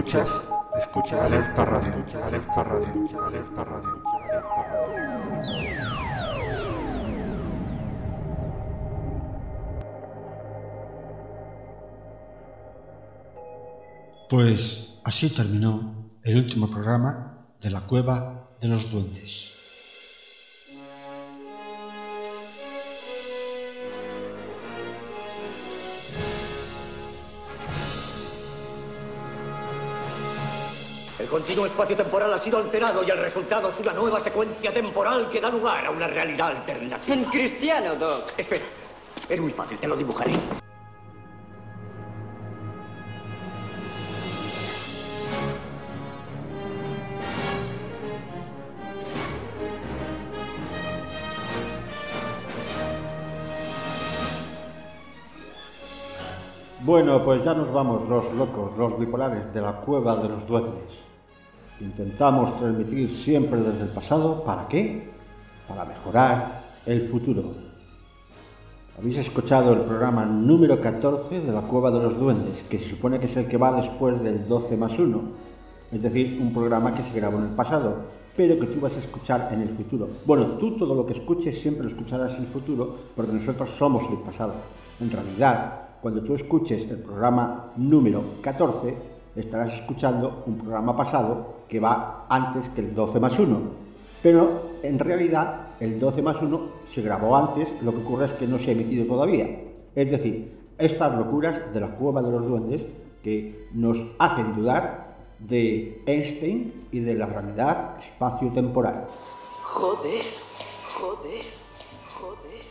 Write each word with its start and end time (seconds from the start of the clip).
Escuchas, 0.00 0.30
escucha 0.78 1.26
Alerta 1.26 1.62
Radio, 1.62 1.92
Alerta 2.24 2.64
Radio, 2.64 2.86
Alerta 3.22 3.64
Radio, 3.64 4.02
Alerta 4.24 4.62
Radio. 4.62 5.00
Pues 14.30 14.98
así 15.04 15.28
terminó 15.34 16.10
el 16.22 16.38
último 16.38 16.70
programa 16.70 17.44
de 17.60 17.68
la 17.68 17.82
Cueva 17.82 18.48
de 18.58 18.68
los 18.68 18.90
Duendes. 18.90 19.59
Continuo 31.40 31.64
espacio-temporal 31.64 32.34
ha 32.34 32.38
sido 32.44 32.58
alterado 32.58 33.02
y 33.02 33.08
el 33.08 33.16
resultado 33.16 33.70
es 33.70 33.80
una 33.80 33.94
nueva 33.94 34.20
secuencia 34.20 34.74
temporal 34.74 35.26
que 35.30 35.40
da 35.40 35.48
lugar 35.48 35.86
a 35.86 35.90
una 35.90 36.06
realidad 36.06 36.48
alternativa. 36.48 37.14
En 37.14 37.24
cristiano, 37.24 37.94
Doc. 37.94 38.34
Espera, 38.36 38.64
es 39.26 39.40
muy 39.40 39.50
fácil, 39.52 39.78
te 39.78 39.88
lo 39.88 39.96
dibujaré. 39.96 40.38
Bueno, 56.82 57.24
pues 57.24 57.42
ya 57.42 57.54
nos 57.54 57.72
vamos 57.72 58.06
los 58.10 58.34
locos, 58.34 58.76
los 58.76 58.98
bipolares 58.98 59.54
de 59.54 59.60
la 59.62 59.72
cueva 59.72 60.16
de 60.16 60.28
los 60.28 60.46
duendes. 60.46 61.09
Intentamos 61.80 62.58
transmitir 62.58 63.22
siempre 63.24 63.58
desde 63.58 63.84
el 63.84 63.88
pasado, 63.88 64.44
¿para 64.44 64.68
qué? 64.68 65.08
Para 65.66 65.86
mejorar 65.86 66.62
el 66.84 67.08
futuro. 67.08 67.54
Habéis 68.98 69.16
escuchado 69.16 69.72
el 69.72 69.80
programa 69.80 70.26
número 70.26 70.78
14 70.78 71.40
de 71.40 71.52
la 71.52 71.62
cueva 71.62 71.90
de 71.90 72.02
los 72.02 72.18
duendes, 72.18 72.62
que 72.68 72.80
se 72.80 72.90
supone 72.90 73.18
que 73.18 73.26
es 73.26 73.36
el 73.38 73.48
que 73.48 73.56
va 73.56 73.80
después 73.80 74.22
del 74.22 74.46
12 74.46 74.76
más 74.76 74.98
1, 74.98 75.20
es 75.92 76.02
decir, 76.02 76.38
un 76.42 76.52
programa 76.52 76.92
que 76.92 77.02
se 77.02 77.18
grabó 77.18 77.38
en 77.38 77.44
el 77.44 77.54
pasado, 77.54 77.94
pero 78.36 78.60
que 78.60 78.66
tú 78.66 78.78
vas 78.80 78.92
a 78.92 79.00
escuchar 79.00 79.48
en 79.50 79.62
el 79.62 79.70
futuro. 79.70 80.06
Bueno, 80.26 80.58
tú 80.58 80.76
todo 80.76 80.94
lo 80.94 81.06
que 81.06 81.14
escuches 81.14 81.62
siempre 81.62 81.84
lo 81.84 81.90
escucharás 81.90 82.32
en 82.32 82.44
el 82.44 82.48
futuro, 82.48 82.94
porque 83.16 83.32
nosotros 83.32 83.70
somos 83.78 84.02
el 84.10 84.18
pasado. 84.18 84.52
En 85.00 85.10
realidad, 85.10 85.80
cuando 86.02 86.22
tú 86.22 86.34
escuches 86.34 86.90
el 86.90 86.98
programa 86.98 87.72
número 87.76 88.22
14, 88.42 89.09
estarás 89.36 89.72
escuchando 89.74 90.42
un 90.46 90.58
programa 90.58 90.96
pasado 90.96 91.64
que 91.68 91.80
va 91.80 92.26
antes 92.28 92.68
que 92.70 92.80
el 92.80 92.94
12 92.94 93.20
más 93.20 93.38
1. 93.38 93.60
Pero 94.22 94.62
en 94.82 94.98
realidad 94.98 95.68
el 95.80 95.98
12 95.98 96.22
más 96.22 96.40
1 96.42 96.60
se 96.94 97.00
grabó 97.00 97.36
antes, 97.36 97.68
lo 97.82 97.92
que 97.92 97.98
ocurre 97.98 98.26
es 98.26 98.32
que 98.32 98.46
no 98.46 98.58
se 98.58 98.70
ha 98.70 98.74
emitido 98.74 99.06
todavía. 99.06 99.46
Es 99.94 100.10
decir, 100.10 100.58
estas 100.78 101.16
locuras 101.16 101.72
de 101.72 101.80
la 101.80 101.88
cueva 101.88 102.22
de 102.22 102.30
los 102.30 102.46
duendes 102.46 102.82
que 103.22 103.66
nos 103.72 103.96
hacen 104.18 104.54
dudar 104.54 105.16
de 105.38 106.02
Einstein 106.06 106.86
y 106.92 107.00
de 107.00 107.14
la 107.14 107.26
realidad 107.26 107.96
espacio-temporal. 108.12 109.06
Joder, 109.62 110.24
joder, 110.98 111.44
joder, 112.18 112.64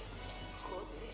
joder. 0.64 1.10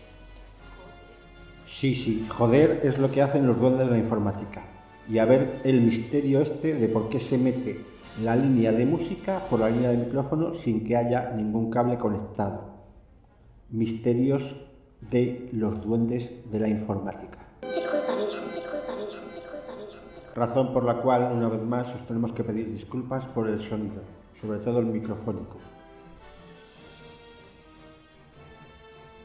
Sí, 1.80 1.94
sí, 2.04 2.26
joder 2.28 2.80
es 2.82 2.98
lo 2.98 3.10
que 3.10 3.22
hacen 3.22 3.46
los 3.46 3.58
duendes 3.58 3.86
de 3.86 3.92
la 3.92 3.98
informática. 3.98 4.75
Y 5.08 5.18
a 5.18 5.24
ver 5.24 5.60
el 5.64 5.82
misterio 5.82 6.42
este 6.42 6.74
de 6.74 6.88
por 6.88 7.08
qué 7.08 7.20
se 7.20 7.38
mete 7.38 7.80
la 8.24 8.34
línea 8.34 8.72
de 8.72 8.86
música 8.86 9.40
por 9.50 9.60
la 9.60 9.70
línea 9.70 9.90
de 9.90 9.98
micrófono 9.98 10.54
sin 10.64 10.84
que 10.84 10.96
haya 10.96 11.32
ningún 11.36 11.70
cable 11.70 11.96
conectado. 11.98 12.76
Misterios 13.70 14.42
de 15.10 15.48
los 15.52 15.84
duendes 15.84 16.28
de 16.50 16.58
la 16.58 16.68
informática. 16.68 17.38
Es 17.62 17.86
culpa 17.86 18.16
mía, 18.16 18.26
es 18.56 18.66
culpa 18.66 18.96
mía, 18.96 19.06
es 19.36 19.46
culpa 19.46 19.76
mía. 19.76 20.32
Razón 20.34 20.72
por 20.72 20.84
la 20.84 21.00
cual, 21.02 21.32
una 21.32 21.48
vez 21.48 21.62
más, 21.62 21.86
os 21.94 22.06
tenemos 22.06 22.32
que 22.32 22.42
pedir 22.42 22.72
disculpas 22.72 23.24
por 23.26 23.48
el 23.48 23.68
sonido, 23.68 24.02
sobre 24.40 24.58
todo 24.60 24.80
el 24.80 24.86
microfónico. 24.86 25.58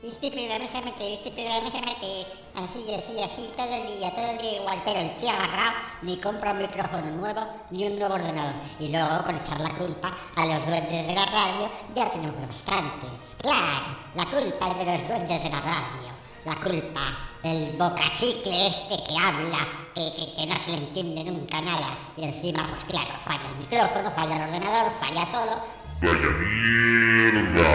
Este 0.04 0.32
programa 0.32 0.66
se 0.66 0.82
mete, 0.82 1.14
este 1.14 1.30
programa 1.32 1.70
se 1.70 1.80
mete 1.82 2.26
así, 2.56 2.94
así, 2.96 3.22
así, 3.22 3.52
todo 3.56 3.72
el 3.76 3.86
día, 4.00 4.10
todo 4.16 4.32
el 4.32 4.38
día 4.40 4.56
igual, 4.60 4.82
pero 4.84 5.00
el 5.00 5.16
tío 5.18 5.30
agarrado 5.30 5.74
ni 6.02 6.18
compra 6.18 6.52
un 6.54 6.58
micrófono 6.58 7.06
nuevo 7.18 7.42
ni 7.70 7.86
un 7.86 8.00
nuevo 8.00 8.16
ordenador. 8.16 8.54
Y 8.80 8.88
luego, 8.90 9.24
con 9.24 9.36
echar 9.36 9.60
la 9.60 9.70
culpa 9.70 10.12
a 10.36 10.46
los 10.48 10.66
duendes 10.66 11.06
de 11.08 11.14
la 11.14 11.26
radio, 11.26 11.70
ya 11.94 12.10
tenemos 12.10 12.36
bastante. 12.50 13.06
Claro, 13.42 13.96
la 14.16 14.26
culpa 14.26 14.70
es 14.72 14.78
de 14.86 14.98
los 14.98 15.08
duendes 15.08 15.44
de 15.44 15.50
la 15.52 15.62
radio. 15.62 16.12
La 16.46 16.56
culpa, 16.56 17.02
el 17.44 17.72
bocachicle 17.78 18.68
este 18.68 19.04
que 19.04 19.16
habla, 19.18 19.60
que, 19.94 20.02
que- 20.16 20.34
que 20.36 20.48
no 20.48 20.56
se 20.66 20.72
le 20.72 20.78
entiende 20.78 21.24
nunca 21.32 21.62
nada. 21.62 21.98
Y 22.18 22.24
encima, 22.24 22.68
pues 22.68 22.86
claro, 22.86 23.12
falla 23.24 23.48
el 23.52 23.58
micrófono, 23.58 24.10
falla 24.12 24.36
el 24.36 24.42
ordenador, 24.50 24.92
falla 25.00 25.26
todo. 25.32 25.62
Vaya 26.02 26.30
mierda, 26.42 27.70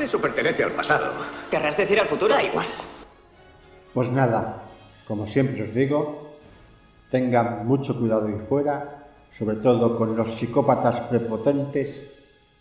Eso 0.00 0.20
pertenece 0.20 0.64
al 0.64 0.72
pasado. 0.72 1.12
¿Querrás 1.50 1.76
decir 1.76 1.98
al 1.98 2.06
futuro? 2.06 2.34
Da 2.34 2.42
igual. 2.42 2.66
Pues 3.92 4.10
nada, 4.12 4.62
como 5.06 5.26
siempre 5.26 5.64
os 5.64 5.74
digo, 5.74 6.36
tengan 7.10 7.66
mucho 7.66 7.98
cuidado 7.98 8.26
ahí 8.26 8.40
fuera, 8.48 9.06
sobre 9.38 9.56
todo 9.56 9.96
con 9.98 10.16
los 10.16 10.38
psicópatas 10.38 11.08
prepotentes 11.08 11.96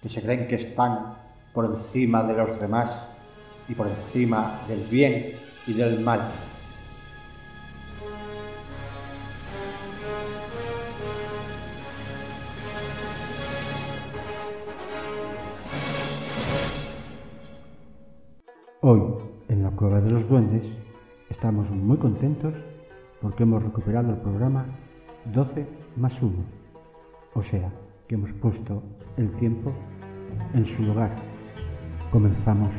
que 0.02 0.10
se 0.10 0.22
creen 0.22 0.48
que 0.48 0.56
están 0.56 1.16
por 1.54 1.66
encima 1.66 2.24
de 2.24 2.34
los 2.34 2.60
demás 2.60 2.90
y 3.68 3.76
por 3.76 3.88
encima 3.88 4.62
del 4.68 4.80
bien 4.90 5.34
y 5.68 5.74
del 5.74 6.00
mal. 6.00 6.22
Hoy, 18.82 19.02
en 19.50 19.64
la 19.64 19.72
Cueva 19.72 20.00
de 20.02 20.12
los 20.12 20.30
Duendes, 20.30 20.62
estamos 21.32 21.68
muy 21.72 21.98
contentos 21.98 22.54
porque 23.20 23.42
hemos 23.42 23.64
recuperado 23.64 24.12
el 24.12 24.18
programa 24.18 24.68
12 25.34 25.66
más 25.96 26.14
1. 26.22 26.32
O 27.34 27.44
sea, 27.46 27.72
que 28.08 28.14
hemos 28.14 28.32
puesto 28.34 28.84
el 29.18 29.32
tiempo 29.38 29.74
en 30.54 30.68
su 30.68 30.84
lugar. 30.84 31.16
Comenzamos. 32.12 32.70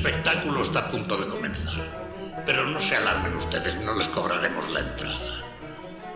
Espectáculo 0.00 0.62
está 0.62 0.78
a 0.78 0.90
punto 0.90 1.14
de 1.18 1.28
comenzar. 1.28 1.84
Pero 2.46 2.64
no 2.64 2.80
se 2.80 2.96
alarmen 2.96 3.36
ustedes, 3.36 3.76
no 3.76 3.94
les 3.94 4.08
cobraremos 4.08 4.66
la 4.70 4.80
entrada. 4.80 5.44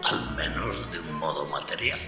Al 0.05 0.31
menos 0.35 0.91
de 0.91 1.01
un 1.01 1.13
modo 1.13 1.45
material. 1.45 2.01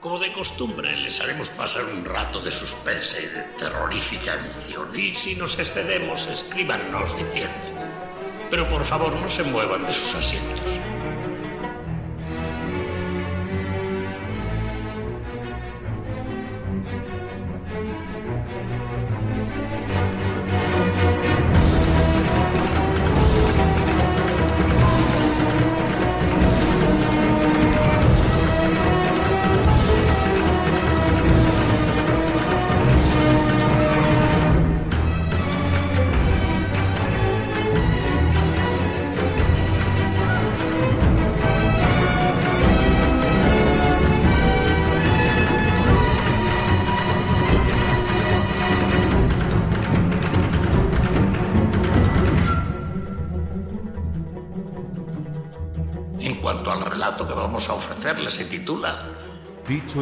Como 0.00 0.18
de 0.18 0.32
costumbre, 0.32 0.96
les 0.96 1.20
haremos 1.20 1.50
pasar 1.50 1.84
un 1.84 2.04
rato 2.04 2.40
de 2.40 2.50
suspense 2.50 3.22
y 3.22 3.26
de 3.26 3.42
terrorífica 3.58 4.34
emoción. 4.34 4.90
Y 4.98 5.14
si 5.14 5.36
nos 5.36 5.56
excedemos, 5.56 6.26
escríbanos 6.26 7.16
diciendo. 7.16 7.86
Pero 8.50 8.68
por 8.68 8.84
favor, 8.84 9.14
no 9.14 9.28
se 9.28 9.44
muevan 9.44 9.86
de 9.86 9.92
sus 9.92 10.12
asientos. 10.16 10.71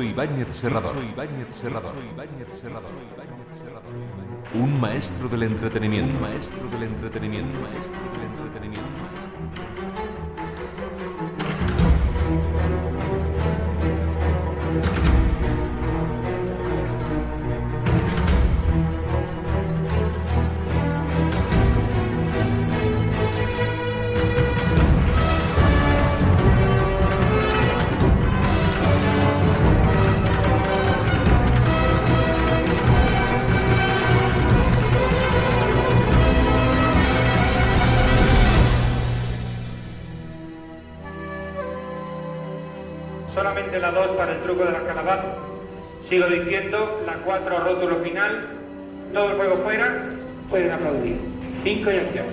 Ibáñez 0.02 0.56
Serrador. 0.56 0.94
Un 4.54 4.80
maestro 4.80 5.28
del 5.28 5.42
entretenimiento. 5.44 6.14
Un 6.14 6.20
maestro 6.20 6.68
del 6.68 6.82
entretenimiento. 6.84 7.58
Un 7.58 7.62
maestro 7.62 8.00
del 8.12 8.22
entretenimiento. 8.22 9.89
5 51.80 51.90
y 51.92 51.96
acción. 51.96 52.26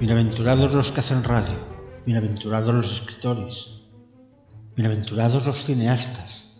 Bienaventurados 0.00 0.72
los 0.72 0.90
que 0.92 1.00
hacen 1.00 1.22
radio, 1.24 1.54
bienaventurados 2.06 2.74
los 2.74 2.92
escritores, 2.92 3.82
bienaventurados 4.74 5.44
los 5.44 5.62
cineastas, 5.66 6.54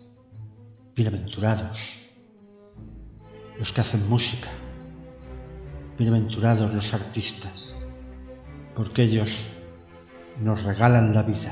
bienaventurados 0.95 1.79
los 3.57 3.71
que 3.71 3.81
hacen 3.81 4.07
música, 4.07 4.49
bienaventurados 5.99 6.73
los 6.73 6.93
artistas, 6.93 7.73
porque 8.73 9.03
ellos 9.03 9.29
nos 10.41 10.63
regalan 10.63 11.13
la 11.13 11.23
vida, 11.23 11.51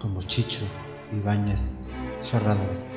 como 0.00 0.22
Chicho 0.22 0.64
Ibáñez 1.12 1.60
Serrador. 2.30 2.87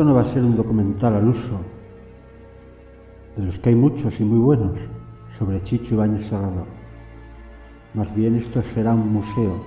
Esto 0.00 0.08
no 0.08 0.16
va 0.16 0.22
a 0.22 0.32
ser 0.32 0.42
un 0.42 0.56
documental 0.56 1.14
al 1.14 1.28
uso, 1.28 1.60
de 3.36 3.44
los 3.44 3.58
que 3.58 3.68
hay 3.68 3.74
muchos 3.74 4.18
y 4.18 4.24
muy 4.24 4.38
buenos, 4.38 4.78
sobre 5.38 5.62
Chicho 5.64 5.92
Ibáñez 5.92 6.26
Serrador. 6.30 6.64
Más 7.92 8.14
bien 8.14 8.36
esto 8.36 8.62
será 8.72 8.94
un 8.94 9.12
museo, 9.12 9.62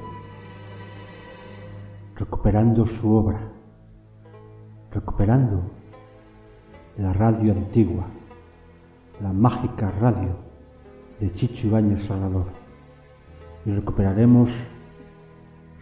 recuperando 2.15 2.87
su 2.87 3.13
obra, 3.15 3.41
recuperando 4.91 5.69
la 6.97 7.13
radio 7.13 7.51
antigua, 7.51 8.07
la 9.21 9.31
mágica 9.31 9.91
radio 10.01 10.35
de 11.19 11.31
Chicho 11.35 11.67
Ibáñez 11.67 12.07
Serrador. 12.07 12.47
Y 13.67 13.71
recuperaremos 13.71 14.49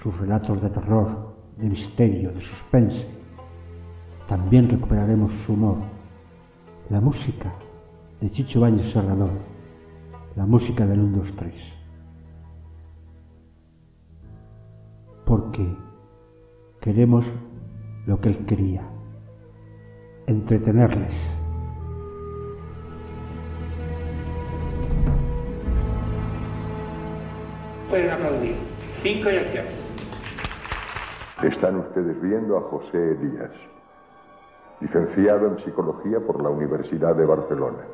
sus 0.04 0.14
relatos 0.20 0.62
de 0.62 0.70
terror, 0.72 1.36
de 1.56 1.70
misterio, 1.70 2.34
de 2.34 2.42
suspense. 2.42 3.21
También 4.32 4.70
recuperaremos 4.70 5.30
su 5.46 5.52
humor, 5.52 5.76
la 6.90 7.02
música 7.02 7.52
de 8.22 8.32
Chicho 8.32 8.62
Bañez 8.62 8.94
Serrador, 8.94 9.32
la 10.38 10.46
música 10.46 10.86
del 10.86 11.02
1, 11.02 11.18
2, 11.18 11.36
3. 11.36 11.54
Porque 15.26 15.76
queremos 16.80 17.26
lo 18.06 18.22
que 18.22 18.30
él 18.30 18.46
quería, 18.46 18.84
entretenerles. 20.28 21.14
Pueden 27.90 28.12
aplaudir. 28.12 28.56
5 29.04 29.30
y 29.30 29.36
acción. 29.36 29.66
Están 31.44 31.76
ustedes 31.76 32.22
viendo 32.22 32.58
a 32.58 32.62
José 32.62 33.12
Elías, 33.12 33.52
licenciado 34.82 35.48
en 35.48 35.60
Psicología 35.60 36.20
por 36.20 36.42
la 36.42 36.50
Universidad 36.50 37.16
de 37.16 37.26
Barcelona, 37.26 37.86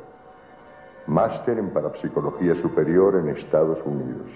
máster 1.06 1.58
en 1.58 1.70
Parapsicología 1.70 2.54
Superior 2.56 3.16
en 3.16 3.28
Estados 3.28 3.78
Unidos, 3.84 4.26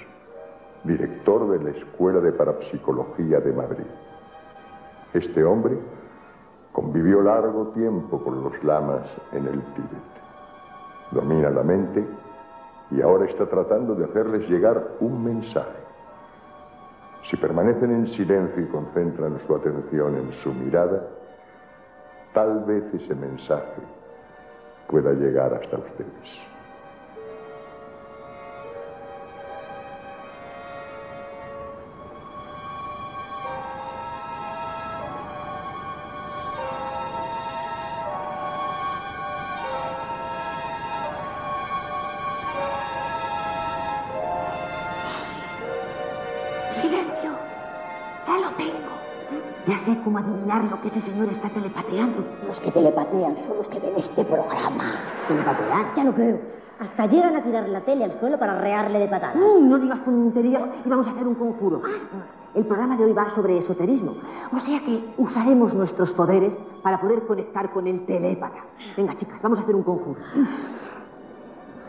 director 0.84 1.48
de 1.50 1.64
la 1.64 1.70
Escuela 1.70 2.20
de 2.20 2.32
Parapsicología 2.32 3.40
de 3.40 3.52
Madrid. 3.52 3.86
Este 5.14 5.42
hombre 5.42 5.78
convivió 6.72 7.22
largo 7.22 7.68
tiempo 7.68 8.22
con 8.22 8.44
los 8.44 8.62
lamas 8.62 9.08
en 9.32 9.46
el 9.46 9.62
Tíbet. 9.74 10.12
Domina 11.10 11.50
la 11.50 11.62
mente 11.62 12.04
y 12.90 13.00
ahora 13.00 13.26
está 13.26 13.46
tratando 13.46 13.94
de 13.94 14.04
hacerles 14.04 14.48
llegar 14.48 14.96
un 15.00 15.24
mensaje. 15.24 15.80
Si 17.24 17.36
permanecen 17.36 17.92
en 17.92 18.08
silencio 18.08 18.62
y 18.62 18.66
concentran 18.66 19.38
su 19.40 19.54
atención 19.54 20.16
en 20.16 20.32
su 20.32 20.52
mirada, 20.52 21.02
tal 22.32 22.64
vez 22.64 22.84
ese 22.94 23.14
mensaje 23.14 23.82
pueda 24.88 25.12
llegar 25.12 25.54
hasta 25.54 25.78
ustedes. 25.78 26.51
Lo 50.60 50.80
que 50.80 50.88
ese 50.88 51.00
señor 51.00 51.28
está 51.30 51.48
telepateando. 51.48 52.24
Los 52.46 52.60
que 52.60 52.70
telepatean 52.70 53.36
son 53.46 53.56
los 53.58 53.68
que 53.68 53.80
ven 53.80 53.94
este 53.96 54.24
programa. 54.24 54.92
¿Telepatear? 55.28 55.94
Ya 55.96 56.04
lo 56.04 56.14
creo. 56.14 56.40
Hasta 56.78 57.06
llegan 57.06 57.36
a 57.36 57.42
tirar 57.42 57.68
la 57.68 57.80
tele 57.82 58.04
al 58.04 58.18
suelo 58.18 58.38
para 58.38 58.58
rearle 58.58 58.98
de 58.98 59.08
patadas. 59.08 59.36
Mm, 59.36 59.68
no 59.68 59.78
digas 59.78 60.02
tonterías 60.04 60.68
y 60.84 60.88
vamos 60.88 61.08
a 61.08 61.12
hacer 61.12 61.26
un 61.26 61.36
conjuro. 61.36 61.82
El 62.54 62.66
programa 62.66 62.96
de 62.96 63.04
hoy 63.04 63.12
va 63.12 63.30
sobre 63.30 63.56
esoterismo. 63.56 64.16
O 64.52 64.58
sea 64.58 64.80
que 64.80 65.04
usaremos 65.16 65.74
nuestros 65.74 66.12
poderes 66.12 66.58
para 66.82 67.00
poder 67.00 67.22
conectar 67.22 67.70
con 67.72 67.86
el 67.86 68.04
telépata. 68.04 68.64
Venga, 68.96 69.14
chicas, 69.14 69.40
vamos 69.40 69.58
a 69.60 69.62
hacer 69.62 69.74
un 69.74 69.84
conjuro. 69.84 70.20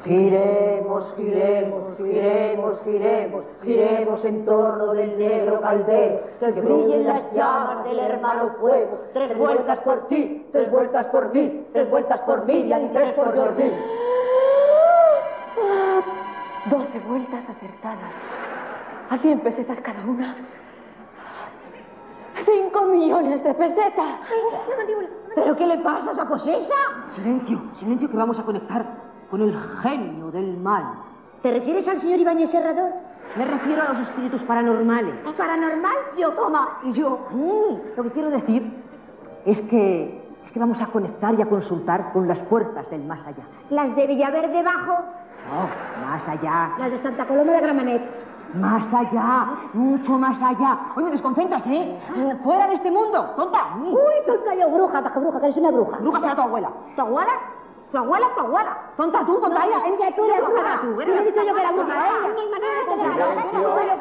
Giremos, 0.03 1.13
giremos, 1.15 1.95
giremos, 1.95 2.81
giremos, 2.83 3.47
giremos 3.63 4.25
en 4.25 4.43
torno 4.43 4.93
del 4.93 5.17
negro 5.17 5.61
caldero, 5.61 6.19
que 6.41 6.51
brillen 6.51 7.07
las 7.07 7.31
llamas 7.33 7.85
del 7.85 7.99
hermano 7.99 8.53
fuego. 8.59 8.99
Tres 9.13 9.37
vueltas 9.37 9.79
por 9.79 10.07
ti, 10.09 10.45
tres 10.51 10.69
vueltas 10.69 11.07
por 11.07 11.33
mí, 11.33 11.67
tres 11.71 11.89
vueltas 11.89 12.19
por 12.23 12.45
Miriam 12.45 12.83
y 12.83 12.89
tres 12.89 13.13
por 13.13 13.33
Jordi. 13.33 13.71
Doce 16.69 16.99
vueltas 17.07 17.49
acertadas. 17.49 18.11
A 19.09 19.17
cien 19.19 19.39
pesetas 19.39 19.79
cada 19.79 20.03
una. 20.03 20.35
Cinco 22.43 22.81
millones 22.87 23.41
de 23.41 23.53
pesetas. 23.53 24.19
¿Pero 25.33 25.55
qué 25.55 25.65
le 25.65 25.77
pasa 25.77 26.09
a 26.09 26.13
esa 26.13 26.27
posesa? 26.27 26.75
Silencio, 27.05 27.61
silencio 27.73 28.09
que 28.09 28.17
vamos 28.17 28.37
a 28.37 28.43
conectar 28.43 29.12
con 29.29 29.41
el 29.41 29.55
genio 29.81 30.31
del 30.31 30.57
mal. 30.57 30.83
¿Te 31.41 31.51
refieres 31.51 31.87
al 31.87 31.99
señor 31.99 32.19
Ibáñez 32.19 32.51
Serrador? 32.51 32.91
Me 33.37 33.45
refiero 33.45 33.81
a 33.81 33.89
los 33.89 33.99
espíritus 33.99 34.43
paranormales. 34.43 35.19
¿Paranormal? 35.37 35.95
Yo, 36.17 36.31
toma. 36.33 36.77
Y 36.83 36.93
yo, 36.93 37.27
mm, 37.31 37.97
lo 37.97 38.03
que 38.03 38.11
quiero 38.11 38.29
decir 38.29 38.71
es 39.45 39.61
que 39.61 40.23
es 40.43 40.51
que 40.51 40.59
vamos 40.59 40.81
a 40.81 40.87
conectar 40.87 41.33
y 41.37 41.41
a 41.41 41.45
consultar 41.45 42.11
con 42.11 42.27
las 42.27 42.39
puertas 42.43 42.89
del 42.89 43.03
más 43.05 43.25
allá. 43.25 43.43
¿Las 43.69 43.95
de 43.95 44.07
Villaverde 44.07 44.61
Bajo? 44.61 44.97
No, 45.49 46.05
más 46.05 46.27
allá. 46.27 46.71
¿Las 46.77 46.91
de 46.91 46.97
Santa 46.99 47.25
Coloma 47.25 47.53
de 47.53 47.61
Gramanet? 47.61 48.01
Más 48.53 48.93
allá, 48.93 49.47
mucho 49.73 50.17
más 50.17 50.39
allá. 50.41 50.79
Hoy 50.95 51.05
me 51.05 51.11
desconcentras, 51.11 51.65
¿eh? 51.67 51.97
Fuera 52.43 52.67
de 52.67 52.75
este 52.75 52.91
mundo, 52.91 53.33
tonta. 53.35 53.75
Uy, 53.81 54.25
tonta 54.27 54.53
yo, 54.53 54.69
bruja, 54.69 55.01
baja 55.01 55.19
bruja, 55.19 55.39
que 55.39 55.45
eres 55.47 55.57
una 55.57 55.71
bruja. 55.71 55.97
Bruja 55.97 56.19
será 56.19 56.35
tu 56.35 56.41
abuela. 56.41 56.69
¿Tu 56.95 57.01
abuela? 57.01 57.31
¿Tu 57.93 57.99
abuela 57.99 58.25
tu 58.33 58.41
abuela? 58.41 58.75
Tonta 58.97 59.23
tú, 59.23 59.39
tonta 59.39 59.65
ella. 59.67 59.77
Ella, 59.85 60.15
tú 60.15 60.25
eres 60.25 60.41
bruja. 60.41 60.81
tú. 60.81 60.99
He 60.99 61.05
dicho 61.05 61.43
yo 61.43 61.53
que 61.53 61.61
era 61.61 61.71
bruja, 61.71 62.09
ella. 62.09 62.27
No 62.33 62.39
hay 62.39 62.49
manera 62.49 62.73
de 62.79 62.85
que 62.85 62.95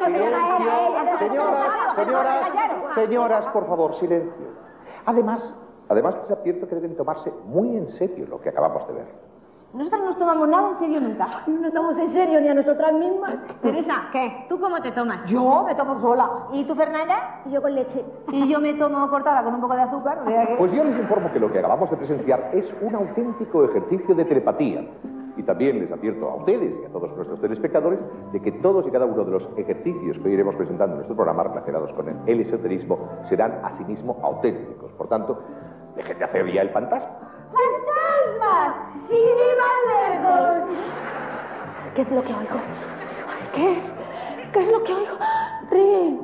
Silencio, 0.05 1.17
señoras, 1.19 1.95
señoras, 1.95 2.95
señoras, 2.95 3.47
por 3.49 3.67
favor, 3.67 3.93
silencio. 3.93 4.47
Además, 5.05 5.55
además 5.89 6.15
les 6.15 6.31
advierto 6.31 6.67
que 6.67 6.73
deben 6.73 6.97
tomarse 6.97 7.31
muy 7.45 7.77
en 7.77 7.87
serio 7.87 8.25
lo 8.27 8.41
que 8.41 8.49
acabamos 8.49 8.87
de 8.87 8.93
ver. 8.93 9.32
Nosotros 9.73 10.01
no 10.01 10.07
nos 10.07 10.17
tomamos 10.17 10.47
nada 10.49 10.69
en 10.69 10.75
serio 10.75 11.01
nunca. 11.01 11.27
No 11.47 11.59
nos 11.61 11.73
tomamos 11.73 11.97
en 11.97 12.09
serio 12.09 12.39
ni 12.39 12.47
a 12.47 12.53
nosotras 12.53 12.93
mismas. 12.93 13.35
Teresa, 13.61 14.03
¿qué? 14.11 14.45
¿Tú 14.47 14.59
cómo 14.59 14.79
te 14.81 14.91
tomas? 14.91 15.27
Yo 15.27 15.63
me 15.65 15.73
tomo 15.73 15.99
sola. 15.99 16.29
¿Y 16.51 16.63
tú, 16.65 16.75
Fernanda? 16.75 17.41
Yo 17.51 17.59
con 17.61 17.73
leche. 17.73 18.05
Y 18.31 18.47
yo 18.51 18.59
me 18.59 18.73
tomo 18.75 19.09
cortada 19.09 19.43
con 19.43 19.55
un 19.55 19.61
poco 19.61 19.75
de 19.75 19.81
azúcar. 19.81 20.19
o 20.23 20.29
sea 20.29 20.45
que- 20.45 20.55
Pues 20.57 20.71
yo 20.71 20.83
les 20.83 20.97
informo 20.99 21.31
que 21.33 21.39
lo 21.39 21.51
que 21.51 21.57
acabamos 21.57 21.89
de 21.89 21.97
presenciar 21.97 22.51
es 22.53 22.75
un 22.81 22.93
auténtico 22.93 23.63
ejercicio 23.65 24.13
de 24.13 24.25
telepatía. 24.25 24.85
Y 25.35 25.41
también 25.41 25.79
les 25.79 25.91
advierto 25.91 26.29
a 26.29 26.35
ustedes 26.35 26.77
y 26.79 26.85
a 26.85 26.89
todos 26.89 27.11
nuestros 27.15 27.41
telespectadores 27.41 27.97
de 28.31 28.39
que 28.39 28.51
todos 28.51 28.85
y 28.85 28.91
cada 28.91 29.05
uno 29.05 29.23
de 29.25 29.31
los 29.31 29.49
ejercicios 29.57 30.19
que 30.19 30.27
hoy 30.27 30.33
iremos 30.35 30.55
presentando 30.55 30.93
en 30.93 30.97
nuestro 30.97 31.15
programa 31.15 31.41
relacionados 31.45 31.91
con 31.93 32.07
el, 32.07 32.15
el 32.27 32.41
esoterismo 32.41 32.99
serán 33.23 33.61
asimismo 33.63 34.19
auténticos. 34.21 34.91
Por 34.93 35.07
tanto, 35.07 35.39
dejen 35.95 36.19
de 36.19 36.25
hacer 36.25 36.53
ya 36.53 36.61
el 36.61 36.69
fantasma. 36.69 37.11
¡Fantasmas! 37.53 38.75
¡Sin 39.07 39.19
ir 39.19 39.57
más 39.61 39.79
lejos! 39.93 40.77
¿Qué 41.95 42.01
es 42.01 42.11
lo 42.11 42.23
que 42.23 42.33
oigo? 42.33 42.59
¿Qué 43.53 43.73
es? 43.73 43.95
¿Qué 44.51 44.59
es 44.59 44.71
lo 44.71 44.83
que 44.83 44.93
oigo? 44.93 45.17
¡Ring! 45.69 46.19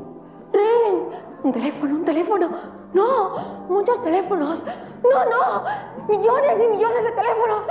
¡Ring! 0.53 1.13
Un 1.43 1.53
teléfono, 1.53 1.95
un 1.95 2.05
teléfono. 2.05 2.49
¡No! 2.93 3.65
Muchos 3.69 4.03
teléfonos. 4.03 4.63
¡No, 5.03 5.25
no! 5.25 5.63
Millones 6.07 6.59
y 6.63 6.67
millones 6.67 7.03
de 7.03 7.11
teléfonos. 7.11 7.63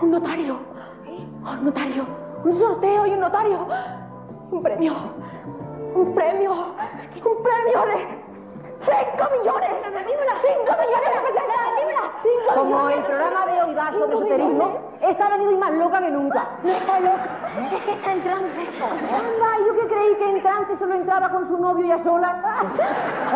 Un 0.00 0.10
notario. 0.10 0.58
Un 1.06 1.64
notario. 1.64 2.06
Un 2.44 2.54
sorteo 2.54 3.06
y 3.06 3.10
un 3.10 3.20
notario. 3.20 3.66
Un 4.50 4.62
premio. 4.62 4.92
Un 5.94 6.14
premio. 6.14 6.52
Un 7.24 7.42
premio 7.42 7.86
de. 7.86 8.21
¡Cinco 8.84 9.24
millones! 9.38 9.70
¡Cinco 9.82 10.72
millones 10.82 11.10
Como 12.54 12.64
millones! 12.64 12.98
el 12.98 13.04
programa 13.04 13.46
de 13.46 13.62
hoy 13.62 13.74
va 13.74 13.92
sobre 13.92 14.14
esoterismo, 14.14 14.78
esta 15.00 15.26
ha 15.26 15.30
venido 15.30 15.50
hoy 15.50 15.56
más 15.56 15.72
loca 15.72 16.00
que 16.00 16.10
nunca. 16.10 16.48
No 16.62 16.72
está 16.72 17.00
loca. 17.00 17.30
Es 17.72 17.82
que 17.82 17.92
está 17.92 18.12
en 18.12 18.22
trance. 18.22 18.60
Anda, 18.82 19.50
yo 19.66 19.74
que 19.80 19.88
creí 19.88 20.14
que 20.16 20.30
en 20.30 20.42
trance 20.42 20.76
solo 20.76 20.94
entraba 20.94 21.28
con 21.30 21.46
su 21.46 21.58
novio 21.58 21.84
y 21.86 21.92
a 21.92 21.98
solas. 21.98 22.36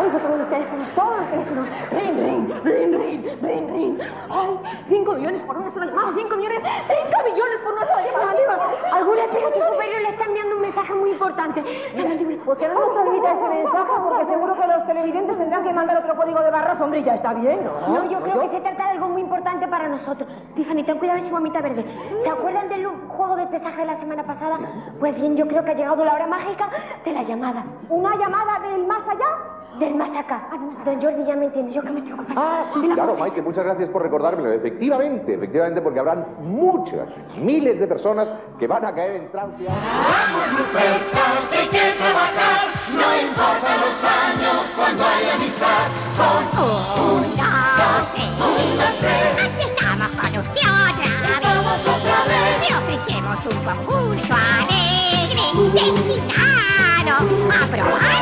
Oigo 0.00 0.18
todos 0.18 0.38
los 0.38 0.48
teléfonos, 0.50 0.94
todos 0.94 1.16
los 1.18 1.30
teléfonos. 1.30 1.68
Ring, 1.90 2.16
ring, 2.18 2.64
ring, 2.64 2.94
ring, 2.94 3.42
ring, 3.42 3.70
ring. 3.72 4.00
Ay, 4.30 4.60
cinco 4.88 5.12
millones 5.12 5.42
por 5.42 5.56
una 5.56 5.70
sola 5.70 5.86
llamada, 5.86 6.12
cinco 6.16 6.36
millones, 6.36 6.62
cinco 6.86 7.22
millones 7.24 7.58
por 7.64 7.72
una 7.72 7.86
sola 7.86 8.02
llamada. 8.02 8.70
Algún 8.92 9.18
espíritu 9.18 9.58
superior 9.72 10.02
le 10.02 10.08
está 10.10 10.24
enviando 10.24 10.56
un 10.56 10.62
mensaje 10.62 10.94
muy 10.94 11.10
importante. 11.10 11.62
La 11.94 12.04
mandíbula. 12.04 12.36
Pues 12.44 12.58
que 12.58 12.68
no 12.68 12.74
nos 12.74 12.92
transmita 12.92 13.32
ese 13.32 13.48
mensaje 13.48 13.92
porque 14.04 14.24
seguro 14.24 14.54
que 14.54 14.66
los 14.66 14.86
televidentes 14.86 15.35
tendrán 15.36 15.62
que 15.62 15.72
mandar 15.72 15.98
otro 15.98 16.16
código 16.16 16.40
de 16.40 16.50
barras. 16.50 16.80
Hombre, 16.80 17.02
ya 17.02 17.14
está 17.14 17.34
bien, 17.34 17.64
¿no? 17.64 17.88
No, 17.88 18.10
yo 18.10 18.20
creo 18.20 18.40
que 18.40 18.50
se 18.50 18.60
trata 18.60 18.84
de 18.84 18.90
algo 18.90 19.08
muy 19.08 19.22
importante 19.22 19.66
para 19.68 19.88
nosotros. 19.88 20.28
Tiffany, 20.54 20.84
ten 20.84 20.98
cuidado 20.98 21.18
ese 21.18 21.30
gomita 21.30 21.60
verde. 21.60 21.84
¿Se 22.18 22.30
acuerdan 22.30 22.68
del 22.68 22.86
juego 22.86 23.36
de 23.36 23.46
pesaje 23.46 23.80
de 23.80 23.86
la 23.86 23.96
semana 23.96 24.24
pasada? 24.24 24.58
Pues 24.98 25.14
bien, 25.14 25.36
yo 25.36 25.46
creo 25.46 25.64
que 25.64 25.72
ha 25.72 25.74
llegado 25.74 26.04
la 26.04 26.14
hora 26.14 26.26
mágica 26.26 26.68
de 27.04 27.12
la 27.12 27.22
llamada. 27.22 27.64
¿Una 27.88 28.16
llamada 28.16 28.58
del 28.70 28.86
más 28.86 29.06
allá? 29.08 29.26
Del 29.78 29.94
más 29.94 30.16
acá. 30.16 30.48
Don 30.86 31.02
Jordi, 31.02 31.24
ya 31.26 31.36
me 31.36 31.46
entiendes, 31.46 31.74
yo 31.74 31.82
que 31.82 31.90
me 31.90 31.98
estoy 31.98 32.14
ocupando. 32.14 32.40
Ah, 32.40 32.62
sí, 32.72 32.80
de 32.80 32.88
la 32.88 32.94
claro, 32.94 33.10
posesión. 33.10 33.28
Maite, 33.28 33.42
muchas 33.42 33.64
gracias 33.64 33.90
por 33.90 34.02
recordármelo. 34.02 34.50
Efectivamente, 34.52 35.34
efectivamente, 35.34 35.82
porque 35.82 36.00
habrán 36.00 36.26
muchas, 36.40 37.06
miles 37.36 37.78
de 37.78 37.86
personas 37.86 38.32
que 38.58 38.66
van 38.66 38.86
a 38.86 38.94
caer 38.94 39.16
en 39.16 39.30
trance. 39.30 39.58
que 39.58 39.68
hay 41.58 41.68
que 41.68 41.98
trabajar, 41.98 42.68
no 42.94 43.28
importa 43.28 43.76
los 43.76 44.04
años 44.04 44.25
cuando 44.74 45.04
hay 45.04 45.28
amistad. 45.30 45.88
Con 46.16 46.44
un, 46.64 47.36
dos, 47.36 48.08
un, 48.16 48.78
dos, 48.78 48.94
tres. 49.00 49.38
Aquí 49.38 49.62
estamos 49.62 50.08
con 50.10 50.36
usted 50.38 50.60
otra 50.62 51.86
otra 51.86 52.24
vez. 52.24 52.60
vez. 52.60 52.68
Le 52.68 52.76
ofrecemos 52.76 53.38
un 53.46 53.58
concurso 53.64 54.34
alegre, 54.34 55.44
destinado 55.72 57.14
a 57.52 57.66
probar 57.66 58.15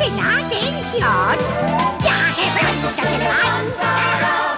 presten 0.00 0.18
atención, 0.18 1.38
ya 2.02 2.34
que 2.34 2.46
pronto 2.58 2.88
se 2.96 3.18
levanta. 3.18 4.56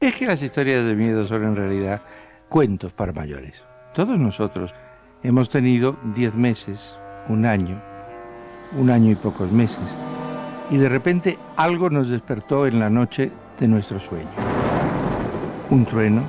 Es 0.00 0.14
que 0.14 0.26
las 0.26 0.42
historias 0.42 0.84
de 0.84 0.94
miedo 0.94 1.26
son 1.26 1.44
en 1.44 1.56
realidad 1.56 2.02
cuentos 2.48 2.92
para 2.92 3.12
mayores. 3.12 3.67
Todos 3.98 4.16
nosotros 4.16 4.76
hemos 5.24 5.48
tenido 5.48 5.96
10 6.14 6.36
meses, 6.36 6.96
un 7.28 7.44
año, 7.44 7.82
un 8.78 8.90
año 8.90 9.10
y 9.10 9.16
pocos 9.16 9.50
meses, 9.50 9.82
y 10.70 10.76
de 10.76 10.88
repente 10.88 11.36
algo 11.56 11.90
nos 11.90 12.08
despertó 12.08 12.68
en 12.68 12.78
la 12.78 12.90
noche 12.90 13.32
de 13.58 13.66
nuestro 13.66 13.98
sueño. 13.98 14.28
Un 15.70 15.84
trueno, 15.84 16.22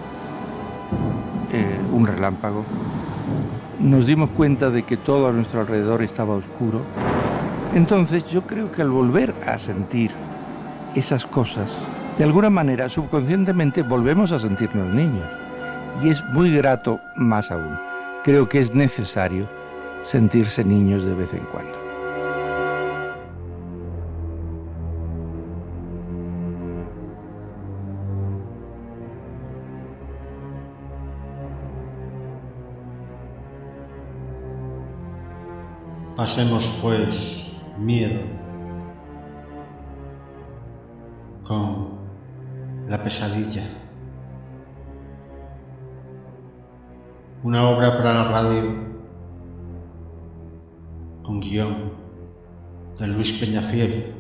eh, 1.51 1.79
un 1.91 2.07
relámpago. 2.07 2.65
Nos 3.79 4.07
dimos 4.07 4.31
cuenta 4.31 4.71
de 4.71 4.81
que 4.81 4.97
todo 4.97 5.27
a 5.27 5.31
nuestro 5.31 5.61
alrededor 5.61 6.01
estaba 6.01 6.33
oscuro. 6.33 6.81
Entonces 7.75 8.25
yo 8.25 8.47
creo 8.47 8.71
que 8.71 8.81
al 8.81 8.89
volver 8.89 9.35
a 9.45 9.59
sentir 9.59 10.09
esas 10.95 11.27
cosas, 11.27 11.77
de 12.17 12.23
alguna 12.23 12.49
manera 12.49 12.89
subconscientemente 12.89 13.83
volvemos 13.83 14.31
a 14.31 14.39
sentirnos 14.39 14.91
niños. 14.91 15.48
Y 16.03 16.09
es 16.09 16.23
muy 16.25 16.55
grato 16.55 16.99
más 17.15 17.51
aún. 17.51 17.77
Creo 18.23 18.47
que 18.47 18.59
es 18.59 18.73
necesario 18.73 19.47
sentirse 20.03 20.63
niños 20.63 21.03
de 21.03 21.15
vez 21.15 21.33
en 21.33 21.45
cuando. 21.45 21.89
Pasemos 36.15 36.79
pues 36.81 37.15
miedo 37.77 38.19
con 41.45 41.97
la 42.89 43.01
pesadilla. 43.01 43.88
Una 47.41 47.69
obra 47.69 47.95
para 47.95 48.13
la 48.15 48.31
radio 48.31 48.63
con 51.23 51.39
guion 51.39 51.93
de 52.99 53.07
Luis 53.07 53.31
Peñafiel, 53.39 54.13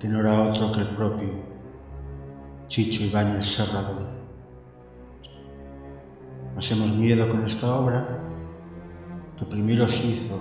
que 0.00 0.08
no 0.08 0.20
era 0.20 0.44
otro 0.44 0.72
que 0.72 0.80
el 0.80 0.96
propio 0.96 1.28
Chicho 2.68 3.02
Ibáñez 3.02 3.54
Serrador. 3.54 4.06
Pasemos 6.54 6.88
miedo 6.92 7.28
con 7.28 7.46
esta 7.46 7.74
obra 7.74 8.18
que 9.38 9.44
primero 9.44 9.86
se 9.86 10.06
hizo 10.06 10.38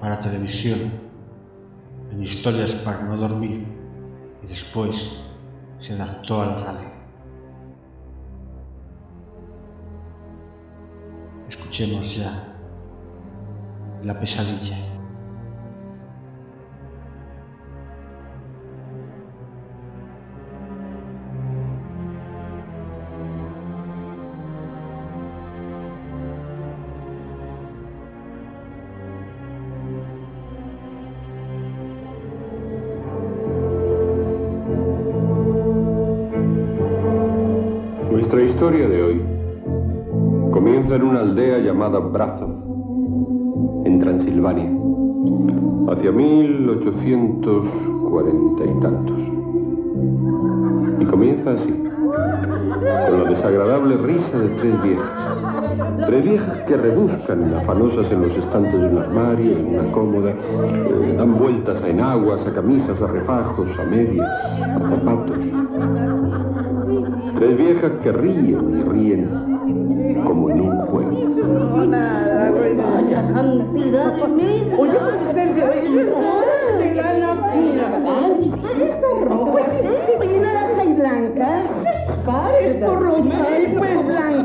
para 0.00 0.20
televisión, 0.20 0.90
en 2.10 2.22
historias 2.24 2.72
para 2.82 3.02
no 3.02 3.16
dormir, 3.16 3.64
y 4.42 4.46
después 4.48 4.90
se 5.80 5.92
adaptó 5.92 6.42
a 6.42 6.46
la 6.46 6.64
radio. 6.64 6.89
Escuchemos 11.70 12.16
ya 12.16 12.48
la 14.02 14.18
pesadilla. 14.18 14.89
Que 56.70 56.76
rebuscan 56.76 57.52
afanosas 57.52 58.12
en 58.12 58.22
los 58.22 58.36
estantes 58.36 58.80
de 58.80 58.86
un 58.86 58.98
armario, 58.98 59.58
en 59.58 59.74
una 59.74 59.90
cómoda, 59.90 60.30
eh, 60.30 61.14
dan 61.18 61.36
vueltas 61.36 61.82
a 61.82 61.88
enaguas, 61.88 62.46
a 62.46 62.52
camisas, 62.52 63.02
a 63.02 63.08
refajos, 63.08 63.66
a 63.76 63.82
medias, 63.86 64.28
a 64.28 64.78
zapatos. 64.78 65.36
Tres 67.34 67.56
viejas 67.58 67.90
que 68.04 68.12
ríen 68.12 68.70
y 68.70 68.82
ríen 68.88 69.28
como 70.24 70.50
en 70.50 70.60
un 70.60 70.78
juego. 70.86 71.10
Pues. 71.10 71.38
Oye, 74.78 74.98
pues 75.00 76.29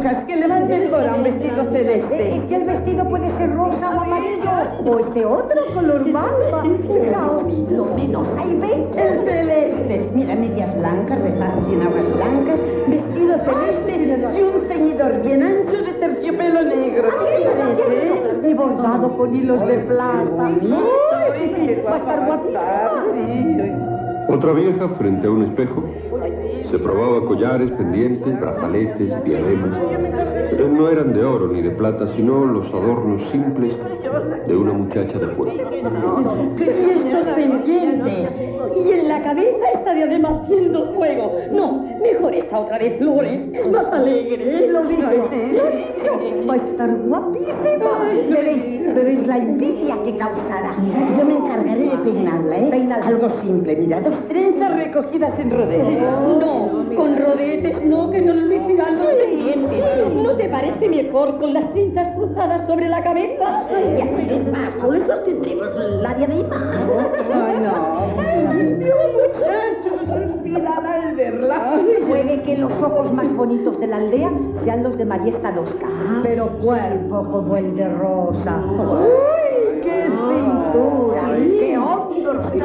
blancas, 0.05 0.23
que 0.25 0.35
le 0.35 0.47
van 0.47 0.67
mejor 0.67 1.07
a 1.07 1.15
un 1.15 1.23
vestido 1.23 1.63
celeste. 1.71 2.35
Es 2.35 2.43
que 2.45 2.55
el 2.55 2.63
vestido 2.65 3.09
puede 3.09 3.29
ser 3.37 3.55
rosa 3.55 3.89
o 3.89 4.01
amarillo. 4.01 4.51
O 4.85 4.99
este 4.99 5.25
otro 5.25 5.61
color 5.73 6.05
malva. 6.07 6.63
Fijaos, 6.63 7.43
lo 7.71 7.85
menos 7.95 8.27
hay 8.37 8.59
veinte. 8.59 9.01
El 9.01 9.25
celeste. 9.25 10.09
Mira, 10.13 10.35
medias 10.35 10.77
blancas, 10.77 11.19
refajos 11.21 11.69
y 11.69 11.73
enaguas 11.73 12.13
blancas, 12.13 12.59
vestido 12.87 13.37
celeste 13.39 13.95
y 13.95 14.41
un 14.41 14.67
ceñidor 14.67 15.21
bien 15.21 15.43
ancho 15.43 15.81
de 15.83 15.93
terciopelo 15.93 16.61
negro. 16.63 17.09
¿Qué 17.19 17.43
te 17.43 17.49
parece? 17.49 18.49
Y 18.49 18.53
bordado 18.53 19.17
con 19.17 19.35
hilos 19.35 19.67
de 19.67 19.77
plata. 19.79 20.51
Va 21.87 21.93
a 21.93 21.97
estar 21.97 22.25
guapísima. 22.25 23.95
Otra 24.27 24.53
vieja, 24.53 24.89
frente 24.97 25.27
a 25.27 25.29
un 25.29 25.43
espejo, 25.43 25.83
se 26.75 26.79
probaba 26.79 27.25
collares, 27.25 27.71
pendientes, 27.71 28.38
brazaletes, 28.38 29.23
diademas. 29.23 29.77
Pero 30.49 30.67
no 30.67 30.89
eran 30.89 31.13
de 31.13 31.23
oro 31.23 31.47
ni 31.47 31.61
de 31.61 31.69
plata, 31.69 32.13
sino 32.17 32.43
los 32.43 32.67
adornos 32.67 33.21
simples 33.31 33.73
de 34.45 34.57
una 34.57 34.73
muchacha 34.73 35.17
de 35.17 35.27
pueblo. 35.27 35.69
¿Qué 36.57 36.95
estos 36.95 37.33
pendientes? 37.33 38.54
Y 38.75 38.91
en 38.91 39.07
la 39.07 39.21
cabeza 39.21 39.71
está 39.73 39.93
diadema 39.93 40.41
haciendo 40.43 40.93
fuego. 40.95 41.31
No, 41.51 41.85
mejor 42.01 42.33
esta 42.33 42.59
otra 42.59 42.77
de 42.77 42.91
flores. 42.91 43.41
Es 43.53 43.67
más 43.71 43.88
alegre. 43.91 44.67
Lo 44.67 44.83
dicho. 44.83 45.01
Lo 45.01 45.69
dicho. 45.69 46.47
Va 46.47 46.53
a 46.53 46.57
estar 46.57 46.95
guapísima. 46.95 47.99
Veréis, 48.29 48.93
veréis 48.93 49.27
la 49.27 49.38
envidia 49.38 49.97
que 50.03 50.17
causará. 50.17 50.75
Yo 51.17 51.25
me 51.25 51.38
encargaré 51.38 51.89
de 51.89 51.97
peinarla, 51.97 52.57
¿eh? 52.57 52.89
Algo 53.03 53.29
simple, 53.41 53.75
mira, 53.75 54.01
dos 54.01 54.15
trenzas 54.27 54.75
recogidas 54.75 55.39
en 55.39 55.51
rodetes. 55.51 56.01
No, 56.01 56.85
con 56.95 57.17
rodetes 57.17 57.83
no, 57.85 58.09
que 58.11 58.21
no 58.21 58.33
lo 58.33 58.41
lucirán 58.41 58.99
los 58.99 59.07
pendientes. 59.07 59.83
¿No 60.15 60.35
te 60.35 60.49
parece 60.49 60.89
mejor 60.89 61.39
con 61.39 61.53
las 61.53 61.65
cintas 61.73 62.11
cruzadas 62.15 62.65
sobre 62.67 62.89
la 62.89 63.01
cabeza? 63.03 63.63
Y 63.97 64.01
así 64.01 64.45
solo 64.79 64.99
sostendremos 65.05 65.75
de 65.75 65.99
imagen. 65.99 66.31
Ay, 67.33 67.55
no. 67.61 68.64
Muchachos, 68.73 70.08
suspirad 70.08 70.86
al 70.86 71.15
verla. 71.15 71.80
Puede 72.08 72.41
que 72.41 72.58
los 72.58 72.71
ojos 72.82 73.13
más 73.13 73.34
bonitos 73.36 73.80
de 73.80 73.88
la 73.88 73.97
aldea 73.97 74.32
sean 74.63 74.84
los 74.84 74.97
de 74.97 75.06
María 75.06 75.34
Stanosca. 75.34 75.88
Pero 76.23 76.47
cuerpo 76.60 77.23
como 77.32 77.58
el 77.58 77.75
de 77.75 77.89
Rosa. 77.89 78.62
¡Uy, 78.65 79.82
qué 79.82 80.04
cintura! 80.04 81.36
¡Qué 81.36 81.78
hombros! 81.78 82.51
¡Qué 82.51 82.60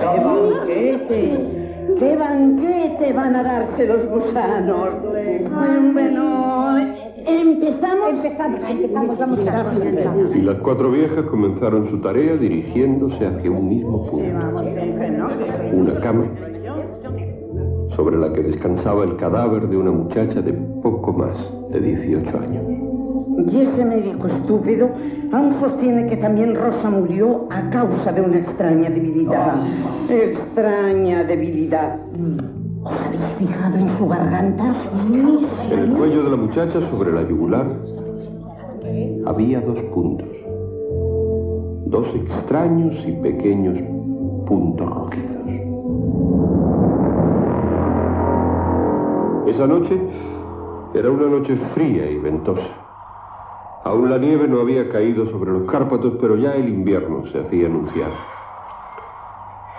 ¡Qué 0.00 0.20
banquete! 0.24 1.60
¡Qué 1.98 2.16
banquete 2.16 3.12
van 3.12 3.36
a 3.36 3.42
darse 3.42 3.86
los 3.86 4.08
gusanos! 4.08 4.88
Bueno, 5.92 6.59
empezamos. 7.26 8.10
Empezamos, 8.10 8.60
empezamos, 8.68 9.18
vamos 9.18 9.40
a. 9.40 10.36
Y 10.36 10.42
las 10.42 10.58
cuatro 10.58 10.90
viejas 10.90 11.24
comenzaron 11.26 11.88
su 11.88 11.98
tarea 12.00 12.36
dirigiéndose 12.36 13.26
hacia 13.26 13.50
un 13.50 13.68
mismo 13.68 14.06
punto. 14.06 14.26
Una 15.72 16.00
cama 16.00 16.24
sobre 17.96 18.16
la 18.18 18.32
que 18.32 18.42
descansaba 18.42 19.04
el 19.04 19.16
cadáver 19.16 19.68
de 19.68 19.76
una 19.76 19.90
muchacha 19.90 20.40
de 20.40 20.52
poco 20.82 21.12
más 21.12 21.36
de 21.70 21.80
18 21.80 22.38
años. 22.38 22.64
Y 23.50 23.60
ese 23.62 23.84
médico 23.84 24.26
estúpido 24.26 24.90
aún 25.32 25.52
sostiene 25.60 26.06
que 26.06 26.16
también 26.16 26.54
Rosa 26.54 26.90
murió 26.90 27.46
a 27.50 27.70
causa 27.70 28.12
de 28.12 28.20
una 28.20 28.38
extraña 28.38 28.90
debilidad. 28.90 29.56
Extraña 30.08 31.24
debilidad. 31.24 31.98
¿Os 32.82 32.92
habéis 32.92 33.22
fijado 33.38 33.76
en 33.76 33.88
su 33.98 34.08
garganta? 34.08 34.74
En 35.70 35.78
el 35.78 35.92
cuello 35.92 36.24
de 36.24 36.30
la 36.30 36.36
muchacha, 36.36 36.80
sobre 36.90 37.12
la 37.12 37.22
yugular, 37.28 37.66
había 39.26 39.60
dos 39.60 39.78
puntos. 39.94 40.28
Dos 41.86 42.06
extraños 42.14 42.94
y 43.06 43.12
pequeños 43.12 43.78
puntos 44.46 44.88
rojizos. 44.88 45.36
Esa 49.46 49.66
noche 49.66 50.00
era 50.94 51.10
una 51.10 51.26
noche 51.26 51.56
fría 51.74 52.10
y 52.10 52.18
ventosa. 52.18 52.62
Aún 53.84 54.08
la 54.08 54.18
nieve 54.18 54.46
no 54.48 54.60
había 54.60 54.88
caído 54.88 55.26
sobre 55.26 55.50
los 55.50 55.70
Cárpatos, 55.70 56.14
pero 56.20 56.36
ya 56.36 56.54
el 56.54 56.68
invierno 56.68 57.26
se 57.26 57.40
hacía 57.40 57.66
anunciar. 57.66 58.10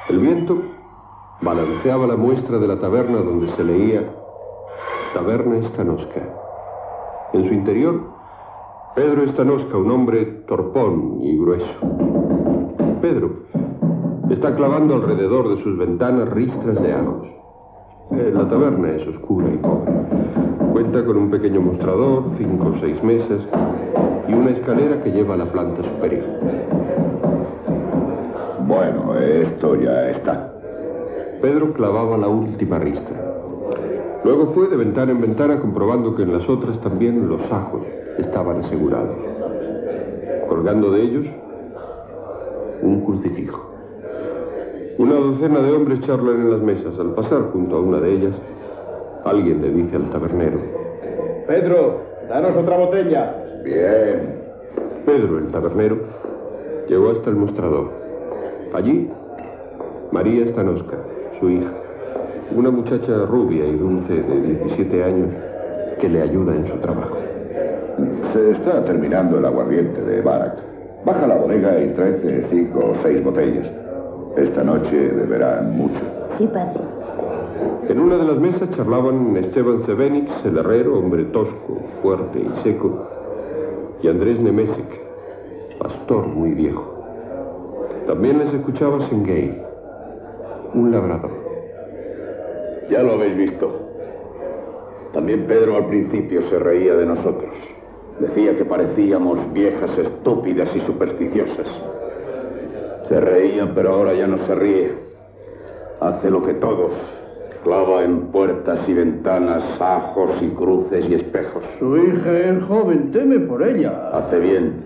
El 0.10 0.20
viento 0.20 0.62
balanceaba 1.42 2.06
la 2.08 2.16
muestra 2.16 2.60
de 2.60 2.68
la 2.68 2.80
taberna 2.80 3.18
donde 3.18 3.50
se 3.56 3.64
leía 3.64 4.04
Taberna 5.14 5.58
Estanosca. 5.58 6.22
En 7.34 7.48
su 7.48 7.54
interior, 7.54 8.02
Pedro 8.96 9.24
Estanosca, 9.24 9.78
un 9.78 9.92
hombre 9.92 10.26
torpón 10.48 11.20
y 11.22 11.38
grueso. 11.38 11.80
Pedro 13.02 13.32
está 14.30 14.56
clavando 14.56 14.96
alrededor 14.96 15.56
de 15.56 15.64
sus 15.64 15.78
ventanas 15.78 16.30
ristras 16.30 16.82
de 16.82 16.94
ajos. 16.94 17.28
Eh, 18.12 18.32
La 18.34 18.48
taberna 18.48 18.92
es 18.92 19.08
oscura 19.08 19.48
y 19.52 19.58
pobre. 19.58 19.92
Cuenta 20.72 21.06
con 21.06 21.18
un 21.18 21.32
pequeño 21.32 21.62
mostrador, 21.62 22.24
cinco 22.38 22.74
o 22.76 22.80
seis 22.80 23.02
mesas 23.04 23.42
y 24.28 24.34
una 24.34 24.52
escalera 24.52 25.02
que 25.04 25.12
lleva 25.12 25.34
a 25.34 25.38
la 25.38 25.46
planta 25.46 25.84
superior. 25.84 26.26
Bueno, 28.68 29.16
esto 29.20 29.76
ya 29.76 30.10
está. 30.12 30.51
Pedro 31.42 31.74
clavaba 31.74 32.18
la 32.18 32.28
última 32.28 32.78
ristra. 32.78 33.18
Luego 34.24 34.52
fue 34.54 34.68
de 34.68 34.76
ventana 34.76 35.12
en 35.12 35.22
ventana 35.22 35.60
comprobando 35.60 36.16
que 36.16 36.22
en 36.22 36.34
las 36.34 36.48
otras 36.48 36.80
también 36.82 37.28
los 37.28 37.42
ajos 37.52 37.82
estaban 38.20 38.60
asegurados. 38.60 39.18
Colgando 40.48 40.92
de 40.92 41.02
ellos, 41.02 41.26
un 42.84 43.02
crucifijo. 43.06 43.60
Una 45.00 45.16
docena 45.16 45.62
de 45.62 45.72
hombres 45.72 46.02
charlan 46.02 46.42
en 46.42 46.52
las 46.52 46.62
mesas. 46.62 47.00
Al 47.00 47.16
pasar 47.16 47.50
junto 47.52 47.78
a 47.78 47.82
una 47.82 48.00
de 48.00 48.14
ellas, 48.14 48.36
alguien 49.26 49.64
le 49.64 49.72
dice 49.72 49.96
al 49.96 50.12
tabernero. 50.12 50.60
Pedro, 51.48 52.02
danos 52.30 52.56
otra 52.56 52.78
botella. 52.78 53.62
Bien. 53.64 54.42
Pedro, 55.08 55.40
el 55.40 55.52
tabernero, 55.52 55.98
llegó 56.88 57.10
hasta 57.10 57.32
el 57.32 57.36
mostrador. 57.38 57.90
Allí, 58.74 59.10
María 60.12 60.48
Stanosca, 60.48 60.98
su 61.42 61.50
hija, 61.50 61.72
una 62.56 62.70
muchacha 62.70 63.26
rubia 63.26 63.66
y 63.66 63.76
dulce 63.76 64.14
de 64.14 64.42
17 64.42 65.04
años 65.04 65.30
que 66.00 66.08
le 66.08 66.22
ayuda 66.22 66.56
en 66.56 66.68
su 66.68 66.76
trabajo. 66.78 67.18
Se 68.32 68.52
está 68.52 68.86
terminando 68.86 69.40
el 69.40 69.46
aguardiente 69.46 70.02
de 70.02 70.22
Barak. 70.22 70.58
Baja 71.04 71.26
a 71.26 71.28
la 71.28 71.36
bodega 71.38 71.82
y 71.82 71.90
tráete 71.90 72.46
cinco 72.50 72.92
o 72.92 72.96
seis 73.02 73.24
botellas. 73.24 73.68
Esta 74.38 74.64
noche 74.64 75.10
beberán 75.10 75.76
mucho. 75.76 76.00
Sí, 76.38 76.48
padre. 76.48 76.80
En 77.90 78.00
una 78.00 78.18
de 78.18 78.26
las 78.26 78.38
mesas 78.38 78.70
charlaban 78.72 79.36
Esteban 79.36 79.82
Sebenix, 79.82 80.32
el 80.46 80.58
herrero, 80.58 81.00
hombre 81.00 81.26
tosco, 81.26 81.82
fuerte 82.02 82.40
y 82.40 82.64
seco, 82.64 83.08
y 84.02 84.08
Andrés 84.08 84.40
Nemesek, 84.40 85.02
pastor 85.80 86.28
muy 86.28 86.52
viejo. 86.52 87.04
También 88.08 88.40
les 88.40 88.54
escuchaba 88.54 89.08
Sengay, 89.10 89.71
un 90.74 90.92
labrador. 90.92 91.32
Ya 92.90 93.04
lo 93.04 93.14
habéis 93.14 93.36
visto. 93.36 93.72
También 95.14 95.46
Pedro 95.46 95.78
al 95.78 95.88
principio 95.88 96.42
se 96.50 96.60
reía 96.60 96.96
de 96.96 97.06
nosotros. 97.06 97.54
Decía 98.20 98.56
que 98.56 98.66
parecíamos 98.66 99.40
viejas 99.54 99.98
estúpidas 99.98 100.74
y 100.76 100.80
supersticiosas. 100.82 101.68
Se 103.08 103.20
reía, 103.20 103.72
pero 103.74 103.94
ahora 103.94 104.14
ya 104.14 104.28
no 104.28 104.38
se 104.40 104.56
ríe. 104.56 104.94
Hace 106.00 106.30
lo 106.30 106.44
que 106.44 106.54
todos. 106.54 106.92
Clava 107.64 108.04
en 108.04 108.28
puertas 108.28 108.88
y 108.88 108.94
ventanas 108.94 109.64
ajos 109.80 110.32
y 110.42 110.50
cruces 110.50 111.10
y 111.10 111.16
espejos. 111.16 111.64
Su 111.78 111.98
hija 111.98 112.38
es 112.38 112.64
joven, 112.64 113.12
teme 113.12 113.40
por 113.40 113.64
ella. 113.64 114.10
Hace 114.14 114.40
bien. 114.40 114.86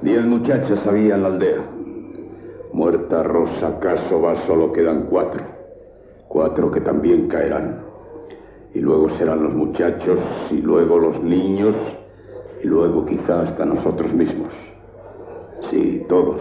Diez 0.00 0.24
muchachas 0.24 0.86
había 0.86 1.16
en 1.16 1.22
la 1.22 1.28
aldea. 1.28 1.71
Muerta 2.72 3.22
Rosa 3.22 3.78
Casova 3.80 4.34
solo 4.46 4.72
quedan 4.72 5.02
cuatro. 5.10 5.42
Cuatro 6.26 6.70
que 6.70 6.80
también 6.80 7.28
caerán. 7.28 7.82
Y 8.72 8.80
luego 8.80 9.10
serán 9.10 9.42
los 9.42 9.52
muchachos, 9.52 10.18
y 10.50 10.62
luego 10.62 10.98
los 10.98 11.22
niños, 11.22 11.74
y 12.64 12.66
luego 12.66 13.04
quizá 13.04 13.42
hasta 13.42 13.66
nosotros 13.66 14.14
mismos. 14.14 14.48
Sí, 15.70 16.02
todos. 16.08 16.40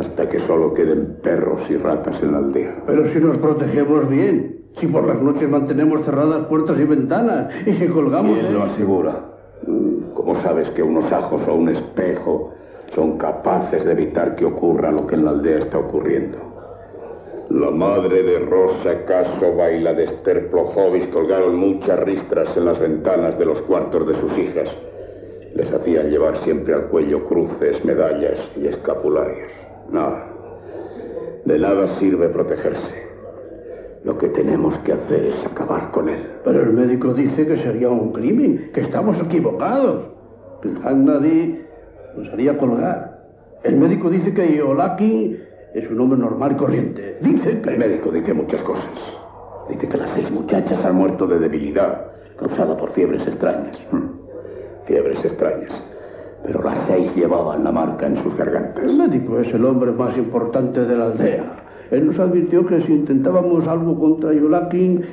Hasta 0.00 0.28
que 0.28 0.40
solo 0.40 0.74
queden 0.74 1.18
perros 1.22 1.60
y 1.70 1.76
ratas 1.76 2.20
en 2.20 2.32
la 2.32 2.38
aldea. 2.38 2.82
Pero 2.84 3.08
si 3.12 3.20
nos 3.20 3.38
protegemos 3.38 4.08
bien, 4.08 4.62
si 4.80 4.88
por 4.88 5.06
las 5.06 5.22
noches 5.22 5.48
mantenemos 5.48 6.04
cerradas 6.04 6.46
puertas 6.46 6.76
y 6.80 6.84
ventanas, 6.84 7.54
y 7.66 7.72
si 7.74 7.86
colgamos... 7.86 8.36
¿Quién 8.36 8.52
lo 8.52 8.64
asegura? 8.64 9.20
Mm, 9.64 10.12
¿Cómo 10.12 10.34
sabes 10.42 10.68
que 10.70 10.82
unos 10.82 11.10
ajos 11.12 11.46
o 11.46 11.54
un 11.54 11.68
espejo 11.68 12.55
son 12.94 13.18
capaces 13.18 13.84
de 13.84 13.92
evitar 13.92 14.36
que 14.36 14.44
ocurra 14.44 14.90
lo 14.90 15.06
que 15.06 15.14
en 15.14 15.24
la 15.24 15.30
aldea 15.32 15.58
está 15.58 15.78
ocurriendo? 15.78 16.38
La 17.50 17.70
madre 17.70 18.24
de 18.24 18.40
Rosa 18.40 19.04
Casova 19.04 19.70
y 19.70 19.80
la 19.80 19.94
de 19.94 20.04
Esther 20.04 20.50
Plojovis 20.50 21.06
colgaron 21.08 21.56
muchas 21.56 22.00
ristras 22.00 22.56
en 22.56 22.64
las 22.64 22.78
ventanas 22.80 23.38
de 23.38 23.44
los 23.44 23.60
cuartos 23.62 24.06
de 24.08 24.14
sus 24.14 24.36
hijas. 24.36 24.68
Les 25.54 25.72
hacían 25.72 26.10
llevar 26.10 26.38
siempre 26.38 26.74
al 26.74 26.88
cuello 26.88 27.24
cruces, 27.24 27.84
medallas 27.84 28.38
y 28.56 28.66
escapularios. 28.66 29.52
Nada. 29.90 30.26
De 31.44 31.58
nada 31.58 31.86
sirve 31.98 32.28
protegerse. 32.30 33.06
Lo 34.02 34.18
que 34.18 34.28
tenemos 34.28 34.76
que 34.78 34.92
hacer 34.92 35.26
es 35.26 35.46
acabar 35.46 35.92
con 35.92 36.08
él. 36.08 36.26
Pero 36.44 36.62
el 36.62 36.72
médico 36.72 37.14
dice 37.14 37.46
que 37.46 37.58
sería 37.58 37.88
un 37.88 38.12
crimen, 38.12 38.70
que 38.74 38.80
estamos 38.80 39.20
equivocados. 39.20 40.06
Que 40.62 40.68
Hannady 42.16 42.24
nos 42.24 42.32
haría 42.32 42.58
colgar. 42.58 43.16
El 43.62 43.76
médico 43.76 44.10
dice 44.10 44.32
que 44.32 44.56
Iolaki 44.56 45.36
es 45.74 45.90
un 45.90 46.00
hombre 46.00 46.18
normal 46.18 46.52
y 46.52 46.54
corriente. 46.56 47.18
Dice 47.20 47.60
que... 47.60 47.70
El 47.70 47.78
médico 47.78 48.10
dice 48.10 48.32
muchas 48.32 48.62
cosas. 48.62 48.90
Dice 49.68 49.88
que 49.88 49.96
las 49.96 50.10
seis 50.10 50.30
muchachas 50.30 50.84
han 50.84 50.96
muerto 50.96 51.26
de 51.26 51.38
debilidad, 51.38 52.06
causada 52.38 52.76
por 52.76 52.92
fiebres 52.92 53.26
extrañas. 53.26 53.78
Hmm. 53.90 54.06
Fiebres 54.86 55.24
extrañas. 55.24 55.72
Pero 56.44 56.62
las 56.62 56.78
seis 56.86 57.14
llevaban 57.16 57.64
la 57.64 57.72
marca 57.72 58.06
en 58.06 58.16
sus 58.22 58.36
gargantas. 58.36 58.84
El 58.84 58.96
médico 58.96 59.40
es 59.40 59.52
el 59.52 59.64
hombre 59.64 59.90
más 59.90 60.16
importante 60.16 60.84
de 60.84 60.96
la 60.96 61.06
aldea. 61.06 61.64
Él 61.90 62.06
nos 62.06 62.18
advirtió 62.18 62.66
que 62.66 62.82
si 62.82 62.92
intentábamos 62.92 63.66
algo 63.66 63.98
contra 63.98 64.32
Yolakin, 64.32 65.04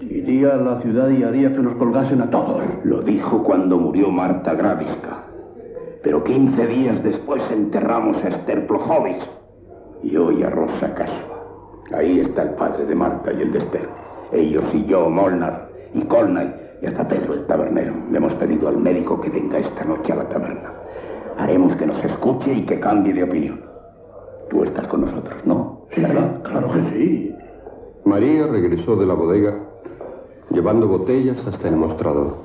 iría 0.00 0.54
a 0.54 0.56
la 0.56 0.80
ciudad 0.80 1.10
y 1.10 1.22
haría 1.22 1.54
que 1.54 1.60
nos 1.60 1.74
colgasen 1.74 2.22
a 2.22 2.30
todos. 2.30 2.64
Lo 2.84 3.02
dijo 3.02 3.42
cuando 3.44 3.76
murió 3.78 4.10
Marta 4.10 4.54
Graviska. 4.54 5.29
Pero 6.02 6.24
15 6.24 6.66
días 6.66 7.02
después 7.02 7.42
enterramos 7.50 8.16
a 8.24 8.28
Esther 8.28 8.66
Plojovis 8.66 9.18
y 10.02 10.16
hoy 10.16 10.42
a 10.42 10.50
Rosa 10.50 10.94
Casua. 10.94 11.44
Ahí 11.92 12.20
está 12.20 12.42
el 12.42 12.50
padre 12.50 12.86
de 12.86 12.94
Marta 12.94 13.32
y 13.32 13.42
el 13.42 13.52
de 13.52 13.58
Esther. 13.58 13.88
Ellos 14.32 14.64
y 14.72 14.84
yo, 14.86 15.10
Molnar 15.10 15.68
y 15.92 16.02
Colnay 16.02 16.54
y 16.80 16.86
hasta 16.86 17.06
Pedro 17.06 17.34
el 17.34 17.46
tabernero. 17.46 17.94
Le 18.10 18.16
hemos 18.16 18.32
pedido 18.34 18.68
al 18.68 18.78
médico 18.78 19.20
que 19.20 19.28
venga 19.28 19.58
esta 19.58 19.84
noche 19.84 20.12
a 20.12 20.16
la 20.16 20.28
taberna. 20.28 20.72
Haremos 21.36 21.76
que 21.76 21.86
nos 21.86 22.02
escuche 22.02 22.52
y 22.52 22.64
que 22.64 22.80
cambie 22.80 23.12
de 23.12 23.24
opinión. 23.24 23.60
Tú 24.48 24.64
estás 24.64 24.86
con 24.86 25.02
nosotros, 25.02 25.44
¿no? 25.44 25.86
Sí, 25.90 26.00
claro, 26.00 26.42
claro 26.42 26.72
que 26.72 26.80
sí. 26.90 27.36
María 28.04 28.46
regresó 28.46 28.96
de 28.96 29.06
la 29.06 29.14
bodega 29.14 29.54
llevando 30.50 30.88
botellas 30.88 31.38
hasta 31.46 31.68
el 31.68 31.76
mostrador. 31.76 32.36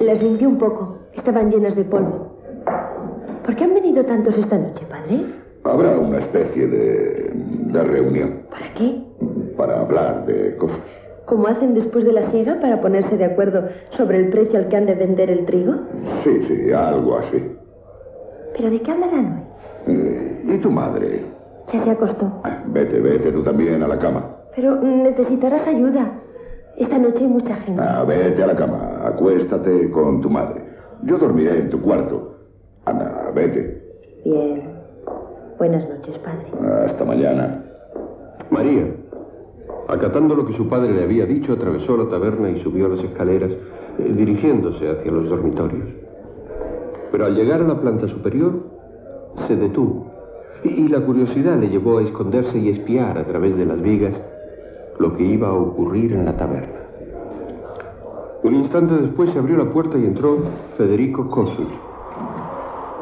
Las 0.00 0.22
limpié 0.22 0.46
un 0.46 0.58
poco. 0.58 0.98
Estaban 1.14 1.50
llenas 1.50 1.74
de 1.74 1.84
polvo. 1.84 2.35
¿Por 3.46 3.54
qué 3.56 3.64
han 3.64 3.74
venido 3.74 4.04
tantos 4.04 4.36
esta 4.36 4.58
noche, 4.58 4.84
padre? 4.90 5.24
Habrá 5.64 5.98
una 5.98 6.18
especie 6.18 6.66
de, 6.66 7.30
de 7.32 7.82
reunión 7.84 8.40
¿Para 8.50 8.74
qué? 8.74 9.02
para 9.56 9.80
hablar 9.80 10.26
de 10.26 10.56
cosas. 10.56 10.78
¿Como 11.24 11.46
hacen 11.48 11.74
después 11.74 12.04
de 12.04 12.12
la 12.12 12.30
siega 12.30 12.60
para 12.60 12.80
ponerse 12.80 13.16
de 13.16 13.24
acuerdo 13.24 13.64
sobre 13.90 14.18
el 14.18 14.28
precio 14.30 14.58
al 14.58 14.68
que 14.68 14.76
han 14.76 14.86
de 14.86 14.94
vender 14.94 15.30
el 15.30 15.44
trigo? 15.46 15.74
Sí, 16.22 16.44
sí, 16.46 16.72
algo 16.72 17.16
así. 17.18 17.42
¿Pero 18.56 18.70
de 18.70 18.80
qué 18.80 18.90
hablarán 18.92 19.42
hoy? 19.88 19.94
Eh, 19.94 20.42
¿Y 20.54 20.58
tu 20.58 20.70
madre? 20.70 21.22
Ya 21.72 21.82
se 21.82 21.90
acostó. 21.90 22.42
Vete, 22.66 23.00
vete 23.00 23.32
tú 23.32 23.42
también 23.42 23.82
a 23.82 23.88
la 23.88 23.98
cama. 23.98 24.24
Pero 24.54 24.76
necesitarás 24.80 25.66
ayuda. 25.66 26.12
Esta 26.76 26.98
noche 26.98 27.20
hay 27.20 27.28
mucha 27.28 27.56
gente. 27.56 27.82
Ah, 27.82 28.04
vete 28.06 28.42
a 28.42 28.46
la 28.46 28.54
cama, 28.56 29.02
acuéstate 29.06 29.90
con 29.90 30.20
tu 30.20 30.30
madre. 30.30 30.62
Yo 31.02 31.18
dormiré 31.18 31.58
en 31.58 31.70
tu 31.70 31.80
cuarto. 31.80 32.35
Anda, 32.86 33.32
vete. 33.34 33.82
Bien. 34.24 34.62
Buenas 35.58 35.88
noches, 35.88 36.18
padre. 36.18 36.46
Hasta 36.86 37.04
mañana. 37.04 37.64
María, 38.50 38.86
acatando 39.88 40.34
lo 40.34 40.46
que 40.46 40.54
su 40.54 40.68
padre 40.68 40.92
le 40.92 41.02
había 41.02 41.26
dicho, 41.26 41.52
atravesó 41.52 41.96
la 41.96 42.08
taberna 42.08 42.50
y 42.50 42.60
subió 42.60 42.88
las 42.88 43.02
escaleras, 43.02 43.50
eh, 43.50 44.12
dirigiéndose 44.14 44.88
hacia 44.88 45.10
los 45.10 45.28
dormitorios. 45.28 45.88
Pero 47.10 47.24
al 47.24 47.34
llegar 47.34 47.60
a 47.60 47.66
la 47.66 47.80
planta 47.80 48.06
superior, 48.08 48.52
se 49.48 49.56
detuvo. 49.56 50.12
Y, 50.62 50.68
y 50.84 50.88
la 50.88 51.00
curiosidad 51.00 51.58
le 51.58 51.68
llevó 51.68 51.98
a 51.98 52.02
esconderse 52.02 52.58
y 52.58 52.70
espiar 52.70 53.18
a 53.18 53.24
través 53.24 53.56
de 53.56 53.66
las 53.66 53.80
vigas 53.82 54.20
lo 54.98 55.16
que 55.16 55.24
iba 55.24 55.48
a 55.48 55.54
ocurrir 55.54 56.12
en 56.12 56.24
la 56.24 56.36
taberna. 56.36 56.80
Un 58.44 58.54
instante 58.54 58.94
después 58.94 59.30
se 59.30 59.38
abrió 59.38 59.56
la 59.56 59.72
puerta 59.72 59.98
y 59.98 60.04
entró 60.04 60.38
Federico 60.76 61.28
Cosur, 61.28 61.66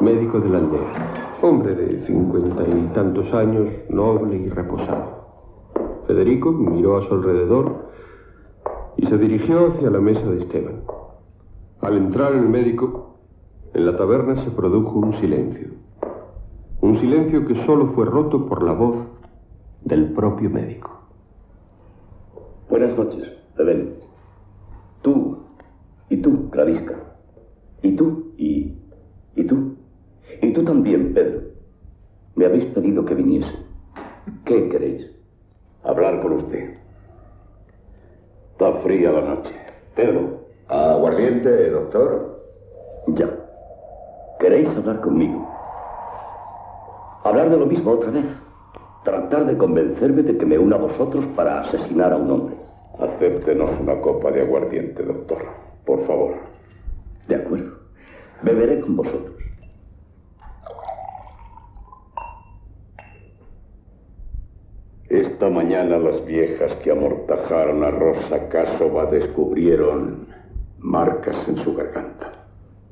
médico 0.01 0.39
de 0.39 0.49
la 0.49 0.57
aldea, 0.57 1.37
hombre 1.41 1.75
de 1.75 2.01
cincuenta 2.05 2.63
y 2.67 2.91
tantos 2.93 3.33
años, 3.33 3.69
noble 3.89 4.37
y 4.37 4.49
reposado. 4.49 5.25
Federico 6.07 6.51
miró 6.51 6.97
a 6.97 7.07
su 7.07 7.13
alrededor 7.13 7.89
y 8.97 9.05
se 9.07 9.17
dirigió 9.17 9.67
hacia 9.67 9.89
la 9.89 9.99
mesa 9.99 10.25
de 10.29 10.39
Esteban. 10.39 10.83
Al 11.81 11.97
entrar 11.97 12.33
el 12.33 12.47
médico, 12.47 13.17
en 13.73 13.85
la 13.85 13.95
taberna 13.97 14.43
se 14.43 14.51
produjo 14.51 14.99
un 14.99 15.13
silencio. 15.13 15.69
Un 16.81 16.99
silencio 16.99 17.45
que 17.47 17.55
solo 17.65 17.87
fue 17.87 18.05
roto 18.05 18.45
por 18.47 18.63
la 18.63 18.73
voz 18.73 18.97
del 19.83 20.13
propio 20.13 20.49
médico. 20.49 20.91
Buenas 22.69 22.97
noches, 22.97 23.31
Eben. 23.57 23.95
Tú, 25.01 25.37
Y 26.09 26.17
tú, 26.17 26.49
Gradisca. 26.51 26.95
Y 27.81 27.95
tú, 27.95 28.33
y... 28.37 28.77
y 29.35 29.43
tú. 29.45 29.75
Y 30.41 30.53
tú 30.53 30.63
también, 30.63 31.13
Pedro. 31.13 31.41
Me 32.35 32.45
habéis 32.45 32.65
pedido 32.65 33.05
que 33.05 33.15
viniese. 33.15 33.51
¿Qué 34.43 34.69
queréis? 34.69 35.11
Hablar 35.83 36.21
con 36.21 36.33
usted. 36.33 36.75
Está 38.51 38.73
fría 38.83 39.11
la 39.11 39.21
noche. 39.21 39.51
Pedro. 39.95 40.45
Aguardiente, 40.67 41.69
doctor. 41.69 42.41
Ya. 43.07 43.29
¿Queréis 44.39 44.69
hablar 44.69 44.99
conmigo? 45.01 45.47
Hablar 47.23 47.49
de 47.49 47.57
lo 47.57 47.65
mismo 47.65 47.91
otra 47.91 48.11
vez. 48.11 48.25
Tratar 49.03 49.45
de 49.45 49.57
convencerme 49.57 50.23
de 50.23 50.37
que 50.37 50.45
me 50.45 50.57
una 50.57 50.75
a 50.75 50.79
vosotros 50.79 51.25
para 51.35 51.61
asesinar 51.61 52.11
a 52.11 52.17
un 52.17 52.31
hombre. 52.31 52.55
Acéptenos 52.99 53.79
una 53.79 54.01
copa 54.01 54.31
de 54.31 54.41
aguardiente, 54.41 55.03
doctor. 55.03 55.43
Por 55.85 56.05
favor. 56.07 56.33
De 57.27 57.35
acuerdo. 57.35 57.71
Beberé 58.41 58.79
con 58.81 58.95
vosotros. 58.95 59.34
Esta 65.09 65.49
mañana 65.51 65.99
las 65.99 66.25
viejas 66.25 66.73
que 66.77 66.89
amortajaron 66.89 67.83
a 67.83 67.91
Rosa 67.91 68.49
Casova 68.49 69.05
descubrieron 69.05 70.25
marcas 70.79 71.37
en 71.47 71.57
su 71.57 71.75
garganta. 71.75 72.47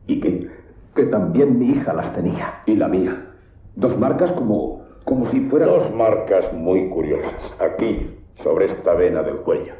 ¿Y 0.05 0.19
qué? 0.19 0.47
Que 0.93 1.05
también 1.07 1.57
mi 1.57 1.71
hija 1.71 1.91
las 1.91 2.13
tenía. 2.13 2.61
Y 2.67 2.75
la 2.75 2.87
mía. 2.87 3.31
Dos 3.75 3.97
marcas 3.97 4.31
como, 4.33 4.83
como 5.05 5.25
si 5.31 5.39
fueran... 5.49 5.69
Dos 5.69 5.91
marcas 5.95 6.53
muy 6.53 6.87
curiosas. 6.89 7.33
Aquí, 7.59 8.15
sobre 8.43 8.65
esta 8.65 8.93
vena 8.93 9.23
del 9.23 9.37
cuello. 9.37 9.73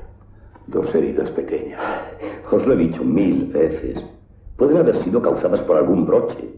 Dos 0.65 0.93
heridas 0.95 1.29
pequeñas. 1.31 1.79
Os 2.51 2.65
lo 2.65 2.73
he 2.73 2.77
dicho 2.77 3.03
mil 3.03 3.45
veces. 3.51 4.03
Pueden 4.57 4.77
haber 4.77 5.03
sido 5.03 5.21
causadas 5.21 5.61
por 5.61 5.77
algún 5.77 6.07
broche. 6.07 6.49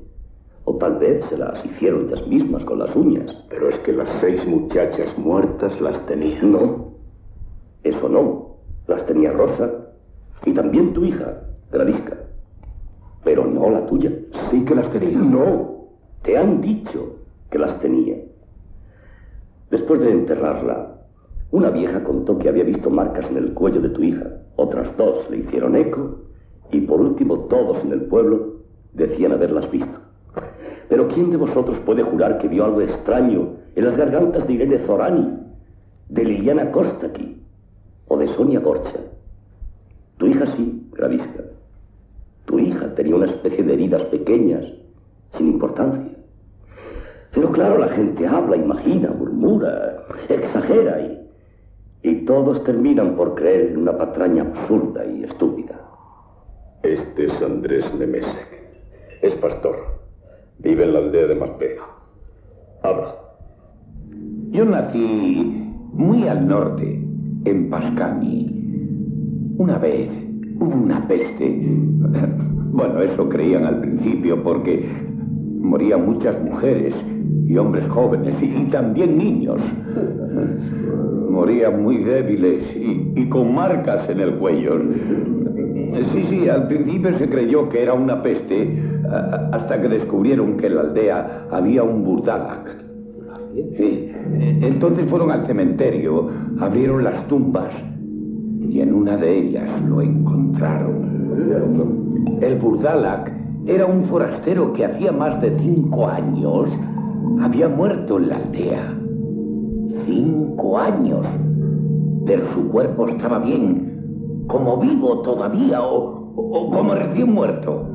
O 0.65 0.75
tal 0.77 0.97
vez 0.97 1.23
se 1.25 1.37
las 1.37 1.63
hicieron 1.63 2.07
ellas 2.07 2.27
mismas 2.27 2.65
con 2.65 2.79
las 2.79 2.95
uñas. 2.95 3.31
Pero 3.49 3.69
es 3.69 3.77
que 3.79 3.93
las 3.93 4.09
seis 4.19 4.45
muchachas 4.47 5.15
muertas 5.17 5.79
las 5.79 6.03
tenían. 6.07 6.51
No. 6.51 6.93
Eso 7.83 8.09
no. 8.09 8.57
Las 8.87 9.05
tenía 9.05 9.31
Rosa. 9.31 9.71
Y 10.43 10.53
también 10.53 10.93
tu 10.93 11.05
hija, 11.05 11.41
Gradisca. 11.71 12.17
Pero 13.23 13.45
no 13.45 13.69
la 13.69 13.85
tuya. 13.85 14.11
Sí 14.49 14.65
que 14.65 14.75
las 14.75 14.89
tenía. 14.89 15.17
No. 15.17 15.87
Te 16.23 16.37
han 16.37 16.61
dicho 16.61 17.19
que 17.51 17.59
las 17.59 17.79
tenía. 17.79 18.17
Después 19.69 19.99
de 19.99 20.11
enterrarla, 20.11 20.95
una 21.51 21.69
vieja 21.69 22.03
contó 22.03 22.39
que 22.39 22.49
había 22.49 22.63
visto 22.63 22.89
marcas 22.89 23.29
en 23.29 23.37
el 23.37 23.53
cuello 23.53 23.81
de 23.81 23.89
tu 23.89 24.01
hija. 24.01 24.41
Otras 24.55 24.97
dos 24.97 25.29
le 25.29 25.37
hicieron 25.37 25.75
eco. 25.75 26.21
Y 26.71 26.81
por 26.81 26.99
último, 26.99 27.41
todos 27.41 27.83
en 27.83 27.91
el 27.91 28.01
pueblo 28.05 28.61
decían 28.93 29.31
haberlas 29.31 29.69
visto. 29.69 30.04
Pero 30.89 31.07
¿quién 31.07 31.31
de 31.31 31.37
vosotros 31.37 31.79
puede 31.79 32.03
jurar 32.03 32.37
que 32.37 32.47
vio 32.47 32.65
algo 32.65 32.81
extraño 32.81 33.55
en 33.75 33.85
las 33.85 33.97
gargantas 33.97 34.47
de 34.47 34.53
Irene 34.53 34.77
Zorani, 34.79 35.39
de 36.09 36.23
Liliana 36.23 36.71
Kostaki 36.71 37.41
o 38.07 38.17
de 38.17 38.27
Sonia 38.29 38.59
Gorcha? 38.59 38.99
Tu 40.17 40.27
hija 40.27 40.45
sí, 40.55 40.89
Gravisca. 40.93 41.43
Tu 42.45 42.59
hija 42.59 42.93
tenía 42.93 43.15
una 43.15 43.25
especie 43.25 43.63
de 43.63 43.73
heridas 43.73 44.03
pequeñas, 44.05 44.65
sin 45.35 45.47
importancia. 45.47 46.15
Pero 47.33 47.51
claro, 47.51 47.79
la 47.79 47.89
gente 47.89 48.25
habla, 48.27 48.55
imagina, 48.55 49.09
murmura, 49.09 50.05
exagera 50.29 51.01
y, 51.01 51.27
y 52.03 52.25
todos 52.25 52.63
terminan 52.63 53.15
por 53.15 53.35
creer 53.35 53.71
en 53.71 53.77
una 53.79 53.97
patraña 53.97 54.43
absurda 54.43 55.05
y 55.05 55.23
estúpida. 55.23 55.81
Este 56.83 57.25
es 57.25 57.41
Andrés 57.41 57.91
Nemesek. 57.95 58.63
Es 59.21 59.33
pastor. 59.35 59.94
Vive 60.59 60.83
en 60.83 60.93
la 60.93 60.99
aldea 60.99 61.27
de 61.27 61.35
Macbeth. 61.35 61.79
Habla. 62.83 63.15
Yo 64.51 64.65
nací 64.65 65.71
muy 65.93 66.27
al 66.27 66.47
norte, 66.47 67.01
en 67.45 67.69
Pascani. 67.69 69.53
Una 69.57 69.77
vez 69.77 70.09
hubo 70.59 70.75
una 70.75 71.07
peste. 71.07 71.79
Bueno, 72.75 72.99
eso 73.01 73.29
creían 73.29 73.63
al 73.63 73.79
principio 73.79 74.43
porque 74.43 74.85
morían 75.61 76.05
muchas 76.05 76.37
mujeres 76.43 76.93
y 77.47 77.55
hombres 77.55 77.87
jóvenes 77.87 78.35
y, 78.41 78.65
también 78.65 79.17
niños. 79.17 79.61
Morían 81.29 81.81
muy 81.81 82.03
débiles 82.03 82.63
y, 82.75 83.13
y 83.15 83.29
con 83.29 83.55
marcas 83.55 84.09
en 84.09 84.19
el 84.19 84.35
cuello. 84.35 84.81
Sí, 86.11 86.25
sí, 86.29 86.49
al 86.49 86.67
principio 86.67 87.17
se 87.17 87.29
creyó 87.29 87.69
que 87.69 87.83
era 87.83 87.93
una 87.93 88.21
peste 88.21 88.94
hasta 89.51 89.81
que 89.81 89.87
descubrieron 89.87 90.57
que 90.57 90.67
en 90.67 90.75
la 90.75 90.81
aldea 90.81 91.47
había 91.51 91.83
un 91.83 92.03
burdalak. 92.03 92.85
Sí. 93.77 94.11
Entonces 94.61 95.09
fueron 95.09 95.31
al 95.31 95.45
cementerio, 95.45 96.29
abrieron 96.59 97.03
las 97.03 97.25
tumbas 97.27 97.73
y 98.61 98.81
en 98.81 98.93
una 98.93 99.15
de 99.17 99.37
ellas 99.37 99.69
lo 99.87 100.01
encontraron. 100.01 101.05
El 102.41 102.55
burdalak 102.57 103.31
era 103.65 103.85
un 103.85 104.03
forastero 104.05 104.73
que 104.73 104.85
hacía 104.85 105.11
más 105.11 105.41
de 105.41 105.57
cinco 105.59 106.07
años 106.07 106.69
había 107.41 107.69
muerto 107.69 108.17
en 108.17 108.29
la 108.29 108.37
aldea. 108.37 108.97
Cinco 110.05 110.77
años. 110.77 111.25
Pero 112.25 112.45
su 112.53 112.69
cuerpo 112.69 113.07
estaba 113.07 113.39
bien, 113.39 114.45
como 114.47 114.77
vivo 114.77 115.21
todavía 115.21 115.81
o 115.81 116.69
como 116.71 116.95
recién 116.95 117.31
muerto. 117.31 117.94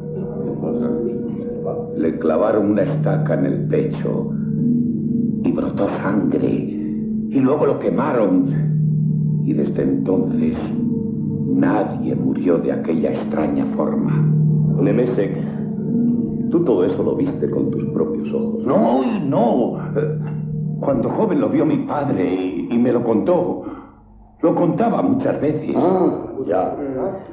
Le 2.00 2.18
clavaron 2.18 2.70
una 2.70 2.82
estaca 2.82 3.34
en 3.34 3.44
el 3.44 3.68
pecho 3.68 4.32
y 5.44 5.52
brotó 5.52 5.86
sangre 5.98 6.48
y 6.48 7.38
luego 7.40 7.66
lo 7.66 7.78
quemaron. 7.78 8.46
Y 9.44 9.52
desde 9.52 9.82
entonces 9.82 10.56
nadie 11.46 12.14
murió 12.14 12.56
de 12.56 12.72
aquella 12.72 13.10
extraña 13.12 13.66
forma. 13.76 14.16
Nemesek, 14.80 15.36
tú 16.50 16.64
todo 16.64 16.86
eso 16.86 17.02
lo 17.02 17.16
viste 17.16 17.50
con 17.50 17.70
tus 17.70 17.84
propios 17.90 18.32
ojos. 18.32 18.64
No, 18.64 19.02
y 19.04 19.28
no. 19.28 19.76
Cuando 20.80 21.10
joven 21.10 21.38
lo 21.38 21.50
vio 21.50 21.66
mi 21.66 21.84
padre 21.84 22.32
y, 22.34 22.68
y 22.70 22.78
me 22.78 22.92
lo 22.92 23.04
contó. 23.04 23.64
Lo 24.40 24.54
contaba 24.54 25.02
muchas 25.02 25.38
veces. 25.38 25.76
Ah, 25.76 26.28
ya. 26.46 26.74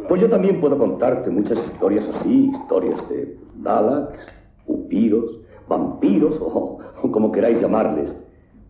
Pues 0.09 0.19
yo 0.19 0.29
también 0.29 0.59
puedo 0.59 0.77
contarte 0.77 1.29
muchas 1.31 1.57
historias 1.59 2.05
así, 2.09 2.51
historias 2.53 3.07
de 3.07 3.37
Daleks, 3.63 4.36
upiros, 4.67 5.39
vampiros 5.67 6.37
o, 6.41 6.79
o 7.01 7.11
como 7.11 7.31
queráis 7.31 7.59
llamarles. 7.61 8.15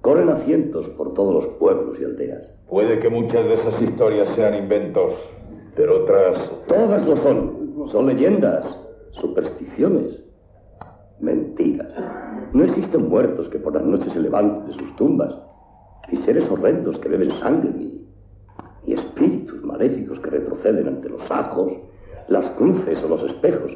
Corren 0.02 0.30
a 0.30 0.38
cientos 0.38 0.88
por 0.90 1.14
todos 1.14 1.44
los 1.44 1.54
pueblos 1.56 2.00
y 2.00 2.06
aldeas. 2.06 2.50
Puede 2.70 3.00
que 3.00 3.10
muchas 3.10 3.46
de 3.46 3.56
esas 3.56 3.82
historias 3.82 4.30
sean 4.36 4.56
inventos, 4.56 5.14
pero 5.76 6.04
otras... 6.04 6.52
Todas 6.68 7.06
lo 7.08 7.16
son. 7.18 7.88
Son 7.92 8.06
leyendas, 8.08 8.66
supersticiones, 9.12 10.24
mentiras. 11.20 11.94
No 12.54 12.64
existen 12.64 13.08
muertos 13.08 13.50
que 13.50 13.60
por 13.60 13.74
las 13.74 13.84
noches 13.84 14.14
se 14.14 14.20
levanten 14.20 14.68
de 14.68 14.74
sus 14.74 14.96
tumbas, 14.96 15.36
ni 16.12 16.18
seres 16.20 16.50
horrendos 16.50 16.98
que 17.00 17.10
beben 17.10 17.32
sangre, 17.40 17.72
ni, 17.76 18.06
ni 18.86 18.94
espíritus 18.94 19.64
maléficos 19.64 20.20
que 20.20 20.30
retroceden 20.30 20.88
ante 20.88 21.10
los 21.10 21.30
ajos, 21.30 21.74
las 22.28 22.50
cruces 22.52 23.02
o 23.04 23.08
los 23.08 23.24
espejos. 23.24 23.72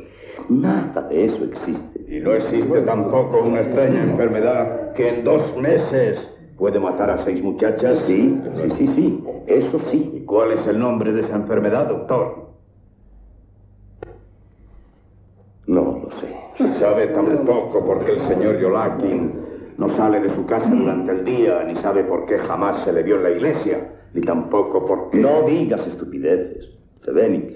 Nada 0.51 1.03
de 1.03 1.25
eso 1.27 1.45
existe. 1.45 2.05
Y 2.09 2.19
no 2.19 2.33
existe 2.33 2.81
tampoco 2.81 3.41
una 3.41 3.61
extraña 3.61 4.03
enfermedad 4.03 4.91
que 4.91 5.07
en 5.07 5.23
dos 5.23 5.55
meses 5.55 6.19
puede 6.57 6.77
matar 6.77 7.09
a 7.09 7.19
seis 7.19 7.41
muchachas. 7.41 8.03
Sí, 8.05 8.37
sí, 8.57 8.69
sí, 8.77 8.87
sí, 8.87 9.23
eso 9.47 9.79
sí. 9.89 10.11
¿Y 10.13 10.25
cuál 10.25 10.51
es 10.51 10.67
el 10.67 10.77
nombre 10.77 11.13
de 11.13 11.21
esa 11.21 11.37
enfermedad, 11.37 11.87
doctor? 11.87 12.49
No 15.67 16.03
lo 16.03 16.11
sé. 16.19 16.79
Sabe 16.79 17.07
tampoco 17.07 17.85
por 17.85 18.03
qué 18.03 18.11
el 18.11 18.19
señor 18.27 18.59
Yolakin 18.59 19.31
no 19.77 19.87
sale 19.95 20.19
de 20.19 20.29
su 20.31 20.45
casa 20.45 20.69
durante 20.69 21.13
el 21.13 21.23
día, 21.23 21.63
ni 21.63 21.75
sabe 21.77 22.03
por 22.03 22.25
qué 22.25 22.37
jamás 22.37 22.83
se 22.83 22.91
le 22.91 23.03
vio 23.03 23.15
en 23.15 23.23
la 23.23 23.31
iglesia, 23.31 23.89
ni 24.13 24.19
tampoco 24.19 24.85
por 24.85 25.11
qué... 25.11 25.19
No 25.19 25.43
digas 25.43 25.87
estupideces, 25.87 26.71
Cebenix. 27.05 27.53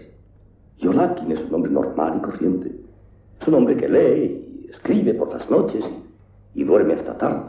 Yolakin 0.78 1.34
es 1.34 1.42
un 1.42 1.56
hombre 1.56 1.72
normal 1.72 2.20
y 2.20 2.22
corriente. 2.22 2.85
Es 3.42 3.48
un 3.48 3.54
hombre 3.56 3.76
que 3.78 3.88
lee 3.88 4.66
y 4.66 4.72
escribe 4.72 5.14
por 5.14 5.32
las 5.34 5.50
noches 5.50 5.84
y, 6.54 6.62
y 6.62 6.64
duerme 6.64 6.94
hasta 6.94 7.18
tarde. 7.18 7.44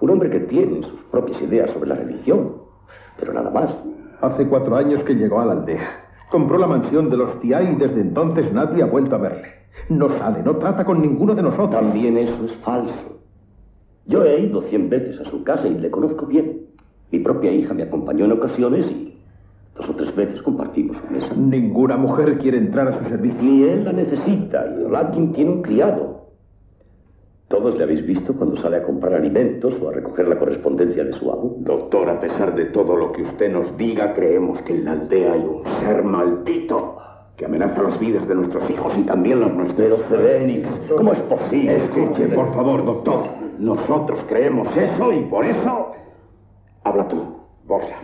Un 0.00 0.10
hombre 0.10 0.30
que 0.30 0.40
tiene 0.40 0.82
sus 0.82 1.00
propias 1.10 1.40
ideas 1.42 1.70
sobre 1.70 1.88
la 1.88 1.96
religión, 1.96 2.56
pero 3.18 3.32
nada 3.32 3.50
más. 3.50 3.74
Hace 4.20 4.46
cuatro 4.46 4.76
años 4.76 5.02
que 5.04 5.14
llegó 5.14 5.40
a 5.40 5.46
la 5.46 5.52
aldea. 5.52 6.04
Compró 6.30 6.58
la 6.58 6.66
mansión 6.66 7.10
de 7.10 7.16
los 7.16 7.38
Tia 7.40 7.62
y 7.62 7.74
desde 7.76 8.00
entonces 8.00 8.52
nadie 8.52 8.82
ha 8.82 8.86
vuelto 8.86 9.16
a 9.16 9.18
verle. 9.18 9.48
No 9.88 10.08
sale, 10.08 10.42
no 10.42 10.56
trata 10.56 10.84
con 10.84 11.00
ninguno 11.00 11.34
de 11.34 11.42
nosotros. 11.42 11.80
También 11.80 12.16
eso 12.16 12.44
es 12.44 12.54
falso. 12.56 13.20
Yo 14.06 14.24
he 14.24 14.40
ido 14.40 14.62
cien 14.62 14.88
veces 14.88 15.20
a 15.20 15.30
su 15.30 15.44
casa 15.44 15.66
y 15.66 15.78
le 15.78 15.90
conozco 15.90 16.26
bien. 16.26 16.66
Mi 17.10 17.20
propia 17.20 17.52
hija 17.52 17.74
me 17.74 17.84
acompañó 17.84 18.24
en 18.24 18.32
ocasiones 18.32 18.86
y 18.90 19.13
Dos 19.74 19.88
o 19.88 19.94
tres 19.94 20.14
veces 20.14 20.40
compartimos 20.42 20.96
su 20.98 21.12
mesa. 21.12 21.34
Ninguna 21.34 21.96
mujer 21.96 22.38
quiere 22.38 22.58
entrar 22.58 22.88
a 22.88 22.92
su 22.92 23.04
servicio. 23.04 23.42
Ni 23.42 23.64
él 23.64 23.84
la 23.84 23.92
necesita, 23.92 24.64
y 24.78 24.84
Olakin 24.84 25.32
tiene 25.32 25.50
un 25.50 25.62
criado. 25.62 26.14
Todos 27.48 27.76
le 27.76 27.84
habéis 27.84 28.06
visto 28.06 28.34
cuando 28.34 28.56
sale 28.56 28.78
a 28.78 28.82
comprar 28.82 29.14
alimentos 29.14 29.74
o 29.80 29.88
a 29.88 29.92
recoger 29.92 30.28
la 30.28 30.38
correspondencia 30.38 31.04
de 31.04 31.12
su 31.12 31.30
amo. 31.30 31.56
Doctor, 31.58 32.08
a 32.08 32.18
pesar 32.18 32.54
de 32.54 32.66
todo 32.66 32.96
lo 32.96 33.12
que 33.12 33.22
usted 33.22 33.52
nos 33.52 33.76
diga, 33.76 34.14
creemos 34.14 34.62
que 34.62 34.74
en 34.74 34.84
la 34.84 34.92
aldea 34.92 35.32
hay 35.34 35.40
un 35.40 35.64
ser 35.80 36.02
maldito 36.02 36.96
que 37.36 37.44
amenaza 37.44 37.82
las 37.82 37.98
vidas 37.98 38.26
de 38.28 38.34
nuestros 38.34 38.68
hijos 38.70 38.96
y 38.96 39.02
también 39.02 39.40
las 39.40 39.52
nuestras. 39.52 39.76
Pero, 39.76 39.98
Fénix, 39.98 40.68
¿cómo 40.96 41.12
es 41.12 41.20
posible? 41.20 41.76
Escuche, 41.76 42.28
por 42.28 42.54
favor, 42.54 42.84
doctor. 42.84 43.24
Nosotros 43.58 44.24
creemos 44.28 44.68
eso 44.76 45.12
y 45.12 45.20
por 45.24 45.44
eso... 45.44 45.92
Habla 46.84 47.08
tú, 47.08 47.24
Borsa. 47.66 47.94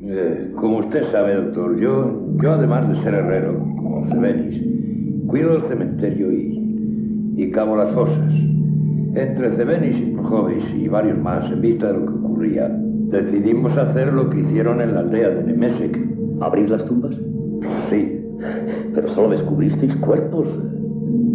Eh, 0.00 0.52
como 0.54 0.78
usted 0.78 1.04
sabe, 1.10 1.34
doctor, 1.34 1.76
yo, 1.76 2.36
yo 2.40 2.52
además 2.52 2.88
de 2.88 3.02
ser 3.02 3.14
herrero, 3.14 3.58
como 3.58 4.06
Cebenis, 4.06 4.62
cuido 5.26 5.54
del 5.54 5.62
cementerio 5.62 6.32
y, 6.32 7.34
y 7.36 7.50
cavo 7.50 7.76
las 7.76 7.92
fosas. 7.92 8.32
Entre 9.14 9.50
Cebenis 9.56 9.98
y 9.98 10.12
Projovis 10.12 10.64
y 10.76 10.86
varios 10.86 11.18
más, 11.18 11.50
en 11.50 11.60
vista 11.60 11.88
de 11.88 11.94
lo 11.94 12.06
que 12.06 12.12
ocurría, 12.12 12.68
decidimos 12.68 13.76
hacer 13.76 14.12
lo 14.12 14.30
que 14.30 14.40
hicieron 14.40 14.80
en 14.80 14.94
la 14.94 15.00
aldea 15.00 15.30
de 15.30 15.44
Nemesek. 15.44 15.98
¿Abrir 16.40 16.70
las 16.70 16.84
tumbas? 16.84 17.16
Sí. 17.90 18.20
Pero 18.94 19.08
solo 19.14 19.30
descubristeis 19.30 19.96
cuerpos. 19.96 20.46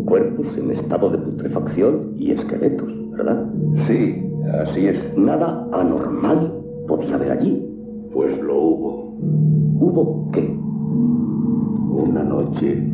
Cuerpos 0.05 0.47
en 0.57 0.71
estado 0.71 1.09
de 1.09 1.17
putrefacción 1.17 2.13
y 2.17 2.31
esqueletos, 2.31 2.89
¿verdad? 3.11 3.45
Sí, 3.87 4.23
así 4.61 4.87
es. 4.87 5.17
Nada 5.17 5.67
anormal 5.73 6.53
podía 6.87 7.15
haber 7.15 7.31
allí. 7.31 7.72
Pues 8.13 8.39
lo 8.39 8.55
hubo. 8.55 9.15
¿Hubo 9.79 10.31
qué? 10.31 10.55
Una 11.89 12.23
noche. 12.23 12.87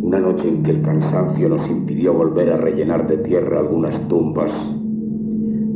Una 0.00 0.18
noche 0.18 0.48
en 0.48 0.62
que 0.62 0.70
el 0.70 0.82
cansancio 0.82 1.50
nos 1.50 1.68
impidió 1.68 2.14
volver 2.14 2.50
a 2.52 2.56
rellenar 2.56 3.06
de 3.06 3.18
tierra 3.18 3.60
algunas 3.60 4.00
tumbas. 4.08 4.50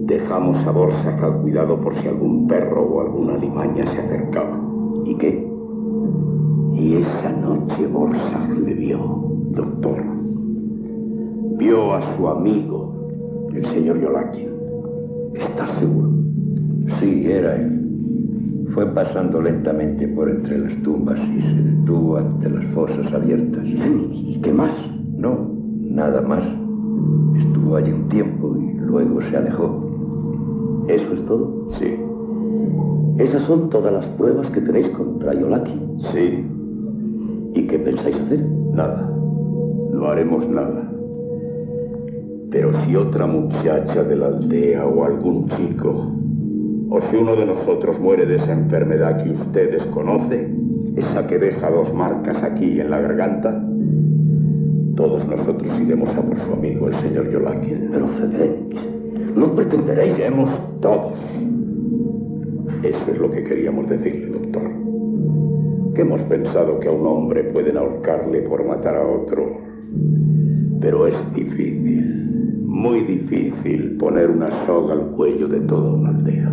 Dejamos 0.06 0.56
a 0.66 0.70
Borsak 0.70 1.22
al 1.22 1.42
cuidado 1.42 1.78
por 1.80 1.94
si 1.96 2.08
algún 2.08 2.46
perro 2.46 2.84
o 2.84 3.00
alguna 3.02 3.34
alimaña 3.34 3.84
se 3.86 3.98
acercaba. 3.98 4.60
¿Y 5.04 5.14
qué? 5.16 5.46
Y 6.74 6.94
esa 6.94 7.32
noche 7.32 7.86
Borsak 7.86 8.48
le 8.58 8.74
vio, 8.74 8.98
doctor. 9.50 10.02
Vio 11.58 11.92
a 11.92 12.16
su 12.16 12.28
amigo, 12.28 12.94
el 13.54 13.64
señor 13.66 14.00
Yolakin. 14.00 14.48
¿Estás 15.34 15.70
seguro? 15.78 16.10
Sí, 16.98 17.26
era 17.26 17.56
él. 17.56 17.85
Fue 18.76 18.84
pasando 18.92 19.40
lentamente 19.40 20.06
por 20.06 20.28
entre 20.28 20.58
las 20.58 20.82
tumbas 20.82 21.18
y 21.18 21.40
se 21.40 21.62
detuvo 21.62 22.18
ante 22.18 22.50
las 22.50 22.62
fosas 22.74 23.10
abiertas. 23.10 23.64
¿Y 23.64 24.38
qué 24.42 24.52
más? 24.52 24.70
No, 25.16 25.48
nada 25.80 26.20
más. 26.20 26.44
Estuvo 27.38 27.76
allí 27.76 27.90
un 27.90 28.06
tiempo 28.10 28.54
y 28.58 28.74
luego 28.78 29.22
se 29.22 29.34
alejó. 29.34 30.84
¿Eso 30.88 31.10
es 31.14 31.24
todo? 31.24 31.70
Sí. 31.78 31.96
¿Esas 33.16 33.44
son 33.44 33.70
todas 33.70 33.94
las 33.94 34.04
pruebas 34.08 34.50
que 34.50 34.60
tenéis 34.60 34.90
contra 34.90 35.32
Yolaki? 35.32 35.80
Sí. 36.12 36.44
¿Y 37.54 37.66
qué 37.66 37.78
pensáis 37.78 38.20
hacer? 38.20 38.44
Nada. 38.74 39.10
No 39.90 40.06
haremos 40.06 40.46
nada. 40.50 40.86
Pero 42.50 42.74
si 42.84 42.94
otra 42.94 43.26
muchacha 43.26 44.04
de 44.04 44.16
la 44.16 44.26
aldea 44.26 44.84
o 44.84 45.02
algún 45.02 45.48
chico, 45.48 46.12
o 46.88 47.00
si 47.00 47.16
uno 47.16 47.36
de 47.36 47.46
nosotros 47.46 47.98
muere 47.98 48.26
de 48.26 48.36
esa 48.36 48.52
enfermedad 48.52 49.22
que 49.22 49.30
usted 49.30 49.72
desconoce, 49.72 50.48
esa 50.96 51.26
que 51.26 51.38
deja 51.38 51.70
dos 51.70 51.92
marcas 51.92 52.42
aquí 52.42 52.80
en 52.80 52.90
la 52.90 53.00
garganta, 53.00 53.62
todos 54.96 55.28
nosotros 55.28 55.78
iremos 55.80 56.08
a 56.16 56.22
por 56.22 56.38
su 56.38 56.52
amigo, 56.54 56.88
el 56.88 56.94
señor 56.94 57.30
Yolakin. 57.30 57.90
Pero 57.92 58.08
Fénix, 58.08 59.36
no 59.36 59.54
pretenderéis. 59.54 60.18
Iremos 60.18 60.48
todos. 60.80 61.18
Eso 62.82 63.10
es 63.10 63.18
lo 63.18 63.30
que 63.30 63.44
queríamos 63.44 63.88
decirle, 63.90 64.38
doctor. 64.38 64.70
Que 65.94 66.00
hemos 66.00 66.22
pensado 66.22 66.80
que 66.80 66.88
a 66.88 66.92
un 66.92 67.06
hombre 67.06 67.44
pueden 67.44 67.76
ahorcarle 67.76 68.40
por 68.42 68.64
matar 68.64 68.96
a 68.96 69.06
otro. 69.06 69.60
Pero 70.80 71.06
es 71.06 71.34
difícil, 71.34 72.62
muy 72.64 73.00
difícil 73.00 73.96
poner 73.98 74.30
una 74.30 74.50
soga 74.64 74.94
al 74.94 75.10
cuello 75.10 75.46
de 75.46 75.60
toda 75.60 75.92
una 75.92 76.10
aldea. 76.10 76.52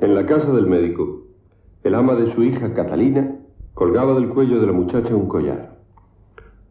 En 0.00 0.14
la 0.14 0.26
casa 0.26 0.52
del 0.52 0.66
médico, 0.66 1.22
el 1.82 1.94
ama 1.94 2.14
de 2.14 2.32
su 2.32 2.42
hija, 2.42 2.74
Catalina, 2.74 3.36
colgaba 3.74 4.14
del 4.14 4.28
cuello 4.28 4.60
de 4.60 4.66
la 4.66 4.72
muchacha 4.72 5.14
un 5.14 5.28
collar. 5.28 5.76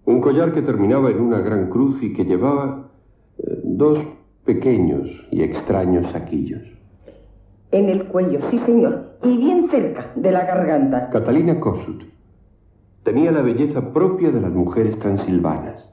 Un 0.06 0.22
collar 0.22 0.52
que 0.52 0.62
terminaba 0.62 1.10
en 1.10 1.20
una 1.20 1.40
gran 1.40 1.70
cruz 1.70 2.02
y 2.04 2.14
que 2.14 2.26
llevaba 2.26 2.90
eh, 3.38 3.62
dos 3.64 4.00
pequeños 4.46 5.10
y 5.32 5.42
extraños 5.42 6.06
saquillos. 6.12 6.62
En 7.72 7.90
el 7.90 8.06
cuello, 8.06 8.40
sí 8.50 8.60
señor, 8.60 9.18
y 9.24 9.38
bien 9.38 9.70
cerca 9.70 10.12
de 10.16 10.32
la 10.32 10.46
garganta. 10.46 11.10
Catalina 11.10 11.60
Kossuth 11.60 12.04
tenía 13.04 13.32
la 13.32 13.42
belleza 13.42 13.94
propia 13.94 14.32
de 14.32 14.42
las 14.42 14.52
mujeres 14.52 14.98
transilvanas. 15.00 15.88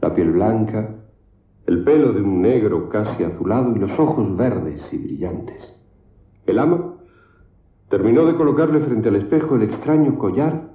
La 0.00 0.14
piel 0.14 0.30
blanca, 0.30 0.90
el 1.66 1.82
pelo 1.82 2.12
de 2.12 2.20
un 2.20 2.42
negro 2.42 2.88
casi 2.88 3.24
azulado 3.24 3.74
y 3.74 3.78
los 3.78 3.98
ojos 3.98 4.36
verdes 4.36 4.82
y 4.92 4.98
brillantes. 4.98 5.80
El 6.46 6.58
ama 6.58 6.94
terminó 7.88 8.26
de 8.26 8.34
colocarle 8.34 8.80
frente 8.80 9.08
al 9.08 9.16
espejo 9.16 9.56
el 9.56 9.62
extraño 9.62 10.18
collar, 10.18 10.70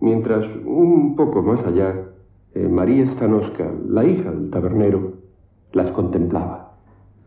mientras 0.00 0.46
un 0.64 1.16
poco 1.16 1.42
más 1.42 1.64
allá, 1.64 1.94
eh, 2.54 2.68
María 2.68 3.06
Stanoska, 3.12 3.70
la 3.88 4.04
hija 4.04 4.30
del 4.30 4.50
tabernero, 4.50 5.14
las 5.72 5.90
contemplaba. 5.92 6.72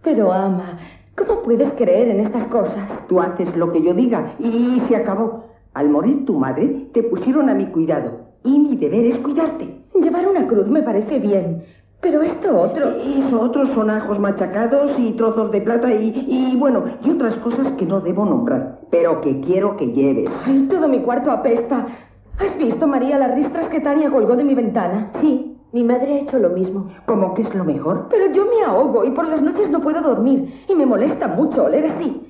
Pero, 0.03 0.31
ama, 0.31 0.79
¿cómo 1.15 1.41
puedes 1.43 1.71
creer 1.73 2.09
en 2.09 2.21
estas 2.21 2.45
cosas? 2.45 3.07
Tú 3.07 3.19
haces 3.19 3.55
lo 3.55 3.71
que 3.71 3.81
yo 3.81 3.93
diga 3.93 4.35
y 4.39 4.79
se 4.87 4.95
acabó. 4.95 5.45
Al 5.73 5.89
morir 5.89 6.25
tu 6.25 6.37
madre, 6.37 6.89
te 6.93 7.03
pusieron 7.03 7.49
a 7.49 7.53
mi 7.53 7.67
cuidado 7.67 8.31
y 8.43 8.59
mi 8.59 8.75
deber 8.75 9.05
es 9.05 9.17
cuidarte. 9.19 9.81
Llevar 9.93 10.27
una 10.27 10.47
cruz 10.47 10.67
me 10.67 10.81
parece 10.81 11.19
bien, 11.19 11.63
pero 12.01 12.21
esto 12.21 12.59
otro... 12.59 12.89
Eso 12.89 13.39
otros 13.39 13.69
son 13.69 13.89
ajos 13.89 14.19
machacados 14.19 14.91
y 14.99 15.11
trozos 15.13 15.51
de 15.51 15.61
plata 15.61 15.93
y, 15.93 16.25
y 16.27 16.57
bueno, 16.57 16.83
y 17.03 17.11
otras 17.11 17.35
cosas 17.37 17.71
que 17.73 17.85
no 17.85 18.01
debo 18.01 18.25
nombrar, 18.25 18.79
pero 18.89 19.21
que 19.21 19.39
quiero 19.41 19.77
que 19.77 19.87
lleves. 19.87 20.29
Ay, 20.45 20.67
todo 20.69 20.87
mi 20.87 20.99
cuarto 20.99 21.31
apesta. 21.31 21.85
¿Has 22.39 22.57
visto, 22.57 22.87
María, 22.87 23.17
las 23.17 23.35
ristras 23.35 23.69
que 23.69 23.79
Tania 23.79 24.09
colgó 24.09 24.35
de 24.35 24.43
mi 24.43 24.55
ventana? 24.55 25.11
Sí, 25.21 25.57
mi 25.71 25.83
madre 25.83 26.13
ha 26.13 26.19
hecho 26.21 26.39
lo 26.39 26.49
mismo. 26.49 26.89
¿Cómo 27.05 27.33
que 27.33 27.43
es 27.43 27.53
lo 27.53 27.63
mejor? 27.63 28.07
Pero 28.09 28.31
yo 28.33 28.45
me 28.45 28.63
ahogo 28.65 29.05
y 29.05 29.11
por 29.11 29.27
las 29.27 29.41
noches 29.41 29.69
no 29.69 29.79
puedo 29.79 30.01
dormir 30.01 30.63
y 30.67 30.75
me 30.75 30.85
molesta 30.85 31.27
mucho 31.27 31.65
oler 31.65 31.85
así. 31.85 32.27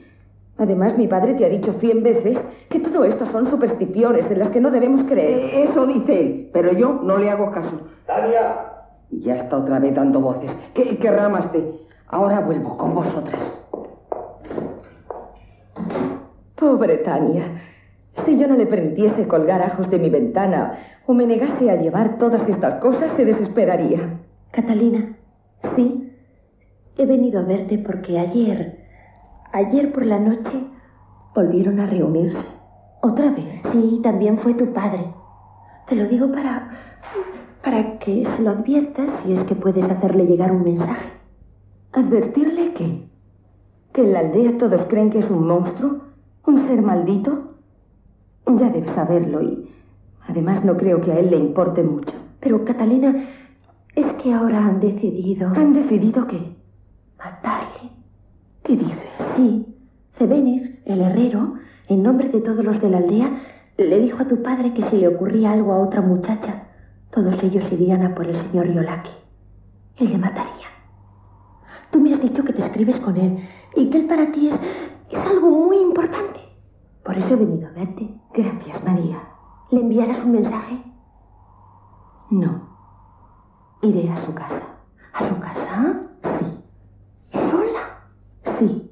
Además, 0.58 0.98
mi 0.98 1.08
padre 1.08 1.34
te 1.34 1.46
ha 1.46 1.50
dicho 1.50 1.74
cien 1.80 2.04
veces 2.04 2.38
que 2.70 2.80
todo 2.80 3.04
esto 3.04 3.26
son 3.28 3.50
supersticiones 3.50 4.30
en 4.30 4.40
las 4.40 4.50
que 4.50 4.62
no 4.62 4.70
debemos 4.70 5.04
creer. 5.06 5.40
Eh, 5.40 5.64
eso 5.64 5.88
dice 5.88 6.20
él, 6.20 6.50
pero 6.54 6.72
yo 6.74 7.00
no 7.04 7.18
le 7.18 7.32
hago 7.32 7.50
caso. 7.52 7.80
¡Tania! 8.06 8.71
Ya 9.12 9.36
está 9.36 9.58
otra 9.58 9.80
vez 9.80 9.94
dando 9.94 10.22
voces. 10.22 10.52
¿Qué, 10.74 10.98
qué 10.98 11.12
ramas 11.12 11.52
de...? 11.52 11.82
Ahora 12.08 12.42
vuelvo 12.42 12.78
con 12.78 12.96
vosotras. 12.96 13.62
Pobre 16.56 16.98
Tania. 16.98 17.44
Si 18.26 18.38
yo 18.38 18.48
no 18.48 18.56
le 18.56 18.66
permitiese 18.66 19.28
colgar 19.28 19.62
ajos 19.62 19.90
de 19.90 19.98
mi 19.98 20.10
ventana 20.10 20.74
o 21.06 21.14
me 21.14 21.26
negase 21.26 21.72
a 21.72 21.76
llevar 21.76 22.18
todas 22.18 22.48
estas 22.48 22.76
cosas, 22.76 23.12
se 23.14 23.26
desesperaría. 23.26 24.20
Catalina, 24.52 25.16
sí, 25.76 26.12
he 26.98 27.06
venido 27.06 27.40
a 27.40 27.44
verte 27.44 27.78
porque 27.78 28.20
ayer, 28.20 28.86
ayer 29.54 29.92
por 29.94 30.06
la 30.06 30.20
noche, 30.20 30.68
volvieron 31.34 31.80
a 31.80 31.86
reunirse. 31.86 32.46
¿Otra 33.02 33.32
vez? 33.32 33.62
Sí, 33.72 34.02
también 34.04 34.38
fue 34.38 34.54
tu 34.54 34.74
padre. 34.74 35.14
Te 35.88 35.96
lo 35.96 36.06
digo 36.08 36.32
para, 36.32 36.70
para 37.64 38.00
que 38.00 38.26
se 38.26 38.42
lo 38.42 38.52
adviertas 38.52 39.10
si 39.24 39.34
es 39.34 39.44
que 39.46 39.56
puedes 39.56 39.84
hacerle 39.86 40.26
llegar 40.26 40.52
un 40.52 40.64
mensaje. 40.64 41.10
¿Advertirle 41.94 42.74
qué? 42.74 43.04
¿Que 43.94 44.02
en 44.02 44.14
la 44.14 44.20
aldea 44.20 44.58
todos 44.58 44.86
creen 44.86 45.10
que 45.10 45.20
es 45.20 45.30
un 45.30 45.48
monstruo? 45.48 46.02
¿Un 46.46 46.68
ser 46.68 46.82
maldito? 46.82 47.56
Ya 48.48 48.70
debes 48.70 48.92
saberlo 48.92 49.42
y 49.42 49.70
además 50.28 50.64
no 50.66 50.76
creo 50.78 51.02
que 51.02 51.12
a 51.12 51.20
él 51.20 51.30
le 51.32 51.38
importe 51.38 51.84
mucho. 51.84 52.14
Pero, 52.40 52.66
Catalina, 52.66 53.26
es 53.96 54.06
que 54.14 54.34
ahora 54.34 54.66
han 54.66 54.80
decidido... 54.80 55.50
¿Han 55.56 55.74
decidido 55.74 56.28
qué? 56.28 56.56
Matarle. 57.18 57.92
¿Qué 58.64 58.76
dices? 58.76 59.10
Sí. 59.36 59.66
Cebenis, 60.18 60.80
el 60.86 61.02
herrero, 61.02 61.56
en 61.88 62.04
nombre 62.04 62.30
de 62.30 62.42
todos 62.42 62.64
los 62.64 62.82
de 62.82 62.90
la 62.90 62.98
aldea, 62.98 63.32
le 63.78 64.00
dijo 64.00 64.22
a 64.22 64.28
tu 64.28 64.42
padre 64.42 64.74
que 64.74 64.84
si 64.90 64.98
le 64.98 65.08
ocurría 65.08 65.52
algo 65.52 65.74
a 65.74 65.80
otra 65.80 66.02
muchacha, 66.02 66.68
todos 67.12 67.42
ellos 67.44 67.64
irían 67.72 68.04
a 68.06 68.16
por 68.16 68.26
el 68.26 68.36
señor 68.50 68.68
Yolaki 68.74 69.12
y 69.98 70.08
le 70.08 70.18
matarían. 70.18 70.72
Tú 71.92 72.00
me 72.00 72.14
has 72.14 72.22
dicho 72.22 72.44
que 72.44 72.54
te 72.54 72.64
escribes 72.66 72.98
con 73.02 73.18
él 73.18 73.48
y 73.76 73.82
y 73.82 73.90
que 73.90 73.98
él 74.00 74.08
para 74.08 74.32
ti 74.32 74.50
es, 74.50 74.60
es 75.10 75.20
algo 75.20 75.50
muy 75.50 75.78
importante. 75.78 76.40
Por 77.04 77.18
eso 77.18 77.34
he 77.34 77.38
venido 77.38 77.68
a 77.68 77.72
verte. 77.72 78.10
Gracias, 78.34 78.84
María. 78.84 79.18
¿Le 79.72 79.82
enviarás 79.82 80.24
un 80.24 80.34
mensaje? 80.34 80.78
No. 82.30 82.70
Iré 83.82 84.10
a 84.12 84.26
su 84.26 84.34
casa. 84.34 84.62
¿A 85.14 85.28
su 85.28 85.40
casa? 85.40 86.02
Sí. 86.40 86.46
¿Sola? 87.34 88.58
Sí. 88.60 88.92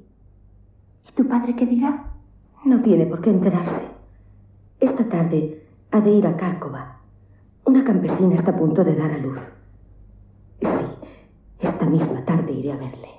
¿Y 1.08 1.12
tu 1.12 1.28
padre 1.28 1.54
qué 1.54 1.66
dirá? 1.66 2.04
No 2.64 2.80
tiene 2.82 3.06
por 3.06 3.20
qué 3.20 3.30
enterarse. 3.30 3.88
Esta 4.80 5.08
tarde 5.08 5.66
ha 5.92 6.00
de 6.00 6.10
ir 6.10 6.26
a 6.26 6.36
Cárcova. 6.36 6.99
Una 7.70 7.84
campesina 7.84 8.34
está 8.34 8.50
a 8.50 8.56
punto 8.56 8.82
de 8.82 8.96
dar 8.96 9.12
a 9.12 9.18
luz. 9.18 9.38
Sí, 10.58 10.66
esta 11.60 11.86
misma 11.86 12.24
tarde 12.24 12.50
iré 12.50 12.72
a 12.72 12.76
verle. 12.76 13.10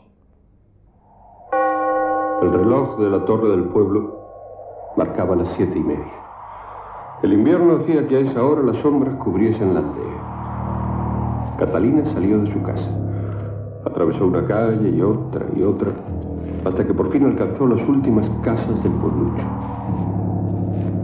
El 2.42 2.52
reloj 2.52 3.00
de 3.00 3.10
la 3.12 3.24
torre 3.24 3.48
del 3.52 3.64
pueblo 3.70 4.28
marcaba 4.98 5.38
las 5.38 5.48
siete 5.56 5.80
y 5.80 5.82
media. 5.82 6.12
El 7.24 7.32
invierno 7.32 7.78
hacía 7.78 8.06
que 8.10 8.18
a 8.18 8.20
esa 8.20 8.44
hora 8.44 8.62
las 8.62 8.76
sombras 8.82 9.16
cubriesen 9.24 9.74
la 9.74 9.80
aldea. 9.80 11.56
Catalina 11.58 12.04
salió 12.14 12.40
de 12.40 12.52
su 12.52 12.62
casa. 12.62 12.92
Atravesó 13.86 14.26
una 14.26 14.46
calle 14.46 14.90
y 14.90 15.02
otra 15.02 15.46
y 15.56 15.64
otra, 15.64 15.92
hasta 16.66 16.86
que 16.86 16.94
por 16.94 17.10
fin 17.14 17.24
alcanzó 17.24 17.68
las 17.68 17.88
últimas 17.88 18.30
casas 18.44 18.84
del 18.84 18.92
pueblucho. 18.96 19.46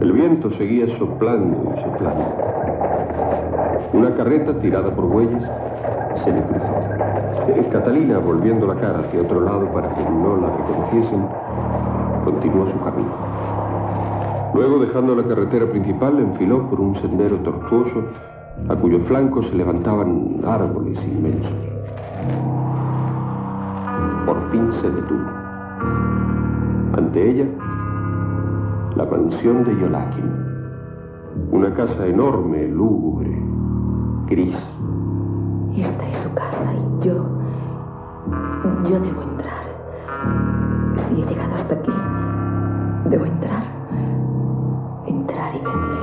El 0.02 0.12
viento 0.12 0.50
seguía 0.50 0.98
soplando 0.98 1.72
y 1.74 1.80
soplando. 1.80 2.67
Una 3.92 4.14
carreta 4.14 4.58
tirada 4.60 4.90
por 4.90 5.06
bueyes 5.06 5.42
se 6.24 6.32
le 6.32 6.42
cruzó. 6.42 6.88
Eh, 7.48 7.68
Catalina, 7.72 8.18
volviendo 8.18 8.66
la 8.66 8.74
cara 8.74 9.00
hacia 9.00 9.22
otro 9.22 9.40
lado 9.40 9.72
para 9.72 9.94
que 9.94 10.02
no 10.02 10.36
la 10.36 10.50
reconociesen, 10.56 11.26
continuó 12.24 12.66
su 12.66 12.78
camino. 12.80 13.12
Luego, 14.54 14.78
dejando 14.78 15.14
la 15.14 15.22
carretera 15.22 15.66
principal, 15.66 16.18
enfiló 16.18 16.68
por 16.68 16.80
un 16.80 16.94
sendero 16.96 17.36
tortuoso 17.38 18.02
a 18.68 18.74
cuyo 18.74 19.00
flanco 19.00 19.42
se 19.42 19.54
levantaban 19.54 20.40
árboles 20.44 20.98
inmensos. 21.04 21.52
Por 24.26 24.50
fin 24.50 24.72
se 24.80 24.90
detuvo. 24.90 25.24
Ante 26.96 27.30
ella, 27.30 27.46
la 28.96 29.04
mansión 29.04 29.64
de 29.64 29.80
Yolakin. 29.80 30.47
Una 31.50 31.72
casa 31.72 32.06
enorme, 32.06 32.68
lúgubre, 32.68 33.34
gris. 34.26 34.54
Esta 35.74 36.08
es 36.08 36.18
su 36.18 36.34
casa 36.34 36.74
y 36.74 37.06
yo... 37.06 37.14
Yo 38.84 39.00
debo 39.00 39.22
entrar. 39.22 39.64
Si 41.08 41.22
he 41.22 41.24
llegado 41.24 41.54
hasta 41.54 41.74
aquí, 41.74 41.92
debo 43.08 43.24
entrar. 43.24 43.62
Entrar 45.06 45.54
y 45.54 45.58
verle. 45.58 45.98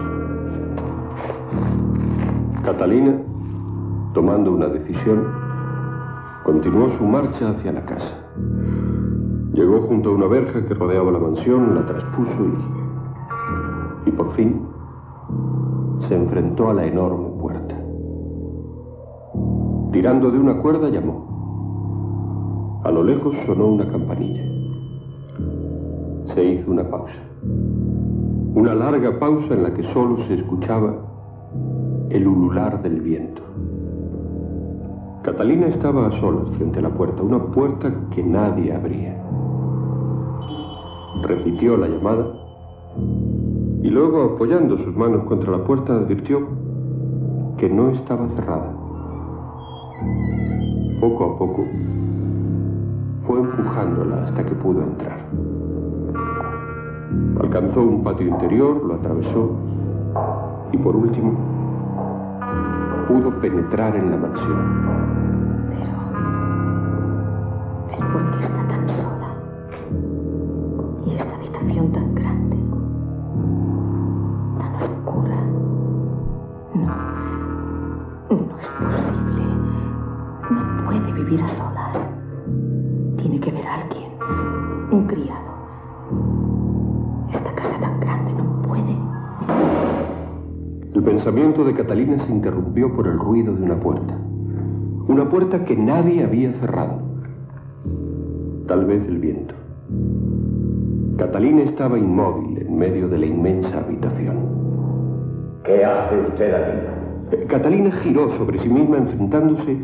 Catalina, 2.64 3.14
tomando 4.16 4.52
una 4.52 4.68
decisión, 4.68 5.28
continuó 6.44 6.90
su 6.98 7.04
marcha 7.06 7.52
hacia 7.52 7.72
la 7.72 7.86
casa. 7.86 8.18
Llegó 9.54 9.82
junto 9.82 10.10
a 10.10 10.16
una 10.16 10.26
verja 10.26 10.66
que 10.66 10.74
rodeaba 10.74 11.12
la 11.12 11.20
mansión, 11.20 11.76
la 11.76 11.86
traspuso 11.86 12.46
y, 14.06 14.10
y 14.10 14.12
por 14.12 14.32
fin 14.34 14.75
se 16.08 16.16
enfrentó 16.16 16.70
a 16.70 16.74
la 16.74 16.86
enorme 16.86 17.30
puerta. 17.40 17.76
Tirando 19.92 20.32
de 20.32 20.40
una 20.40 20.58
cuerda 20.62 20.90
llamó. 20.90 22.82
A 22.84 22.92
lo 22.92 23.04
lejos 23.04 23.36
sonó 23.46 23.68
una 23.68 23.88
campanilla. 23.88 24.44
Se 26.34 26.44
hizo 26.44 26.72
una 26.72 26.84
pausa. 26.90 27.16
Una 28.56 28.76
larga 28.76 29.20
pausa 29.20 29.54
en 29.54 29.64
la 29.64 29.74
que 29.74 29.84
solo 29.94 30.18
se 30.28 30.36
escuchaba 30.36 30.94
el 32.10 32.28
ulular 32.28 32.82
del 32.82 33.02
viento. 33.02 33.42
Catalina 35.24 35.68
estaba 35.68 36.08
a 36.08 36.20
solas 36.20 36.50
frente 36.58 36.80
a 36.80 36.84
la 36.84 36.90
puerta, 36.90 37.24
una 37.24 37.44
puerta 37.48 37.92
que 38.14 38.24
nadie 38.24 38.74
abría. 38.74 39.22
Repitió 41.24 41.78
la 41.78 41.88
llamada 41.88 42.26
y 43.86 43.92
luego, 43.92 44.34
apoyando 44.34 44.80
sus 44.80 44.96
manos 44.96 45.26
contra 45.26 45.52
la 45.52 45.64
puerta, 45.64 45.94
advirtió 45.94 46.40
que 47.56 47.70
no 47.70 47.92
estaba 47.92 48.28
cerrada. 48.30 48.74
Poco 51.00 51.24
a 51.24 51.38
poco 51.38 51.64
fue 53.28 53.42
empujándola 53.42 54.24
hasta 54.24 54.44
que 54.44 54.56
pudo 54.56 54.82
entrar. 54.82 55.20
Alcanzó 57.40 57.84
un 57.84 58.04
patio 58.04 58.28
interior, 58.28 58.84
lo 58.84 58.96
atravesó 58.96 59.52
y 60.72 60.78
por 60.80 60.96
último 60.96 61.36
pudo 63.08 63.40
penetrar 63.40 63.96
en 63.98 64.10
la 64.10 64.18
mansión. 64.18 65.35
Pensamiento 91.16 91.64
de 91.64 91.74
Catalina 91.74 92.20
se 92.26 92.30
interrumpió 92.30 92.94
por 92.94 93.08
el 93.08 93.18
ruido 93.18 93.56
de 93.56 93.64
una 93.64 93.80
puerta. 93.80 94.18
Una 95.08 95.30
puerta 95.30 95.64
que 95.64 95.74
nadie 95.74 96.26
había 96.26 96.52
cerrado. 96.60 97.00
Tal 98.68 98.84
vez 98.84 99.08
el 99.08 99.20
viento. 99.20 99.54
Catalina 101.18 101.62
estaba 101.62 101.98
inmóvil 101.98 102.58
en 102.58 102.78
medio 102.78 103.08
de 103.08 103.20
la 103.20 103.28
inmensa 103.28 103.78
habitación. 103.78 104.36
¿Qué 105.64 105.86
hace 105.86 106.20
usted 106.20 106.54
aquí? 106.54 106.88
Eh, 107.32 107.46
Catalina 107.48 107.92
giró 108.04 108.30
sobre 108.32 108.60
sí 108.60 108.68
misma 108.68 108.98
enfrentándose 108.98 109.78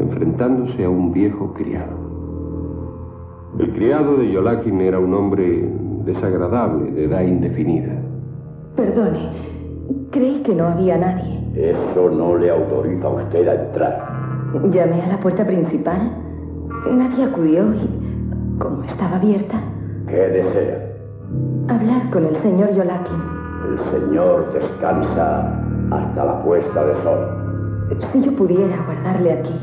enfrentándose 0.00 0.84
a 0.84 0.88
un 0.88 1.12
viejo 1.12 1.52
criado. 1.52 1.98
El 3.58 3.74
criado 3.74 4.16
de 4.16 4.32
Yolakin 4.32 4.80
era 4.80 4.98
un 4.98 5.12
hombre 5.12 5.68
desagradable, 6.06 6.92
de 6.92 7.04
edad 7.04 7.22
indefinida. 7.22 7.97
Perdone, 8.78 9.28
creí 10.12 10.40
que 10.44 10.54
no 10.54 10.68
había 10.68 10.96
nadie. 10.96 11.40
Eso 11.56 12.08
no 12.10 12.36
le 12.36 12.48
autoriza 12.48 13.08
a 13.08 13.10
usted 13.10 13.48
a 13.48 13.54
entrar. 13.54 14.08
Llamé 14.70 15.02
a 15.02 15.08
la 15.08 15.18
puerta 15.18 15.44
principal. 15.44 15.98
Nadie 16.88 17.24
acudió 17.24 17.74
y, 17.74 17.90
como 18.56 18.84
estaba 18.84 19.16
abierta, 19.16 19.60
¿Qué 20.06 20.14
desea? 20.14 20.78
hablar 21.68 22.08
con 22.12 22.24
el 22.26 22.36
señor 22.36 22.70
Yolakin. 22.72 23.16
El 23.68 23.78
señor 23.90 24.52
descansa 24.52 25.60
hasta 25.90 26.24
la 26.24 26.40
puesta 26.44 26.84
de 26.86 26.94
sol. 27.02 27.98
Si 28.12 28.22
yo 28.22 28.32
pudiera 28.36 28.76
guardarle 28.86 29.32
aquí. 29.32 29.54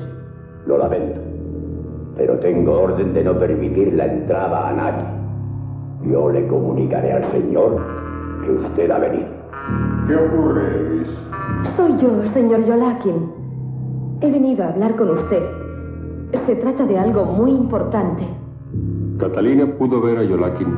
Lo 0.68 0.78
lamento. 0.78 1.22
Pero 2.18 2.38
tengo 2.39 2.82
orden 2.82 3.13
de 3.13 3.24
no 3.24 3.39
permitir 3.39 3.93
la 3.93 4.07
entrada 4.07 4.68
a 4.68 4.74
nadie. 4.74 5.05
Yo 6.11 6.30
le 6.30 6.45
comunicaré 6.47 7.13
al 7.13 7.24
señor 7.32 7.80
que 8.46 8.52
usted 8.52 8.91
ha 8.91 9.00
venido. 9.00 9.28
¿Qué 10.08 10.16
ocurre, 10.16 10.89
Luis? 10.89 11.08
Soy 11.76 11.98
yo, 11.98 12.24
señor 12.34 12.64
Yolakin. 12.66 13.32
He 14.22 14.32
venido 14.32 14.64
a 14.64 14.70
hablar 14.70 14.96
con 14.96 15.10
usted. 15.10 15.43
Se 16.46 16.56
trata 16.56 16.86
de 16.86 17.00
algo 17.00 17.26
muy 17.26 17.52
importante. 17.52 18.24
Catalina 19.18 19.66
pudo 19.78 20.02
ver 20.02 20.20
a 20.20 20.24
Yolakin, 20.24 20.78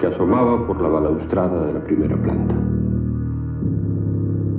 que 0.00 0.06
asomaba 0.08 0.66
por 0.66 0.80
la 0.80 0.88
balaustrada 0.88 1.66
de 1.66 1.72
la 1.74 1.80
primera 1.80 2.16
planta. 2.16 2.54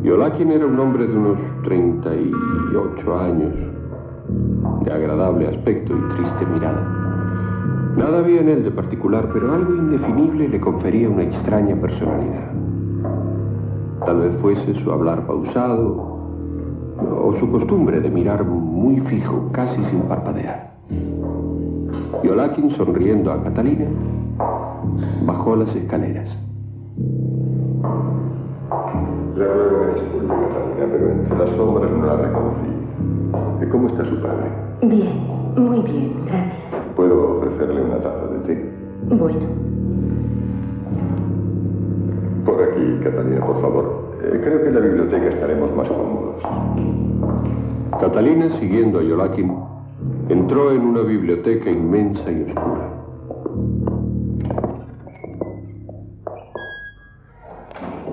Yolakin 0.04 0.52
era 0.52 0.66
un 0.66 0.80
hombre 0.80 1.06
de 1.06 1.16
unos 1.16 1.38
38 1.64 3.20
años, 3.20 3.54
de 4.84 4.92
agradable 4.92 5.48
aspecto 5.48 5.94
y 5.96 6.16
triste 6.16 6.46
mirada. 6.46 7.01
Nada 7.98 8.20
había 8.20 8.42
en 8.42 8.50
él 8.50 8.64
de 8.64 8.72
particular, 8.72 9.30
pero 9.34 9.54
algo 9.54 9.76
indefinible 9.76 10.48
le 10.48 10.60
confería 10.60 11.10
una 11.10 11.24
extraña 11.24 11.76
personalidad. 11.76 12.52
Tal 14.06 14.20
vez 14.22 14.36
fuese 14.42 14.74
su 14.76 14.92
hablar 14.92 15.26
pausado 15.28 16.12
o 17.24 17.34
su 17.40 17.52
costumbre 17.52 18.00
de 18.00 18.10
mirar 18.10 18.46
muy 18.46 19.00
fijo, 19.02 19.50
casi 19.52 19.84
sin 19.86 20.02
parpadear. 20.02 20.72
Yolakin, 22.24 22.72
sonriendo 22.72 23.32
a 23.32 23.44
Catalina, 23.44 23.86
bajó 25.26 25.56
las 25.56 25.76
escaleras. 25.76 26.30
Le 29.36 29.46
ruego 29.46 29.86
me 29.86 29.94
disculpe, 29.94 30.28
Catalina, 30.28 30.88
pero 30.92 31.12
entre 31.12 31.38
las 31.38 31.50
sombras 31.52 31.92
no 31.92 32.06
la 32.06 32.16
reconocí. 32.18 32.72
¿Y 33.62 33.70
¿Cómo 33.70 33.88
está 33.88 34.06
su 34.06 34.22
padre? 34.22 34.50
Bien, 34.82 35.18
muy 35.56 35.82
bien, 35.82 36.14
gracias. 36.26 36.81
Bueno, 37.02 37.40
Por 42.46 42.62
aquí, 42.62 43.00
Catalina, 43.04 43.44
por 43.44 43.60
favor. 43.60 44.18
Eh, 44.24 44.40
creo 44.44 44.62
que 44.62 44.68
en 44.68 44.76
la 44.76 44.82
biblioteca 44.82 45.30
estaremos 45.30 45.76
más 45.76 45.88
cómodos. 45.90 46.44
Catalina, 48.00 48.50
siguiendo 48.60 49.00
a 49.00 49.04
Yolakin, 49.04 49.52
entró 50.30 50.72
en 50.72 50.82
una 50.82 51.02
biblioteca 51.02 51.72
inmensa 51.72 52.32
y 52.32 52.44
oscura. 52.44 52.90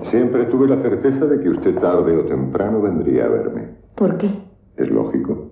Siempre 0.09 0.45
tuve 0.45 0.67
la 0.67 0.81
certeza 0.81 1.25
de 1.27 1.41
que 1.41 1.49
usted 1.49 1.75
tarde 1.77 2.17
o 2.17 2.25
temprano 2.25 2.81
vendría 2.81 3.25
a 3.25 3.29
verme. 3.29 3.67
¿por 3.95 4.17
qué? 4.17 4.31
Es 4.77 4.89
lógico. 4.89 5.49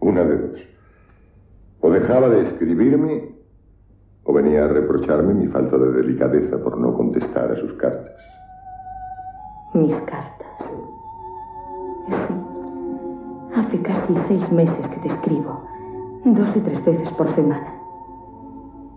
Una 0.00 0.22
de 0.22 0.36
dos. 0.36 0.73
O 1.84 1.90
dejaba 1.90 2.30
de 2.30 2.40
escribirme 2.40 3.28
o 4.24 4.32
venía 4.32 4.64
a 4.64 4.68
reprocharme 4.68 5.34
mi 5.34 5.48
falta 5.48 5.76
de 5.76 5.92
delicadeza 5.92 6.56
por 6.56 6.78
no 6.78 6.94
contestar 6.94 7.52
a 7.52 7.56
sus 7.56 7.74
cartas. 7.74 8.16
Mis 9.74 9.94
cartas. 9.96 10.48
Sí. 12.08 12.34
Hace 13.54 13.82
casi 13.82 14.14
seis 14.28 14.50
meses 14.50 14.88
que 14.88 14.96
te 14.96 15.08
escribo. 15.08 15.62
Dos 16.24 16.56
y 16.56 16.60
tres 16.60 16.82
veces 16.86 17.10
por 17.18 17.28
semana. 17.34 17.74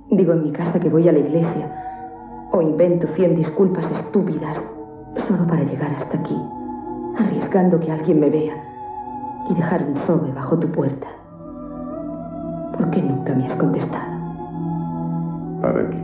Digo 0.09 0.31
en 0.31 0.43
mi 0.43 0.53
casa 0.53 0.79
que 0.79 0.89
voy 0.89 1.09
a 1.09 1.11
la 1.11 1.19
iglesia. 1.19 1.69
O 2.53 2.61
invento 2.61 3.05
cien 3.15 3.35
disculpas 3.35 3.91
estúpidas 3.91 4.63
solo 5.27 5.45
para 5.45 5.65
llegar 5.65 5.93
hasta 5.93 6.19
aquí. 6.19 6.41
Arriesgando 7.17 7.81
que 7.81 7.91
alguien 7.91 8.21
me 8.21 8.29
vea. 8.29 8.55
Y 9.49 9.55
dejar 9.55 9.83
un 9.83 9.97
sobre 10.07 10.31
bajo 10.31 10.57
tu 10.57 10.71
puerta. 10.71 11.07
¿Por 12.77 12.89
qué 12.91 13.01
nunca 13.01 13.33
me 13.33 13.47
has 13.47 13.55
contestado? 13.57 14.17
¿Para 15.61 15.89
qué? 15.89 15.97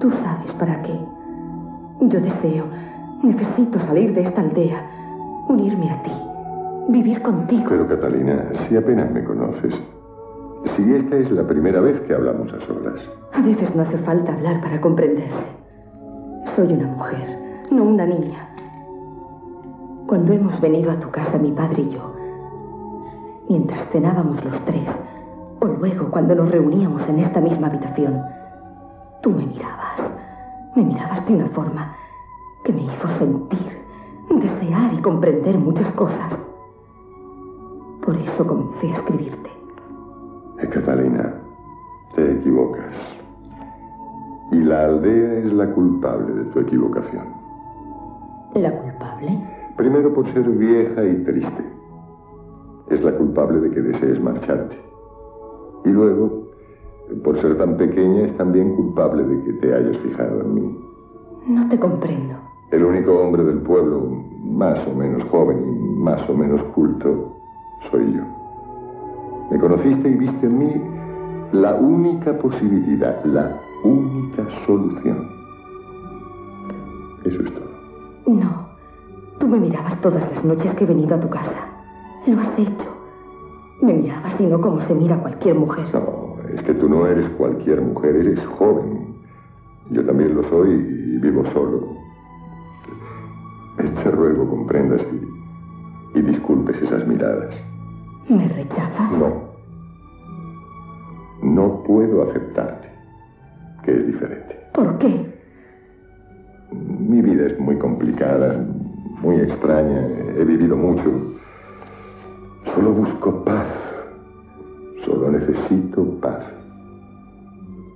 Tú 0.00 0.10
sabes 0.10 0.52
para 0.58 0.82
qué. 0.82 0.98
Yo 2.00 2.20
deseo, 2.20 2.64
necesito 3.22 3.78
salir 3.80 4.14
de 4.14 4.22
esta 4.22 4.40
aldea, 4.40 4.80
unirme 5.48 5.90
a 5.90 6.02
ti, 6.02 6.12
vivir 6.88 7.20
contigo. 7.22 7.66
Pero 7.68 7.88
Catalina, 7.88 8.44
si 8.68 8.76
apenas 8.76 9.10
me 9.10 9.24
conoces, 9.24 9.74
si 10.76 10.94
esta 10.94 11.16
es 11.16 11.30
la 11.32 11.44
primera 11.46 11.80
vez 11.80 12.00
que 12.02 12.14
hablamos 12.14 12.52
a 12.52 12.60
solas, 12.66 13.00
A 13.32 13.42
veces 13.42 13.74
no 13.74 13.82
hace 13.82 13.98
falta 13.98 14.32
hablar 14.32 14.60
para 14.60 14.80
comprenderse. 14.80 15.46
Soy 16.54 16.72
una 16.72 16.86
mujer, 16.86 17.38
no 17.70 17.82
una 17.82 18.06
niña. 18.06 18.48
Cuando 20.06 20.32
hemos 20.32 20.60
venido 20.60 20.90
a 20.90 21.00
tu 21.00 21.10
casa, 21.10 21.36
mi 21.38 21.50
padre 21.52 21.82
y 21.82 21.90
yo, 21.90 22.14
mientras 23.48 23.80
cenábamos 23.90 24.42
los 24.44 24.58
tres, 24.64 24.88
o 25.60 25.66
luego 25.66 26.10
cuando 26.10 26.34
nos 26.34 26.50
reuníamos 26.50 27.08
en 27.08 27.20
esta 27.20 27.40
misma 27.40 27.68
habitación, 27.68 28.22
tú 29.22 29.30
me 29.30 29.46
mirabas, 29.46 30.12
me 30.76 30.84
mirabas 30.84 31.26
de 31.26 31.34
una 31.34 31.48
forma 31.48 31.96
que 32.64 32.72
me 32.72 32.82
hizo 32.82 33.08
sentir, 33.18 33.78
desear 34.30 34.92
y 34.94 34.98
comprender 34.98 35.58
muchas 35.58 35.90
cosas. 35.92 36.38
Por 38.04 38.16
eso 38.16 38.46
comencé 38.46 38.92
a 38.92 38.96
escribirte. 38.96 39.50
Catalina, 40.70 41.34
te 42.14 42.32
equivocas. 42.32 42.94
Y 44.50 44.56
la 44.56 44.84
aldea 44.84 45.38
es 45.40 45.52
la 45.52 45.70
culpable 45.72 46.32
de 46.34 46.44
tu 46.46 46.60
equivocación. 46.60 47.24
¿La 48.54 48.72
culpable? 48.72 49.38
Primero 49.76 50.12
por 50.12 50.26
ser 50.32 50.48
vieja 50.48 51.04
y 51.04 51.22
triste. 51.24 51.64
Es 52.88 53.02
la 53.02 53.12
culpable 53.12 53.60
de 53.60 53.70
que 53.70 53.80
desees 53.80 54.20
marcharte. 54.20 54.87
Y 55.88 55.90
luego, 55.90 56.48
por 57.24 57.40
ser 57.40 57.56
tan 57.56 57.78
pequeña, 57.78 58.26
es 58.26 58.36
también 58.36 58.74
culpable 58.74 59.24
de 59.24 59.42
que 59.44 59.52
te 59.54 59.74
hayas 59.74 59.96
fijado 59.98 60.42
en 60.42 60.54
mí. 60.54 60.78
No 61.46 61.66
te 61.70 61.78
comprendo. 61.78 62.34
El 62.70 62.84
único 62.84 63.18
hombre 63.18 63.42
del 63.42 63.60
pueblo, 63.60 64.02
más 64.44 64.86
o 64.86 64.94
menos 64.94 65.24
joven 65.30 65.58
y 65.66 65.98
más 66.02 66.28
o 66.28 66.34
menos 66.34 66.62
culto, 66.74 67.32
soy 67.90 68.12
yo. 68.12 68.22
Me 69.50 69.58
conociste 69.58 70.10
y 70.10 70.14
viste 70.14 70.46
en 70.46 70.58
mí 70.58 70.72
la 71.52 71.74
única 71.74 72.36
posibilidad, 72.36 73.24
la 73.24 73.58
única 73.82 74.46
solución. 74.66 75.26
Eso 77.24 77.42
es 77.42 77.54
todo. 77.54 78.34
No. 78.34 78.68
Tú 79.40 79.48
me 79.48 79.58
mirabas 79.58 79.98
todas 80.02 80.30
las 80.32 80.44
noches 80.44 80.74
que 80.74 80.84
he 80.84 80.86
venido 80.86 81.14
a 81.14 81.20
tu 81.20 81.30
casa. 81.30 81.66
Lo 82.26 82.38
has 82.40 82.58
hecho. 82.58 82.97
Me 83.80 83.92
mirabas 83.92 84.40
y 84.40 84.46
no 84.46 84.60
como 84.60 84.80
se 84.82 84.94
mira 84.94 85.16
cualquier 85.20 85.54
mujer. 85.54 85.84
No, 85.92 86.36
es 86.52 86.62
que 86.62 86.74
tú 86.74 86.88
no 86.88 87.06
eres 87.06 87.28
cualquier 87.30 87.80
mujer, 87.80 88.16
eres 88.16 88.44
joven. 88.46 89.16
Yo 89.90 90.04
también 90.04 90.34
lo 90.34 90.42
soy 90.44 90.70
y 90.72 91.18
vivo 91.18 91.44
solo. 91.46 91.96
Te 93.76 94.10
ruego 94.10 94.48
comprendas 94.48 95.00
y, 95.12 96.18
y 96.18 96.22
disculpes 96.22 96.80
esas 96.82 97.06
miradas. 97.06 97.54
¿Me 98.28 98.48
rechazas? 98.48 99.12
No. 99.12 99.48
No 101.42 101.82
puedo 101.84 102.28
aceptarte, 102.28 102.88
que 103.84 103.92
es 103.96 104.06
diferente. 104.06 104.58
¿Por 104.74 104.98
qué? 104.98 105.26
Mi 106.72 107.22
vida 107.22 107.46
es 107.46 107.58
muy 107.60 107.76
complicada, 107.78 108.58
muy 109.22 109.36
extraña, 109.36 110.06
he 110.36 110.44
vivido 110.44 110.76
mucho. 110.76 111.37
Solo 112.74 112.92
busco 112.92 113.44
paz. 113.44 113.66
Solo 115.04 115.30
necesito 115.30 116.04
paz. 116.20 116.44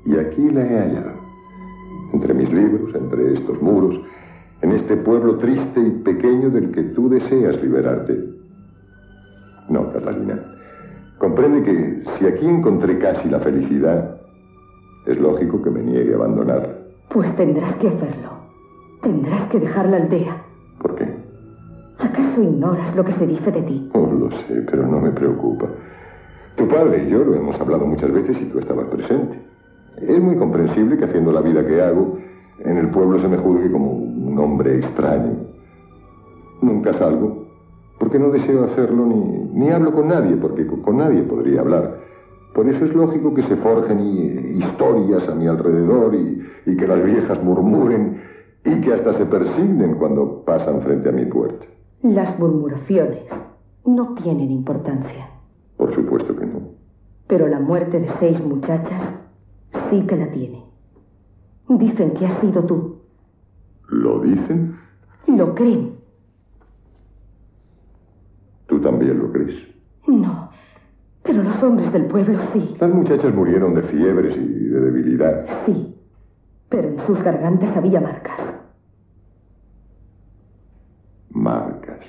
Y 0.05 0.16
aquí 0.16 0.51
la 0.51 0.62
he 0.62 0.79
hallado. 0.79 1.12
Entre 2.12 2.35
mis 2.35 2.53
libros, 2.53 2.95
entre 2.95 3.35
estos 3.35 3.61
muros, 3.62 4.01
en 4.61 4.73
este 4.73 4.97
pueblo 4.97 5.39
triste 5.39 5.81
y 5.81 5.91
pequeño 6.03 6.51
del 6.51 6.70
que 6.73 6.83
tú 6.83 7.09
deseas 7.09 7.61
liberarte. 7.62 8.18
No, 9.68 9.93
Catalina. 9.93 10.41
Comprende 11.18 11.62
que 11.62 12.03
si 12.18 12.27
aquí 12.27 12.47
encontré 12.47 12.99
casi 12.99 13.29
la 13.29 13.39
felicidad, 13.39 14.16
es 15.07 15.18
lógico 15.18 15.62
que 15.62 15.70
me 15.70 15.83
niegue 15.83 16.12
a 16.12 16.16
abandonarla. 16.16 16.75
Pues 17.09 17.35
tendrás 17.37 17.75
que 17.77 17.89
hacerlo. 17.89 18.31
Tendrás 19.03 19.49
que 19.49 19.61
dejar 19.61 19.89
la 19.89 19.97
aldea. 19.99 20.41
¿Acaso 22.33 22.49
ignoras 22.49 22.97
lo 22.97 23.05
que 23.05 23.12
se 23.12 23.26
dice 23.26 23.51
de 23.53 23.61
ti? 23.62 23.91
Oh, 23.93 24.07
lo 24.07 24.30
sé, 24.30 24.62
pero 24.70 24.87
no 24.87 25.01
me 25.03 25.11
preocupa. 25.11 25.66
Tu 26.57 26.66
padre 26.66 27.05
y 27.05 27.11
yo 27.11 27.22
lo 27.24 27.35
hemos 27.35 27.61
hablado 27.61 27.85
muchas 27.85 28.11
veces 28.11 28.41
y 28.41 28.47
tú 28.47 28.59
estabas 28.59 28.87
presente. 28.87 29.39
Es 29.99 30.18
muy 30.18 30.37
comprensible 30.37 30.97
que 30.97 31.05
haciendo 31.05 31.30
la 31.30 31.43
vida 31.43 31.66
que 31.66 31.83
hago, 31.83 32.16
en 32.61 32.78
el 32.78 32.89
pueblo 32.89 33.18
se 33.18 33.28
me 33.28 33.37
juzgue 33.37 33.70
como 33.70 33.91
un 33.93 34.39
hombre 34.39 34.78
extraño. 34.78 35.33
Nunca 36.62 36.95
salgo, 36.95 37.49
porque 37.99 38.18
no 38.18 38.30
deseo 38.30 38.64
hacerlo 38.64 39.05
ni, 39.05 39.51
ni 39.53 39.68
hablo 39.68 39.93
con 39.93 40.09
nadie, 40.09 40.37
porque 40.37 40.66
con, 40.66 40.97
nadie 40.97 41.22
podría 41.24 41.61
hablar. 41.61 41.99
Por 42.55 42.66
eso 42.66 42.83
es 42.87 42.95
lógico 42.95 43.35
que 43.35 43.43
se 43.43 43.57
forjen 43.57 44.01
i- 44.01 44.59
historias 44.64 45.28
a 45.28 45.35
mi 45.35 45.49
alrededor 45.49 46.14
y, 46.14 46.41
y 46.64 46.76
que 46.78 46.87
las 46.87 47.05
viejas 47.05 47.43
murmuren 47.45 48.16
y 48.64 48.80
que 48.80 48.95
hasta 48.95 49.12
se 49.14 49.26
persignen 49.26 49.97
cuando 49.97 50.43
pasan 50.47 50.80
frente 50.80 51.11
a 51.11 51.12
mi 51.12 51.26
puerta. 51.26 51.66
Las 52.03 52.37
murmuraciones 52.37 53.25
no 53.85 54.15
tienen 54.15 54.51
importancia. 54.51 55.29
Por 55.77 55.95
supuesto 55.95 56.35
que 56.35 56.45
no. 56.47 56.61
Pero 57.29 57.47
la 57.47 57.61
muerte 57.61 58.01
de 58.01 58.09
seis 58.19 58.45
muchachas 58.45 59.03
sí 59.89 60.03
que 60.03 60.17
la 60.17 60.31
tiene. 60.33 60.65
Dicen 61.69 62.11
que 62.15 62.27
has 62.27 62.39
sido 62.41 62.65
tú. 62.65 62.97
¿Lo 63.89 64.21
dicen? 64.21 64.77
Lo 65.29 65.55
creen. 65.55 65.93
¿Tú 68.67 68.81
también 68.81 69.19
lo 69.21 69.31
crees? 69.31 69.57
No. 70.09 70.51
Pero 71.23 71.45
los 71.45 71.63
hombres 71.63 71.93
del 71.93 72.07
pueblo 72.07 72.41
sí. 72.53 72.77
Las 72.81 72.93
muchachas 72.93 73.33
murieron 73.33 73.75
de 73.75 73.83
fiebres 73.83 74.37
y 74.37 74.41
de 74.41 74.81
debilidad. 74.81 75.47
Sí. 75.67 75.95
Pero 76.69 76.89
en 76.89 76.99
sus 77.07 77.23
gargantas 77.23 77.77
había 77.77 78.01
marcas. 78.01 78.62
Marcas. 81.35 82.05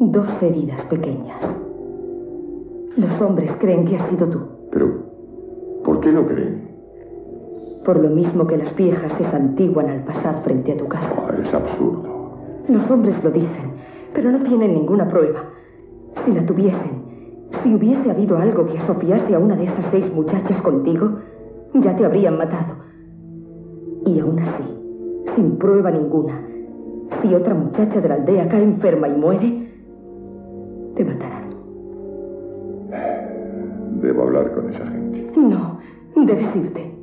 Dos 0.00 0.42
heridas 0.42 0.84
pequeñas. 0.86 1.56
Los 2.96 3.20
hombres 3.20 3.52
creen 3.60 3.84
que 3.84 3.96
has 3.96 4.08
sido 4.08 4.26
tú. 4.26 4.40
Pero, 4.72 5.04
¿por 5.84 6.00
qué 6.00 6.10
lo 6.10 6.26
creen? 6.26 6.68
Por 7.84 8.00
lo 8.00 8.10
mismo 8.10 8.48
que 8.48 8.56
las 8.56 8.74
viejas 8.74 9.12
se 9.12 9.24
santiguan 9.24 9.88
al 9.90 10.04
pasar 10.04 10.42
frente 10.42 10.72
a 10.72 10.76
tu 10.76 10.88
casa. 10.88 11.08
Ah, 11.18 11.34
es 11.40 11.54
absurdo. 11.54 12.02
Los 12.68 12.90
hombres 12.90 13.22
lo 13.22 13.30
dicen, 13.30 13.72
pero 14.12 14.32
no 14.32 14.40
tienen 14.40 14.74
ninguna 14.74 15.08
prueba. 15.08 15.44
Si 16.24 16.32
la 16.32 16.44
tuviesen, 16.44 17.02
si 17.62 17.74
hubiese 17.74 18.10
habido 18.10 18.38
algo 18.38 18.66
que 18.66 18.78
asociase 18.78 19.36
a 19.36 19.38
una 19.38 19.54
de 19.54 19.64
esas 19.64 19.86
seis 19.92 20.12
muchachas 20.12 20.60
contigo, 20.62 21.20
ya 21.74 21.94
te 21.94 22.04
habrían 22.04 22.38
matado. 22.38 22.74
Y 24.04 24.18
aún 24.18 24.40
así, 24.40 24.64
sin 25.36 25.58
prueba 25.58 25.92
ninguna, 25.92 26.47
si 27.22 27.34
otra 27.34 27.54
muchacha 27.54 28.00
de 28.00 28.08
la 28.08 28.14
aldea 28.14 28.48
cae 28.48 28.62
enferma 28.62 29.08
y 29.08 29.16
muere, 29.16 29.68
te 30.94 31.04
matarán. 31.04 31.48
Debo 34.00 34.22
hablar 34.22 34.52
con 34.54 34.70
esa 34.72 34.86
gente. 34.86 35.30
No, 35.36 35.78
debes 36.16 36.54
irte. 36.56 36.94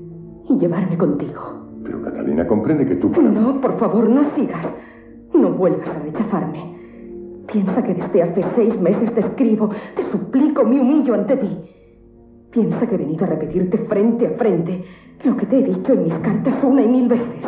y 0.47 0.59
llevarme 0.59 0.97
contigo. 0.97 1.41
Pero 1.83 2.01
Catalina 2.03 2.47
comprende 2.47 2.85
que 2.85 2.95
tú... 2.95 3.09
No, 3.21 3.59
por 3.61 3.77
favor, 3.77 4.07
no 4.09 4.23
sigas. 4.35 4.67
No 5.33 5.49
vuelvas 5.49 5.89
a 5.89 5.99
rechazarme. 5.99 6.75
Piensa 7.51 7.83
que 7.83 7.93
desde 7.93 8.21
hace 8.23 8.43
seis 8.55 8.79
meses 8.79 9.13
te 9.13 9.21
escribo, 9.21 9.69
te 9.95 10.03
suplico, 10.03 10.63
me 10.63 10.79
humillo 10.79 11.13
ante 11.13 11.37
ti. 11.37 11.57
Piensa 12.51 12.87
que 12.87 12.95
he 12.95 12.97
venido 12.97 13.25
a 13.25 13.29
repetirte 13.29 13.77
frente 13.79 14.27
a 14.27 14.31
frente 14.31 14.83
lo 15.23 15.35
que 15.35 15.45
te 15.45 15.59
he 15.59 15.63
dicho 15.63 15.93
en 15.93 16.03
mis 16.03 16.13
cartas 16.19 16.63
una 16.63 16.81
y 16.81 16.87
mil 16.87 17.07
veces. 17.07 17.45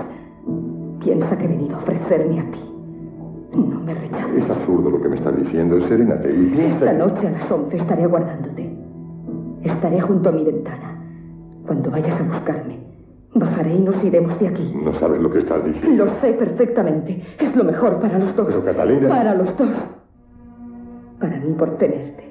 Piensa 1.07 1.37
que 1.37 1.45
he 1.45 1.47
venido 1.47 1.77
a 1.77 1.79
ofrecerme 1.79 2.41
a 2.41 2.51
ti. 2.51 2.59
No 3.53 3.79
me 3.79 3.93
rechaces. 3.93 4.43
Es 4.43 4.49
absurdo 4.49 4.89
lo 4.89 5.01
que 5.01 5.07
me 5.07 5.15
estás 5.15 5.37
diciendo. 5.37 5.79
Serénate 5.87 6.29
y 6.29 6.47
piensa... 6.47 6.83
Esta 6.83 6.93
noche 6.93 7.27
a 7.27 7.31
las 7.31 7.49
once 7.49 7.77
estaré 7.77 8.03
aguardándote. 8.03 8.77
Estaré 9.63 10.01
junto 10.01 10.27
a 10.27 10.31
mi 10.33 10.43
ventana. 10.43 11.01
Cuando 11.65 11.91
vayas 11.91 12.19
a 12.19 12.23
buscarme, 12.23 12.79
bajaré 13.33 13.75
y 13.75 13.79
nos 13.79 14.03
iremos 14.03 14.37
de 14.37 14.49
aquí. 14.49 14.75
No 14.83 14.93
sabes 14.95 15.21
lo 15.21 15.31
que 15.31 15.39
estás 15.39 15.63
diciendo. 15.63 16.03
Lo 16.03 16.11
sé 16.19 16.33
perfectamente. 16.33 17.23
Es 17.39 17.55
lo 17.55 17.63
mejor 17.63 18.01
para 18.01 18.19
los 18.19 18.35
dos. 18.35 18.47
Pero 18.47 18.65
Catalina... 18.65 19.07
Para 19.07 19.33
los 19.33 19.57
dos. 19.57 19.77
Para 21.21 21.39
mí 21.39 21.53
por 21.57 21.77
tenerte. 21.77 22.25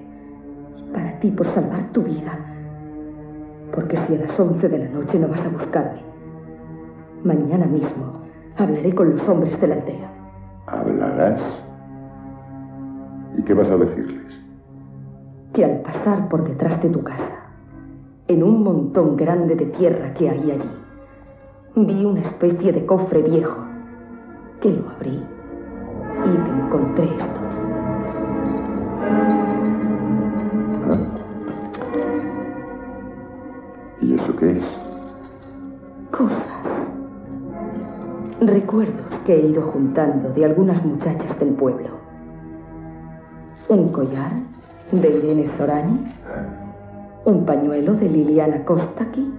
Y 0.76 0.92
para 0.92 1.18
ti 1.18 1.30
por 1.30 1.46
salvar 1.46 1.92
tu 1.92 2.02
vida. 2.02 2.38
Porque 3.74 3.96
si 4.06 4.16
a 4.16 4.18
las 4.18 4.38
once 4.38 4.68
de 4.68 4.78
la 4.80 4.88
noche 4.90 5.18
no 5.18 5.28
vas 5.28 5.40
a 5.40 5.48
buscarme, 5.48 6.02
mañana 7.24 7.64
mismo 7.64 8.25
hablaré 8.56 8.94
con 8.94 9.10
los 9.10 9.28
hombres 9.28 9.60
de 9.60 9.66
la 9.66 9.74
aldea. 9.74 10.10
¿Hablarás? 10.66 11.40
¿Y 13.38 13.42
qué 13.42 13.54
vas 13.54 13.68
a 13.68 13.76
decirles? 13.76 14.34
Que 15.52 15.64
al 15.64 15.80
pasar 15.80 16.28
por 16.28 16.44
detrás 16.44 16.82
de 16.82 16.88
tu 16.88 17.02
casa, 17.02 17.34
en 18.28 18.42
un 18.42 18.62
montón 18.62 19.16
grande 19.16 19.54
de 19.54 19.66
tierra 19.66 20.12
que 20.14 20.28
hay 20.28 20.50
allí, 20.50 20.70
vi 21.76 22.04
una 22.04 22.20
especie 22.20 22.72
de 22.72 22.86
cofre 22.86 23.22
viejo, 23.22 23.58
que 24.60 24.70
lo 24.70 24.88
abrí 24.90 25.22
y 26.24 26.30
que 26.30 26.50
encontré 26.50 27.04
esto. 27.04 27.40
¿Y 34.00 34.14
eso 34.14 34.36
qué 34.36 34.52
es? 34.52 34.64
Cosas. 36.10 36.75
Recuerdos 38.40 39.20
que 39.24 39.34
he 39.34 39.46
ido 39.46 39.62
juntando 39.62 40.28
de 40.28 40.44
algunas 40.44 40.84
muchachas 40.84 41.38
del 41.40 41.54
pueblo. 41.54 41.88
Un 43.68 43.88
collar 43.88 44.30
de 44.92 45.08
Irene 45.08 45.48
Zorani. 45.56 46.12
Un 47.24 47.46
pañuelo 47.46 47.94
de 47.94 48.10
Liliana 48.10 48.62
Kostaki. 48.66 49.32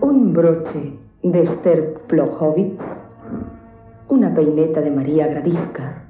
Un 0.00 0.32
broche 0.32 0.98
de 1.22 1.42
Esther 1.42 2.00
Plohowitz. 2.06 2.82
Una 4.08 4.34
peineta 4.34 4.80
de 4.80 4.90
María 4.90 5.26
Gradiska. 5.26 6.02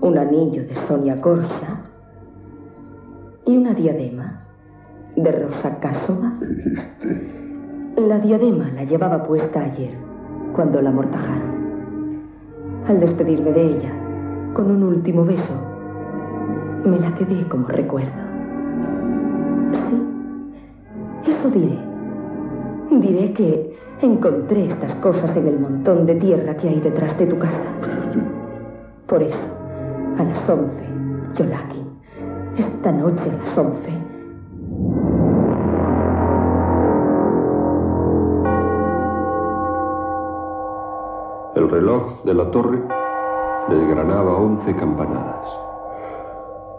Un 0.00 0.18
anillo 0.18 0.62
de 0.62 0.74
Sonia 0.88 1.14
Gorsha. 1.14 1.80
Y 3.46 3.56
una 3.56 3.72
diadema 3.72 4.42
de 5.14 5.30
Rosa 5.30 5.78
Kásova. 5.78 6.32
La 7.96 8.18
diadema 8.18 8.68
la 8.74 8.84
llevaba 8.84 9.22
puesta 9.22 9.60
ayer, 9.62 10.07
cuando 10.58 10.82
la 10.82 10.90
amortajaron. 10.90 11.52
Al 12.88 12.98
despedirme 12.98 13.52
de 13.52 13.62
ella, 13.62 13.92
con 14.54 14.68
un 14.72 14.82
último 14.82 15.24
beso, 15.24 15.54
me 16.84 16.98
la 16.98 17.14
quedé 17.14 17.46
como 17.46 17.68
recuerdo. 17.68 18.10
Sí, 19.88 21.30
eso 21.30 21.48
diré. 21.50 21.78
Diré 22.90 23.32
que 23.34 23.78
encontré 24.02 24.66
estas 24.66 24.96
cosas 24.96 25.36
en 25.36 25.46
el 25.46 25.60
montón 25.60 26.06
de 26.06 26.16
tierra 26.16 26.56
que 26.56 26.70
hay 26.70 26.80
detrás 26.80 27.16
de 27.20 27.26
tu 27.26 27.38
casa. 27.38 27.68
Por 29.06 29.22
eso, 29.22 29.48
a 30.18 30.24
las 30.24 30.50
once, 30.50 30.84
Yolaki, 31.36 31.84
esta 32.56 32.90
noche 32.90 33.30
a 33.30 33.46
las 33.46 33.58
once, 33.58 33.92
El 41.68 41.74
reloj 41.74 42.22
de 42.24 42.32
la 42.32 42.50
torre 42.50 42.78
desgranaba 43.68 44.38
once 44.38 44.74
campanadas. 44.74 45.44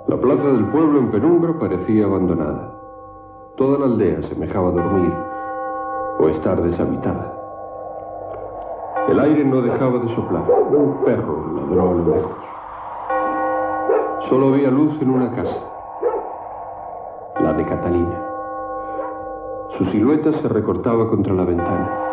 La 0.08 0.18
plaza 0.18 0.48
del 0.48 0.66
pueblo 0.66 0.98
en 0.98 1.12
penumbra 1.12 1.54
parecía 1.60 2.06
abandonada. 2.06 2.74
Toda 3.56 3.78
la 3.78 3.86
aldea 3.86 4.24
semejaba 4.24 4.72
dormir 4.72 5.14
o 6.18 6.30
estar 6.30 6.60
deshabitada. 6.64 7.36
El 9.10 9.20
aire 9.20 9.46
no 9.46 9.62
dejaba 9.62 10.00
de 10.00 10.16
soplar. 10.16 10.50
Un 10.50 11.04
perro 11.06 11.38
ladró 11.54 11.90
a 11.92 11.94
lo 11.94 12.16
lejos. 12.16 12.38
Solo 14.28 14.48
había 14.48 14.72
luz 14.72 15.00
en 15.04 15.12
una 15.12 15.30
casa, 15.36 15.70
la 17.40 17.54
de 17.54 17.64
Catalina. 17.64 18.26
Su 19.78 19.86
silueta 19.86 20.34
se 20.34 20.48
recortaba 20.48 21.08
contra 21.08 21.36
la 21.36 21.46
ventana. 21.46 22.09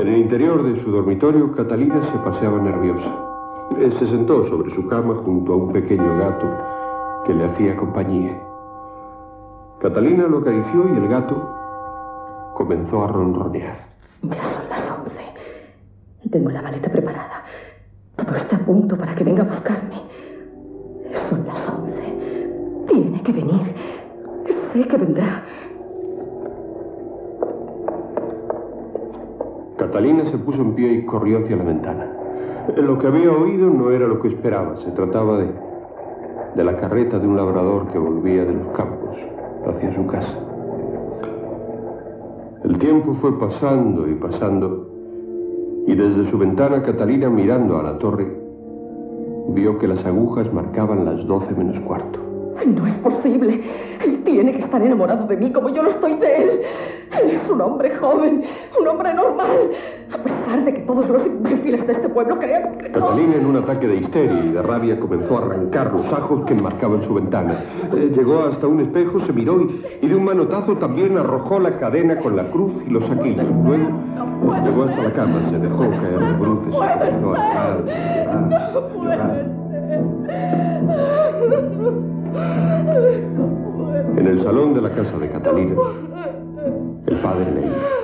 En 0.00 0.08
el 0.08 0.16
interior 0.16 0.62
de 0.62 0.82
su 0.82 0.90
dormitorio, 0.90 1.52
Catalina 1.52 2.00
se 2.10 2.18
paseaba 2.20 2.58
nerviosa. 2.58 3.04
Él 3.78 3.92
se 3.98 4.06
sentó 4.06 4.48
sobre 4.48 4.74
su 4.74 4.88
cama 4.88 5.16
junto 5.16 5.52
a 5.52 5.56
un 5.56 5.74
pequeño 5.74 6.16
gato 6.16 6.46
que 7.26 7.34
le 7.34 7.44
hacía 7.44 7.76
compañía. 7.76 8.40
Catalina 9.78 10.26
lo 10.26 10.38
acarició 10.38 10.88
y 10.88 10.96
el 10.96 11.06
gato 11.06 11.36
comenzó 12.54 13.04
a 13.04 13.08
ronronear. 13.08 13.76
Ya 14.22 14.42
son 14.42 14.68
las 14.70 14.90
once. 14.90 15.20
Y 16.24 16.30
tengo 16.30 16.48
la 16.48 16.62
maleta 16.62 16.90
preparada. 16.90 17.44
Todo 18.16 18.36
está 18.36 18.56
a 18.56 18.60
punto 18.60 18.96
para 18.96 19.14
que 19.14 19.24
venga 19.24 19.42
a 19.42 19.48
buscarme. 19.48 20.00
Son 21.28 21.46
las 21.46 21.68
once. 21.68 22.86
Tiene 22.88 23.22
que 23.22 23.32
venir. 23.32 23.74
Sé 24.72 24.82
que 24.82 24.96
vendrá. 24.96 25.42
Catalina 29.90 30.24
se 30.30 30.38
puso 30.38 30.62
en 30.62 30.74
pie 30.76 30.92
y 30.92 31.04
corrió 31.04 31.38
hacia 31.38 31.56
la 31.56 31.64
ventana. 31.64 32.06
Lo 32.76 32.96
que 33.00 33.08
había 33.08 33.32
oído 33.32 33.68
no 33.68 33.90
era 33.90 34.06
lo 34.06 34.20
que 34.20 34.28
esperaba. 34.28 34.76
Se 34.84 34.92
trataba 34.92 35.38
de, 35.38 35.48
de 36.54 36.64
la 36.64 36.76
carreta 36.76 37.18
de 37.18 37.26
un 37.26 37.36
labrador 37.36 37.88
que 37.88 37.98
volvía 37.98 38.44
de 38.44 38.52
los 38.52 38.68
campos 38.68 39.16
hacia 39.66 39.92
su 39.92 40.06
casa. 40.06 40.38
El 42.62 42.78
tiempo 42.78 43.16
fue 43.20 43.36
pasando 43.36 44.08
y 44.08 44.14
pasando, 44.14 44.86
y 45.88 45.94
desde 45.96 46.30
su 46.30 46.38
ventana 46.38 46.82
Catalina 46.82 47.28
mirando 47.28 47.76
a 47.76 47.82
la 47.82 47.98
torre, 47.98 48.28
vio 49.48 49.76
que 49.76 49.88
las 49.88 50.06
agujas 50.06 50.52
marcaban 50.52 51.04
las 51.04 51.26
doce 51.26 51.52
menos 51.52 51.80
cuarto. 51.80 52.29
No 52.66 52.86
es 52.86 52.94
posible. 52.96 53.62
Él 54.04 54.22
tiene 54.24 54.52
que 54.52 54.62
estar 54.62 54.82
enamorado 54.82 55.26
de 55.26 55.36
mí 55.36 55.52
como 55.52 55.70
yo 55.70 55.82
lo 55.82 55.90
estoy 55.90 56.14
de 56.14 56.36
él. 56.36 56.60
Él 57.22 57.30
es 57.30 57.50
un 57.50 57.60
hombre 57.60 57.94
joven, 57.96 58.44
un 58.80 58.86
hombre 58.86 59.12
normal. 59.14 59.70
A 60.12 60.18
pesar 60.18 60.64
de 60.64 60.74
que 60.74 60.80
todos 60.80 61.08
los 61.08 61.26
imbéciles 61.26 61.86
de 61.86 61.92
este 61.92 62.08
pueblo 62.08 62.38
crean 62.38 62.78
que 62.78 62.88
no. 62.88 63.00
Catalina, 63.00 63.36
en 63.36 63.46
un 63.46 63.56
ataque 63.56 63.88
de 63.88 63.96
histeria 63.96 64.44
y 64.44 64.48
de 64.52 64.62
rabia, 64.62 64.98
comenzó 65.00 65.38
a 65.38 65.42
arrancar 65.46 65.92
los 65.92 66.06
ajos 66.12 66.44
que 66.46 66.54
enmarcaban 66.54 67.02
su 67.04 67.14
ventana. 67.14 67.64
Eh, 67.96 68.12
llegó 68.14 68.44
hasta 68.44 68.66
un 68.66 68.80
espejo, 68.80 69.20
se 69.20 69.32
miró 69.32 69.60
y, 69.62 69.82
y 70.02 70.08
de 70.08 70.14
un 70.14 70.24
manotazo 70.24 70.76
también 70.76 71.16
arrojó 71.18 71.58
la 71.60 71.78
cadena 71.78 72.16
con 72.18 72.36
la 72.36 72.50
cruz 72.50 72.74
y 72.86 72.90
los 72.90 73.04
saquillos. 73.06 73.48
Luego 73.64 73.88
llegó 74.64 74.84
hasta 74.84 75.02
la 75.02 75.12
cama, 75.12 75.42
se 75.50 75.58
dejó 75.58 75.90
caer 75.90 76.18
de 76.18 76.32
bruces 76.34 76.68
y 76.68 76.76
comenzó 76.76 77.34
a 77.34 77.78
llorar, 77.80 77.84
llorar, 78.94 79.00
llorar. 79.02 79.46
En 84.16 84.26
el 84.26 84.42
salón 84.42 84.74
de 84.74 84.82
la 84.82 84.92
casa 84.92 85.18
de 85.18 85.30
Catalina, 85.30 85.74
el 87.06 87.20
padre 87.20 87.52
leía. 87.52 88.00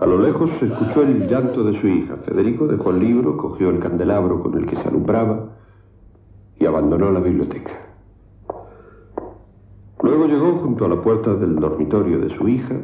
A 0.00 0.06
lo 0.06 0.18
lejos 0.18 0.50
se 0.58 0.66
escuchó 0.66 1.02
el 1.02 1.28
llanto 1.28 1.62
de 1.62 1.78
su 1.78 1.86
hija. 1.86 2.16
Federico 2.24 2.66
dejó 2.66 2.90
el 2.90 3.00
libro, 3.00 3.36
cogió 3.36 3.70
el 3.70 3.78
candelabro 3.78 4.42
con 4.42 4.58
el 4.58 4.66
que 4.66 4.76
se 4.76 4.88
alumbraba 4.88 5.50
y 6.58 6.66
abandonó 6.66 7.10
la 7.10 7.20
biblioteca. 7.20 7.72
Luego 10.02 10.26
llegó 10.26 10.54
junto 10.56 10.84
a 10.84 10.88
la 10.88 11.00
puerta 11.00 11.34
del 11.34 11.56
dormitorio 11.56 12.18
de 12.18 12.30
su 12.30 12.48
hija 12.48 12.74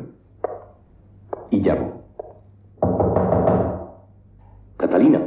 y 1.50 1.62
llamó. 1.62 2.02
Catalina, 4.76 5.22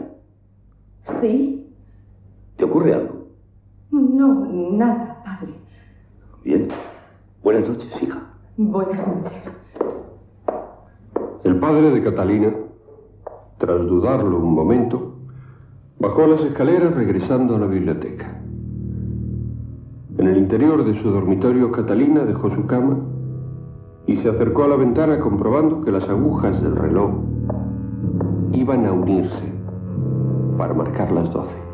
¿Sí? 1.19 1.67
¿te 2.55 2.63
ocurre 2.63 2.93
algo? 2.93 3.20
No, 3.91 4.45
nada, 4.71 5.21
padre. 5.25 5.53
Bien. 6.45 6.69
Buenas 7.43 7.67
noches, 7.67 7.91
hija. 8.01 8.19
Buenas 8.55 9.05
noches. 9.05 9.57
El 11.43 11.59
padre 11.59 11.91
de 11.91 12.03
Catalina, 12.03 12.53
tras 13.57 13.81
dudarlo 13.81 14.37
un 14.37 14.53
momento, 14.53 15.15
bajó 15.99 16.25
las 16.25 16.39
escaleras 16.39 16.95
regresando 16.95 17.55
a 17.57 17.59
la 17.59 17.65
biblioteca. 17.65 18.39
En 20.17 20.27
el 20.27 20.37
interior 20.37 20.85
de 20.85 21.01
su 21.01 21.09
dormitorio, 21.09 21.71
Catalina 21.71 22.23
dejó 22.23 22.49
su 22.51 22.65
cama 22.67 22.97
y 24.07 24.17
se 24.17 24.29
acercó 24.29 24.63
a 24.63 24.67
la 24.69 24.77
ventana 24.77 25.19
comprobando 25.19 25.81
que 25.81 25.91
las 25.91 26.07
agujas 26.07 26.61
del 26.61 26.77
reloj 26.77 27.11
iban 28.53 28.85
a 28.85 28.93
unirse 28.93 29.51
para 30.57 30.73
marcar 30.73 31.11
las 31.11 31.31
doce. 31.33 31.70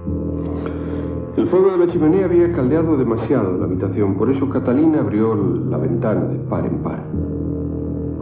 El 1.38 1.46
fuego 1.50 1.70
de 1.70 1.78
la 1.78 1.88
chimenea 1.94 2.26
había 2.26 2.52
caldeado 2.52 2.98
demasiado 2.98 3.60
la 3.60 3.66
habitación, 3.66 4.16
por 4.16 4.28
eso 4.32 4.50
Catalina 4.50 5.02
abrió 5.02 5.36
la 5.70 5.78
ventana 5.78 6.22
de 6.22 6.40
par 6.40 6.66
en 6.66 6.80
par. 6.80 7.00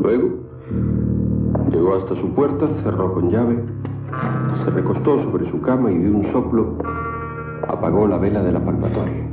Luego 0.01 0.31
llegó 1.71 1.95
hasta 1.95 2.13
su 2.15 2.29
puerta, 2.31 2.67
cerró 2.83 3.13
con 3.13 3.29
llave, 3.29 3.63
se 4.65 4.69
recostó 4.69 5.17
sobre 5.23 5.49
su 5.49 5.61
cama 5.61 5.93
y 5.93 5.97
de 5.97 6.11
un 6.11 6.25
soplo 6.25 6.75
apagó 7.65 8.05
la 8.05 8.17
vela 8.17 8.43
de 8.43 8.51
la 8.51 8.59
palmatoria. 8.59 9.23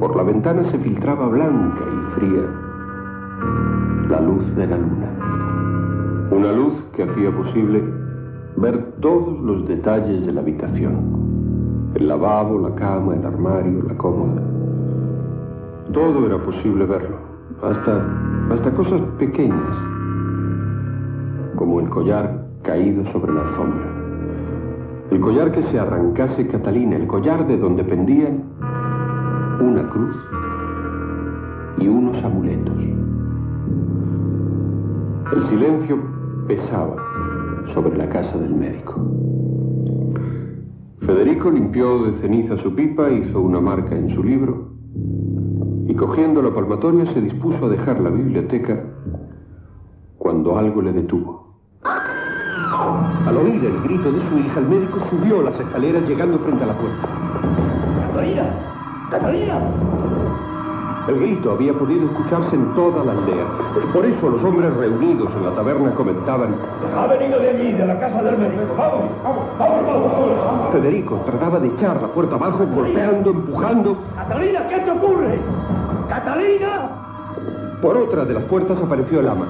Por 0.00 0.16
la 0.16 0.22
ventana 0.22 0.64
se 0.70 0.78
filtraba 0.78 1.28
blanca 1.28 1.84
y 1.84 2.12
fría 2.14 2.46
la 4.08 4.20
luz 4.22 4.56
de 4.56 4.66
la 4.68 4.78
luna. 4.78 6.28
Una 6.30 6.50
luz 6.50 6.72
que 6.96 7.02
hacía 7.02 7.30
posible 7.30 7.84
ver 8.56 8.94
todos 9.00 9.38
los 9.42 9.68
detalles 9.68 10.24
de 10.24 10.32
la 10.32 10.40
habitación. 10.40 11.31
El 11.94 12.08
lavabo, 12.08 12.58
la 12.58 12.74
cama, 12.74 13.14
el 13.14 13.26
armario, 13.26 13.82
la 13.82 13.94
cómoda. 13.96 14.42
Todo 15.92 16.26
era 16.26 16.38
posible 16.38 16.86
verlo, 16.86 17.16
hasta, 17.62 18.06
hasta 18.50 18.74
cosas 18.74 19.00
pequeñas, 19.18 19.76
como 21.56 21.80
el 21.80 21.90
collar 21.90 22.46
caído 22.62 23.04
sobre 23.12 23.34
la 23.34 23.42
alfombra. 23.42 23.86
El 25.10 25.20
collar 25.20 25.52
que 25.52 25.62
se 25.64 25.78
arrancase 25.78 26.48
Catalina, 26.48 26.96
el 26.96 27.06
collar 27.06 27.46
de 27.46 27.58
donde 27.58 27.84
pendían 27.84 28.42
una 29.60 29.86
cruz 29.90 30.16
y 31.78 31.88
unos 31.88 32.24
amuletos. 32.24 32.74
El 35.32 35.44
silencio 35.50 35.98
pesaba 36.48 36.96
sobre 37.74 37.98
la 37.98 38.08
casa 38.08 38.38
del 38.38 38.54
médico. 38.54 39.21
Federico 41.06 41.50
limpió 41.50 42.04
de 42.04 42.20
ceniza 42.20 42.56
su 42.58 42.74
pipa, 42.76 43.10
hizo 43.10 43.40
una 43.40 43.60
marca 43.60 43.96
en 43.96 44.14
su 44.14 44.22
libro 44.22 44.70
y 45.88 45.94
cogiendo 45.94 46.40
la 46.40 46.54
palmatoria 46.54 47.12
se 47.12 47.20
dispuso 47.20 47.66
a 47.66 47.68
dejar 47.68 48.00
la 48.00 48.10
biblioteca 48.10 48.84
cuando 50.18 50.56
algo 50.56 50.80
le 50.80 50.92
detuvo. 50.92 51.56
Al 51.82 53.36
oír 53.36 53.64
el 53.64 53.82
grito 53.82 54.12
de 54.12 54.20
su 54.28 54.38
hija, 54.38 54.60
el 54.60 54.68
médico 54.68 55.00
subió 55.10 55.42
las 55.42 55.58
escaleras 55.58 56.08
llegando 56.08 56.38
frente 56.38 56.62
a 56.62 56.66
la 56.68 56.78
puerta. 56.78 57.08
¡Catalina! 58.06 59.08
¡Catalina! 59.10 59.58
El 61.08 61.18
grito 61.18 61.52
había 61.52 61.72
podido 61.72 62.06
escucharse 62.06 62.54
en 62.54 62.74
toda 62.74 63.04
la 63.04 63.12
aldea. 63.12 63.44
Por 63.92 64.04
eso 64.06 64.30
los 64.30 64.42
hombres 64.44 64.72
reunidos 64.76 65.32
en 65.34 65.44
la 65.44 65.54
taberna 65.54 65.92
comentaban... 65.94 66.54
Ha 66.96 67.06
venido 67.08 67.40
de 67.40 67.50
allí, 67.50 67.72
de 67.72 67.86
la 67.86 67.98
casa 67.98 68.22
del 68.22 68.38
médico. 68.38 68.62
Vamos, 68.78 69.10
vamos, 69.24 69.44
vamos 69.58 69.82
todos. 69.82 70.72
Federico 70.72 71.16
trataba 71.26 71.58
de 71.58 71.68
echar 71.68 72.00
la 72.00 72.08
puerta 72.08 72.36
abajo, 72.36 72.66
golpeando, 72.72 73.30
empujando. 73.30 73.96
¡Catalina, 74.14 74.68
qué 74.68 74.78
te 74.78 74.90
ocurre! 74.92 75.40
¡Catalina! 76.08 77.01
Por 77.82 77.96
otra 77.96 78.24
de 78.24 78.32
las 78.32 78.44
puertas 78.44 78.80
apareció 78.80 79.18
el 79.18 79.28
ama. 79.28 79.48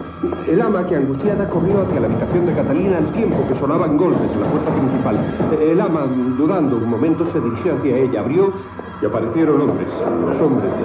El 0.48 0.62
ama, 0.62 0.86
que 0.86 0.96
angustiada 0.96 1.46
corrió 1.50 1.82
hacia 1.82 2.00
la 2.00 2.06
habitación 2.06 2.46
de 2.46 2.54
Catalina 2.54 2.96
al 2.96 3.12
tiempo 3.12 3.46
que 3.46 3.54
sonaban 3.56 3.98
golpes 3.98 4.32
en 4.32 4.40
la 4.40 4.46
puerta 4.46 4.74
principal. 4.74 5.18
El 5.60 5.78
ama, 5.78 6.06
dudando 6.38 6.78
un 6.78 6.88
momento, 6.88 7.26
se 7.26 7.38
dirigió 7.38 7.74
hacia 7.76 7.94
ella, 7.94 8.20
abrió 8.20 8.54
y 9.02 9.04
aparecieron 9.04 9.60
hombres, 9.60 9.88
los 10.26 10.40
hombres 10.40 10.70
de. 10.70 10.82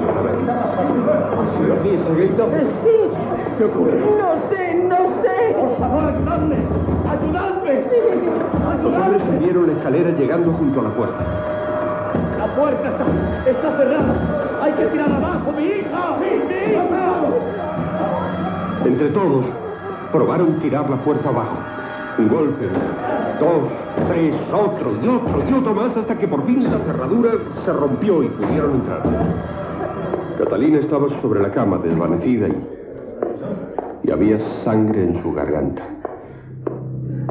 ¿Sí 1.84 1.90
ese 1.96 2.16
grito? 2.16 2.50
Sí. 2.84 3.12
¿Qué 3.58 3.64
ocurre? 3.64 3.98
No 3.98 4.36
sé, 4.50 4.84
no 4.84 4.98
sé. 5.22 5.56
Por 5.58 5.78
favor, 5.80 6.04
ayudadme. 6.04 6.58
¡Ayudadme! 7.10 7.84
Los 8.84 8.94
hombres 8.94 9.24
subieron 9.24 9.68
la 9.68 9.74
escalera 9.74 10.10
llegando 10.12 10.52
junto 10.52 10.82
a 10.82 10.84
la 10.84 10.90
puerta. 10.90 11.67
La 12.58 12.64
puerta 12.64 12.90
está, 12.90 13.06
está 13.52 13.78
cerrada. 13.78 14.60
Hay 14.64 14.74
que 14.74 14.86
tirar 14.88 15.12
abajo, 15.12 15.52
mi 15.52 15.64
hija. 15.64 16.18
Sí, 16.20 16.42
mi 16.48 16.74
hija. 16.74 16.84
Entre 18.84 19.10
todos, 19.10 19.46
probaron 20.12 20.58
tirar 20.60 20.90
la 20.90 20.98
puerta 21.04 21.30
abajo. 21.30 21.60
Un 22.18 22.28
golpe, 22.30 22.66
dos, 23.40 23.70
tres, 24.08 24.36
otro 24.52 24.92
y 25.04 25.08
otro 25.08 25.44
y 25.48 25.54
otro 25.54 25.76
más 25.76 25.96
hasta 25.98 26.18
que 26.18 26.28
por 26.28 26.44
fin 26.48 26.64
la 26.64 26.80
cerradura 26.80 27.34
se 27.64 27.72
rompió 27.72 28.24
y 28.24 28.30
pudieron 28.30 28.72
entrar. 28.78 29.04
Catalina 30.40 30.80
estaba 30.80 31.10
sobre 31.22 31.42
la 31.42 31.52
cama, 31.52 31.78
desvanecida 31.78 32.48
y, 32.48 32.58
y 34.04 34.12
había 34.12 34.40
sangre 34.64 35.04
en 35.04 35.22
su 35.22 35.32
garganta. 35.32 35.84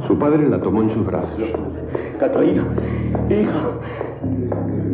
Su 0.06 0.16
padre 0.16 0.48
la 0.48 0.60
tomó 0.60 0.82
en 0.82 0.90
sus 0.90 1.04
brazos. 1.04 1.40
Catalina, 2.20 2.62
hija, 3.28 3.70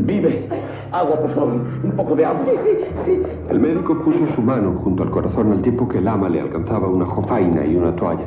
vive. 0.07 0.49
Agua, 0.93 1.17
por 1.21 1.31
favor, 1.31 1.55
un 1.85 1.93
poco 1.97 2.15
de 2.17 2.25
agua. 2.27 2.41
Sí, 2.45 2.53
sí, 2.65 2.71
sí. 3.05 3.23
El 3.51 3.61
médico 3.61 3.99
puso 4.03 4.27
su 4.35 4.43
mano 4.43 4.79
junto 4.85 5.03
al 5.03 5.11
corazón 5.11 5.53
al 5.53 5.63
tiempo 5.63 5.89
que 5.89 5.99
el 5.99 6.09
ama 6.09 6.29
le 6.29 6.41
alcanzaba 6.41 6.89
una 6.89 7.07
jofaina 7.07 7.65
y 7.65 7.77
una 7.77 7.95
toalla. 7.97 8.25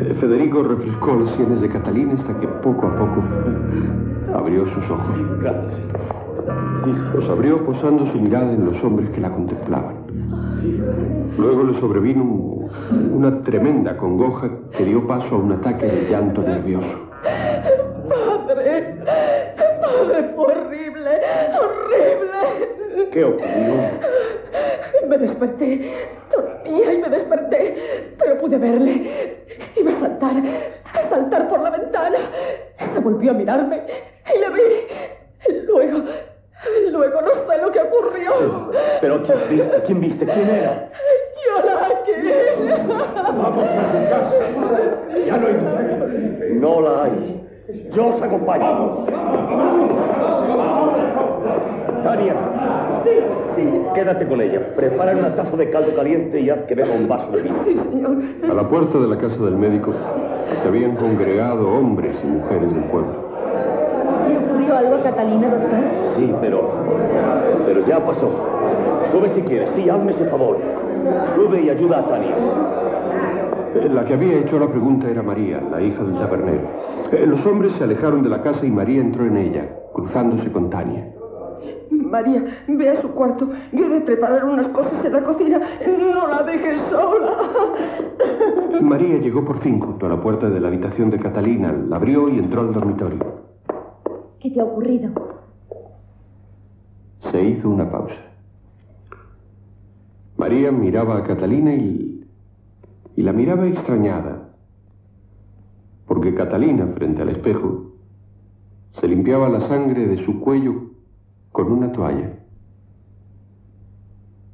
Eh, 0.00 0.14
Federico 0.20 0.62
refrescó 0.62 1.16
las 1.16 1.34
sienes 1.36 1.60
de 1.60 1.68
Catalina 1.68 2.14
hasta 2.14 2.38
que 2.40 2.46
poco 2.46 2.86
a 2.86 2.98
poco 2.98 3.22
abrió 4.38 4.66
sus 4.66 4.84
ojos. 4.90 5.16
Gracias. 5.40 5.80
Los 7.14 7.28
abrió 7.28 7.64
posando 7.64 8.06
su 8.06 8.18
mirada 8.20 8.52
en 8.52 8.64
los 8.66 8.82
hombres 8.82 9.10
que 9.10 9.20
la 9.20 9.30
contemplaban. 9.30 9.94
Luego 11.38 11.64
le 11.64 11.74
sobrevino 11.80 12.22
un- 12.22 12.70
una 13.14 13.42
tremenda 13.42 13.96
congoja 13.96 14.48
que 14.76 14.84
dio 14.84 15.06
paso 15.06 15.34
a 15.34 15.38
un 15.38 15.52
ataque 15.52 15.86
de 15.86 16.08
llanto 16.10 16.42
nervioso. 16.42 16.88
Padre, 18.08 18.96
padre, 19.80 20.32
fue 20.34 20.44
horrible, 20.44 21.10
horrible. 21.62 23.01
¿Qué 23.12 23.22
ocurrió? 23.24 23.74
Me 25.06 25.18
desperté, 25.18 25.92
dormía 26.34 26.92
y 26.94 26.98
me 26.98 27.08
desperté, 27.10 28.14
pero 28.18 28.38
pude 28.38 28.56
verle. 28.56 29.36
Iba 29.76 29.92
a 29.92 30.00
saltar, 30.00 30.36
a 30.94 31.08
saltar 31.10 31.48
por 31.50 31.60
la 31.60 31.70
ventana. 31.70 32.16
Se 32.94 32.98
volvió 33.00 33.32
a 33.32 33.34
mirarme 33.34 33.82
y 34.34 34.38
le 34.38 34.50
vi. 34.50 35.62
Luego, 35.66 35.98
luego 36.90 37.20
no 37.20 37.34
sé 37.34 37.60
lo 37.60 37.70
que 37.70 37.80
ocurrió. 37.80 38.70
¿Pero 39.02 39.22
quién 39.24 39.38
viste? 39.50 39.82
¿Quién 39.84 40.00
viste? 40.00 40.24
¿Quién 40.24 40.48
era? 40.48 40.88
Yo 41.44 41.54
Vamos 43.26 43.68
a 43.68 43.92
su 43.92 43.98
casa. 44.08 44.32
Ya 45.26 45.36
no 45.36 45.46
hay 45.46 45.54
mujer. 45.54 46.50
No 46.52 46.80
la 46.80 47.04
hay. 47.04 47.46
Yo 47.92 48.06
os 48.06 48.22
acompaño. 48.22 49.06
Tania, 52.02 52.34
Sí, 53.04 53.10
sí, 53.56 53.68
quédate 53.94 54.26
con 54.26 54.40
ella. 54.40 54.60
Prepara 54.76 55.12
una 55.16 55.34
taza 55.34 55.56
de 55.56 55.70
caldo 55.70 55.94
caliente 55.96 56.40
y 56.40 56.50
haz 56.50 56.60
que 56.66 56.74
beba 56.74 56.94
un 56.94 57.08
vaso 57.08 57.30
de 57.32 57.42
vino. 57.42 57.54
sí, 57.64 57.76
señor. 57.76 58.16
A 58.48 58.54
la 58.54 58.68
puerta 58.68 58.98
de 58.98 59.08
la 59.08 59.16
casa 59.18 59.36
del 59.42 59.56
médico 59.56 59.92
se 60.62 60.68
habían 60.68 60.94
congregado 60.96 61.68
hombres 61.68 62.16
y 62.22 62.26
mujeres 62.26 62.72
del 62.72 62.84
pueblo. 62.84 63.32
¿Le 64.28 64.38
ocurrió 64.38 64.76
algo 64.76 64.94
a 64.96 65.02
Catalina, 65.02 65.48
doctor? 65.48 65.78
Sí, 66.16 66.32
pero. 66.40 66.70
Pero 67.66 67.86
ya 67.86 68.04
pasó. 68.04 68.30
Sube 69.10 69.28
si 69.30 69.42
quieres. 69.42 69.70
Sí, 69.70 69.88
hazme 69.90 70.12
ese 70.12 70.26
favor. 70.26 70.58
Sube 71.34 71.60
y 71.62 71.70
ayuda 71.70 71.98
a 71.98 72.04
Tania. 72.08 72.34
Eh, 73.74 73.88
La 73.92 74.04
que 74.04 74.14
había 74.14 74.38
hecho 74.38 74.58
la 74.58 74.68
pregunta 74.68 75.08
era 75.10 75.22
María, 75.22 75.60
la 75.70 75.80
hija 75.80 76.02
del 76.04 76.14
tabernero. 76.18 76.60
Eh, 77.10 77.26
Los 77.26 77.44
hombres 77.46 77.72
se 77.72 77.84
alejaron 77.84 78.22
de 78.22 78.28
la 78.28 78.42
casa 78.42 78.64
y 78.64 78.70
María 78.70 79.00
entró 79.00 79.24
en 79.26 79.36
ella, 79.38 79.66
cruzándose 79.92 80.50
con 80.52 80.70
Tania. 80.70 81.08
María, 81.92 82.44
ve 82.68 82.88
a 82.88 83.00
su 83.00 83.10
cuarto. 83.10 83.50
Yo 83.72 83.86
he 83.86 83.88
de 83.88 84.00
preparar 84.00 84.44
unas 84.44 84.68
cosas 84.68 85.04
en 85.04 85.12
la 85.12 85.22
cocina. 85.22 85.60
No 85.86 86.26
la 86.28 86.42
dejes 86.42 86.80
sola. 86.90 87.32
María 88.80 89.18
llegó 89.18 89.44
por 89.44 89.58
fin 89.60 89.80
junto 89.80 90.06
a 90.06 90.08
la 90.08 90.20
puerta 90.20 90.50
de 90.50 90.60
la 90.60 90.68
habitación 90.68 91.10
de 91.10 91.18
Catalina, 91.18 91.72
la 91.72 91.96
abrió 91.96 92.28
y 92.28 92.38
entró 92.38 92.62
al 92.62 92.72
dormitorio. 92.72 93.42
¿Qué 94.40 94.50
te 94.50 94.60
ha 94.60 94.64
ocurrido? 94.64 95.10
Se 97.30 97.42
hizo 97.42 97.68
una 97.68 97.90
pausa. 97.90 98.16
María 100.36 100.72
miraba 100.72 101.18
a 101.18 101.24
Catalina 101.24 101.72
y, 101.74 102.24
y 103.16 103.22
la 103.22 103.32
miraba 103.32 103.66
extrañada, 103.68 104.48
porque 106.06 106.34
Catalina, 106.34 106.88
frente 106.96 107.22
al 107.22 107.28
espejo, 107.28 107.92
se 109.00 109.06
limpiaba 109.06 109.48
la 109.48 109.60
sangre 109.68 110.06
de 110.06 110.24
su 110.24 110.40
cuello 110.40 110.81
con 111.52 111.70
una 111.70 111.92
toalla. 111.92 112.32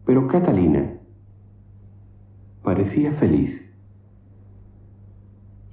Pero 0.04 0.26
Catalina 0.28 0.94
parecía 2.62 3.12
feliz. 3.14 3.62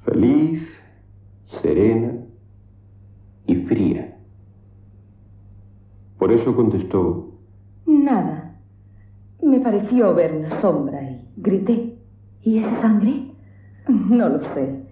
Feliz, 0.05 0.61
serena 1.61 2.13
y 3.47 3.55
fría. 3.55 4.17
Por 6.17 6.32
eso 6.32 6.55
contestó, 6.55 7.32
Nada. 7.86 8.55
Me 9.43 9.59
pareció 9.59 10.13
ver 10.15 10.34
una 10.34 10.59
sombra 10.61 11.03
y 11.03 11.28
grité. 11.38 11.97
¿Y 12.41 12.59
esa 12.59 12.82
sangre? 12.82 13.32
No 13.88 14.30
lo 14.30 14.43
sé. 14.53 14.84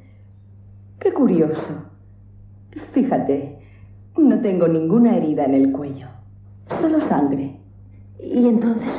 Qué 1.00 1.12
curioso. 1.12 1.86
Fíjate, 2.92 3.60
no 4.18 4.40
tengo 4.42 4.68
ninguna 4.68 5.18
herida 5.18 5.46
en 5.46 5.54
el 5.56 5.72
cuello. 5.72 6.13
Solo 6.84 7.00
sangre. 7.08 7.56
¿Y 8.20 8.46
entonces 8.46 8.90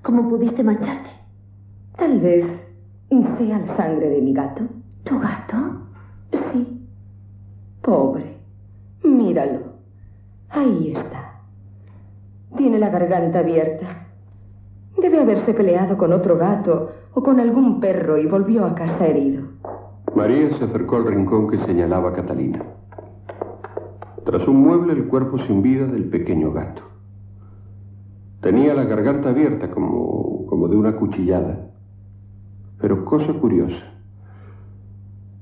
cómo 0.00 0.26
pudiste 0.26 0.64
mancharte? 0.64 1.10
Tal 1.98 2.18
vez 2.18 2.46
sea 3.10 3.58
la 3.58 3.76
sangre 3.76 4.08
de 4.08 4.22
mi 4.22 4.32
gato. 4.32 4.62
¿Tu 5.04 5.18
gato? 5.18 5.56
Sí. 6.32 6.80
Pobre. 7.82 8.38
Míralo. 9.04 9.74
Ahí 10.48 10.94
está. 10.96 11.42
Tiene 12.56 12.78
la 12.78 12.88
garganta 12.88 13.40
abierta. 13.40 14.06
Debe 14.96 15.20
haberse 15.20 15.52
peleado 15.52 15.98
con 15.98 16.14
otro 16.14 16.38
gato 16.38 16.92
o 17.12 17.22
con 17.22 17.38
algún 17.38 17.80
perro 17.80 18.16
y 18.16 18.24
volvió 18.24 18.64
a 18.64 18.74
casa 18.74 19.08
herido. 19.08 19.42
María 20.14 20.56
se 20.56 20.64
acercó 20.64 20.96
al 20.96 21.04
rincón 21.04 21.50
que 21.50 21.58
señalaba 21.58 22.14
Catalina. 22.14 22.62
Tras 24.24 24.48
un 24.48 24.56
mueble, 24.56 24.94
el 24.94 25.06
cuerpo 25.06 25.36
sin 25.40 25.60
vida 25.60 25.84
del 25.84 26.04
pequeño 26.04 26.50
gato. 26.50 26.95
Tenía 28.46 28.74
la 28.74 28.84
garganta 28.84 29.30
abierta 29.30 29.72
como, 29.72 30.46
como 30.46 30.68
de 30.68 30.76
una 30.76 30.94
cuchillada. 30.94 31.66
Pero 32.80 33.04
cosa 33.04 33.32
curiosa. 33.32 33.82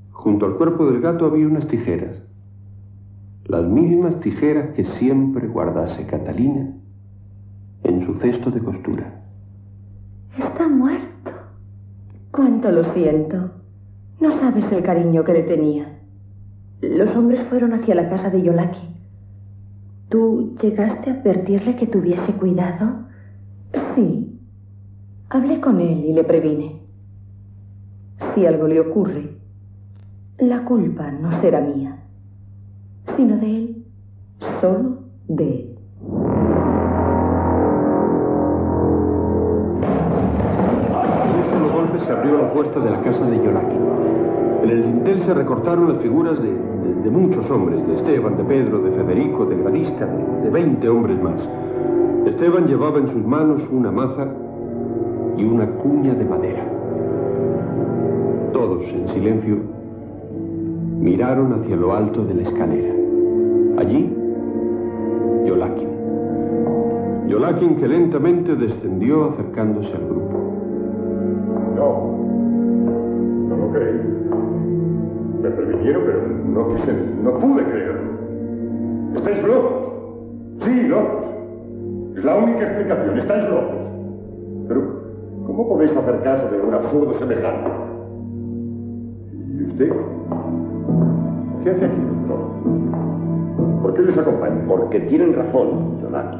Junto 0.09 0.47
al 0.47 0.55
cuerpo 0.55 0.87
del 0.87 1.01
gato 1.01 1.27
había 1.27 1.45
unas 1.45 1.67
tijeras. 1.67 2.17
Las 3.45 3.67
mismas 3.67 4.19
tijeras 4.21 4.71
que 4.71 4.85
siempre 4.97 5.45
guardase 5.45 6.07
Catalina 6.07 6.73
en 7.83 8.03
su 8.07 8.15
cesto 8.15 8.49
de 8.49 8.61
costura. 8.61 9.21
Está 10.35 10.67
muerto. 10.67 11.29
Cuánto 12.31 12.71
lo 12.71 12.85
siento. 12.85 13.51
No 14.19 14.31
sabes 14.39 14.71
el 14.71 14.81
cariño 14.81 15.23
que 15.23 15.33
le 15.33 15.43
tenía. 15.43 15.99
Los 16.81 17.15
hombres 17.15 17.47
fueron 17.49 17.73
hacia 17.73 17.93
la 17.93 18.09
casa 18.09 18.31
de 18.31 18.41
Yolaki. 18.41 18.94
¿Tú 20.09 20.55
llegaste 20.61 21.09
a 21.09 21.13
advertirle 21.13 21.75
que 21.75 21.87
tuviese 21.87 22.33
cuidado? 22.33 23.05
Sí. 23.95 24.39
Hablé 25.29 25.59
con 25.59 25.81
él 25.81 26.05
y 26.05 26.13
le 26.13 26.23
previne. 26.23 26.81
Si 28.33 28.45
algo 28.45 28.67
le 28.67 28.79
ocurre, 28.79 29.37
la 30.37 30.63
culpa 30.63 31.11
no 31.11 31.41
será 31.41 31.61
mía, 31.61 32.03
sino 33.15 33.37
de 33.37 33.57
él, 33.57 33.85
solo 34.61 34.99
de 35.27 35.59
él. 35.59 35.75
Golpe 41.73 41.99
se 42.05 42.11
abrió 42.11 42.37
la 42.37 42.53
puerta 42.53 42.79
de 42.79 42.89
la 42.89 43.01
casa 43.01 43.25
de. 43.25 43.54
Se 45.25 45.33
recortaron 45.33 45.91
las 45.91 45.97
figuras 46.03 46.37
de, 46.39 47.09
muchos 47.09 47.49
hombres, 47.49 47.87
de 47.87 47.95
Esteban, 47.95 48.37
de 48.37 48.43
Pedro, 48.43 48.79
de 48.79 48.91
Federico, 48.91 49.45
de 49.45 49.57
Gradisca, 49.57 50.05
de, 50.05 50.43
de 50.43 50.49
20 50.51 50.87
hombres 50.87 51.19
más. 51.19 51.41
Esteban 52.27 52.67
llevaba 52.67 52.99
en 52.99 53.09
sus 53.09 53.25
manos 53.25 53.61
una 53.71 53.91
maza 53.91 54.27
y 55.35 55.43
una 55.43 55.67
cuña 55.67 56.13
de 56.13 56.25
madera. 56.25 56.63
Todos, 58.53 58.83
en 58.85 59.07
silencio, 59.09 59.57
miraron 60.99 61.53
hacia 61.53 61.75
lo 61.75 61.95
alto 61.95 62.23
de 62.23 62.33
la 62.35 62.43
escalera. 62.43 62.93
Allí, 63.77 64.15
Yolakin. 65.47 65.89
Yolakin 67.27 67.77
que 67.77 67.87
lentamente 67.87 68.55
descendió 68.55 69.31
acercándose 69.31 69.91
al 69.91 70.05
grupo. 70.05 70.39
No 71.75 72.14
Me 75.45 75.51
pero 75.51 76.27
no 76.27 76.75
quise, 76.75 76.91
no 77.23 77.37
pude 77.37 77.63
creerlo. 77.65 78.01
¿Estáis 79.15 79.43
locos? 79.43 79.93
Sí, 80.63 80.87
locos. 80.87 81.23
Es 82.17 82.25
la 82.25 82.35
única 82.37 82.63
explicación, 82.63 83.19
estáis 83.19 83.43
locos. 83.43 83.91
Pero, 84.67 84.81
¿cómo 85.45 85.69
podéis 85.69 85.95
hacer 85.95 86.19
caso 86.23 86.49
de 86.49 86.61
un 86.61 86.73
absurdo 86.73 87.13
semejante? 87.19 87.69
¿Y 89.59 89.63
usted? 89.65 89.93
¿Qué 91.63 91.69
hace 91.69 91.85
aquí, 91.85 92.01
doctor? 92.01 93.81
¿Por 93.83 93.93
qué 93.93 94.01
les 94.01 94.17
acompaña? 94.17 94.65
Porque 94.67 94.99
tienen 95.01 95.35
razón, 95.35 96.01
Yolaki. 96.01 96.37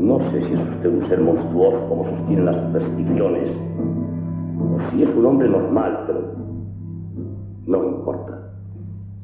No 0.00 0.18
sé 0.30 0.42
si 0.42 0.52
es 0.52 0.60
usted 0.60 0.90
un 0.90 1.06
ser 1.06 1.20
monstruoso 1.20 1.88
como 1.88 2.04
sostienen 2.06 2.46
las 2.46 2.56
supersticiones, 2.56 3.50
o 4.58 4.90
si 4.90 5.04
es 5.04 5.14
un 5.14 5.26
hombre 5.26 5.48
normal, 5.48 6.04
pero 6.08 6.47
no 7.68 7.84
importa. 7.84 8.38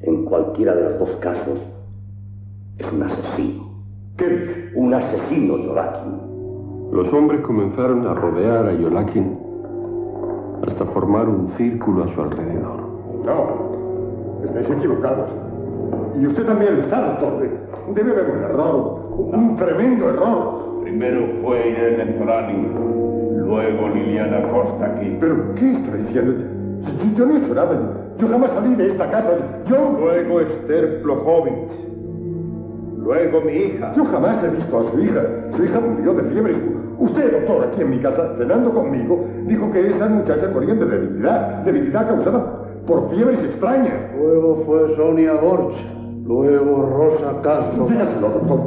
En 0.03 0.27
cualquiera 0.27 0.75
de 0.75 0.83
los 0.83 0.99
dos 0.99 1.11
casos, 1.17 1.59
es 2.79 2.93
un 2.93 3.03
asesino. 3.03 3.65
¿Qué 4.19 4.29
dice? 4.29 4.73
Un 4.77 4.93
asesino, 4.93 5.57
Yolaki. 5.57 6.11
Los 6.93 7.13
hombres 7.13 7.41
comenzaron 7.41 8.07
a 8.07 8.15
rodear 8.15 8.67
a 8.67 8.73
Yolakin 8.75 9.39
hasta 10.69 10.85
formar 10.87 11.29
un 11.29 11.51
círculo 11.57 12.05
a 12.05 12.15
su 12.15 12.21
alrededor. 12.21 12.81
No, 13.25 14.45
estáis 14.45 14.71
equivocados. 14.79 15.31
Y 16.21 16.27
usted 16.27 16.45
también 16.45 16.77
lo 16.77 16.83
está, 16.83 17.19
doctor. 17.19 17.49
Debe 17.95 18.13
haber 18.13 18.31
un 18.31 18.45
error, 18.45 19.01
un 19.17 19.57
tremendo 19.57 20.11
error. 20.11 20.81
Primero 20.83 21.27
fue 21.43 21.71
Irene 21.71 22.19
Zorani, 22.19 22.69
luego 23.39 23.89
Liliana 23.89 24.49
Costa 24.51 24.95
aquí. 24.95 25.17
¿Pero 25.19 25.55
qué 25.55 25.73
está 25.73 25.97
diciendo? 25.97 26.45
Yo, 26.83 27.17
yo 27.17 27.27
no 27.27 27.37
he 27.37 27.39
hecho 27.39 27.55
nada. 27.55 27.94
Yo 28.19 28.29
jamás 28.29 28.51
salí 28.53 28.75
de 28.75 28.89
esta 28.91 29.11
casa. 29.11 29.31
Yo... 29.67 29.97
Luego 29.99 30.41
Esther 30.41 31.03
Plojovic. 31.03 31.55
Luego 32.99 33.41
mi 33.43 33.53
hija. 33.53 33.93
Yo 33.95 34.05
jamás 34.07 34.43
he 34.45 34.49
visto 34.51 34.79
a 34.81 34.85
su 34.91 34.99
hija. 35.01 35.21
Su 35.57 35.65
hija 35.65 35.81
murió 35.81 36.15
de 36.15 36.23
fiebre. 36.31 36.55
Usted, 36.99 37.33
doctor, 37.33 37.69
aquí 37.69 37.83
en 37.83 37.91
mi 37.91 37.99
casa, 37.99 38.35
cenando 38.39 38.73
conmigo, 38.73 39.25
dijo 39.47 39.71
que 39.73 39.91
esas 39.91 40.11
muchachas 40.11 40.53
morían 40.55 40.79
de 40.79 40.87
debilidad. 40.87 41.65
Debilidad 41.65 42.07
causada 42.09 42.61
por 42.87 43.11
fiebres 43.11 43.41
extrañas. 43.41 43.95
Luego 44.17 44.63
fue 44.65 44.95
Sonia 44.97 45.33
Borch, 45.35 45.75
luego 46.25 46.83
Rosa 46.97 47.43
Caso. 47.43 47.87
Dígaselo, 47.89 48.29
doctor. 48.29 48.61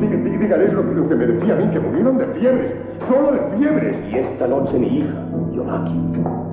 Dí- 0.00 0.06
dí- 0.06 0.36
Dígales 0.38 0.72
lo, 0.72 0.82
que- 0.88 0.94
lo 0.94 1.08
que 1.08 1.14
me 1.14 1.26
decía 1.26 1.54
a 1.54 1.56
mí, 1.56 1.64
que 1.72 1.80
murieron 1.80 2.18
de 2.18 2.26
fiebres. 2.26 2.72
Solo 3.08 3.32
de 3.32 3.56
fiebres. 3.56 3.96
Y 4.12 4.16
esta 4.18 4.46
noche 4.46 4.78
mi 4.78 4.98
hija, 4.98 5.24
Yolaki. 5.52 6.49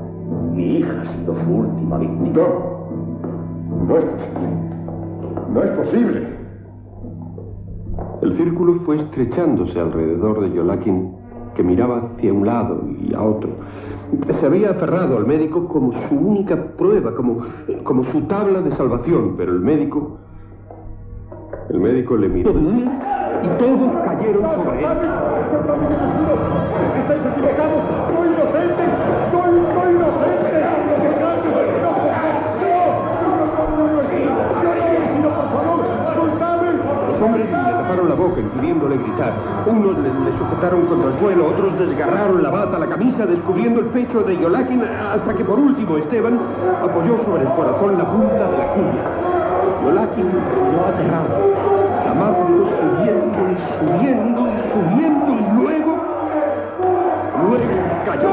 Mi 0.54 0.78
hija 0.78 1.02
ha 1.02 1.06
sido 1.06 1.36
su 1.36 1.52
última 1.52 1.98
víctima. 1.98 2.30
No. 2.34 2.78
No 3.88 3.98
es 3.98 4.06
posible. 4.06 4.50
No 5.54 5.64
es 5.64 5.70
posible. 5.72 6.28
El 8.22 8.38
círculo 8.38 8.76
fue 8.86 8.98
estrechándose 8.98 9.80
alrededor 9.80 10.42
de 10.42 10.52
Yolakin, 10.52 11.14
que 11.56 11.64
miraba 11.64 11.98
hacia 12.16 12.34
un 12.34 12.46
lado 12.46 12.84
y 13.02 13.14
a 13.14 13.22
otro. 13.22 13.50
Se 14.40 14.46
había 14.46 14.72
aferrado 14.72 15.18
al 15.18 15.28
médico 15.28 15.68
como 15.68 15.94
su 16.08 16.16
única 16.16 16.56
prueba, 16.78 17.14
como, 17.14 17.40
como 17.84 18.04
su 18.06 18.22
tabla 18.22 18.62
de 18.62 18.76
salvación, 18.76 19.36
pero 19.38 19.52
el 19.52 19.60
médico... 19.60 20.18
El 21.70 21.82
médico 21.82 22.16
le 22.16 22.30
miró 22.30 22.52
y 22.52 23.48
todos 23.60 23.94
cayeron 24.06 24.44
sobre 24.64 24.80
él. 24.80 24.86
¡Estáis 26.98 27.26
equivocados! 27.26 27.84
¡Soy 28.08 28.28
inocente! 28.28 28.84
¡Soy, 29.32 29.52
soy 29.76 29.96
inocente! 29.96 30.38
Los 37.18 37.26
hombres 37.26 37.50
le 37.50 37.52
taparon 37.52 38.10
la 38.10 38.14
boca, 38.14 38.40
impidiéndole 38.40 38.96
gritar. 38.96 39.34
Unos 39.66 39.98
le, 39.98 40.38
sujetaron 40.38 40.86
contra 40.86 41.14
el 41.14 41.18
suelo, 41.18 41.48
otros 41.48 41.80
desgarraron 41.80 42.44
la 42.44 42.52
bata, 42.52 42.78
la 42.78 42.86
camisa, 42.86 43.26
descubriendo 43.26 43.80
el 43.80 43.88
pecho 43.88 44.22
de 44.22 44.38
Yolakin, 44.38 44.84
hasta 44.84 45.34
que 45.34 45.44
por 45.44 45.58
último 45.58 45.98
Esteban 45.98 46.40
apoyó 46.80 47.18
sobre 47.26 47.42
el 47.42 47.50
corazón 47.54 47.98
la 47.98 48.06
punta 48.06 48.52
de 48.52 48.58
la 48.60 48.72
cuña. 48.72 49.04
Yolakin 49.84 50.30
cayó 50.30 50.86
aterrado. 50.86 51.56
La 52.06 52.14
fue 52.14 52.56
subiendo 52.78 53.40
y 53.50 53.58
subiendo 53.80 54.42
y 54.48 54.60
subiendo 54.70 55.34
y 55.34 55.64
luego... 55.64 55.98
Luego 57.42 57.66
cayó. 58.06 58.30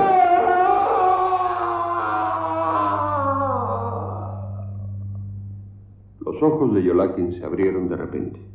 Los 6.20 6.42
ojos 6.42 6.74
de 6.74 6.82
Yolakin 6.82 7.32
se 7.32 7.44
abrieron 7.46 7.88
de 7.88 7.96
repente. 7.96 8.54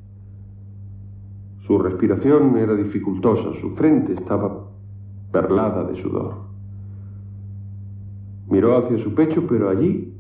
Su 1.70 1.78
respiración 1.78 2.58
era 2.58 2.74
dificultosa, 2.74 3.54
su 3.62 3.76
frente 3.76 4.14
estaba 4.14 4.66
perlada 5.32 5.84
de 5.84 6.02
sudor. 6.02 6.34
Miró 8.50 8.76
hacia 8.76 8.98
su 9.04 9.14
pecho, 9.14 9.46
pero 9.48 9.70
allí, 9.70 10.12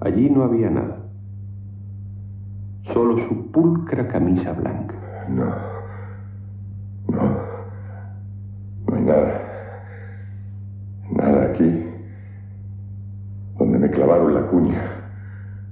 allí 0.00 0.28
no 0.28 0.42
había 0.42 0.68
nada. 0.68 1.06
Solo 2.92 3.16
su 3.26 3.50
pulcra 3.50 4.08
camisa 4.08 4.52
blanca. 4.52 4.94
No. 5.30 5.54
No. 7.08 9.00
Nada. 9.00 9.40
Nada 11.12 11.44
aquí. 11.44 11.82
Donde 13.58 13.78
me 13.78 13.90
clavaron 13.90 14.34
la 14.34 14.48
cuña. 14.48 14.82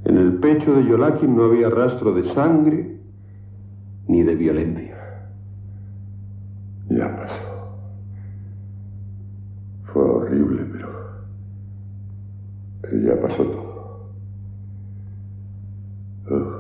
En 0.07 0.17
el 0.17 0.37
pecho 0.37 0.73
de 0.73 0.87
Yolakin 0.87 1.37
no 1.37 1.45
había 1.45 1.69
rastro 1.69 2.15
de 2.15 2.33
sangre 2.33 2.92
ni 4.13 4.23
de 4.23 4.35
violencia. 4.35 4.95
Ya 6.91 7.17
pasó. 7.17 7.79
Fue 9.85 10.03
horrible, 10.03 10.65
pero. 10.71 10.89
Pero 12.83 12.99
ya 12.99 13.23
pasó 13.23 13.43
todo. 13.43 14.13
Uf. 16.31 16.53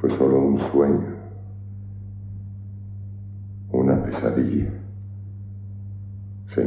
Fue 0.00 0.10
solo 0.18 0.38
un 0.40 0.58
sueño. 0.72 1.16
Una 3.70 4.02
pesadilla. 4.02 4.72
Sí. 6.52 6.62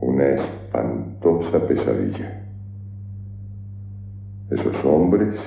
Una 0.00 0.24
espantosa 0.24 1.64
pesadilla. 1.68 2.42
Esos 4.50 4.84
hombres, 4.84 5.38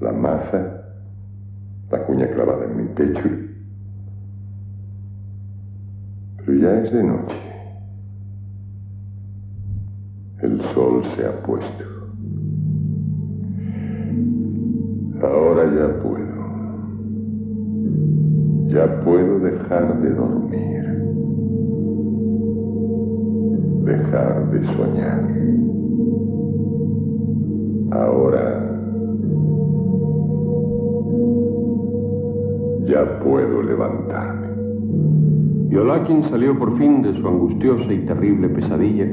la 0.00 0.12
maza, 0.12 0.82
la 1.90 2.06
cuña 2.06 2.28
clavada 2.28 2.64
en 2.64 2.76
mi 2.76 2.84
pecho. 2.94 3.28
Pero 6.38 6.58
ya 6.58 6.80
es 6.80 6.92
de 6.92 7.02
noche. 7.02 7.36
El 10.42 10.60
sol 10.74 11.02
se 11.16 11.26
ha 11.26 11.42
puesto. 11.42 11.84
Ahora 15.22 15.64
ya 15.64 16.02
puedo. 16.02 16.24
Ya 18.68 19.00
puedo 19.04 19.38
dejar 19.38 20.02
de 20.02 20.10
dormir. 20.10 20.84
Dejar 23.84 24.50
de 24.50 24.66
soñar. 24.74 25.28
Ahora 27.90 28.74
ya 32.86 33.18
puedo 33.20 33.62
levantarme. 33.62 34.48
Yolakin 35.70 36.24
salió 36.30 36.58
por 36.58 36.76
fin 36.78 37.02
de 37.02 37.14
su 37.14 37.26
angustiosa 37.26 37.92
y 37.92 37.98
terrible 38.06 38.48
pesadilla 38.48 39.06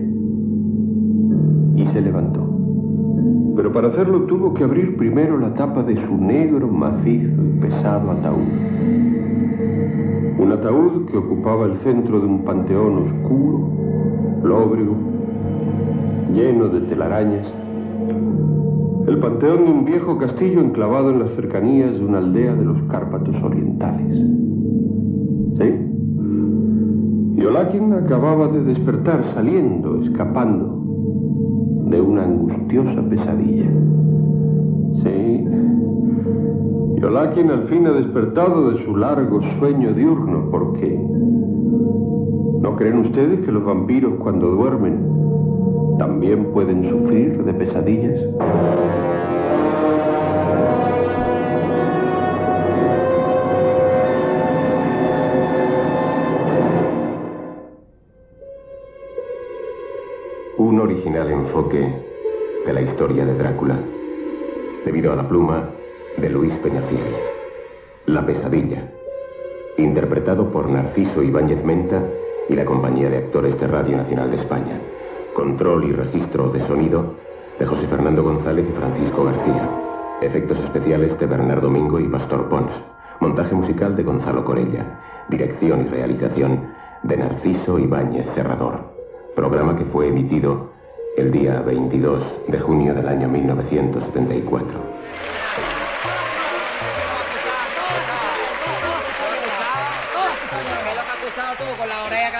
y 1.76 1.86
se 1.88 2.02
levantó. 2.02 2.48
Pero 3.56 3.74
para 3.74 3.90
hacerlo 3.90 4.24
tuvo 4.24 4.54
que 4.54 4.64
abrir 4.64 4.98
primero 4.98 5.38
la 5.38 5.54
tapa 5.54 5.84
de 5.84 5.96
su 6.06 6.18
negro, 6.18 6.68
macizo 6.68 7.42
y 7.44 7.60
pesado 7.62 8.12
ataúd. 8.12 8.48
Un 10.38 10.52
ataúd 10.52 11.06
que 11.10 11.18
ocupaba 11.18 11.66
el 11.66 11.78
centro 11.80 12.20
de 12.20 12.26
un 12.26 12.44
panteón 12.44 12.98
oscuro, 13.00 13.70
lóbrego, 14.44 14.96
lleno 16.34 16.70
de 16.70 16.82
telarañas. 16.82 17.61
El 19.12 19.20
panteón 19.20 19.66
de 19.66 19.72
un 19.72 19.84
viejo 19.84 20.18
castillo 20.18 20.62
enclavado 20.62 21.10
en 21.10 21.20
las 21.20 21.32
cercanías 21.32 22.00
de 22.00 22.06
una 22.06 22.20
aldea 22.20 22.56
de 22.56 22.64
los 22.64 22.82
Cárpatos 22.84 23.36
orientales. 23.44 24.18
¿Sí? 25.58 25.76
Yolakin 27.36 27.92
acababa 27.92 28.48
de 28.48 28.64
despertar 28.64 29.22
saliendo, 29.34 30.02
escapando 30.02 30.82
de 31.90 32.00
una 32.00 32.24
angustiosa 32.24 33.02
pesadilla. 33.10 33.70
Sí. 35.04 35.46
Yolakin 37.02 37.52
al 37.52 37.64
fin 37.64 37.88
ha 37.88 37.92
despertado 37.92 38.72
de 38.72 38.86
su 38.86 38.96
largo 38.96 39.42
sueño 39.60 39.94
diurno 39.94 40.48
porque... 40.50 40.98
¿No 42.62 42.78
creen 42.78 43.00
ustedes 43.00 43.42
que 43.42 43.52
los 43.52 43.66
vampiros 43.66 44.14
cuando 44.20 44.52
duermen 44.52 45.11
también 46.02 46.52
pueden 46.52 46.90
sufrir 46.90 47.44
de 47.44 47.54
pesadillas? 47.54 48.20
Un 60.58 60.80
original 60.80 61.30
enfoque 61.30 61.94
de 62.66 62.74
la 62.74 62.82
historia 62.82 63.24
de 63.24 63.36
Drácula, 63.36 63.78
debido 64.84 65.14
a 65.14 65.16
la 65.18 65.30
pluma 65.30 65.70
de 66.18 66.30
Luis 66.32 66.54
Peñafiel. 66.64 67.14
La 68.08 68.26
pesadilla, 68.26 68.92
interpretado 69.78 70.52
por 70.52 70.68
Narciso 70.68 71.22
Ibáñez 71.22 71.64
Menta 71.64 72.02
y 72.50 72.56
la 72.56 72.66
compañía 72.66 73.08
de 73.08 73.18
actores 73.18 73.60
de 73.60 73.68
Radio 73.68 73.98
Nacional 73.98 74.32
de 74.32 74.38
España. 74.38 74.91
Control 75.34 75.86
y 75.86 75.94
registro 75.94 76.50
de 76.50 76.66
sonido 76.68 77.16
de 77.58 77.66
José 77.66 77.88
Fernando 77.88 78.22
González 78.22 78.66
y 78.70 78.74
Francisco 78.74 79.24
García. 79.24 79.70
Efectos 80.22 80.60
especiales 80.60 81.18
de 81.20 81.26
Bernardo 81.26 81.68
Domingo 81.68 82.00
y 82.00 82.08
Pastor 82.08 82.50
Pons. 82.50 82.72
Montaje 83.20 83.56
musical 83.56 83.96
de 83.96 84.04
Gonzalo 84.04 84.44
Corella. 84.44 85.00
Dirección 85.30 85.86
y 85.86 85.90
realización 85.90 86.68
de 87.04 87.18
Narciso 87.18 87.80
Ibáñez 87.80 88.28
Serrador. 88.36 88.80
Programa 89.36 89.78
que 89.78 89.86
fue 89.86 90.10
emitido 90.10 90.72
el 91.16 91.32
día 91.32 91.62
22 91.62 92.24
de 92.48 92.60
junio 92.60 92.94
del 92.94 93.08
año 93.08 93.30
1974. 93.30 94.70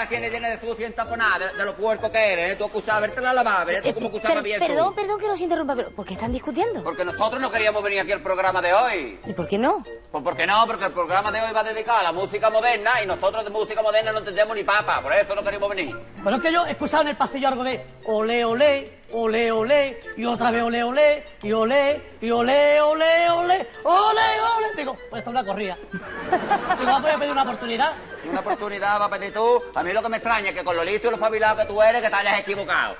La 0.02 0.08
tienes 0.08 0.32
llena 0.32 0.48
de 0.48 0.60
sucio 0.60 0.86
entaponada, 0.86 1.50
de, 1.52 1.58
de 1.58 1.64
lo 1.64 1.74
puerco 1.76 2.10
que 2.10 2.32
eres? 2.32 2.52
¿eh? 2.52 2.56
Tú 2.56 2.64
acusabas 2.64 2.98
haberte 2.98 3.20
la 3.20 3.32
lavado, 3.32 3.70
¿eh? 3.70 3.80
Tú 3.82 3.94
como 3.94 4.08
acusabas 4.08 4.34
Per- 4.36 4.42
bien 4.44 4.58
perdón, 4.60 4.88
tú. 4.90 4.94
perdón 4.96 5.18
que 5.20 5.28
nos 5.28 5.40
interrumpa, 5.40 5.76
pero 5.76 5.90
¿por 5.90 6.04
qué 6.06 6.14
están 6.14 6.32
discutiendo? 6.32 6.82
Porque 6.82 7.04
nosotros 7.04 7.40
no 7.40 7.50
queríamos 7.50 7.82
venir 7.82 8.00
aquí 8.00 8.12
al 8.12 8.22
programa 8.22 8.60
de 8.60 8.72
hoy. 8.74 9.18
¿Y 9.26 9.32
por 9.32 9.46
qué 9.46 9.58
no? 9.58 9.84
Pues 10.10 10.24
¿por 10.24 10.36
qué 10.36 10.46
no? 10.46 10.64
Porque 10.66 10.84
el 10.86 10.92
programa 10.92 11.30
de 11.32 11.40
hoy 11.40 11.52
va 11.54 11.62
dedicado 11.64 11.98
a 11.98 12.02
la 12.02 12.12
música 12.12 12.50
moderna 12.50 12.90
y 13.02 13.06
nosotros 13.06 13.44
de 13.44 13.50
música 13.50 13.82
moderna 13.82 14.12
no 14.12 14.18
entendemos 14.18 14.56
ni 14.56 14.64
papa, 14.64 15.00
por 15.02 15.12
eso 15.12 15.34
no 15.34 15.42
queríamos 15.42 15.68
venir. 15.70 15.96
Bueno, 16.22 16.36
es 16.38 16.42
que 16.42 16.52
yo 16.52 16.66
he 16.66 16.70
escuchado 16.72 17.02
en 17.02 17.08
el 17.08 17.16
pasillo 17.16 17.48
algo 17.48 17.64
de 17.64 17.84
olé, 18.06 18.44
olé, 18.44 19.01
olé, 19.12 19.52
olé, 19.52 20.00
y 20.16 20.24
otra 20.24 20.50
vez 20.50 20.62
olé, 20.62 20.82
olé, 20.82 21.24
y 21.42 21.52
olé, 21.52 22.00
y 22.20 22.30
olé, 22.30 22.80
olé, 22.80 23.30
olé, 23.30 23.68
olé, 23.84 24.22
olé. 24.56 24.76
Digo, 24.76 24.94
pues 25.10 25.20
esto 25.20 25.30
es 25.30 25.34
una 25.34 25.44
corrida. 25.44 25.76
Digo, 26.80 27.00
voy 27.00 27.10
a 27.10 27.18
pedir 27.18 27.32
una 27.32 27.42
oportunidad. 27.42 27.92
Una 28.28 28.40
oportunidad 28.40 29.00
va 29.00 29.04
a 29.06 29.10
pedir 29.10 29.32
tú. 29.32 29.62
A 29.74 29.82
mí 29.82 29.92
lo 29.92 30.02
que 30.02 30.08
me 30.08 30.16
extraña 30.16 30.48
es 30.48 30.54
que 30.54 30.64
con 30.64 30.76
lo 30.76 30.84
listo 30.84 31.08
y 31.08 31.10
lo 31.10 31.18
fabilado 31.18 31.56
que 31.56 31.66
tú 31.66 31.82
eres, 31.82 32.02
que 32.02 32.08
te 32.08 32.14
hayas 32.14 32.40
equivocado. 32.40 32.96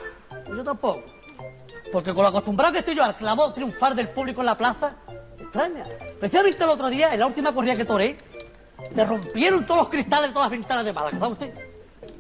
Yo 0.49 0.63
tampoco. 0.63 1.03
Porque 1.93 2.15
con 2.15 2.23
lo 2.23 2.29
acostumbrado 2.29 2.73
que 2.73 2.79
estoy 2.81 2.95
yo 2.95 3.05
al 3.05 3.17
clavo 3.17 3.53
triunfar 3.53 3.95
del 3.95 4.09
público 4.09 4.41
en 4.41 4.47
la 4.47 4.57
plaza, 4.57 4.95
me 5.37 5.45
extraña. 5.45 5.87
Precisamente 6.19 6.63
el 6.63 6.71
otro 6.71 6.89
día, 6.89 7.13
en 7.13 7.21
la 7.21 7.27
última 7.27 7.53
corrida 7.53 7.77
que 7.77 7.85
toré, 7.85 8.19
se 8.95 9.05
rompieron 9.05 9.67
todos 9.67 9.83
los 9.83 9.89
cristales 9.89 10.31
de 10.31 10.35
todas 10.35 10.51
las 10.51 10.59
ventanas 10.59 10.85
de 10.85 10.93
Málaga, 10.93 11.19
¿sabe 11.19 11.33
usted? 11.33 11.72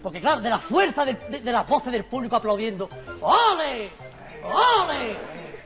Porque 0.03 0.20
claro, 0.20 0.40
de 0.40 0.50
la 0.50 0.59
fuerza 0.59 1.05
de, 1.05 1.14
de- 1.14 1.53
las 1.53 1.66
voces 1.66 1.92
del 1.92 2.05
público 2.05 2.36
aplaudiendo, 2.36 2.88
¡Ole! 3.20 3.90
¡Ole! 4.44 5.16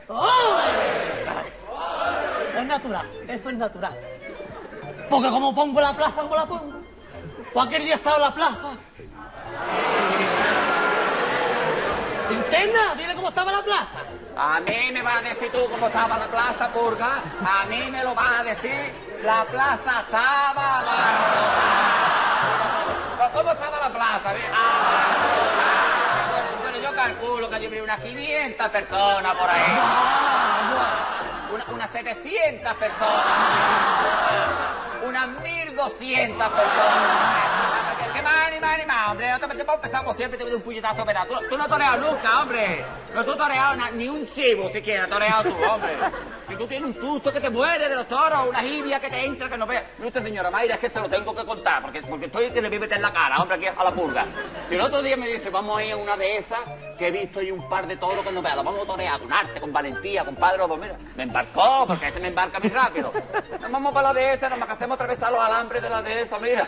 ¡Ole! 0.07 0.67
Es 2.57 2.65
natural, 2.65 3.07
eso 3.27 3.49
es 3.49 3.55
natural. 3.57 3.97
Porque 5.09 5.29
como 5.29 5.53
pongo 5.55 5.79
la 5.81 5.93
plaza, 5.95 6.21
como 6.21 6.35
la 6.35 6.45
pongo. 6.45 6.73
Cualquier 7.53 7.83
día 7.83 7.95
estaba 7.95 8.15
en 8.17 8.21
la 8.23 8.33
plaza. 8.33 8.69
Linterna, 12.29 12.95
dile 12.95 13.15
cómo 13.15 13.29
estaba 13.29 13.51
la 13.51 13.63
plaza. 13.63 13.87
A 14.35 14.59
mí 14.59 14.91
me 14.91 15.01
vas 15.01 15.17
a 15.19 15.21
decir 15.21 15.51
tú 15.51 15.59
cómo 15.71 15.87
estaba 15.87 16.17
la 16.17 16.27
plaza, 16.27 16.67
Purga. 16.73 17.21
A 17.43 17.65
mí 17.67 17.89
me 17.89 18.03
lo 18.03 18.13
vas 18.13 18.41
a 18.41 18.43
decir. 18.43 18.93
La 19.23 19.45
plaza 19.45 20.01
estaba 20.01 20.79
abarrotada. 20.79 21.37
¿Cómo 23.33 23.51
estaba 23.51 23.79
la 23.79 23.89
plaza? 23.89 24.29
Abarrotada. 24.29 24.57
Bueno, 26.31 26.49
bueno, 26.61 26.77
yo 26.79 26.95
calculo 26.95 27.49
que 27.49 27.55
hay 27.55 27.67
unas 27.81 27.99
500 27.99 28.69
personas 28.69 29.35
por 29.35 29.49
ahí. 29.49 29.79
Una- 31.53 31.65
unas 31.69 31.89
700 31.89 32.73
personas. 32.75 33.25
Unas 35.03 35.27
1200 35.27 36.49
personas. 36.49 37.66
¿Qué- 38.27 38.33
¿Qué 38.33 38.39
más, 38.39 38.51
ni 38.51 38.59
más, 38.59 38.77
ni 38.77 38.85
más, 38.85 39.09
hombre. 39.11 39.33
Otra 39.33 39.47
vez 39.47 39.59
empezamos 39.59 40.15
siempre 40.15 40.37
te 40.37 40.43
doy 40.43 40.53
un 40.53 40.61
puñetazo 40.61 41.01
operado. 41.03 41.27
Tú, 41.39 41.47
tú 41.49 41.57
no 41.57 41.63
has 41.63 41.69
toreado 41.69 42.11
nunca, 42.11 42.41
hombre. 42.41 42.85
No 43.13 43.23
tú 43.25 43.35
toreado 43.35 43.75
ni 43.93 44.09
un 44.09 44.27
chivo 44.27 44.69
siquiera, 44.71 45.03
has 45.03 45.09
toreado 45.09 45.43
tú, 45.43 45.55
hombre. 45.63 45.95
Si 46.47 46.55
tú 46.55 46.67
tienes 46.67 46.95
un 46.95 47.01
susto 47.01 47.31
que 47.31 47.39
te 47.39 47.49
muere 47.49 47.89
de 47.89 47.95
los 47.95 48.07
toros, 48.07 48.47
una 48.49 48.59
jibia 48.59 48.99
que 48.99 49.09
te 49.09 49.25
entra, 49.25 49.49
que 49.49 49.57
no 49.57 49.65
veas. 49.65 49.83
Mire 49.97 50.07
usted, 50.07 50.23
señora 50.23 50.49
Mayra, 50.51 50.75
es 50.75 50.79
que 50.79 50.89
se 50.89 50.99
lo 50.99 51.09
tengo 51.09 51.33
que 51.35 51.45
contar, 51.45 51.81
porque, 51.81 52.01
porque 52.03 52.25
estoy 52.27 52.49
que 52.51 52.61
le 52.61 52.69
voy 52.69 52.77
a 52.77 52.81
meter 52.81 53.01
la 53.01 53.11
cara, 53.11 53.37
hombre, 53.39 53.55
aquí 53.57 53.65
a 53.67 53.83
la 53.83 53.91
purga. 53.91 54.25
Si 54.69 54.75
el 54.75 54.81
otro 54.81 55.01
día 55.01 55.17
me 55.17 55.27
dice, 55.27 55.49
vamos 55.49 55.77
a 55.77 55.83
ir 55.83 55.93
a 55.93 55.97
una 55.97 56.15
de 56.15 56.37
esas, 56.37 56.59
que 56.97 57.07
he 57.07 57.11
visto 57.11 57.41
y 57.41 57.51
un 57.51 57.67
par 57.67 57.87
de 57.87 57.97
toros 57.97 58.23
que 58.25 58.31
no 58.31 58.41
veas, 58.41 58.55
lo 58.55 58.63
vamos 58.63 58.83
a 58.83 58.87
torear 58.87 59.19
con 59.19 59.31
arte, 59.33 59.59
con 59.59 59.73
valentía, 59.73 60.23
con 60.25 60.35
padre 60.35 60.63
mira. 60.79 60.97
Me 61.15 61.23
embarcó, 61.23 61.85
porque 61.87 62.07
este 62.07 62.19
me 62.19 62.29
embarca 62.29 62.59
muy 62.59 62.69
rápido. 62.69 63.11
Nos 63.61 63.71
vamos 63.71 63.93
para 63.93 64.09
la 64.09 64.13
de 64.13 64.33
esa, 64.33 64.49
nos 64.49 64.69
hacemos 64.69 64.95
atravesar 64.95 65.31
los 65.31 65.41
alambres 65.41 65.81
de 65.81 65.89
la 65.89 66.01
de 66.01 66.21
esa, 66.21 66.39
mira. 66.39 66.67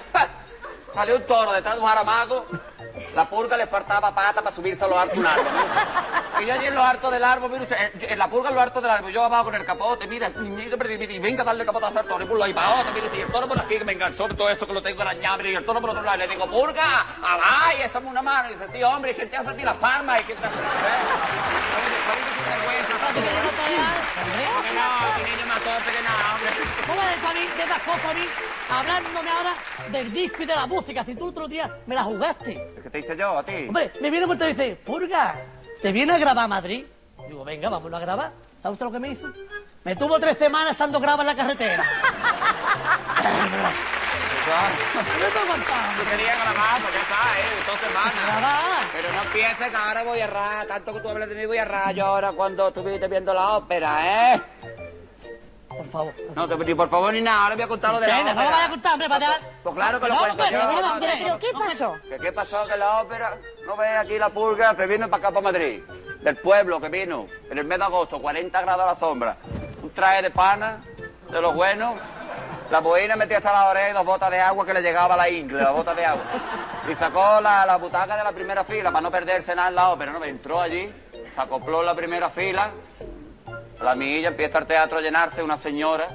Salió 0.94 1.16
un 1.16 1.26
toro 1.26 1.52
detrás 1.54 1.76
de 1.76 1.82
un 1.82 1.88
jaramago. 1.88 2.46
La 3.16 3.26
purga 3.26 3.56
le 3.58 3.68
faltaba 3.68 4.14
pata 4.14 4.42
para 4.42 4.56
subirse 4.56 4.84
a 4.84 4.88
los 4.88 4.98
hartos 4.98 5.16
de 5.16 5.20
un 5.22 5.28
árbol. 5.28 5.46
Y 6.42 6.46
yo 6.46 6.54
allí 6.54 6.66
en 6.68 6.76
los 6.76 6.84
hartos 6.84 7.12
del 7.12 7.24
árbol, 7.24 7.50
mira 7.52 7.64
usted, 7.64 7.92
en- 8.10 8.20
la 8.20 8.28
purga 8.30 8.50
en 8.50 8.56
los 8.56 8.64
hartos 8.64 8.82
del 8.82 8.92
árbol, 8.92 9.12
yo 9.12 9.24
abajo 9.24 9.46
con 9.46 9.56
el 9.56 9.66
capote, 9.66 10.08
mira, 10.08 10.28
y 10.30 11.20
venga 11.20 11.42
a 11.42 11.46
darle 11.46 11.66
capotazo 11.66 12.00
al 12.00 12.06
toro, 12.08 12.24
y 12.24 12.28
por 12.28 12.48
y 12.50 12.54
para 12.54 12.76
otro, 12.76 12.94
mira, 12.94 13.08
y 13.16 13.22
el 13.22 13.32
toro 13.32 13.48
por 13.48 13.60
aquí 13.60 13.78
que 13.78 13.86
me 13.86 13.94
enganchó 13.94 14.28
todo 14.30 14.50
esto 14.50 14.66
que 14.68 14.74
lo 14.74 14.82
tengo 14.82 15.02
arañado, 15.02 15.38
mira, 15.38 15.50
y 15.50 15.56
el 15.56 15.66
toro 15.66 15.82
por 15.82 15.90
otro 15.92 16.02
lado, 16.04 16.18
y 16.18 16.20
le 16.20 16.28
digo, 16.28 16.50
purga, 16.50 17.06
abajo, 17.22 17.72
y 17.78 17.82
esa 17.82 18.00
una 18.00 18.22
mano, 18.22 18.50
y 18.50 18.54
dice, 18.54 18.66
sí, 18.72 18.84
hombre, 18.84 19.12
¿y 19.12 19.16
quién 19.16 19.30
te 19.30 19.38
hace 19.38 19.50
a 19.50 19.54
ti 19.54 19.64
las 19.64 19.76
palmas? 19.78 20.22
¿Y 20.22 20.24
quién 20.24 20.38
te 20.38 20.46
hace? 20.48 20.56
Porque 24.56 24.74
no, 24.74 24.82
más 25.48 25.60
que 25.60 26.02
nada, 26.04 26.36
hombre. 26.36 26.52
¿Cómo 26.88 27.02
de, 27.02 27.40
mí, 27.40 27.48
de 27.58 27.64
esas 27.64 27.82
cosas 27.84 28.16
hablándome 28.70 29.30
ahora 29.30 29.56
del 29.92 30.14
disco 30.14 30.44
y 30.44 30.46
de 30.46 30.56
la 30.56 30.66
música? 30.66 31.04
Si 31.04 31.16
tú 31.16 31.26
el 31.26 31.30
otro 31.32 31.48
día 31.48 31.78
me 31.86 31.96
la 31.96 32.04
jugaste. 32.04 32.74
¿Qué 32.84 32.90
te 32.90 33.00
hice 33.00 33.18
yo 33.18 33.38
a 33.38 33.44
ti? 33.44 33.66
Hombre, 33.68 33.92
me 34.02 34.10
viene 34.10 34.28
por 34.28 34.42
y 34.42 34.54
dice, 34.54 34.78
Purga, 34.86 35.36
¿te 35.82 35.92
viene 35.92 36.14
a 36.14 36.18
grabar 36.18 36.46
a 36.46 36.48
Madrid? 36.48 36.86
Digo, 37.28 37.44
venga, 37.44 37.70
vámonos 37.70 37.98
a 37.98 38.02
grabar. 38.02 38.32
¿Sabe 38.62 38.74
usted 38.74 38.86
lo 38.86 38.92
que 38.92 39.00
me 39.00 39.10
hizo? 39.10 39.28
Me 39.84 39.96
tuvo 39.96 40.20
tres 40.20 40.38
semanas 40.38 40.78
dando 40.78 41.00
graba 41.00 41.24
en 41.24 41.28
la 41.28 41.36
carretera. 41.36 41.86
Tú 44.50 44.56
querías 46.10 46.40
grabar, 46.40 46.82
pues 46.82 46.94
ya 46.94 47.02
está, 47.02 47.40
¿eh? 47.40 47.44
Dos 47.68 47.80
semanas. 47.80 48.14
Grabar. 48.26 48.84
Pero 48.94 49.14
no 49.14 49.24
pienses 49.32 49.70
que 49.70 49.76
ahora 49.76 50.04
voy 50.04 50.20
a 50.20 50.26
errar, 50.26 50.66
tanto 50.66 50.94
que 50.94 51.00
tú 51.02 51.10
hablas 51.10 51.30
de 51.30 51.36
mí 51.36 51.46
voy 51.46 51.58
a 51.58 51.62
errar 51.62 51.94
yo 51.94 52.06
ahora 52.06 52.32
cuando 52.32 52.70
estuviste 52.70 53.08
viendo 53.08 53.32
la 53.34 53.58
ópera, 53.58 54.34
¿eh? 54.34 54.42
Por 55.80 55.88
favor. 55.88 56.14
No, 56.36 56.46
te, 56.46 56.58
ni 56.58 56.76
por 56.76 56.90
favor 56.90 57.14
ni 57.14 57.22
nada, 57.22 57.44
ahora 57.44 57.56
voy 57.56 57.64
a 57.64 57.68
contar 57.70 57.94
lo 57.94 58.00
de 58.02 58.08
la 58.08 58.20
ópera. 58.20 58.34
no 58.34 58.44
lo 58.44 58.50
vaya 58.52 58.66
a 58.66 58.70
contar, 58.70 58.94
hombre, 58.94 59.08
para. 59.08 59.40
Pues 59.64 59.76
claro 59.76 60.00
que 60.02 60.08
lo 60.10 60.14
No, 60.14 60.20
cuento 60.20 60.44
yo. 60.50 60.60
pero, 61.00 61.40
¿qué 61.40 61.48
pasó? 61.54 61.96
¿Que 62.10 62.18
¿Qué 62.18 62.32
pasó? 62.34 62.68
Que 62.68 62.78
la 62.78 63.02
ópera, 63.02 63.38
no 63.66 63.78
ve 63.78 63.88
aquí 63.88 64.18
la 64.20 64.28
purga, 64.28 64.76
se 64.76 64.86
vino 64.88 65.08
para 65.10 65.22
acá, 65.24 65.30
para 65.32 65.42
Madrid. 65.42 65.82
Del 66.20 66.36
pueblo 66.36 66.82
que 66.82 66.90
vino, 66.90 67.28
en 67.50 67.58
el 67.60 67.64
mes 67.64 67.78
de 67.78 67.86
agosto, 67.86 68.20
40 68.20 68.62
grados 68.62 68.84
a 68.84 68.86
la 68.88 68.96
sombra. 68.96 69.38
Un 69.82 69.90
traje 69.94 70.22
de 70.22 70.32
pana, 70.32 70.84
de 71.32 71.42
los 71.42 71.56
buenos. 71.56 71.96
La 72.72 72.80
boina 72.82 73.16
metía 73.16 73.38
hasta 73.38 73.54
la 73.54 73.70
oreja 73.70 73.90
y 73.92 73.94
dos 73.94 74.06
botas 74.06 74.30
de 74.32 74.40
agua 74.42 74.66
que 74.66 74.74
le 74.74 74.82
llegaba 74.82 75.14
a 75.14 75.18
la 75.18 75.30
ingle, 75.30 75.64
la 75.64 75.72
bota 75.72 75.96
de 75.96 76.06
agua. 76.06 76.24
Y 76.92 76.96
sacó 76.96 77.40
la, 77.40 77.66
la 77.66 77.78
butaca 77.78 78.18
de 78.18 78.24
la 78.26 78.34
primera 78.34 78.66
fila 78.66 78.92
para 78.92 79.02
no 79.02 79.10
perderse 79.10 79.56
nada 79.56 79.70
en 79.70 79.76
la 79.76 79.90
ópera, 79.92 80.12
¿no? 80.12 80.22
Entró 80.26 80.60
allí, 80.60 80.94
se 81.34 81.40
acopló 81.42 81.80
en 81.80 81.86
la 81.86 81.96
primera 81.96 82.30
fila. 82.30 82.70
A 83.80 83.84
la 83.84 83.96
milla 83.96 84.28
empieza 84.28 84.60
el 84.60 84.66
teatro 84.66 84.98
a 84.98 85.02
llenarse, 85.02 85.42
una 85.42 85.58
señora, 85.58 86.08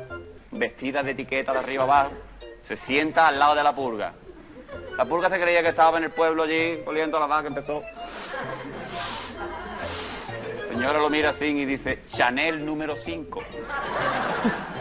vestida 0.51 1.03
de 1.03 1.13
etiqueta 1.13 1.53
de 1.53 1.59
arriba 1.61 1.85
abajo, 1.85 2.13
se 2.67 2.77
sienta 2.77 3.27
al 3.27 3.39
lado 3.39 3.55
de 3.55 3.63
la 3.63 3.75
purga. 3.75 4.13
La 4.99 5.07
purga 5.07 5.31
se 5.31 5.41
creía 5.41 5.63
que 5.63 5.71
estaba 5.71 5.97
en 5.99 6.05
el 6.05 6.11
pueblo 6.11 6.43
allí, 6.43 6.81
oliendo 6.87 7.17
a 7.17 7.21
la 7.21 7.27
vaca, 7.27 7.49
empezó. 7.49 7.81
La 10.61 10.69
señora 10.69 10.99
lo 10.99 11.09
mira 11.09 11.31
así 11.31 11.47
y 11.47 11.65
dice, 11.65 12.01
Chanel 12.09 12.65
número 12.67 12.97
5. 12.97 13.41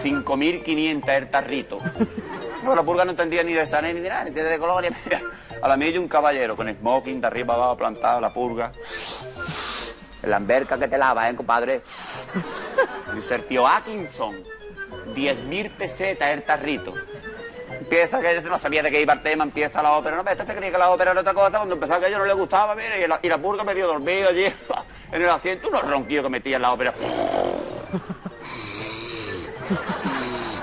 5.500 0.01 1.09
el 1.09 1.29
tarrito. 1.29 1.79
No, 2.63 2.75
la 2.75 2.83
purga 2.83 3.05
no 3.05 3.11
entendía 3.11 3.43
ni 3.43 3.53
de 3.53 3.67
Chanel 3.67 3.95
ni 3.95 4.01
de 4.01 4.09
nada, 4.09 4.23
ni 4.25 4.31
de. 4.31 4.57
Mira, 5.05 5.21
a 5.61 5.67
la 5.67 5.77
milla 5.77 5.99
un 5.99 6.07
caballero 6.07 6.55
con 6.55 6.69
smoking 6.69 7.21
de 7.21 7.27
arriba 7.27 7.53
abajo 7.53 7.77
plantado, 7.77 8.19
la 8.19 8.33
purga. 8.33 8.73
La 10.23 10.37
alberca 10.37 10.77
que 10.79 10.87
te 10.87 10.97
lava, 10.97 11.29
¿eh, 11.29 11.35
compadre? 11.35 11.81
Dice 13.15 13.35
el 13.35 13.43
tío 13.45 13.67
Atkinson, 13.67 14.41
10.000 15.13 15.71
pesetas 15.71 16.29
el 16.29 16.43
tarrito. 16.43 16.93
Empieza 17.69 18.19
que 18.21 18.39
no 18.41 18.57
sabía 18.57 18.81
de 18.83 18.89
qué 18.91 19.01
iba 19.01 19.13
el 19.13 19.21
tema, 19.21 19.43
empieza 19.43 19.81
la 19.83 19.93
ópera. 19.93 20.15
No, 20.21 20.29
este 20.29 20.45
se 20.45 20.55
creía 20.55 20.71
que 20.71 20.77
la 20.77 20.91
ópera 20.91 21.11
era 21.11 21.19
otra 21.21 21.33
cosa, 21.33 21.57
cuando 21.57 21.75
empezó 21.75 21.95
aquello 21.95 22.19
no 22.19 22.25
le 22.25 22.33
gustaba, 22.33 22.73
mire, 22.75 23.03
y 23.03 23.07
la, 23.07 23.19
y 23.21 23.27
la 23.27 23.37
purga 23.37 23.63
medio 23.63 23.87
dormido 23.87 24.29
allí 24.29 24.45
en 25.11 25.21
el 25.21 25.29
asiento, 25.29 25.67
unos 25.69 25.81
ronquillos 25.87 26.23
que 26.23 26.29
metía 26.29 26.55
en 26.55 26.61
la 26.61 26.71
ópera. 26.71 26.93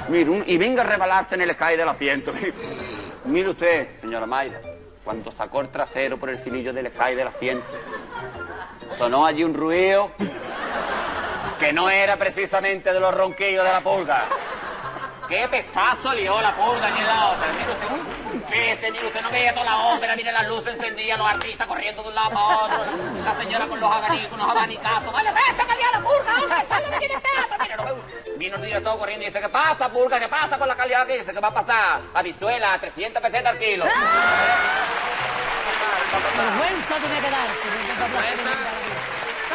Mire, 0.08 0.28
un- 0.30 0.44
y 0.46 0.58
venga 0.58 0.82
a 0.82 0.86
rebalarse 0.86 1.36
en 1.36 1.42
el 1.42 1.50
sky 1.52 1.76
del 1.76 1.88
asiento. 1.88 2.32
Mire 3.26 3.48
usted, 3.50 4.00
señora 4.00 4.26
Mayra, 4.26 4.60
cuando 5.04 5.30
sacó 5.30 5.60
el 5.60 5.68
trasero 5.68 6.18
por 6.18 6.30
el 6.30 6.38
filillo 6.38 6.72
del 6.72 6.88
sky 6.88 7.14
del 7.14 7.28
asiento, 7.28 7.64
sonó 8.98 9.26
allí 9.26 9.44
un 9.44 9.54
ruido 9.54 10.10
que 11.58 11.72
no 11.72 11.90
era 11.90 12.16
precisamente 12.16 12.92
de 12.92 13.00
los 13.00 13.14
ronquillos 13.14 13.64
de 13.64 13.72
la 13.72 13.80
pulga. 13.80 14.24
¡Qué 15.28 15.46
pestazo 15.46 16.12
lió 16.14 16.40
la 16.40 16.48
allí 16.48 17.00
en 17.00 17.06
la 17.06 17.26
ópera! 17.28 17.52
Mire 17.52 17.70
usted, 17.70 18.34
un 18.34 18.40
peste, 18.40 18.90
mire 18.90 19.06
usted, 19.06 19.22
no 19.22 19.30
veía 19.30 19.52
toda 19.52 19.66
la 19.66 19.76
ópera, 19.94 20.16
mire 20.16 20.32
las 20.32 20.48
luces 20.48 20.74
encendidas, 20.74 21.18
los 21.18 21.26
artistas 21.28 21.66
corriendo 21.68 22.02
de 22.02 22.08
un 22.08 22.14
lado 22.16 22.30
para 22.30 22.46
otro, 22.46 22.78
la 23.24 23.40
señora 23.40 23.66
con 23.68 23.78
los 23.78 23.92
abanicos, 23.92 24.32
unos 24.32 24.50
abanicazos, 24.50 25.12
¡vale, 25.12 25.30
peste, 25.30 25.66
que 25.66 25.76
lía 25.76 25.90
la 25.92 26.00
purga, 26.00 26.34
hombre, 26.34 26.90
de 26.90 26.96
aquí 26.96 27.06
del 27.06 27.22
teatro! 27.22 27.56
Mire, 27.60 27.76
no 27.76 28.38
Vino 28.38 28.56
el 28.56 28.62
director 28.62 28.98
corriendo 28.98 29.22
y 29.22 29.26
dice, 29.28 29.40
¿qué 29.40 29.48
pasa, 29.50 29.88
purga? 29.88 30.18
¿Qué 30.18 30.28
pasa 30.28 30.58
con 30.58 30.66
la 30.66 30.74
calidad 30.74 31.06
que 31.06 31.18
dice? 31.18 31.32
¿Qué 31.32 31.40
va 31.40 31.48
a 31.48 31.54
pasar? 31.54 32.00
A 32.12 32.22
Visuela, 32.22 32.76
300 32.80 33.22
pesetas 33.22 33.52
al 33.52 33.58
kilo. 33.58 33.84
Vergüenza 36.36 36.94
tenía 36.96 37.20
que. 37.20 37.30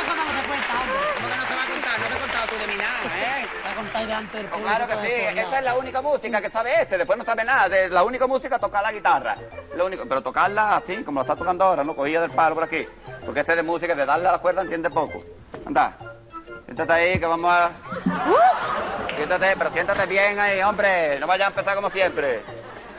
¿Cuándo 0.05 0.23
no 0.23 0.41
se 0.41 0.47
cuenta, 0.47 0.73
hombre? 0.82 0.99
¿Cómo 1.15 1.30
que 1.30 1.36
no 1.36 1.45
se 1.45 1.55
va 1.55 1.63
a 1.63 1.65
contar? 1.65 1.99
No 1.99 2.09
me 2.09 2.15
he 2.15 2.19
contado 2.19 2.47
tú 2.47 2.55
de 2.57 2.67
mi 2.67 2.76
nada, 2.76 2.99
¿eh? 3.17 3.47
Te 3.55 3.61
voy 3.61 3.71
a 3.71 3.76
contar 3.76 4.07
de 4.07 4.13
antes 4.13 4.34
del 4.34 4.45
público 4.45 4.67
claro 4.67 4.88
que 4.88 4.93
sí, 4.93 5.13
esto, 5.13 5.41
esa 5.41 5.57
es 5.57 5.63
la 5.63 5.76
única 5.76 6.01
música 6.01 6.41
que 6.41 6.49
sabe 6.49 6.82
este, 6.82 6.97
después 6.97 7.17
no 7.17 7.26
sabe 7.26 7.43
nada. 7.43 7.69
De 7.69 7.89
la 7.89 8.03
única 8.03 8.28
música 8.28 8.59
tocar 8.59 8.83
la 8.83 8.91
guitarra. 8.91 9.37
Lo 9.75 9.86
único, 9.86 10.05
pero 10.08 10.21
tocarla 10.21 10.75
así, 10.78 11.04
como 11.04 11.20
la 11.20 11.24
está 11.24 11.36
tocando 11.36 11.63
ahora, 11.63 11.83
¿no? 11.83 11.95
Cogida 11.95 12.21
del 12.21 12.32
palo 12.32 12.55
por 12.55 12.66
aquí. 12.66 12.86
Porque 13.25 13.39
este 13.39 13.55
de 13.55 13.63
música, 13.63 13.95
de 13.95 14.05
darle 14.05 14.28
a 14.28 14.33
la 14.33 14.39
cuerda, 14.39 14.62
entiende 14.62 14.89
poco. 14.89 15.24
Anda, 15.66 15.97
siéntate 16.66 16.93
ahí 16.93 17.20
que 17.20 17.25
vamos 17.25 17.51
a. 17.51 17.71
Siéntate, 19.16 19.55
pero 19.58 19.71
siéntate 19.71 20.05
bien 20.05 20.39
ahí, 20.39 20.62
hombre. 20.62 21.20
No 21.20 21.28
vayas 21.28 21.47
a 21.47 21.50
empezar 21.50 21.75
como 21.75 21.89
siempre. 21.89 22.41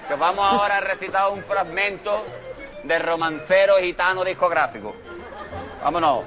Que 0.08 0.14
vamos 0.14 0.44
ahora 0.44 0.78
a 0.78 0.80
recitar 0.80 1.30
un 1.30 1.42
fragmento 1.44 2.24
de 2.86 2.98
romancero 2.98 3.74
gitano 3.80 4.24
discográfico. 4.24 4.96
Vámonos. 5.82 6.24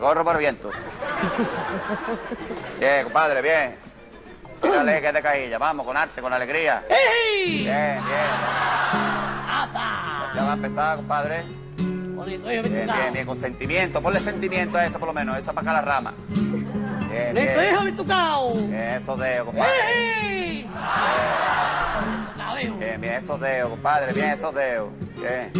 Corro 0.00 0.24
por 0.24 0.38
viento. 0.38 0.70
Bien, 2.78 3.04
compadre, 3.04 3.42
bien. 3.42 3.76
Tírale, 4.62 5.00
que 5.00 5.12
de 5.12 5.22
caílla. 5.22 5.58
Vamos, 5.58 5.84
con 5.84 5.96
arte, 5.96 6.20
con 6.20 6.32
alegría. 6.32 6.84
¡Ey! 6.88 7.64
Bien, 7.64 8.04
bien. 8.04 8.30
¡Ata! 9.50 10.32
Ya 10.34 10.42
va 10.44 10.50
a 10.50 10.54
empezar, 10.54 10.96
compadre. 10.96 11.42
Bonito, 11.78 12.48
Bien, 12.48 12.62
bien, 12.62 13.12
bien, 13.12 13.26
con 13.26 13.40
sentimiento. 13.40 14.00
Ponle 14.00 14.20
sentimiento 14.20 14.78
a 14.78 14.86
esto, 14.86 14.98
por 14.98 15.08
lo 15.08 15.14
menos. 15.14 15.36
Esa 15.36 15.52
para 15.52 15.70
acá 15.70 15.80
la 15.80 15.94
rama. 15.94 16.14
Bien, 17.10 17.34
bien. 17.34 17.48
esos 19.02 19.18
dedos, 19.18 19.46
compadre. 19.46 19.72
¡Ey! 20.22 20.68
Bien, 22.58 23.00
bien, 23.00 23.04
esos 23.14 23.40
dedos, 23.40 23.70
compadre. 23.70 24.12
Bien, 24.12 24.30
esos 24.30 24.54
dedos. 24.54 24.90
Bien. 25.16 25.52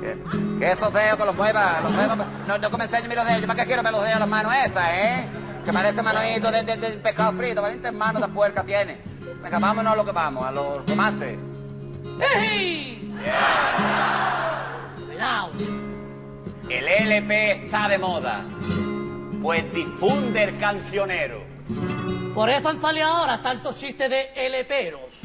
bien. 0.00 0.58
Que 0.58 0.72
esos 0.72 0.92
dedos 0.92 1.18
que 1.18 1.24
los 1.24 1.34
mueva, 1.36 1.80
los 1.82 1.92
mueva. 1.92 2.16
No, 2.46 2.58
no 2.58 2.70
que 2.70 2.76
me 2.76 2.84
enseñe 2.84 3.14
los 3.14 3.26
dedos. 3.26 3.40
Yo 3.40 3.46
para 3.46 3.60
qué 3.60 3.66
quiero 3.66 3.82
ver 3.82 3.92
los 3.92 4.04
dedos 4.04 4.18
las 4.20 4.28
manos 4.28 4.52
estas, 4.64 4.88
¿eh? 4.90 5.26
Que 5.64 5.72
parece 5.72 6.02
manojito 6.02 6.50
de, 6.50 6.62
de, 6.62 6.76
de 6.76 6.90
pescado 6.98 7.32
frito. 7.32 7.62
Valientes 7.62 7.92
manos 7.92 8.22
de 8.22 8.28
puerca 8.28 8.64
tiene. 8.64 8.98
Venga, 9.42 9.58
vámonos 9.58 9.92
a 9.92 9.96
lo 9.96 10.04
que 10.04 10.12
vamos, 10.12 10.44
a 10.44 10.50
los 10.50 10.86
romances. 10.86 11.38
¡Ey! 12.36 13.14
Cuidado. 15.06 15.50
El 16.68 16.86
LP 16.86 17.64
está 17.64 17.88
de 17.88 17.98
moda, 17.98 18.42
pues 19.42 19.72
difunde 19.74 20.44
el 20.44 20.58
cancionero. 20.58 21.42
Por 22.34 22.48
eso 22.48 22.68
han 22.68 22.80
salido 22.80 23.06
ahora 23.06 23.42
tantos 23.42 23.76
chistes 23.76 24.08
de 24.08 24.30
LPeros. 24.48 25.20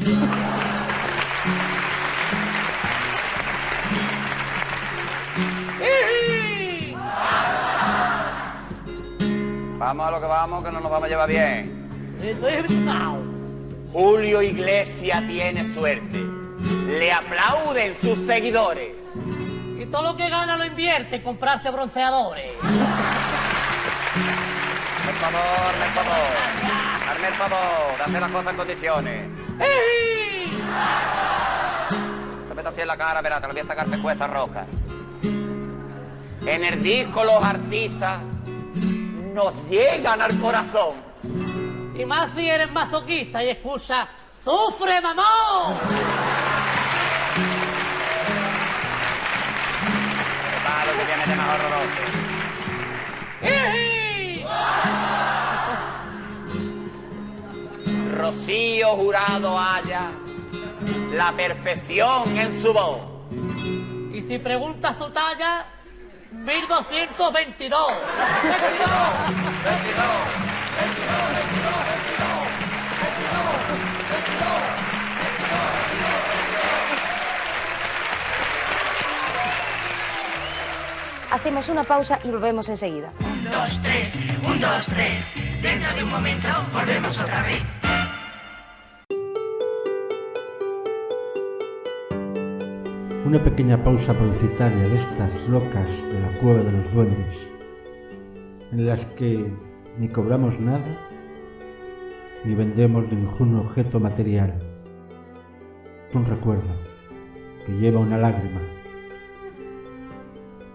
Vamos 9.85 10.07
a 10.07 10.11
lo 10.11 10.19
que 10.19 10.25
vamos, 10.25 10.63
que 10.63 10.71
no 10.71 10.79
nos 10.79 10.89
vamos 10.89 11.05
a 11.05 11.07
llevar 11.09 11.29
bien. 11.29 11.87
Julio 13.93 14.41
Iglesias 14.41 15.27
tiene 15.27 15.73
suerte. 15.75 16.25
le 16.87 17.13
aplauden 17.13 17.95
sus 18.01 18.25
seguidores. 18.25 18.95
Y 19.79 19.85
todo 19.85 20.01
lo 20.01 20.17
que 20.17 20.27
gana 20.27 20.57
lo 20.57 20.65
invierte 20.65 21.17
en 21.17 21.21
comprarse 21.21 21.69
bronceadores. 21.69 22.55
Por 22.55 22.73
favor, 25.21 25.71
por 25.77 26.03
favor. 26.03 26.33
Hazme 27.07 27.27
el 27.27 27.33
favor, 27.35 28.01
hazme 28.03 28.19
las 28.21 28.31
cosas 28.31 28.51
en 28.51 28.57
condiciones. 28.57 29.29
Te 32.47 32.55
meto 32.55 32.69
así 32.69 32.81
en 32.81 32.87
la 32.87 32.97
cara, 32.97 33.21
verá, 33.21 33.39
te 33.39 33.45
lo 33.45 33.53
voy 33.53 33.61
a 33.61 33.67
sacar 33.67 33.87
pecuezas 33.87 34.31
rojas. 34.31 34.65
En 35.21 36.63
el 36.63 36.81
disco 36.81 37.23
los 37.23 37.43
artistas 37.43 38.19
nos 39.35 39.53
llegan 39.69 40.21
al 40.21 40.39
corazón. 40.39 40.95
Y 41.93 42.05
más 42.05 42.29
si 42.35 42.49
eres 42.49 42.71
masoquista 42.71 43.43
y 43.43 43.49
escucha 43.49 44.07
¡Sufre, 44.43 45.01
mamón! 45.01 45.75
Lo 50.85 50.91
que 50.91 51.05
horroroso. 51.51 52.03
Rocío 58.17 58.87
Jurado 58.95 59.59
haya 59.59 60.11
la 61.13 61.31
perfección 61.33 62.37
en 62.37 62.61
su 62.61 62.71
voz. 62.71 62.99
Y 64.13 64.21
si 64.27 64.37
preguntas 64.37 64.95
su 64.97 65.09
talla, 65.09 65.65
1222. 66.43 67.93
22, 69.63 70.15
Hacemos 81.31 81.67
una 81.69 81.83
pausa 81.83 82.19
y 82.23 82.29
volvemos 82.29 82.69
enseguida. 82.69 83.11
Un, 83.19 83.43
dos, 83.43 83.81
tres, 83.83 84.13
un, 84.47 84.59
dos, 84.61 84.85
tres. 84.85 85.25
Dentro 85.61 85.93
de 85.95 86.03
un 86.03 86.09
momento 86.09 86.47
volvemos 86.73 87.17
otra 87.17 87.41
vez. 87.43 87.61
Una 93.25 93.43
pequeña 93.43 93.83
pausa 93.83 94.13
publicitaria 94.13 94.87
de 94.87 94.99
estas 94.99 95.49
locas 95.49 95.87
de 95.87 96.21
la 96.21 96.39
cueva 96.39 96.59
de 96.59 96.71
los 96.71 96.93
duendes, 96.93 97.35
en 98.71 98.85
las 98.85 99.03
que 99.17 99.51
ni 99.97 100.07
cobramos 100.09 100.59
nada 100.59 100.85
ni 102.43 102.53
vendemos 102.53 103.11
ningún 103.11 103.55
objeto 103.55 103.99
material. 103.99 104.53
Un 106.13 106.23
recuerdo 106.27 106.69
que 107.65 107.71
lleva 107.79 107.99
una 107.99 108.19
lágrima, 108.19 108.61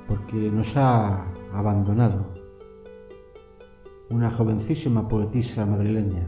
porque 0.09 0.35
nos 0.35 0.67
ha 0.77 1.27
abandonado 1.55 2.35
una 4.11 4.29
jovencísima 4.33 5.09
poetisa 5.09 5.65
madrileña, 5.65 6.27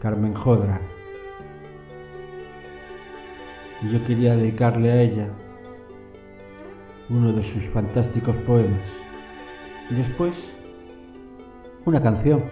Carmen 0.00 0.34
Jodra. 0.34 0.80
Y 3.82 3.92
yo 3.92 4.04
quería 4.04 4.34
dedicarle 4.34 4.90
a 4.90 5.00
ella 5.00 5.28
uno 7.14 7.32
de 7.32 7.42
sus 7.52 7.64
fantásticos 7.72 8.34
poemas. 8.38 8.80
Y 9.88 9.94
después, 9.94 10.34
una 11.84 12.02
canción. 12.02 12.42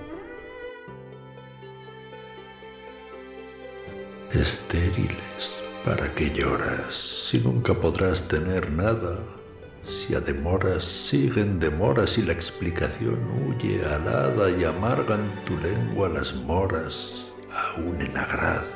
Estériles, 4.30 5.62
¿para 5.84 6.14
qué 6.14 6.30
lloras 6.30 6.94
si 6.94 7.38
nunca 7.38 7.74
podrás 7.74 8.28
tener 8.28 8.70
nada? 8.70 9.18
Si 9.84 10.14
a 10.14 10.20
demoras 10.20 10.84
siguen 10.84 11.58
demoras 11.58 12.16
y 12.18 12.22
la 12.22 12.32
explicación 12.32 13.18
huye 13.44 13.84
alada 13.84 14.48
y 14.50 14.62
amargan 14.62 15.28
tu 15.44 15.58
lengua 15.58 16.08
las 16.08 16.34
moras, 16.34 17.26
aún 17.74 18.00
en 18.00 18.16
agraz, 18.16 18.68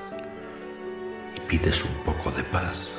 y 1.36 1.40
pides 1.48 1.84
un 1.84 1.94
poco 2.04 2.32
de 2.32 2.42
paz. 2.44 2.95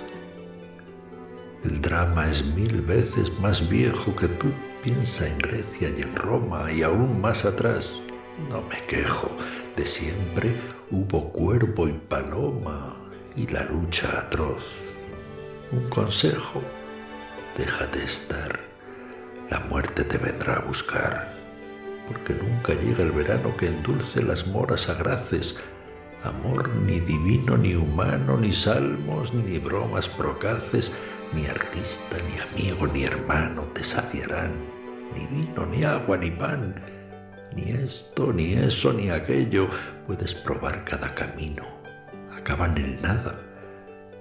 El 1.67 1.81
drama 1.81 2.29
es 2.29 2.45
mil 2.45 2.81
veces 2.81 3.29
más 3.41 3.67
viejo 3.67 4.15
que 4.15 4.29
tú, 4.29 4.47
piensa 4.85 5.27
en 5.27 5.37
Grecia 5.37 5.89
y 5.89 6.01
en 6.01 6.15
Roma 6.15 6.71
y 6.71 6.81
aún 6.81 7.19
más 7.19 7.43
atrás. 7.43 7.91
No 8.49 8.61
me 8.61 8.79
quejo, 8.87 9.35
de 9.75 9.85
siempre 9.85 10.55
hubo 10.91 11.33
cuervo 11.33 11.89
y 11.89 11.91
paloma 11.91 12.95
y 13.35 13.47
la 13.47 13.65
lucha 13.65 14.07
atroz. 14.17 14.63
Un 15.73 15.89
consejo, 15.89 16.61
deja 17.57 17.85
de 17.87 18.01
estar, 18.01 18.61
la 19.49 19.59
muerte 19.59 20.05
te 20.05 20.17
vendrá 20.17 20.53
a 20.53 20.61
buscar, 20.61 21.33
porque 22.07 22.33
nunca 22.33 22.75
llega 22.75 23.03
el 23.03 23.11
verano 23.11 23.57
que 23.57 23.67
endulce 23.67 24.23
las 24.23 24.47
moras 24.47 24.87
agraces, 24.87 25.57
amor 26.23 26.69
ni 26.69 27.01
divino 27.01 27.57
ni 27.57 27.75
humano, 27.75 28.37
ni 28.37 28.53
salmos, 28.53 29.33
ni 29.33 29.59
bromas 29.59 30.07
procaces, 30.07 30.93
ni 31.33 31.45
artista, 31.45 32.17
ni 32.27 32.39
amigo, 32.39 32.87
ni 32.87 33.03
hermano 33.03 33.63
te 33.73 33.83
saciarán, 33.83 34.55
ni 35.15 35.25
vino, 35.27 35.65
ni 35.65 35.83
agua, 35.83 36.17
ni 36.17 36.31
pan, 36.31 36.75
ni 37.55 37.71
esto, 37.71 38.33
ni 38.33 38.53
eso, 38.53 38.93
ni 38.93 39.09
aquello, 39.09 39.69
puedes 40.05 40.33
probar 40.33 40.83
cada 40.85 41.13
camino, 41.13 41.63
acaban 42.35 42.77
en 42.77 43.01
nada. 43.01 43.39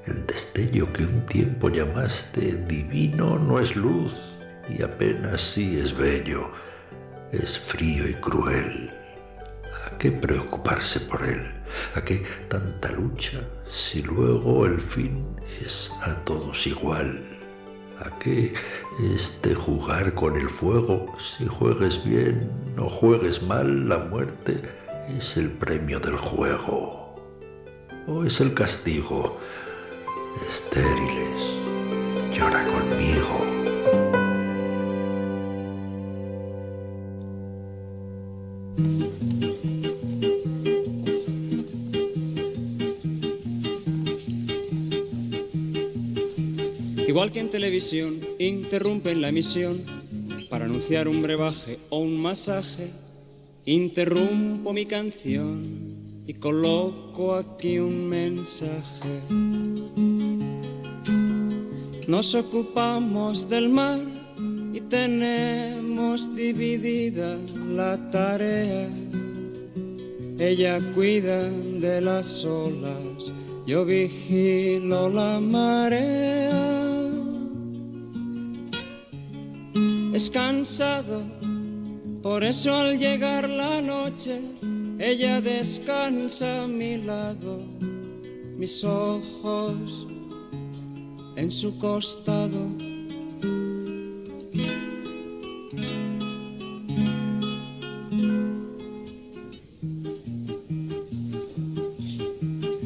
El 0.07 0.25
destello 0.27 0.93
que 0.93 1.05
un 1.05 1.27
tiempo 1.27 1.69
llamaste 1.69 2.65
divino 2.69 3.39
no 3.39 3.59
es 3.59 3.75
luz 3.75 4.39
y 4.69 4.83
apenas 4.83 5.41
sí 5.41 5.79
es 5.79 5.97
bello, 5.97 6.51
es 7.33 7.59
frío 7.59 8.09
y 8.09 8.15
cruel. 8.15 8.93
¿A 9.87 9.99
qué 9.99 10.13
preocuparse 10.13 11.01
por 11.01 11.23
él? 11.23 11.43
¿A 11.95 12.03
qué 12.03 12.25
tanta 12.49 12.91
lucha 12.93 13.41
si 13.69 14.03
luego 14.03 14.67
el 14.67 14.81
fin 14.81 15.25
es 15.61 15.91
a 16.03 16.15
todos 16.25 16.67
igual? 16.67 17.23
¿A 17.99 18.19
qué 18.19 18.53
este 19.15 19.55
jugar 19.55 20.15
con 20.15 20.37
el 20.37 20.49
fuego? 20.49 21.07
Si 21.19 21.47
juegues 21.47 22.05
bien 22.05 22.51
o 22.79 22.89
juegues 22.89 23.43
mal, 23.43 23.89
la 23.89 23.99
muerte 23.99 24.63
es 25.17 25.37
el 25.37 25.51
premio 25.51 25.99
del 26.01 26.17
juego. 26.17 27.15
¿O 28.07 28.25
es 28.25 28.41
el 28.41 28.55
castigo? 28.55 29.39
Estériles, 30.47 31.55
llora 32.33 32.65
conmigo. 32.67 33.47
Igual 47.17 47.33
que 47.33 47.41
en 47.41 47.49
televisión 47.49 48.21
interrumpen 48.39 49.23
la 49.23 49.31
emisión 49.31 49.81
para 50.51 50.67
anunciar 50.67 51.09
un 51.09 51.23
brebaje 51.23 51.79
o 51.89 52.01
un 52.01 52.21
masaje, 52.21 52.91
interrumpo 53.65 54.75
mi 54.75 54.85
canción 54.85 56.23
y 56.27 56.35
coloco 56.35 57.35
aquí 57.35 57.79
un 57.79 58.07
mensaje. 58.07 59.23
Nos 62.07 62.35
ocupamos 62.35 63.49
del 63.49 63.71
mar 63.71 64.01
y 64.75 64.83
tenemos 64.83 66.37
dividida 66.37 67.39
la 67.71 68.11
tarea. 68.11 68.91
Ella 70.39 70.79
cuida 70.95 71.49
de 71.49 71.99
las 72.03 72.45
olas, 72.45 73.33
yo 73.67 73.87
vigilo 73.87 75.09
la 75.09 75.41
marea. 75.41 76.96
Es 80.17 80.31
cansado, 80.31 81.21
por 82.23 82.43
eso 82.43 82.75
al 82.75 82.99
llegar 82.99 83.51
la 83.51 83.83
noche, 83.83 84.41
ella 84.99 85.43
descansa 85.43 86.63
a 86.63 86.67
mi 86.67 86.97
lado, 86.97 87.61
mis 88.57 88.83
ojos 88.83 90.07
en 91.37 91.51
su 91.51 91.77
costado. 91.77 92.67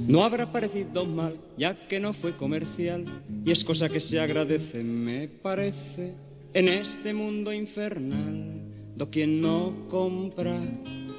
No 0.08 0.24
habrá 0.24 0.50
parecido 0.50 1.06
mal, 1.06 1.36
ya 1.56 1.86
que 1.86 2.00
no 2.00 2.12
fue 2.12 2.36
comercial, 2.36 3.04
y 3.44 3.52
es 3.52 3.62
cosa 3.62 3.88
que 3.88 4.00
se 4.00 4.18
agradece, 4.18 4.82
me 4.82 5.28
parece, 5.28 6.12
en 6.52 6.68
este 6.68 7.14
mundo 7.14 7.52
infernal, 7.52 8.64
do 8.96 9.10
quien 9.10 9.40
no 9.40 9.72
compra 9.88 10.56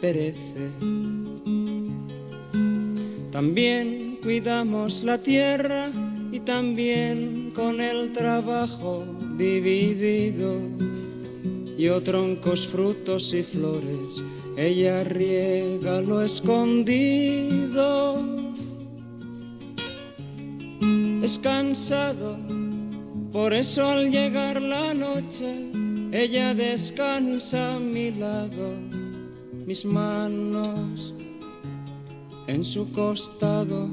perece. 0.02 0.70
También 3.32 4.20
cuidamos 4.22 5.03
la 5.03 5.18
tierra 5.18 5.90
y 6.32 6.40
también 6.41 7.52
con 7.56 7.80
el 7.80 8.12
trabajo 8.12 9.06
dividido. 9.38 10.58
Yo 11.78 12.02
troncos, 12.02 12.68
frutos 12.68 13.34
y 13.34 13.44
flores, 13.44 14.24
ella 14.58 15.03
riega 15.03 16.02
lo 16.02 16.22
escondido. 16.22 18.22
Es 21.24 21.40
cansado, 21.40 22.38
por 23.32 23.53
eso 23.53 23.88
al 23.88 24.12
llegar 24.12 24.62
la 24.62 24.94
noche, 24.94 25.53
ella 26.12 26.53
descansa 26.53 27.76
a 27.76 27.80
mi 27.80 28.12
lado, 28.12 28.74
mis 29.66 29.86
manos 29.86 31.14
en 32.48 32.66
su 32.66 32.91
costado. 32.91 33.90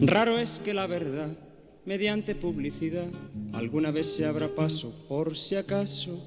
Raro 0.00 0.38
es 0.38 0.58
que 0.64 0.72
la 0.72 0.86
verdad, 0.86 1.28
mediante 1.84 2.34
publicidad, 2.34 3.06
alguna 3.52 3.90
vez 3.90 4.14
se 4.14 4.24
abra 4.24 4.48
paso 4.48 4.92
por 5.08 5.36
si 5.36 5.56
acaso. 5.56 6.18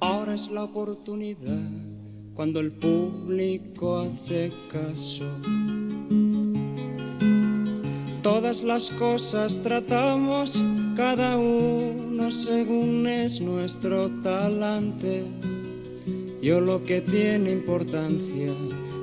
Ahora 0.00 0.34
es 0.34 0.48
la 0.48 0.62
oportunidad 0.62 1.97
cuando 2.38 2.60
el 2.60 2.70
público 2.70 3.98
hace 3.98 4.52
caso. 4.70 5.24
Todas 8.22 8.62
las 8.62 8.92
cosas 8.92 9.60
tratamos, 9.60 10.62
cada 10.94 11.36
uno 11.36 12.30
según 12.30 13.08
es 13.08 13.40
nuestro 13.40 14.08
talante. 14.22 15.24
Yo 16.40 16.60
lo 16.60 16.84
que 16.84 17.00
tiene 17.00 17.50
importancia, 17.50 18.52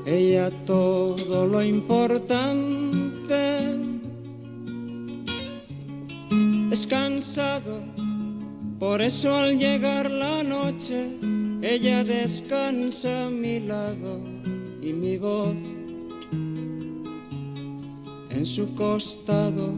ella 0.05 0.49
todo 0.65 1.45
lo 1.45 1.61
importante. 1.61 2.85
Es 6.71 6.87
cansado, 6.87 7.79
por 8.79 9.01
eso 9.01 9.35
al 9.35 9.59
llegar 9.59 10.09
la 10.09 10.41
noche, 10.41 11.09
ella 11.67 12.03
descansa 12.03 13.25
a 13.25 13.29
mi 13.31 13.59
lado 13.59 14.19
y 14.83 14.93
mi 14.93 15.17
voz 15.17 15.55
en 18.29 18.45
su 18.45 18.75
costado. 18.75 19.73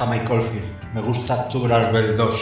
Gusta 0.00 0.06
Mike 0.06 0.32
Oldfield, 0.32 0.94
me 0.94 1.00
gusta 1.02 1.48
Tubular 1.48 1.92
Bell 1.92 2.16
2. 2.16 2.40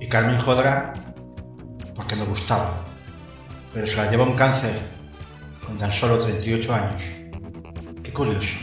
Y 0.00 0.08
Carmen 0.08 0.40
Jodra, 0.40 0.94
porque 1.94 2.16
me 2.16 2.24
gustaba, 2.24 2.70
pero 3.74 3.86
se 3.86 3.96
la 3.96 4.10
lleva 4.10 4.24
un 4.24 4.32
cáncer 4.32 4.80
con 5.66 5.76
tan 5.76 5.92
solo 5.92 6.20
38 6.20 6.74
años. 6.74 7.02
Qué 8.02 8.12
curioso. 8.12 8.56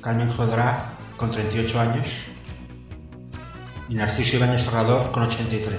Carmen 0.00 0.32
Jodra 0.32 0.82
con 1.16 1.30
38 1.30 1.80
años 1.80 2.06
y 3.88 3.94
Narciso 3.94 4.36
Ibáñez 4.38 4.64
Serrador 4.64 5.12
con 5.12 5.22
83. 5.22 5.78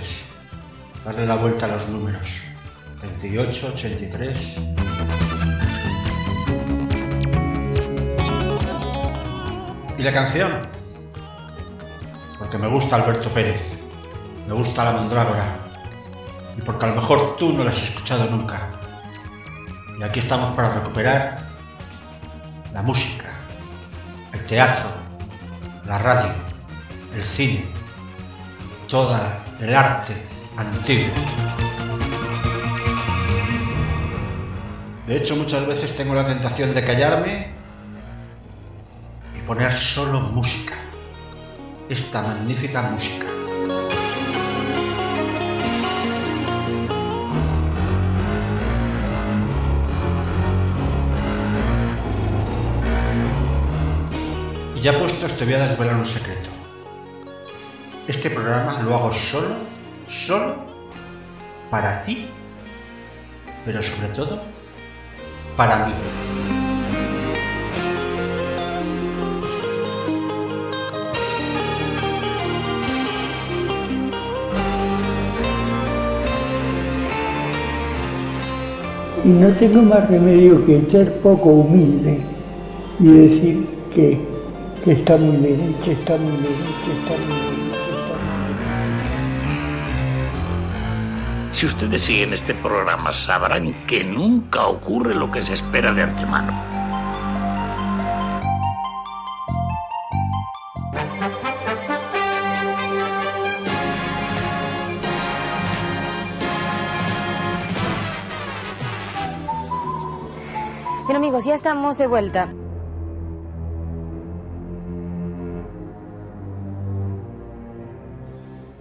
Darle 1.03 1.25
la 1.25 1.35
vuelta 1.35 1.65
a 1.65 1.69
los 1.69 1.89
números. 1.89 2.27
38, 3.01 3.73
83. 3.75 4.88
¿Y 9.99 10.01
la 10.01 10.13
canción? 10.13 10.61
Porque 12.37 12.57
me 12.57 12.69
gusta 12.69 12.95
Alberto 12.95 13.27
Pérez, 13.33 13.61
me 14.47 14.53
gusta 14.53 14.85
la 14.85 14.93
mandrágora, 14.93 15.59
y 16.57 16.61
porque 16.61 16.85
a 16.85 16.87
lo 16.87 17.01
mejor 17.01 17.35
tú 17.35 17.51
no 17.51 17.65
la 17.65 17.71
has 17.71 17.83
escuchado 17.83 18.23
nunca. 18.29 18.61
Y 19.99 20.03
aquí 20.03 20.21
estamos 20.21 20.55
para 20.55 20.75
recuperar 20.75 21.39
la 22.73 22.81
música, 22.81 23.33
el 24.31 24.45
teatro, 24.45 24.87
la 25.85 25.97
radio, 25.97 26.31
el 27.13 27.23
cine, 27.23 27.65
todo 28.87 29.19
el 29.59 29.75
arte 29.75 30.13
antiguo. 30.55 31.13
De 35.07 35.17
hecho, 35.17 35.35
muchas 35.35 35.67
veces 35.67 35.93
tengo 35.97 36.13
la 36.13 36.25
tentación 36.25 36.73
de 36.73 36.85
callarme 36.85 37.58
poner 39.49 39.73
solo 39.73 40.19
música. 40.19 40.75
Esta 41.89 42.21
magnífica 42.21 42.83
música. 42.83 43.25
Y 54.75 54.81
ya 54.81 54.99
puestos 54.99 55.35
te 55.35 55.45
voy 55.45 55.55
a 55.55 55.67
desvelar 55.67 55.95
un 55.95 56.05
secreto. 56.05 56.51
Este 58.07 58.29
programa 58.29 58.79
lo 58.83 58.95
hago 58.95 59.13
solo, 59.31 59.55
solo 60.27 60.57
para 61.71 62.03
ti, 62.03 62.29
pero 63.65 63.81
sobre 63.81 64.09
todo 64.09 64.43
para 65.57 65.87
mí. 65.87 66.78
Y 79.29 79.31
no 79.31 79.49
tengo 79.49 79.83
más 79.83 80.09
remedio 80.09 80.65
que 80.65 80.81
ser 80.89 81.21
poco 81.21 81.49
humilde 81.49 82.19
y 82.99 83.05
decir 83.05 83.67
que, 83.93 84.19
que 84.83 84.93
está 84.93 85.17
muy 85.17 85.37
bien, 85.37 85.75
que 85.85 85.91
está 85.91 86.17
muy 86.17 86.31
bien, 86.31 86.55
que 86.83 86.91
está 86.99 87.11
muy 87.11 87.35
bien. 87.35 87.71
Si 91.51 91.67
ustedes 91.67 92.01
siguen 92.01 92.33
este 92.33 92.55
programa 92.55 93.13
sabrán 93.13 93.71
que 93.85 94.03
nunca 94.03 94.65
ocurre 94.65 95.13
lo 95.13 95.29
que 95.29 95.43
se 95.43 95.53
espera 95.53 95.93
de 95.93 96.01
antemano. 96.01 96.68
Ya 111.49 111.55
estamos 111.55 111.97
de 111.97 112.05
vuelta. 112.05 112.53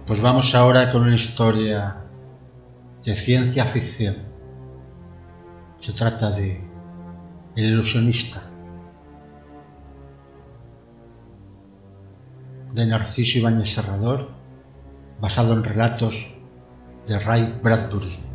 Pues 0.05 0.21
vamos 0.21 0.53
ahora 0.53 0.91
con 0.91 1.01
una 1.01 1.15
historia 1.15 2.03
de 3.03 3.15
ciencia 3.15 3.65
ficción. 3.65 4.17
Se 5.81 5.93
trata 5.93 6.29
de 6.29 6.63
El 7.55 7.65
ilusionista, 7.65 8.43
de 12.73 12.85
Narciso 12.85 13.39
Ibáñez 13.39 13.73
Serrador, 13.73 14.29
basado 15.19 15.53
en 15.53 15.63
relatos 15.63 16.15
de 17.07 17.17
Ray 17.17 17.59
Bradbury. 17.63 18.28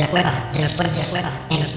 De 0.00 0.06
los 0.06 0.76
los 0.78 1.76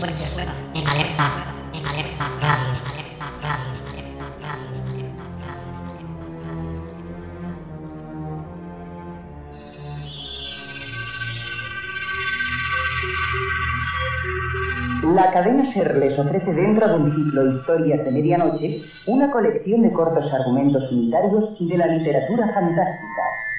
La 15.14 15.32
cadena 15.34 15.70
SER 15.74 15.98
les 15.98 16.18
ofrece 16.18 16.54
dentro 16.54 16.88
de 16.88 16.96
un 16.96 17.14
ciclo 17.14 17.52
Historias 17.58 18.06
de 18.06 18.12
Medianoche 18.12 18.86
una 19.06 19.30
colección 19.32 19.82
de 19.82 19.92
cortos 19.92 20.32
argumentos 20.32 20.90
unitarios 20.94 21.58
de 21.60 21.78
la 21.78 21.88
literatura 21.88 22.54
fantástica. 22.54 23.53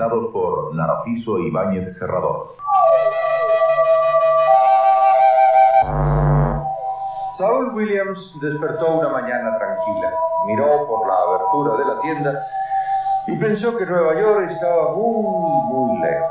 Presentados 0.00 0.32
por 0.32 0.74
Narciso 0.74 1.38
Ibáñez 1.38 1.98
Serrador. 1.98 2.54
Saul 7.36 7.74
Williams 7.74 8.18
despertó 8.40 8.94
una 8.96 9.08
mañana 9.10 9.58
tranquila, 9.58 10.10
miró 10.46 10.86
por 10.86 11.06
la 11.06 11.14
abertura 11.16 11.76
de 11.76 11.94
la 11.94 12.00
tienda 12.00 12.46
y 13.26 13.36
pensó 13.36 13.76
que 13.76 13.86
Nueva 13.86 14.14
York 14.14 14.50
estaba 14.50 14.94
muy, 14.96 15.62
muy 15.64 15.98
lejos. 16.00 16.30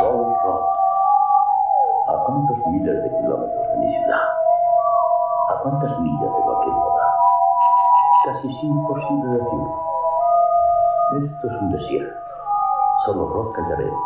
Gold 0.00 0.36
Rock. 0.44 0.64
¿A 2.08 2.24
cuántos 2.26 2.58
miles 2.66 3.02
de 3.02 3.08
kilómetros 3.18 3.68
de 3.68 3.76
mi 3.78 3.94
ciudad? 3.94 4.22
¿A 5.48 5.62
cuántas 5.62 6.00
millas 6.00 6.36
de 6.36 6.42
cualquier 6.42 6.74
lugar? 6.74 7.08
Casi 8.24 8.48
es 8.48 8.64
imposible 8.64 9.32
decirlo. 9.32 9.86
Esto 11.12 11.46
es 11.46 11.62
un 11.62 11.72
desierto. 11.72 12.25
Solo 13.06 13.28
roca 13.28 13.62
y 13.62 13.72
arena. 13.72 13.96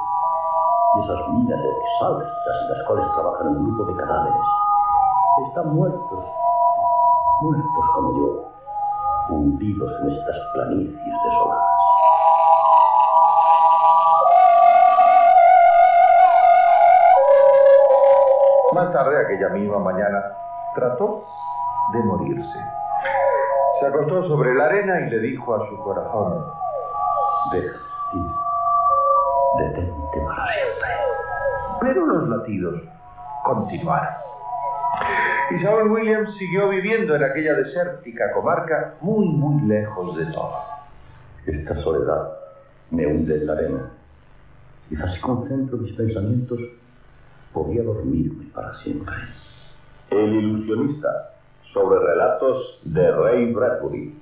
Y 0.94 1.00
esas 1.04 1.28
minas 1.30 1.58
exhaustas 1.58 2.62
en 2.62 2.68
las 2.68 2.86
cuales 2.86 3.06
trabajan 3.14 3.48
un 3.48 3.64
grupo 3.64 3.90
de 3.90 3.96
cadáveres 3.96 4.40
están 5.48 5.74
muertos. 5.74 6.24
Muertos 7.40 7.84
como 7.94 8.18
yo. 8.18 8.50
Hundidos 9.30 9.90
en 10.02 10.10
estas 10.10 10.36
planicies 10.52 11.14
desoladas. 11.24 11.64
Más 18.74 18.92
tarde, 18.92 19.24
aquella 19.24 19.48
misma 19.50 19.78
mañana, 19.78 20.22
trató 20.74 21.24
de 21.94 22.02
morirse. 22.04 22.58
Se 23.80 23.86
acostó 23.86 24.28
sobre 24.28 24.54
la 24.54 24.66
arena 24.66 25.00
y 25.00 25.10
le 25.10 25.18
dijo 25.20 25.54
a 25.54 25.68
su 25.68 25.78
corazón, 25.78 26.44
Steve. 27.48 28.49
Detente 29.58 30.18
para 30.26 30.46
siempre. 30.52 30.88
pero 31.80 32.06
los 32.06 32.28
latidos 32.28 32.82
continuaron. 33.44 34.14
Y 35.50 35.58
Saul 35.62 35.90
Williams 35.90 36.36
siguió 36.38 36.68
viviendo 36.68 37.16
en 37.16 37.24
aquella 37.24 37.54
desértica 37.54 38.32
comarca 38.32 38.94
muy, 39.00 39.26
muy 39.26 39.62
lejos 39.66 40.16
de 40.16 40.26
todo. 40.26 40.54
Esta 41.46 41.74
soledad 41.82 42.30
me 42.90 43.06
hunde 43.06 43.34
en 43.34 43.46
la 43.46 43.52
arena. 43.54 43.90
Quizás 44.88 45.14
si 45.14 45.20
concentro 45.20 45.78
mis 45.78 45.94
pensamientos, 45.94 46.60
podría 47.52 47.82
dormirme 47.82 48.46
para 48.54 48.74
siempre. 48.82 49.14
El 50.10 50.32
ilusionista, 50.34 51.08
sobre 51.72 52.00
relatos 52.00 52.80
de 52.84 53.10
Ray 53.10 53.52
Bradbury. 53.52 54.14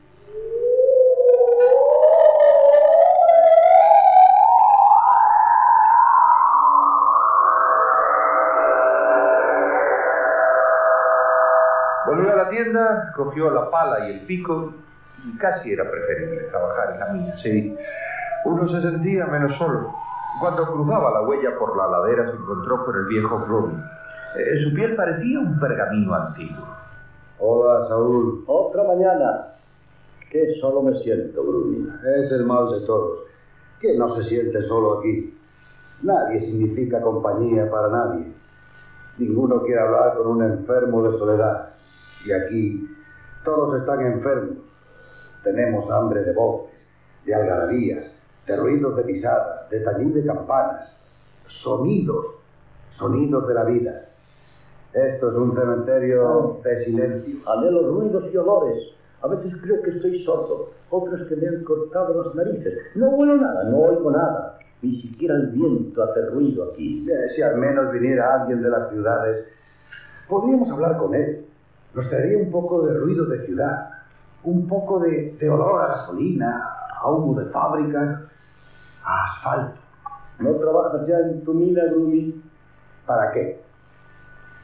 La 12.39 12.49
tienda, 12.51 13.13
cogió 13.17 13.51
la 13.51 13.71
pala 13.71 14.09
y 14.09 14.13
el 14.13 14.21
pico 14.27 14.73
y 15.25 15.37
casi 15.39 15.73
era 15.73 15.91
preferible 15.91 16.43
trabajar 16.51 16.95
en 16.95 17.01
la 17.01 17.07
mina. 17.13 17.37
Sí, 17.43 17.77
uno 18.45 18.69
se 18.69 18.81
sentía 18.81 19.27
menos 19.27 19.57
solo. 19.59 19.93
Cuando 20.41 20.67
cruzaba 20.67 21.11
la 21.11 21.23
huella 21.23 21.59
por 21.59 21.77
la 21.77 21.89
ladera 21.89 22.31
se 22.31 22.37
encontró 22.37 22.85
con 22.85 22.97
el 22.97 23.07
viejo 23.07 23.39
Bruni. 23.41 23.75
Eh, 24.37 24.65
su 24.65 24.75
piel 24.75 24.95
parecía 24.95 25.41
un 25.41 25.59
pergamino 25.59 26.15
antiguo. 26.15 26.65
Hola, 27.41 27.89
Saúl. 27.89 28.45
Otra 28.47 28.85
mañana. 28.85 29.55
Que 30.31 30.55
solo 30.61 30.83
me 30.83 30.99
siento, 31.01 31.43
Bruni. 31.43 31.89
Es 32.05 32.31
el 32.31 32.45
mal 32.45 32.71
de 32.71 32.87
todos. 32.87 33.21
¿Quién 33.81 33.99
no 33.99 34.15
se 34.17 34.29
siente 34.29 34.63
solo 34.69 35.01
aquí? 35.01 35.35
Nadie 36.03 36.41
significa 36.41 37.01
compañía 37.01 37.69
para 37.71 37.89
nadie. 37.89 38.33
Ninguno 39.19 39.63
quiere 39.63 39.81
hablar 39.81 40.17
con 40.17 40.29
un 40.29 40.43
enfermo 40.45 41.03
de 41.03 41.19
soledad. 41.19 41.71
Y 42.25 42.33
aquí 42.33 42.89
todos 43.45 43.81
están 43.81 44.01
enfermos. 44.01 44.59
Tenemos 45.45 45.91
hambre 45.91 46.23
de 46.25 46.33
voces, 46.33 46.75
de 47.25 47.35
algarabías, 47.35 48.05
de 48.47 48.57
ruidos 48.57 48.97
de 48.97 49.03
pisadas, 49.05 49.71
de 49.71 49.81
tañir 49.81 50.15
de 50.15 50.27
campanas. 50.27 50.93
Sonidos, 51.63 52.27
sonidos 52.97 53.47
de 53.49 53.55
la 53.55 53.65
vida. 53.65 54.05
Esto 54.93 55.31
es 55.31 55.35
un 55.37 55.55
cementerio 55.55 56.61
de 56.65 56.85
silencio. 56.85 57.37
Anhelo 57.51 57.93
ruidos 57.93 58.25
y 58.33 58.37
olores. 58.37 58.95
A 59.23 59.29
veces 59.29 59.53
creo 59.63 59.83
que 59.83 59.91
estoy 59.91 60.25
sordo, 60.25 60.71
otras 60.91 61.27
que 61.29 61.37
me 61.37 61.49
han 61.49 61.65
cortado 61.65 62.23
las 62.23 62.35
narices. 62.35 62.79
No 62.95 63.09
huelo 63.11 63.37
nada, 63.37 63.65
no 63.65 63.79
oigo 63.79 64.11
nada. 64.11 64.59
Ni 64.81 65.01
siquiera 65.03 65.35
el 65.35 65.49
viento 65.49 66.03
hace 66.05 66.27
ruido 66.27 66.71
aquí. 66.71 67.05
Eh, 67.11 67.29
Si 67.35 67.43
al 67.43 67.57
menos 67.57 67.93
viniera 67.93 68.41
alguien 68.41 68.63
de 68.63 68.71
las 68.71 68.91
ciudades, 68.91 69.45
podríamos 70.29 70.71
hablar 70.71 70.99
con 70.99 71.15
él. 71.15 71.48
Nos 71.95 72.09
traería 72.09 72.39
un 72.39 72.51
poco 72.51 72.87
de 72.87 72.95
ruido 72.95 73.27
de 73.27 73.47
ciudad, 73.47 73.91
un 74.45 74.69
poco 74.69 75.01
de, 75.01 75.37
de 75.39 75.51
olor 75.51 75.83
a 75.83 75.87
gasolina, 75.89 76.69
a 77.01 77.11
humo 77.11 77.41
de 77.41 77.51
fábricas, 77.51 78.21
a 79.05 79.25
asfalto. 79.25 79.79
¿No 80.39 80.53
trabajas 80.53 81.07
ya 81.07 81.19
en 81.19 81.45
tu 81.45 81.55
mina, 81.55 81.83
Brumi? 81.91 82.43
¿Para 83.07 83.33
qué? 83.33 83.61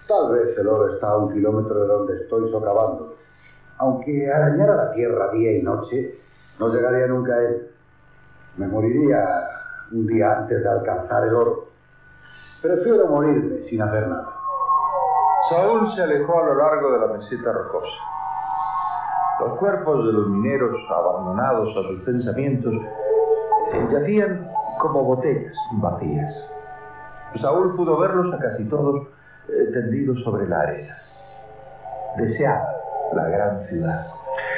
Tal 0.07 0.33
vez 0.33 0.57
el 0.59 0.69
oro 0.69 0.95
está 0.95 1.09
a 1.09 1.17
un 1.17 1.33
kilómetro 1.33 1.81
de 1.81 1.87
donde 1.87 2.23
estoy 2.23 2.51
socavando. 2.51 3.17
Aunque 3.79 4.31
arañara 4.31 4.77
la 4.77 4.93
tierra 4.93 5.33
día 5.33 5.59
y 5.59 5.63
noche, 5.63 6.19
no 6.61 6.69
llegaría 6.69 7.07
nunca 7.07 7.35
a 7.35 7.43
él. 7.43 7.71
Me 8.57 8.69
moriría 8.69 9.25
un 9.93 10.07
día 10.07 10.39
antes 10.39 10.63
de 10.63 10.69
alcanzar 10.69 11.27
el 11.27 11.35
oro. 11.35 11.69
Prefiero 12.63 13.09
morirme 13.09 13.69
sin 13.69 13.83
hacer 13.83 14.07
nada. 14.09 14.34
Saúl 15.51 15.95
se 15.95 16.03
alejó 16.03 16.41
a 16.41 16.47
lo 16.47 16.55
largo 16.55 16.91
de 16.93 16.99
la 17.01 17.07
meseta 17.19 17.53
rocosa. 17.53 17.87
Los 19.41 19.59
cuerpos 19.59 20.07
de 20.07 20.13
los 20.13 20.29
mineros, 20.29 20.75
abandonados 20.91 21.69
a 21.77 21.83
sus 21.89 22.01
pensamientos, 22.03 22.73
yacían 23.93 24.49
como 24.79 25.05
botellas 25.05 25.53
vacías. 25.73 26.35
Saúl 27.41 27.77
pudo 27.77 27.99
verlos 27.99 28.33
a 28.33 28.39
casi 28.39 28.65
todos 28.69 29.09
eh, 29.49 29.71
tendidos 29.73 30.23
sobre 30.25 30.49
la 30.49 30.61
arena. 30.61 30.97
Deseaba 32.17 32.73
la 33.13 33.29
gran 33.29 33.67
ciudad. 33.67 34.07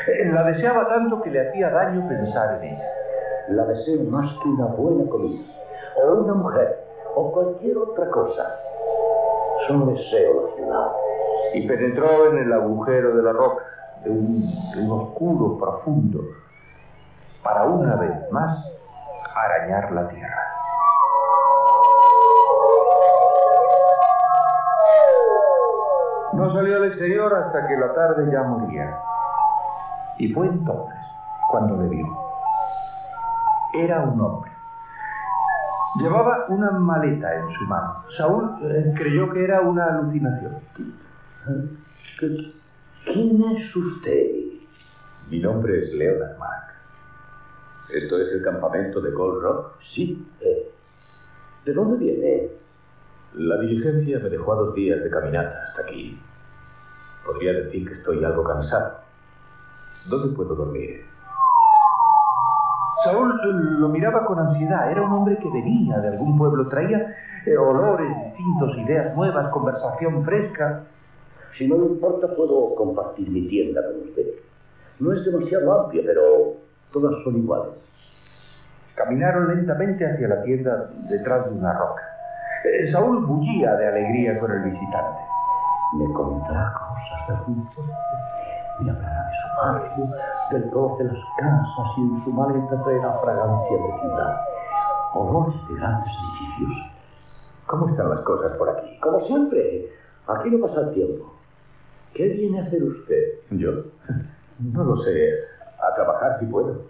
Eh, 0.06 0.30
La 0.32 0.44
deseaba 0.44 0.86
tanto 0.88 1.20
que 1.22 1.30
le 1.30 1.48
hacía 1.48 1.70
daño 1.70 2.06
pensar 2.08 2.62
en 2.62 2.74
ella. 2.74 2.84
La 3.48 3.64
deseo 3.64 4.04
más 4.10 4.30
que 4.42 4.48
una 4.48 4.66
buena 4.66 5.08
comida, 5.10 5.42
o 6.04 6.12
una 6.12 6.34
mujer, 6.34 6.84
o 7.14 7.32
cualquier 7.32 7.76
otra 7.78 8.08
cosa. 8.10 8.54
Solo 9.66 9.86
deseo 9.86 10.46
la 10.48 10.54
ciudad. 10.54 10.92
y 11.54 11.66
penetró 11.66 12.30
en 12.30 12.38
el 12.38 12.52
agujero 12.52 13.16
de 13.16 13.22
la 13.22 13.32
roca, 13.32 13.64
un, 14.04 14.42
de 14.74 14.82
un 14.82 15.00
oscuro 15.00 15.58
profundo, 15.58 16.20
para 17.42 17.64
una 17.64 17.96
vez 17.96 18.30
más 18.30 18.64
arañar 19.34 19.90
la 19.92 20.08
tierra. 20.08 20.42
No 26.34 26.52
salió 26.52 26.76
al 26.76 26.84
exterior 26.84 27.34
hasta 27.34 27.66
que 27.66 27.76
la 27.76 27.94
tarde 27.94 28.30
ya 28.30 28.42
moría. 28.42 28.98
Y 30.18 30.32
fue 30.32 30.46
entonces 30.46 30.98
cuando 31.50 31.76
le 31.82 31.88
vio. 31.88 32.06
Era 33.74 34.02
un 34.02 34.20
hombre. 34.20 34.55
Llevaba 36.00 36.46
una 36.48 36.70
maleta 36.72 37.34
en 37.36 37.52
su 37.54 37.64
mano. 37.64 38.04
Saúl 38.16 38.50
eh, 38.62 38.92
creyó 38.96 39.32
que 39.32 39.44
era 39.44 39.60
una 39.62 39.98
alucinación. 39.98 40.56
¿Quién 43.04 43.42
es 43.56 43.76
usted? 43.76 44.26
Mi 45.30 45.40
nombre 45.40 45.78
es 45.84 45.92
Leonard 45.94 46.38
Mark. 46.38 46.66
¿Esto 47.92 48.18
es 48.18 48.32
el 48.32 48.42
campamento 48.42 49.00
de 49.00 49.10
Gold 49.12 49.42
Rock? 49.42 49.72
Sí. 49.94 50.26
eh, 50.40 50.70
¿De 51.64 51.72
dónde 51.72 51.96
viene? 51.98 52.48
La 53.34 53.58
diligencia 53.60 54.18
me 54.18 54.28
dejó 54.28 54.52
a 54.52 54.56
dos 54.56 54.74
días 54.74 55.02
de 55.02 55.10
caminata 55.10 55.56
hasta 55.68 55.82
aquí. 55.82 56.18
Podría 57.24 57.52
decir 57.52 57.86
que 57.88 57.94
estoy 57.94 58.24
algo 58.24 58.44
cansado. 58.44 58.98
¿Dónde 60.08 60.34
puedo 60.36 60.54
dormir? 60.54 61.04
Saúl 63.06 63.80
lo 63.80 63.88
miraba 63.88 64.24
con 64.24 64.38
ansiedad. 64.40 64.90
Era 64.90 65.02
un 65.02 65.12
hombre 65.12 65.36
que 65.38 65.48
venía 65.48 65.98
de 65.98 66.08
algún 66.08 66.36
pueblo. 66.36 66.66
Traía 66.66 67.14
eh, 67.46 67.56
olores 67.56 68.08
distintos, 68.24 68.76
ideas 68.78 69.14
nuevas, 69.14 69.48
conversación 69.50 70.24
fresca. 70.24 70.82
Si 71.56 71.68
no 71.68 71.78
le 71.78 71.86
importa, 71.86 72.26
puedo 72.34 72.74
compartir 72.74 73.30
mi 73.30 73.46
tienda 73.46 73.80
con 73.86 74.08
usted. 74.08 74.26
No 74.98 75.12
es 75.12 75.24
demasiado 75.24 75.82
amplia, 75.82 76.02
pero 76.04 76.54
todas 76.92 77.22
son 77.22 77.36
iguales. 77.36 77.74
Caminaron 78.96 79.54
lentamente 79.54 80.04
hacia 80.04 80.26
la 80.26 80.42
tienda 80.42 80.90
detrás 81.08 81.44
de 81.44 81.52
una 81.52 81.74
roca. 81.74 82.02
Eh, 82.64 82.90
Saúl 82.90 83.24
bullía 83.24 83.76
de 83.76 83.86
alegría 83.86 84.40
con 84.40 84.50
el 84.50 84.62
visitante. 84.62 85.20
Me 85.94 86.12
contará 86.12 86.72
cosas 86.72 87.28
de 87.28 87.44
juntos. 87.44 87.84
Me 88.80 88.90
hablará 88.90 89.26
de 89.26 89.45
del 90.50 90.70
color 90.70 90.98
de 90.98 91.04
las 91.04 91.24
casas 91.38 91.88
y 91.96 92.00
en 92.00 92.24
su 92.24 92.30
maleta 92.30 92.82
trae 92.82 92.98
la 92.98 93.12
fragancia 93.20 93.76
de 93.76 94.00
ciudad. 94.00 94.40
Olores 95.14 95.56
de 95.68 95.74
grandes 95.76 96.12
edificios. 96.12 96.92
¿Cómo 97.66 97.88
están 97.88 98.10
las 98.10 98.20
cosas 98.20 98.56
por 98.56 98.68
aquí? 98.68 98.98
Como 99.00 99.26
siempre. 99.26 99.90
Aquí 100.28 100.50
no 100.50 100.66
pasa 100.66 100.80
el 100.82 100.94
tiempo. 100.94 101.32
¿Qué 102.14 102.28
viene 102.28 102.60
a 102.60 102.64
hacer 102.64 102.82
usted? 102.82 103.22
Yo. 103.50 103.70
No 104.58 104.84
lo 104.84 105.02
sé. 105.02 105.34
A 105.82 105.94
trabajar 105.94 106.38
si 106.40 106.46
puedo. 106.46 106.82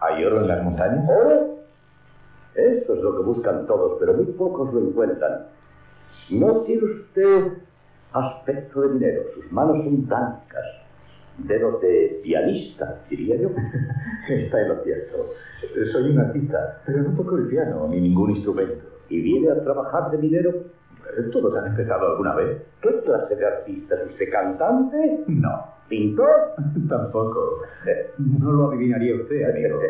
¿Hay 0.00 0.24
oro 0.24 0.38
en 0.38 0.48
las 0.48 0.62
montañas? 0.62 1.08
¿Oro? 1.08 1.58
Esto 2.54 2.94
es 2.94 3.00
lo 3.02 3.16
que 3.16 3.22
buscan 3.22 3.66
todos, 3.66 3.98
pero 4.00 4.14
muy 4.14 4.26
pocos 4.26 4.72
lo 4.72 4.80
encuentran. 4.80 5.46
No 6.30 6.60
tiene 6.62 6.84
usted 6.84 7.52
aspecto 8.12 8.80
de 8.82 8.92
dinero. 8.94 9.22
Sus 9.34 9.50
manos 9.52 9.76
son 9.84 10.06
blancas. 10.06 10.87
Dedos 11.38 11.80
de 11.80 12.20
pianista, 12.22 13.00
diría 13.08 13.36
yo. 13.36 13.50
Está 14.28 14.60
en 14.60 14.68
lo 14.68 14.82
cierto. 14.82 15.30
Soy 15.92 16.10
un 16.10 16.18
artista, 16.18 16.80
pero 16.84 17.02
no 17.02 17.16
toco 17.16 17.36
el 17.36 17.46
piano 17.48 17.86
ni 17.88 18.00
ningún 18.00 18.30
instrumento. 18.32 18.84
¿Y 19.08 19.22
viene 19.22 19.50
a 19.50 19.62
trabajar 19.62 20.10
de 20.10 20.18
minero? 20.18 20.52
¿Todos 21.32 21.56
han 21.56 21.68
empezado 21.68 22.08
alguna 22.08 22.34
vez? 22.34 22.62
¿Qué 22.82 23.00
clase 23.04 23.36
de 23.36 23.46
artista 23.46 23.94
es 23.94 24.10
usted? 24.10 24.30
¿Cantante? 24.30 25.24
No. 25.28 25.64
¿Pintor? 25.88 26.54
Tampoco. 26.88 27.62
No 28.18 28.52
lo 28.52 28.68
adivinaría 28.70 29.14
usted, 29.16 29.50
amigo. 29.50 29.80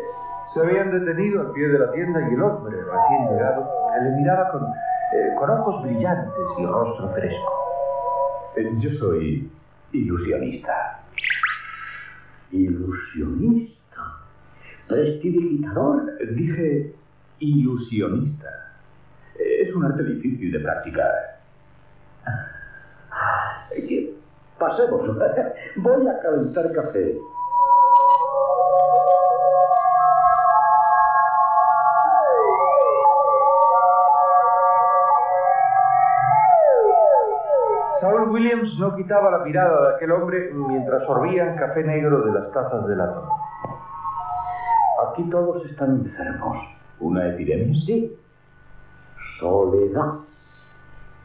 Se 0.54 0.60
habían 0.60 0.90
detenido 0.92 1.40
al 1.42 1.52
pie 1.52 1.68
de 1.68 1.78
la 1.78 1.90
tienda 1.90 2.20
y 2.30 2.34
el 2.34 2.42
hombre 2.42 2.76
recién 2.76 3.28
llegado 3.30 3.68
le 4.02 4.10
miraba 4.16 4.50
con, 4.50 4.62
eh, 4.62 5.34
con 5.38 5.50
ojos 5.50 5.82
brillantes 5.82 6.32
y 6.58 6.64
rostro 6.64 7.08
fresco. 7.10 7.52
Eh, 8.56 8.70
Yo 8.78 8.90
soy 8.98 9.50
ilusionista. 9.92 10.97
¿Ilusionista? 12.52 14.16
¿Prestidigitador? 14.88 16.18
Dije 16.34 16.94
ilusionista. 17.40 18.48
Es 19.38 19.74
un 19.74 19.84
arte 19.84 20.02
difícil 20.04 20.50
de 20.52 20.60
practicar. 20.60 21.38
Pasemos. 24.58 25.16
Voy 25.76 26.08
a 26.08 26.18
calentar 26.20 26.72
café. 26.72 27.16
Saul 38.00 38.30
Williams 38.30 38.78
no 38.78 38.94
quitaba 38.94 39.30
la 39.30 39.44
mirada 39.44 39.88
de 39.88 39.96
aquel 39.96 40.12
hombre 40.12 40.52
mientras 40.52 41.04
sorbían 41.04 41.56
café 41.56 41.82
negro 41.82 42.22
de 42.22 42.32
las 42.32 42.52
tazas 42.52 42.86
de 42.86 42.94
latón. 42.94 43.24
Aquí 45.08 45.24
todos 45.30 45.64
están 45.66 46.02
enfermos. 46.04 46.58
¿Una 47.00 47.28
epidemia? 47.28 47.74
Sí. 47.86 48.16
Soledad. 49.40 50.14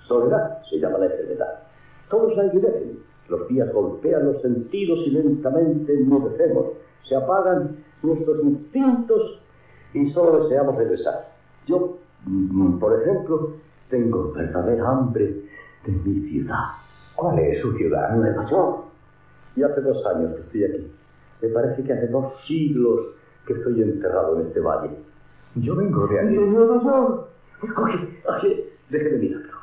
Soledad 0.07 0.63
se 0.67 0.79
llama 0.79 0.97
la 0.97 1.05
enfermedad. 1.05 1.59
Todos 2.09 2.35
languidecen. 2.35 2.99
Los 3.29 3.47
días 3.47 3.71
golpean 3.71 4.25
los 4.25 4.41
sentidos 4.41 4.99
y 5.05 5.11
lentamente 5.11 5.93
enmudecemos. 5.93 6.65
Se 7.07 7.15
apagan 7.15 7.77
nuestros 8.01 8.43
instintos 8.43 9.39
y 9.93 10.11
solo 10.11 10.43
deseamos 10.43 10.75
regresar. 10.75 11.27
Yo, 11.67 11.99
mm, 12.25 12.79
por 12.79 12.99
ejemplo, 12.99 13.51
tengo 13.89 14.31
verdadera 14.33 14.89
hambre 14.89 15.43
de 15.85 15.91
mi 15.91 16.30
ciudad. 16.30 16.64
¿Cuál 17.15 17.39
es 17.39 17.61
su 17.61 17.73
ciudad? 17.77 18.15
Nueva 18.15 18.49
York. 18.49 18.85
Y 19.55 19.64
hace 19.64 19.81
dos 19.81 20.05
años 20.07 20.34
que 20.35 20.41
estoy 20.41 20.64
aquí. 20.64 20.91
Me 21.41 21.49
parece 21.49 21.84
que 21.84 21.93
hace 21.93 22.07
dos 22.07 22.34
siglos 22.47 22.99
que 23.45 23.53
estoy 23.53 23.81
enterrado 23.81 24.39
en 24.39 24.47
este 24.47 24.60
valle. 24.60 24.91
Yo 25.55 25.76
vengo 25.76 26.07
de 26.07 26.19
allí. 26.19 26.35
De 26.35 26.45
Nueva 26.47 26.84
York. 26.84 27.27
Oye, 27.77 28.22
oye, 28.27 28.69
déjeme 28.89 29.18
mirarlo. 29.18 29.57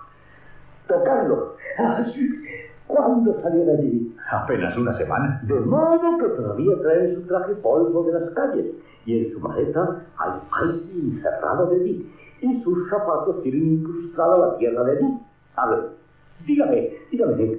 Tocarlo. 0.87 1.57
Ay, 1.79 2.15
¿Cuándo 2.87 3.41
salió 3.41 3.65
de 3.65 3.73
allí? 3.73 4.17
Apenas 4.31 4.77
una 4.77 4.97
semana. 4.97 5.41
De 5.45 5.61
modo 5.61 6.19
que 6.19 6.29
todavía 6.37 6.73
trae 6.83 7.11
en 7.11 7.15
su 7.17 7.27
traje 7.27 7.55
polvo 7.57 8.05
de 8.05 8.21
las 8.21 8.31
calles. 8.31 8.67
Y 9.07 9.25
en 9.27 9.33
su 9.33 9.41
maleta 9.41 10.03
hay 10.19 10.33
alguien 10.53 11.17
encerrado 11.17 11.67
de 11.67 11.77
allí. 11.77 12.13
Y 12.41 12.63
sus 12.63 12.89
zapatos 12.91 13.43
tienen 13.43 13.81
incrustada 13.81 14.39
la 14.39 14.57
tierra 14.59 14.85
de 14.85 14.93
allí. 14.99 15.19
A 15.57 15.71
ver, 15.71 15.89
dígame, 16.47 16.89
dígame, 17.11 17.59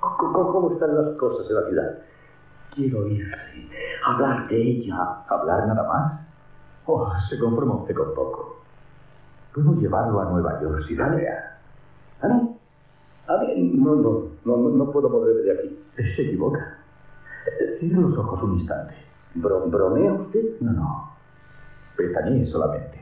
¿cómo, 0.00 0.52
cómo 0.52 0.72
están 0.72 0.94
las 0.96 1.16
cosas 1.16 1.46
en 1.48 1.56
la 1.56 1.62
ciudad? 1.68 1.98
Quiero 2.74 3.00
oírle, 3.00 3.34
hablar 4.06 4.48
de 4.48 4.56
ella. 4.62 4.96
¿Hablar 5.28 5.66
nada 5.66 5.82
más? 5.88 6.20
Oh, 6.86 7.10
se 7.28 7.38
conforma 7.38 7.74
usted 7.76 7.94
con 7.94 8.14
poco. 8.14 8.56
Puedo 9.54 9.74
llevarlo 9.74 10.20
a 10.20 10.24
Nueva 10.26 10.60
York 10.62 10.84
si 10.86 10.94
desea. 10.94 11.58
¿Ah, 12.22 12.28
no? 12.28 12.54
A 13.26 13.36
ver, 13.40 13.56
no, 13.58 13.94
no, 13.96 14.22
no, 14.44 14.56
no, 14.56 14.68
no 14.70 14.90
puedo 14.92 15.08
moverme 15.08 15.42
de 15.42 15.52
aquí. 15.52 15.78
Se 16.16 16.22
equivoca. 16.22 16.78
Cierre 17.78 18.00
los 18.00 18.16
ojos 18.18 18.42
un 18.42 18.58
instante. 18.60 18.94
¿Bro- 19.34 19.66
¿Bromea 19.66 20.12
usted? 20.12 20.60
No, 20.60 20.72
no. 20.72 21.10
Pestañee 21.96 22.46
solamente. 22.46 23.00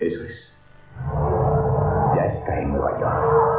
Eso 0.00 0.22
es. 0.24 0.52
Ya 2.16 2.24
está 2.26 2.60
en 2.60 2.72
Nueva 2.72 2.98
York. 3.00 3.53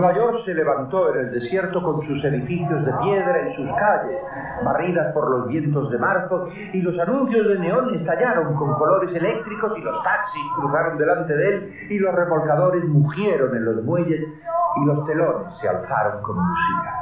Nueva 0.00 0.16
York 0.16 0.44
se 0.46 0.54
levantó 0.54 1.14
en 1.14 1.26
el 1.26 1.30
desierto 1.32 1.82
con 1.82 2.00
sus 2.06 2.24
edificios 2.24 2.86
de 2.86 2.92
piedra 3.02 3.50
y 3.50 3.54
sus 3.54 3.68
calles, 3.76 4.18
barridas 4.64 5.12
por 5.12 5.28
los 5.28 5.46
vientos 5.46 5.90
de 5.90 5.98
marzo, 5.98 6.48
y 6.72 6.80
los 6.80 6.98
anuncios 7.00 7.46
de 7.46 7.58
neón 7.58 7.94
estallaron 7.94 8.54
con 8.54 8.72
colores 8.78 9.14
eléctricos 9.14 9.76
y 9.76 9.82
los 9.82 10.02
taxis 10.02 10.42
cruzaron 10.56 10.96
delante 10.96 11.36
de 11.36 11.48
él 11.48 11.74
y 11.90 11.98
los 11.98 12.14
remolcadores 12.14 12.82
mugieron 12.86 13.54
en 13.54 13.62
los 13.62 13.84
muelles 13.84 14.24
y 14.76 14.84
los 14.86 15.04
telones 15.04 15.48
se 15.60 15.68
alzaron 15.68 16.22
con 16.22 16.36
música. 16.36 16.94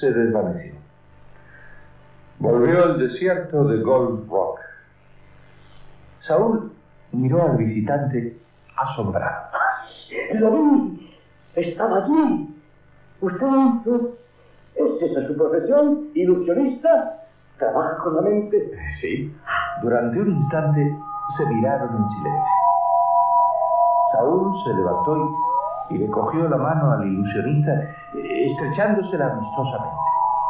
Se 0.00 0.12
desvaneció. 0.12 0.74
Volvió 2.38 2.84
al 2.84 2.98
desierto 2.98 3.64
de 3.64 3.80
Gold 3.82 4.28
Rock. 4.28 4.60
Saúl 6.26 6.72
miró 7.12 7.42
al 7.42 7.56
visitante 7.56 8.38
asombrado. 8.76 9.46
Lo 10.34 10.50
vi. 10.50 11.16
Estaba 11.54 12.04
allí. 12.04 12.54
¿Usted 13.20 13.46
hizo? 13.46 14.16
¿Es 14.74 15.10
esa 15.10 15.26
su 15.26 15.36
profesión? 15.36 16.08
¿Ilusionista? 16.14 17.22
¿Trabaja 17.58 17.96
con 17.98 18.16
la 18.16 18.22
mente? 18.22 18.72
Sí. 19.00 19.34
Durante 19.82 20.20
un 20.20 20.28
instante 20.28 20.94
se 21.38 21.46
miraron 21.46 21.88
en 21.96 22.08
silencio. 22.10 22.52
Saúl 24.12 24.54
se 24.64 24.74
levantó 24.74 25.16
y, 25.16 25.55
y 25.90 25.98
le 25.98 26.08
cogió 26.08 26.48
la 26.48 26.56
mano 26.56 26.92
al 26.92 27.06
ilusionista, 27.06 27.72
eh, 27.72 28.50
estrechándosela 28.50 29.32
amistosamente. 29.32 29.96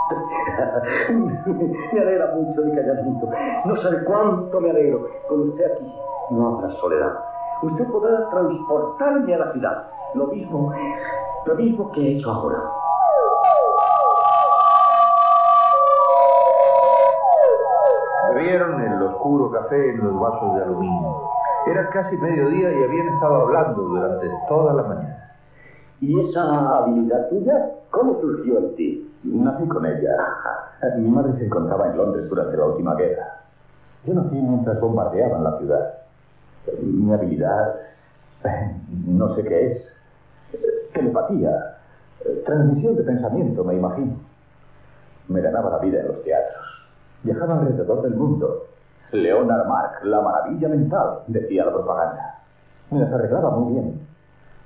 me 1.93 2.01
alegra 2.01 2.33
mucho 2.35 2.61
mi 2.63 2.75
callamiento. 2.75 3.29
No 3.65 3.77
sabe 3.83 4.05
cuánto 4.05 4.61
me 4.61 4.71
alegro. 4.71 5.01
Con 5.29 5.49
usted 5.49 5.65
aquí 5.73 5.93
no 6.31 6.49
habrá 6.49 6.71
soledad. 6.77 7.13
Usted 7.63 7.87
podrá 7.87 8.29
transportarme 8.31 9.35
a 9.35 9.39
la 9.39 9.53
ciudad. 9.53 9.87
Lo 10.15 10.27
mismo, 10.29 10.73
lo 11.45 11.55
mismo 11.55 11.91
que 11.93 12.01
he 12.01 12.19
hecho 12.19 12.31
ahora. 12.31 12.59
Bebieron 18.35 18.81
el 18.81 19.03
oscuro 19.03 19.51
café 19.51 19.91
en 19.91 20.05
los 20.05 20.21
vasos 20.21 20.55
de 20.57 20.63
aluminio. 20.63 21.31
Era 21.67 21.91
casi 21.91 22.17
mediodía 22.17 22.73
y 22.73 22.85
habían 22.85 23.09
estado 23.09 23.35
hablando 23.43 23.83
durante 23.83 24.31
toda 24.49 24.73
la 24.75 24.83
mañana. 24.85 25.35
¿Y 26.01 26.29
esa 26.29 26.77
habilidad 26.77 27.29
tuya 27.29 27.71
cómo 27.91 28.21
surgió 28.21 28.59
en 28.59 28.77
ti? 28.77 29.13
Nací 29.25 29.67
con 29.67 29.85
ella. 29.85 30.17
Mi 30.99 31.09
madre 31.09 31.37
se 31.39 31.47
encontraba 31.47 31.89
en 31.89 31.97
Londres 31.97 32.29
durante 32.29 32.57
la 32.57 32.67
última 32.67 32.95
guerra. 32.95 33.41
Yo 34.05 34.15
nací 34.15 34.37
mientras 34.37 34.81
bombardeaban 34.81 35.43
la 35.43 35.59
ciudad. 35.59 35.95
Mi 36.81 37.13
habilidad, 37.13 37.75
no 39.07 39.35
sé 39.35 39.43
qué 39.43 39.73
es. 39.73 39.83
Telepatía, 40.93 41.79
transmisión 42.45 42.95
de 42.95 43.03
pensamiento, 43.03 43.65
me 43.65 43.75
imagino. 43.75 44.15
Me 45.29 45.41
ganaba 45.41 45.71
la 45.71 45.79
vida 45.79 46.01
en 46.01 46.09
los 46.09 46.23
teatros. 46.23 46.65
Viajaba 47.25 47.59
alrededor 47.59 48.03
del 48.03 48.15
mundo. 48.15 48.67
Leonard 49.13 49.67
Mark, 49.69 50.05
la 50.05 50.21
maravilla 50.21 50.69
mental, 50.69 51.21
decía 51.29 51.65
la 51.65 51.73
propaganda. 51.73 52.39
Me 52.91 53.01
las 53.01 53.13
arreglaba 53.13 53.51
muy 53.51 53.73
bien. 53.75 54.07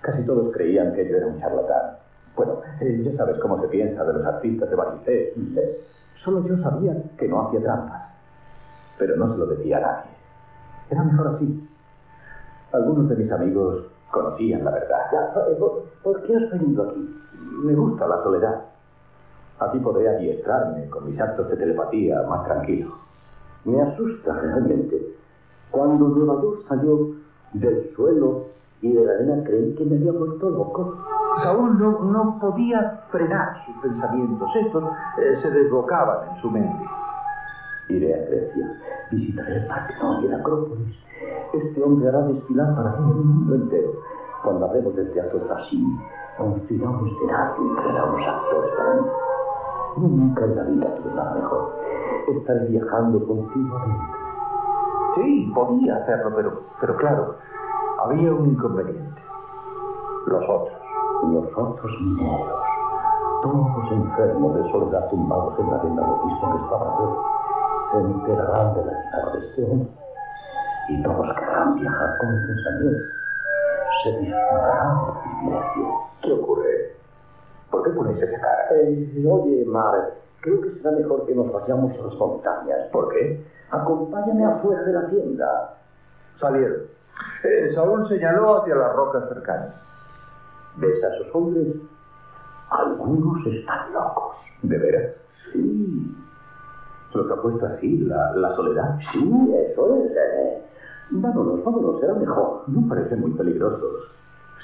Casi 0.00 0.22
todos 0.24 0.52
creían 0.52 0.92
que 0.94 1.08
yo 1.08 1.16
era 1.16 1.26
un 1.26 1.38
charlatán. 1.40 1.96
Bueno, 2.36 2.54
eh, 2.80 3.02
ya 3.04 3.16
sabes 3.16 3.38
cómo 3.38 3.60
se 3.60 3.68
piensa 3.68 4.02
de 4.04 4.12
los 4.14 4.24
artistas 4.24 4.70
de 4.70 4.76
varicés. 4.76 5.34
Solo 6.24 6.46
yo 6.46 6.56
sabía 6.62 6.94
que 7.18 7.28
no 7.28 7.46
hacía 7.46 7.60
trampas. 7.60 8.02
Pero 8.98 9.16
no 9.16 9.32
se 9.32 9.38
lo 9.38 9.46
decía 9.46 9.78
a 9.78 9.80
nadie. 9.80 10.10
Era 10.90 11.02
mejor 11.04 11.34
así. 11.36 11.68
Algunos 12.72 13.08
de 13.08 13.16
mis 13.16 13.32
amigos 13.32 13.84
conocían 14.10 14.64
la 14.64 14.70
verdad. 14.70 15.00
eh, 15.50 15.56
¿por, 15.58 15.84
por 16.02 16.22
qué 16.22 16.36
has 16.36 16.50
venido 16.50 16.88
aquí? 16.90 17.20
Me 17.64 17.74
gusta 17.74 18.06
la 18.06 18.22
soledad. 18.22 18.60
Así 19.58 19.78
podré 19.80 20.08
adiestrarme 20.08 20.88
con 20.88 21.10
mis 21.10 21.20
actos 21.20 21.48
de 21.50 21.56
telepatía 21.56 22.22
más 22.22 22.44
tranquilo. 22.44 22.94
Me 23.64 23.80
asusta 23.80 24.32
realmente. 24.40 25.16
Cuando 25.70 26.08
Nueva 26.08 26.42
York 26.42 26.64
salió 26.68 27.10
del 27.52 27.94
suelo 27.94 28.46
y 28.82 28.92
de 28.92 29.04
la 29.04 29.12
arena 29.12 29.44
creí 29.44 29.74
que 29.74 29.84
me 29.84 29.96
había 29.96 30.12
vuelto 30.12 30.48
loco. 30.50 30.96
Saúl 31.42 31.78
no, 31.78 32.00
no 32.00 32.38
podía 32.40 33.02
frenar 33.10 33.64
sus 33.66 33.76
pensamientos. 33.76 34.48
Estos 34.56 34.84
eh, 35.18 35.38
se 35.42 35.50
desbocaban 35.50 36.30
en 36.30 36.40
su 36.40 36.50
mente. 36.50 36.84
Iré 37.88 38.14
a 38.14 38.26
Grecia, 38.28 38.80
visitaré 39.10 39.56
el 39.56 39.66
Partenón 39.66 40.22
y 40.22 40.26
el 40.26 40.34
Acrópolis. 40.34 40.96
Este 41.52 41.82
hombre 41.82 42.08
hará 42.08 42.22
desfilar 42.22 42.74
para 42.74 42.96
mí 42.96 43.10
el 43.10 43.24
mundo 43.24 43.54
entero. 43.54 43.92
Cuando 44.42 44.66
hablemos 44.66 44.96
del 44.96 45.10
teatro 45.12 45.40
Brasil, 45.40 45.84
construirá 46.38 46.88
un 46.88 47.08
escenario 47.08 47.72
y 47.72 47.76
creará 47.76 48.04
unos 48.04 48.26
actores 48.26 48.70
para 48.76 48.94
mí. 48.94 49.06
Nunca 49.96 50.44
en 50.44 50.56
la 50.56 50.62
vida 50.62 50.94
nada 51.14 51.34
mejor. 51.34 51.74
Estaré 52.28 52.66
viajando 52.66 53.26
continuamente. 53.26 54.04
Sí, 55.16 55.52
podía 55.54 55.96
hacerlo, 55.96 56.32
pero, 56.36 56.62
pero 56.80 56.96
claro, 56.96 57.34
había 58.04 58.32
un 58.32 58.50
inconveniente. 58.50 59.22
Los 60.26 60.42
otros. 60.48 60.80
Los 61.22 61.46
otros 61.54 62.00
mineros, 62.00 62.62
todos 63.42 63.92
enfermos 63.92 64.54
de 64.54 64.70
soledad 64.70 65.06
tumbados 65.10 65.58
en 65.58 65.70
la 65.70 65.76
arena, 65.76 66.06
lo 66.06 66.24
mismo 66.24 66.52
que 66.52 66.64
estaba 66.64 66.98
yo, 66.98 67.24
se 67.90 67.98
enterarán 67.98 68.74
de 68.74 68.84
la 68.86 68.92
llegada 68.92 69.32
de 69.32 69.38
este 69.46 69.64
hombre. 69.70 69.90
Y 70.88 71.02
todos 71.02 71.34
querrán 71.34 71.74
viajar 71.74 72.18
con 72.18 72.28
el 72.30 72.46
pensamiento. 72.46 73.04
Se 74.02 74.18
disfrutarán 74.18 75.04
del 75.04 75.14
privilegio. 75.22 76.00
¿Qué 76.22 76.32
ocurre? 76.32 76.89
¿Por 77.70 77.82
qué 77.84 77.90
ponéis 77.90 78.22
esa 78.22 78.40
cara? 78.40 78.68
Eh, 78.72 79.24
oye, 79.28 79.64
Mar, 79.66 80.14
creo 80.40 80.60
que 80.60 80.70
será 80.72 80.92
mejor 80.92 81.26
que 81.26 81.34
nos 81.34 81.52
vayamos 81.52 81.92
a 81.98 82.02
las 82.02 82.14
montañas. 82.14 82.88
¿Por 82.92 83.08
qué? 83.10 83.44
Acompáñame 83.70 84.44
afuera 84.44 84.82
de 84.82 84.92
la 84.92 85.08
tienda. 85.08 85.74
Salieron. 86.40 86.82
Eh, 87.44 87.72
Saúl 87.74 88.08
señaló 88.08 88.60
hacia 88.60 88.74
las 88.74 88.94
rocas 88.96 89.28
cercanas. 89.28 89.74
¿Ves 90.76 91.04
a 91.04 91.14
esos 91.14 91.34
hombres? 91.34 91.66
Algunos 92.70 93.46
están 93.46 93.92
locos. 93.92 94.36
¿De 94.62 94.78
veras? 94.78 95.12
Sí. 95.52 96.16
¿Los 97.12 97.30
ha 97.30 97.42
puesto 97.42 97.66
así, 97.66 97.98
la, 97.98 98.32
la 98.36 98.54
soledad? 98.54 98.98
Sí, 99.12 99.54
eso 99.70 99.96
es. 99.96 100.12
Eh. 100.12 100.62
Vámonos, 101.10 101.64
vámonos, 101.64 102.00
será 102.00 102.14
mejor. 102.14 102.62
No 102.68 102.88
parecen 102.88 103.20
muy 103.20 103.32
peligrosos. 103.32 104.12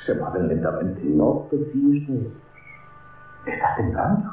Se 0.07 0.15
mueven 0.15 0.49
lentamente. 0.49 1.01
No 1.05 1.47
te 1.51 1.59
fíes. 1.59 2.09
¿Estás 3.47 3.77
temblando? 3.77 4.31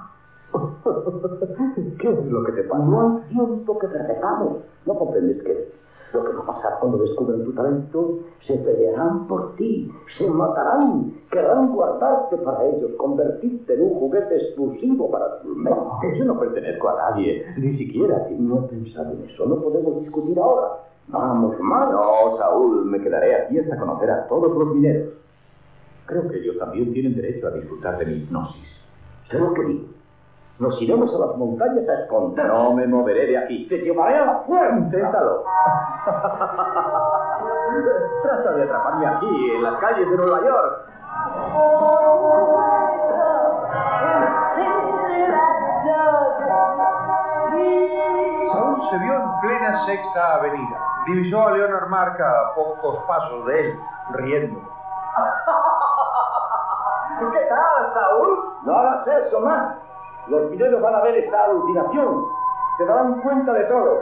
¿Qué 1.99 2.09
es 2.09 2.25
lo 2.25 2.43
que 2.43 2.51
te 2.53 2.63
pasa? 2.63 2.83
No 2.83 3.01
hay 3.01 3.29
tiempo 3.29 3.79
que 3.79 3.87
perdamos. 3.87 4.57
¿No 4.85 4.95
comprendes 4.95 5.43
que 5.43 5.71
lo 6.13 6.25
que 6.25 6.31
va 6.33 6.43
a 6.43 6.45
pasar 6.47 6.79
cuando 6.79 6.97
descubran 6.97 7.43
tu 7.43 7.53
talento? 7.53 8.19
Se 8.47 8.55
pelearán 8.55 9.27
por 9.27 9.55
ti, 9.55 9.91
se 10.17 10.27
matarán, 10.29 11.13
querrán 11.31 11.73
guardarte 11.73 12.37
para 12.37 12.65
ellos, 12.65 12.91
convertirte 12.97 13.73
en 13.75 13.81
un 13.83 13.99
juguete 13.99 14.35
exclusivo 14.35 15.11
para 15.11 15.41
tu 15.41 15.49
mente. 15.49 16.17
Yo 16.17 16.25
no 16.25 16.39
pertenezco 16.39 16.89
a 16.89 17.09
nadie, 17.09 17.45
ni 17.57 17.77
siquiera 17.77 18.17
a 18.17 18.27
ti. 18.27 18.35
No 18.37 18.65
he 18.65 18.67
pensado 18.69 19.11
en 19.11 19.29
eso, 19.29 19.45
no 19.45 19.61
podemos 19.61 20.01
discutir 20.01 20.39
ahora. 20.39 20.79
Vamos, 21.07 21.59
mano. 21.59 21.91
No, 21.91 22.37
Saúl, 22.37 22.85
me 22.85 22.99
quedaré 22.99 23.35
aquí 23.35 23.59
hasta 23.59 23.77
conocer 23.77 24.09
a 24.09 24.27
todos 24.27 24.51
los 24.57 24.75
mineros. 24.75 25.13
Creo 26.05 26.27
que 26.27 26.39
ellos 26.39 26.57
también 26.57 26.91
tienen 26.93 27.15
derecho 27.15 27.47
a 27.47 27.51
disfrutar 27.51 27.97
de 27.97 28.05
mi 28.05 28.13
hipnosis. 28.13 28.72
Sé 29.33 29.39
lo 29.39 29.51
que 29.55 29.63
digo. 29.63 29.87
Nos 30.59 30.79
iremos 30.79 31.11
a 31.11 31.17
las 31.17 31.35
montañas 31.37 31.89
a 31.89 32.01
esconder. 32.03 32.45
No 32.45 32.73
me 32.73 32.85
moveré 32.85 33.25
de 33.25 33.35
aquí. 33.39 33.67
Te 33.67 33.79
llevaré 33.79 34.19
a 34.19 34.25
la 34.25 34.35
fuerza. 34.41 34.77
Inténtalo. 34.77 35.43
Trata 38.21 38.51
de 38.51 38.63
atraparme 38.63 39.07
aquí, 39.07 39.51
en 39.55 39.63
las 39.63 39.79
calles 39.79 40.07
de 40.07 40.17
Nueva 40.17 40.39
York. 40.45 40.85
Saúl 48.51 48.89
se 48.91 48.97
vio 48.99 49.13
en 49.15 49.39
plena 49.41 49.85
sexta 49.87 50.35
avenida. 50.35 50.77
Divisó 51.07 51.47
a 51.47 51.51
Leonard 51.53 51.89
Mark 51.89 52.21
a 52.21 52.53
pocos 52.53 53.03
pasos 53.07 53.47
de 53.47 53.59
él, 53.61 53.79
riendo. 54.11 54.59
¿Qué 57.31 57.39
tal, 57.49 57.93
Saúl? 57.93 58.39
No 58.63 58.75
hagas 58.75 59.07
eso, 59.07 59.39
más. 59.41 59.75
Los 60.27 60.49
mineros 60.51 60.81
van 60.81 60.95
a 60.95 61.01
ver 61.01 61.15
esta 61.15 61.45
alucinación. 61.45 62.25
Se 62.77 62.85
darán 62.85 63.21
cuenta 63.21 63.53
de 63.53 63.63
todo. 63.65 63.99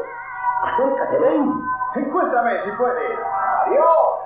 Acércate, 0.64 1.20
ven. 1.20 1.62
Encuéntrame 1.96 2.64
si 2.64 2.72
puedes. 2.78 3.20
¡Adiós! 3.66 4.22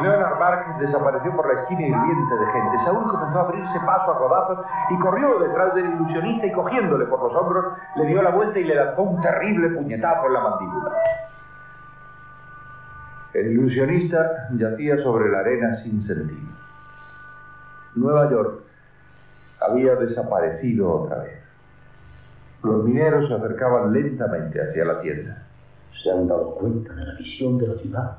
Leonard 0.00 0.38
Mark 0.38 0.78
desapareció 0.78 1.36
por 1.36 1.52
la 1.52 1.60
esquina 1.60 1.82
hirviente 1.82 2.34
de 2.34 2.46
gente. 2.46 2.84
Saúl 2.84 3.10
comenzó 3.10 3.38
a 3.38 3.42
abrirse 3.42 3.80
paso 3.80 4.10
a 4.12 4.18
codazos 4.18 4.66
y 4.90 4.98
corrió 4.98 5.38
detrás 5.38 5.74
del 5.74 5.86
ilusionista 5.86 6.46
y 6.46 6.52
cogiéndole 6.52 7.04
por 7.06 7.22
los 7.22 7.34
hombros, 7.34 7.76
le 7.96 8.06
dio 8.06 8.22
la 8.22 8.30
vuelta 8.30 8.58
y 8.58 8.64
le 8.64 8.74
lanzó 8.74 9.02
un 9.02 9.20
terrible 9.20 9.68
puñetazo 9.76 10.26
en 10.26 10.32
la 10.32 10.40
mandíbula. 10.40 10.90
El 13.34 13.52
ilusionista 13.52 14.48
yacía 14.52 14.96
sobre 15.02 15.28
la 15.30 15.40
arena 15.40 15.76
sin 15.82 16.06
sentido. 16.06 16.59
Nueva 17.94 18.30
York 18.30 18.62
había 19.60 19.94
desaparecido 19.96 21.02
otra 21.02 21.18
vez. 21.18 21.40
Los 22.62 22.84
mineros 22.84 23.28
se 23.28 23.34
acercaban 23.34 23.92
lentamente 23.92 24.60
hacia 24.60 24.84
la 24.84 25.00
tienda. 25.00 25.46
Se 26.02 26.10
han 26.10 26.28
dado 26.28 26.54
cuenta 26.54 26.94
de 26.94 27.04
la 27.04 27.14
visión 27.14 27.58
de 27.58 27.68
la 27.68 27.74
ciudad. 27.74 28.18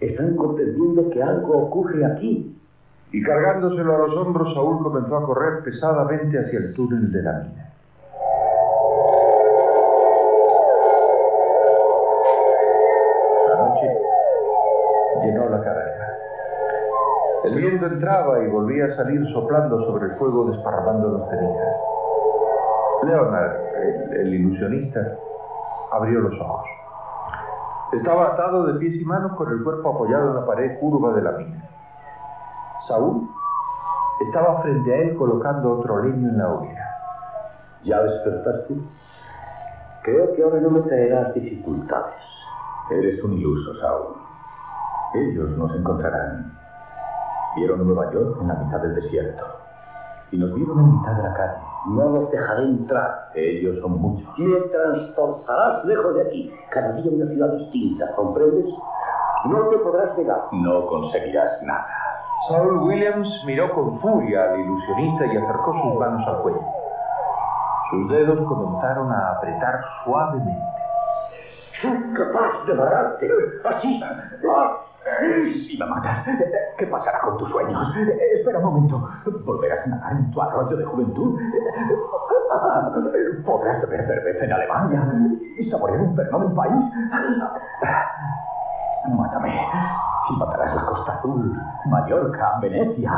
Están 0.00 0.36
comprendiendo 0.36 1.10
que 1.10 1.22
algo 1.22 1.58
ocurre 1.58 2.04
aquí. 2.04 2.54
Y 3.12 3.22
cargándoselo 3.22 3.94
a 3.94 4.06
los 4.06 4.16
hombros, 4.16 4.54
Saúl 4.54 4.82
comenzó 4.82 5.16
a 5.16 5.24
correr 5.24 5.62
pesadamente 5.64 6.38
hacia 6.38 6.58
el 6.58 6.74
túnel 6.74 7.10
de 7.10 7.22
la 7.22 7.32
mina. 7.40 7.67
Viento 17.58 17.86
entraba 17.86 18.42
y 18.42 18.48
volvía 18.48 18.86
a 18.86 18.96
salir 18.96 19.20
soplando 19.32 19.84
sobre 19.84 20.06
el 20.06 20.18
fuego, 20.18 20.50
desparramando 20.50 21.08
los 21.08 21.28
cenizas. 21.28 21.76
Leonard, 23.02 23.56
el, 23.76 24.20
el 24.20 24.34
ilusionista, 24.34 25.00
abrió 25.92 26.20
los 26.20 26.40
ojos. 26.40 26.68
Estaba 27.92 28.34
atado 28.34 28.66
de 28.66 28.78
pies 28.78 29.00
y 29.00 29.04
manos 29.04 29.32
con 29.32 29.50
el 29.50 29.64
cuerpo 29.64 29.90
apoyado 29.90 30.28
en 30.28 30.34
la 30.36 30.46
pared 30.46 30.78
curva 30.78 31.14
de 31.14 31.22
la 31.22 31.32
mina. 31.32 31.64
Saúl 32.86 33.28
estaba 34.26 34.62
frente 34.62 34.92
a 34.92 34.96
él 34.98 35.16
colocando 35.16 35.78
otro 35.78 36.02
leño 36.02 36.28
en 36.28 36.38
la 36.38 36.52
hoguera. 36.52 36.84
¿Ya 37.84 38.02
despertaste? 38.02 38.74
Creo 40.02 40.34
que 40.34 40.42
ahora 40.42 40.60
no 40.60 40.70
me 40.70 40.80
traerás 40.80 41.34
dificultades. 41.34 42.14
Eres 42.90 43.22
un 43.22 43.32
iluso, 43.34 43.78
Saúl. 43.80 44.16
Ellos 45.14 45.50
nos 45.56 45.74
encontrarán. 45.74 46.57
Vieron 47.58 47.84
Nueva 47.84 48.12
York 48.12 48.38
en 48.40 48.48
la 48.48 48.54
mitad 48.54 48.78
del 48.80 48.94
desierto. 48.94 49.44
Y 50.30 50.36
nos 50.36 50.54
vieron 50.54 50.78
en 50.78 50.98
mitad 50.98 51.12
de 51.12 51.22
la 51.24 51.34
calle. 51.34 51.58
No 51.86 52.08
los 52.10 52.30
dejaré 52.30 52.62
entrar. 52.64 53.30
Ellos 53.34 53.78
son 53.80 54.00
muchos. 54.00 54.28
Me 54.38 54.60
transportarás 54.60 55.84
lejos 55.84 56.14
de 56.14 56.22
aquí. 56.22 56.54
Cada 56.70 56.92
día 56.92 57.10
una 57.10 57.26
ciudad 57.26 57.52
distinta, 57.54 58.14
¿comprendes? 58.14 58.66
No 59.46 59.68
te 59.68 59.78
podrás 59.78 60.16
negar. 60.16 60.40
No 60.52 60.86
conseguirás 60.86 61.62
nada. 61.62 61.86
Saul 62.48 62.78
Williams 62.78 63.28
miró 63.46 63.72
con 63.74 63.98
furia 64.00 64.44
al 64.44 64.60
ilusionista 64.60 65.26
y 65.26 65.36
acercó 65.36 65.72
sus 65.82 65.94
manos 65.98 66.28
al 66.28 66.42
cuello. 66.42 66.62
Sus 67.90 68.08
dedos 68.10 68.46
comenzaron 68.46 69.10
a 69.10 69.32
apretar 69.32 69.80
suavemente. 70.04 70.62
Soy 71.80 72.14
capaz 72.14 72.66
de 72.66 72.74
matarte. 72.74 73.30
Así. 73.64 74.00
Si 75.04 75.76
me 75.78 75.86
matas, 75.86 76.26
¿qué 76.76 76.86
pasará 76.86 77.20
con 77.20 77.38
tus 77.38 77.48
sueños? 77.50 77.94
Espera 78.36 78.58
un 78.58 78.64
momento. 78.64 79.08
¿Volverás 79.44 79.86
a 79.86 79.90
nadar 79.90 80.12
en 80.12 80.30
tu 80.30 80.42
arroyo 80.42 80.76
de 80.76 80.84
juventud? 80.84 81.40
¿Podrás 83.44 83.80
beber 83.82 84.06
cerveza 84.06 84.44
en 84.44 84.52
Alemania 84.52 85.02
y 85.58 85.70
saborear 85.70 86.00
un 86.00 86.16
perno 86.16 86.44
en 86.44 86.54
país? 86.54 86.84
Mátame 89.08 89.66
y 90.30 90.36
matarás 90.36 90.74
la 90.74 90.84
Costa 90.84 91.12
Azul, 91.12 91.58
Mallorca, 91.86 92.58
Venecia. 92.60 93.12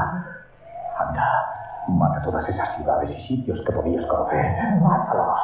Anda, 0.99 1.47
mata 1.89 2.23
todas 2.23 2.49
esas 2.49 2.77
ciudades 2.77 3.11
y 3.11 3.27
sitios 3.27 3.61
que 3.67 3.73
podías 3.73 4.05
conocer. 4.07 4.45
Mátalos. 4.81 5.41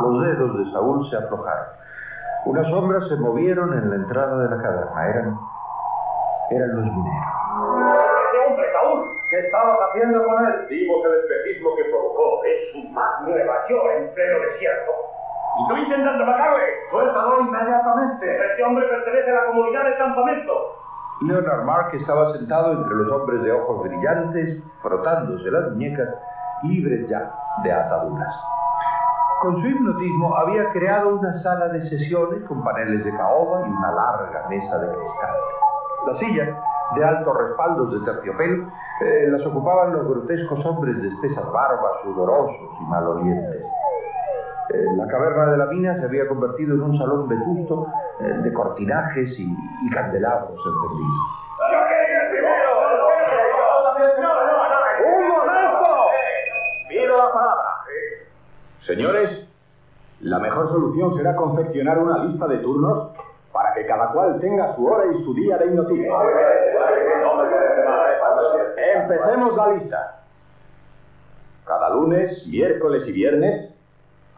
Los 0.00 0.22
dedos 0.22 0.58
de 0.58 0.72
Saúl 0.72 1.08
se 1.10 1.16
aflojaron. 1.16 1.66
Unas 2.46 2.66
sombras 2.68 3.08
se 3.08 3.16
movieron 3.16 3.72
en 3.74 3.90
la 3.90 3.96
entrada 3.96 4.38
de 4.38 4.56
la 4.56 4.62
caverna. 4.62 5.10
Eran. 5.10 5.38
eran 6.50 6.76
los 6.76 6.84
mineros. 6.84 7.40
¡Ese 8.30 8.38
hombre, 8.46 8.72
Saúl! 8.72 9.10
¿Qué 9.30 9.38
estabas 9.40 9.76
haciendo 9.88 10.24
con 10.24 10.46
él? 10.46 10.66
Vimos 10.68 11.04
el 11.06 11.12
espejismo 11.20 11.76
que 11.76 11.84
provocó. 11.90 12.44
Es 12.44 12.72
su 12.72 12.88
más 12.90 13.22
Nueva 13.22 13.68
York 13.68 13.92
en 13.98 14.14
pleno 14.14 14.40
desierto. 14.40 14.90
¿Y 15.60 15.68
tú 15.68 15.76
intentando 15.76 16.24
matarle? 16.24 16.64
Suéltalo 16.90 17.40
inmediatamente. 17.40 18.46
Este 18.50 18.64
hombre 18.64 18.88
pertenece 18.88 19.30
a 19.30 19.34
la 19.34 19.46
comunidad 19.46 19.84
del 19.84 19.98
campamento. 19.98 20.52
Leonard 21.22 21.64
Mark 21.64 21.94
estaba 21.94 22.32
sentado 22.32 22.72
entre 22.72 22.94
los 22.94 23.12
hombres 23.12 23.42
de 23.42 23.52
ojos 23.52 23.82
brillantes, 23.82 24.62
frotándose 24.80 25.50
las 25.50 25.70
muñecas, 25.70 26.08
libres 26.62 27.06
ya 27.08 27.30
de 27.62 27.72
ataduras. 27.72 28.49
Con 29.40 29.58
su 29.58 29.66
hipnotismo 29.66 30.36
había 30.36 30.68
creado 30.70 31.16
una 31.16 31.42
sala 31.42 31.68
de 31.68 31.88
sesiones 31.88 32.44
con 32.46 32.62
paneles 32.62 33.02
de 33.02 33.16
caoba 33.16 33.66
y 33.66 33.70
una 33.70 33.90
larga 33.90 34.46
mesa 34.50 34.78
de 34.78 34.86
cristal. 34.88 35.36
Las 36.06 36.18
sillas, 36.18 36.48
de 36.94 37.04
altos 37.04 37.36
respaldos 37.38 37.90
de 37.90 38.12
terciopelo, 38.12 38.68
eh, 39.00 39.28
las 39.30 39.46
ocupaban 39.46 39.94
los 39.94 40.06
grotescos 40.06 40.62
hombres 40.66 41.00
de 41.00 41.08
espesas 41.08 41.50
barbas, 41.52 41.92
sudorosos 42.02 42.68
y 42.82 42.84
malolientes. 42.90 43.62
Eh, 44.74 44.84
la 44.96 45.06
caverna 45.06 45.46
de 45.46 45.56
la 45.56 45.66
mina 45.66 45.96
se 45.96 46.04
había 46.04 46.28
convertido 46.28 46.74
en 46.74 46.82
un 46.82 46.98
salón 46.98 47.26
vetusto 47.26 47.86
eh, 48.20 48.24
de 48.42 48.52
cortinajes 48.52 49.30
y, 49.38 49.56
y 49.86 49.90
candelabros 49.90 50.50
encendidos. 50.50 51.20
¡Un 55.02 55.28
momento! 55.28 56.10
Pido 56.88 57.16
la 57.16 57.32
palabra. 57.32 57.69
Señores, 58.86 59.46
la 60.20 60.38
mejor 60.38 60.68
solución 60.68 61.16
será 61.16 61.36
confeccionar 61.36 61.98
una 61.98 62.24
lista 62.24 62.46
de 62.46 62.58
turnos 62.58 63.10
para 63.52 63.74
que 63.74 63.86
cada 63.86 64.12
cual 64.12 64.38
tenga 64.40 64.74
su 64.76 64.86
hora 64.86 65.04
y 65.12 65.24
su 65.24 65.34
día 65.34 65.58
de 65.58 65.66
hipnotismo. 65.66 66.22
Empecemos 68.94 69.56
la 69.56 69.72
lista. 69.72 70.24
Cada 71.66 71.90
lunes, 71.90 72.46
miércoles 72.46 73.02
y 73.06 73.12
viernes 73.12 73.69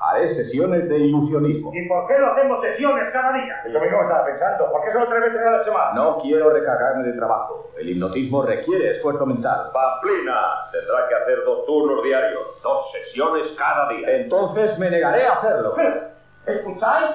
haré 0.03 0.35
sesiones 0.35 0.89
de 0.89 0.99
ilusionismo. 0.99 1.71
¿Y 1.73 1.89
por 1.89 2.07
qué 2.09 2.19
no 2.19 2.33
hacemos 2.33 2.61
sesiones 2.61 3.05
cada 3.13 3.33
día? 3.33 3.63
Eso 3.65 3.81
mismo 3.81 4.03
estaba 4.03 4.25
pensando. 4.25 4.71
¿Por 4.71 4.85
qué 4.85 4.93
solo 4.93 5.07
tres 5.09 5.23
veces 5.23 5.47
a 5.47 5.51
la 5.53 5.65
semana? 5.65 5.93
No 5.95 6.19
quiero 6.21 6.51
recargarme 6.51 7.05
de 7.05 7.13
trabajo. 7.13 7.71
El 7.79 7.89
hipnotismo 7.89 8.43
requiere 8.43 8.97
esfuerzo 8.97 9.27
mental. 9.27 9.71
Pamplina 9.73 10.69
tendrá 10.73 11.09
que 11.09 11.15
hacer 11.15 11.45
dos 11.45 11.67
turnos 11.67 12.03
diarios, 12.03 12.43
dos 12.63 12.91
sesiones 12.93 13.53
cada 13.57 13.89
día. 13.91 14.17
Entonces 14.17 14.79
me 14.79 14.91
negaré 14.91 15.27
a 15.27 15.35
hacerlo. 15.35 15.75
¿Escucháis? 16.47 17.11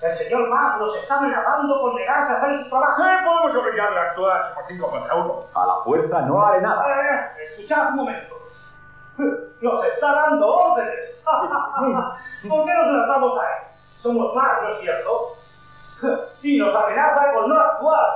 El 0.00 0.16
señor 0.16 0.48
Mark 0.48 0.78
nos 0.80 0.96
está 0.96 1.18
amenazando 1.18 1.78
con 1.82 1.94
negarse 1.94 2.32
a 2.32 2.36
hacer 2.38 2.64
su 2.64 2.70
trabajo. 2.70 3.02
¿Qué 3.02 3.26
podemos 3.26 3.62
obligarle 3.62 3.98
a 3.98 4.02
actuar 4.02 4.54
por 4.54 4.64
cinco 4.66 4.90
contra 4.90 5.14
uno? 5.14 5.44
A 5.54 5.66
la 5.66 5.84
fuerza 5.84 6.22
no 6.22 6.42
haré 6.42 6.62
nada. 6.62 6.82
Eh, 6.88 7.44
escuchad 7.50 7.88
un 7.90 7.96
momento. 7.96 8.39
Nos 9.60 9.84
está 9.84 10.12
dando 10.12 10.46
órdenes. 10.48 11.22
¿Por 12.48 12.64
qué 12.64 12.72
nos 12.74 12.86
lanzamos 12.86 13.38
a 13.38 13.42
él? 13.42 13.62
Somos 14.02 14.34
más, 14.34 14.62
¿no 14.62 14.68
es 14.70 14.80
cierto? 14.80 15.36
Y 16.42 16.56
nos 16.56 16.74
amenaza 16.74 17.32
con 17.34 17.50
no 17.50 17.60
actuar. 17.60 18.06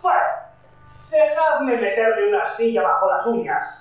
Bueno, 0.00 0.24
dejadme 1.10 1.76
meterle 1.76 2.28
una 2.28 2.42
astilla 2.44 2.82
bajo 2.82 3.10
las 3.10 3.26
uñas. 3.26 3.80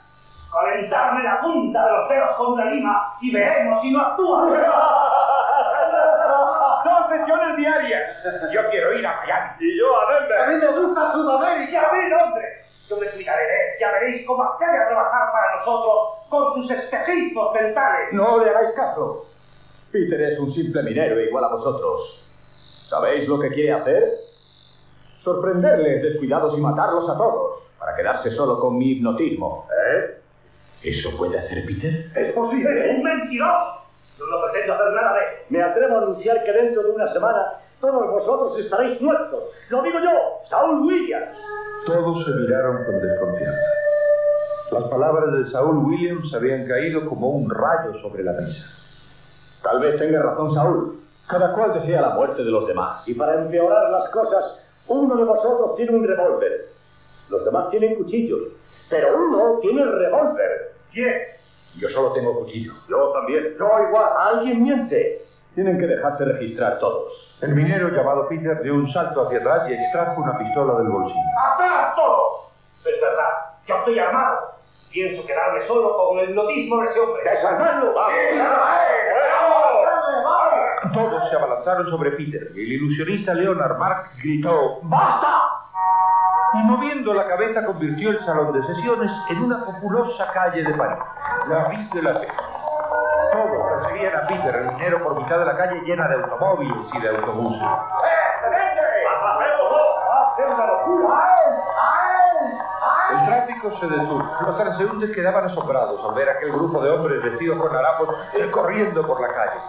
Calentarme 0.51 1.23
la 1.23 1.39
punta 1.39 1.85
de 1.85 1.91
los 1.93 2.09
dedos 2.09 2.35
con 2.35 2.57
la 2.57 2.65
lima 2.65 3.13
y 3.21 3.33
veremos 3.33 3.81
si 3.81 3.91
no 3.91 4.01
actúa. 4.01 4.41
Dos 6.83 7.09
sesiones 7.09 7.55
diarias. 7.55 8.03
Yo 8.51 8.69
quiero 8.69 8.93
ir 8.93 9.07
a 9.07 9.15
Miami. 9.15 9.51
Y 9.61 9.79
yo 9.79 10.01
a 10.01 10.13
Denver. 10.13 10.41
A 10.41 10.47
mí 10.47 10.55
me 10.55 10.67
gusta 10.67 11.11
Sudamérica. 11.13 11.89
a 11.89 11.93
mí, 11.93 11.99
hombre. 12.21 12.62
Yo 12.89 12.97
me 12.97 13.05
explicaré. 13.05 13.43
Ya 13.79 13.91
veréis 13.91 14.25
cómo 14.25 14.43
accede 14.43 14.77
a 14.77 14.87
trabajar 14.87 15.31
para 15.31 15.57
nosotros 15.57 16.27
con 16.29 16.53
sus 16.55 16.71
espejismos 16.71 17.53
mentales. 17.53 18.13
No 18.13 18.43
le 18.43 18.49
hagáis 18.49 18.75
caso. 18.75 19.25
Peter 19.91 20.19
es 20.21 20.39
un 20.39 20.53
simple 20.53 20.83
minero 20.83 21.19
igual 21.21 21.43
a 21.43 21.49
vosotros. 21.49 22.19
¿Sabéis 22.89 23.27
lo 23.27 23.39
que 23.39 23.49
quiere 23.49 23.73
hacer? 23.73 24.11
Sorprenderles 25.23 26.01
descuidados 26.01 26.57
y 26.57 26.61
matarlos 26.61 27.09
a 27.09 27.17
todos, 27.17 27.61
para 27.79 27.95
quedarse 27.95 28.31
solo 28.31 28.59
con 28.59 28.77
mi 28.77 28.91
hipnotismo. 28.91 29.67
¿Eh? 29.71 30.17
¿Eso 30.83 31.15
puede 31.17 31.39
hacer 31.39 31.65
Peter? 31.65 32.11
Es 32.15 32.33
posible. 32.33 32.89
¡Un 32.89 33.03
mentiroso! 33.03 33.83
Yo 34.19 34.25
no 34.25 34.41
pretendo 34.41 34.73
hacer 34.73 34.93
nada 34.93 35.13
de 35.13 35.19
eso. 35.19 35.45
Me 35.49 35.63
atrevo 35.63 35.95
a 35.95 35.97
anunciar 35.99 36.43
que 36.43 36.51
dentro 36.51 36.83
de 36.83 36.91
una 36.91 37.11
semana 37.13 37.53
todos 37.83 38.11
vosotros 38.11 38.59
estaréis 38.59 39.01
muertos. 39.01 39.43
Lo 39.67 39.83
digo 39.83 39.99
yo, 39.99 40.47
Saúl 40.49 40.85
Williams. 40.85 41.37
Todos 41.85 42.23
se 42.23 42.31
miraron 42.31 42.85
con 42.85 43.01
desconfianza. 43.01 43.61
Las 44.71 44.83
palabras 44.85 45.33
de 45.33 45.51
Saúl 45.51 45.79
Williams 45.79 46.33
habían 46.33 46.65
caído 46.65 47.05
como 47.09 47.31
un 47.31 47.49
rayo 47.49 47.99
sobre 48.01 48.23
la 48.23 48.31
mesa. 48.31 48.63
Tal 49.61 49.81
vez 49.81 49.99
tenga 49.99 50.21
razón 50.21 50.55
Saúl. 50.55 50.99
Cada 51.27 51.51
cual 51.53 51.73
desea 51.73 52.01
la 52.01 52.15
muerte 52.15 52.43
de 52.43 52.51
los 52.51 52.65
demás. 52.67 53.05
Y 53.05 53.15
para 53.15 53.41
empeorar 53.41 53.89
las 53.91 54.09
cosas, 54.11 54.59
uno 54.87 55.17
de 55.17 55.23
vosotros 55.25 55.75
tiene 55.75 55.91
un 55.91 56.07
revólver. 56.07 56.69
Los 57.29 57.43
demás 57.43 57.69
tienen 57.69 57.95
cuchillos. 57.95 58.39
Pero 58.89 59.09
uno 59.17 59.59
tiene 59.61 59.83
revólver. 59.83 60.73
¿Quién? 60.93 61.15
Yo 61.79 61.89
solo 61.89 62.13
tengo 62.13 62.39
cuchillo. 62.39 62.71
Yo 62.87 63.11
también. 63.11 63.55
Yo 63.59 63.65
igual. 63.89 64.09
Alguien 64.19 64.63
miente. 64.63 65.21
Tienen 65.53 65.77
que 65.77 65.87
dejarse 65.87 66.25
registrar 66.25 66.79
todos. 66.79 67.32
El 67.43 67.55
minero 67.55 67.89
llamado 67.89 68.29
Peter 68.29 68.61
dio 68.63 68.73
un 68.73 68.89
salto 68.93 69.27
hacia 69.27 69.39
atrás 69.39 69.69
y 69.69 69.73
extrajo 69.73 70.21
una 70.21 70.37
pistola 70.37 70.75
del 70.75 70.87
bolsillo. 70.87 71.19
¡Atrás 71.53 71.93
todos! 71.93 72.53
Es 72.85 73.01
verdad, 73.01 73.29
yo 73.67 73.75
estoy 73.75 73.99
armado. 73.99 74.39
Pienso 74.89 75.27
quedarme 75.27 75.67
solo 75.67 75.97
con 75.97 76.19
el 76.19 76.29
hipnotismo 76.29 76.81
de 76.81 76.89
ese 76.89 76.99
hombre. 77.01 77.21
¡Desarmadlo! 77.29 77.93
¡Vamos! 77.95 78.13
Todos 80.93 81.29
se 81.29 81.35
abalanzaron 81.35 81.89
sobre 81.89 82.11
Peter 82.11 82.47
y 82.55 82.61
el 82.61 82.71
ilusionista 82.73 83.33
Leonard 83.33 83.77
Mark 83.77 84.11
gritó 84.23 84.79
¡Basta! 84.83 85.41
y 86.53 86.57
moviendo 86.59 87.13
la 87.13 87.27
cabeza 87.27 87.65
convirtió 87.65 88.11
el 88.11 88.25
salón 88.25 88.53
de 88.53 88.65
sesiones 88.67 89.11
en 89.31 89.43
una 89.43 89.65
populosa 89.65 90.31
calle 90.31 90.63
de 90.63 90.73
París, 90.75 91.03
la 91.49 91.65
Rue 91.65 91.89
de 91.93 92.01
la 92.03 92.13
Paix. 92.13 92.52
Todos 93.33 93.81
perseguían 93.81 94.15
a 94.15 94.27
Peter, 94.27 94.55
el 94.55 94.71
minero, 94.73 95.03
por 95.03 95.15
mitad 95.15 95.39
de 95.39 95.45
la 95.45 95.57
calle 95.57 95.81
llena 95.81 96.07
de 96.07 96.15
automóviles 96.15 96.87
y 96.93 96.99
de 96.99 97.09
autobuses. 97.09 97.67
El 103.11 103.25
tráfico 103.25 103.71
se 103.79 103.87
detuvo. 103.87 104.23
Los 104.45 104.57
transeúntes 104.57 105.15
quedaban 105.15 105.45
asombrados 105.45 105.99
al 106.07 106.15
ver 106.15 106.29
aquel 106.29 106.51
grupo 106.51 106.81
de 106.83 106.91
hombres 106.91 107.23
vestidos 107.23 107.59
con 107.59 107.75
harapos 107.75 108.09
eh, 108.33 108.51
corriendo 108.51 109.05
por 109.05 109.19
la 109.19 109.27
calle. 109.27 109.59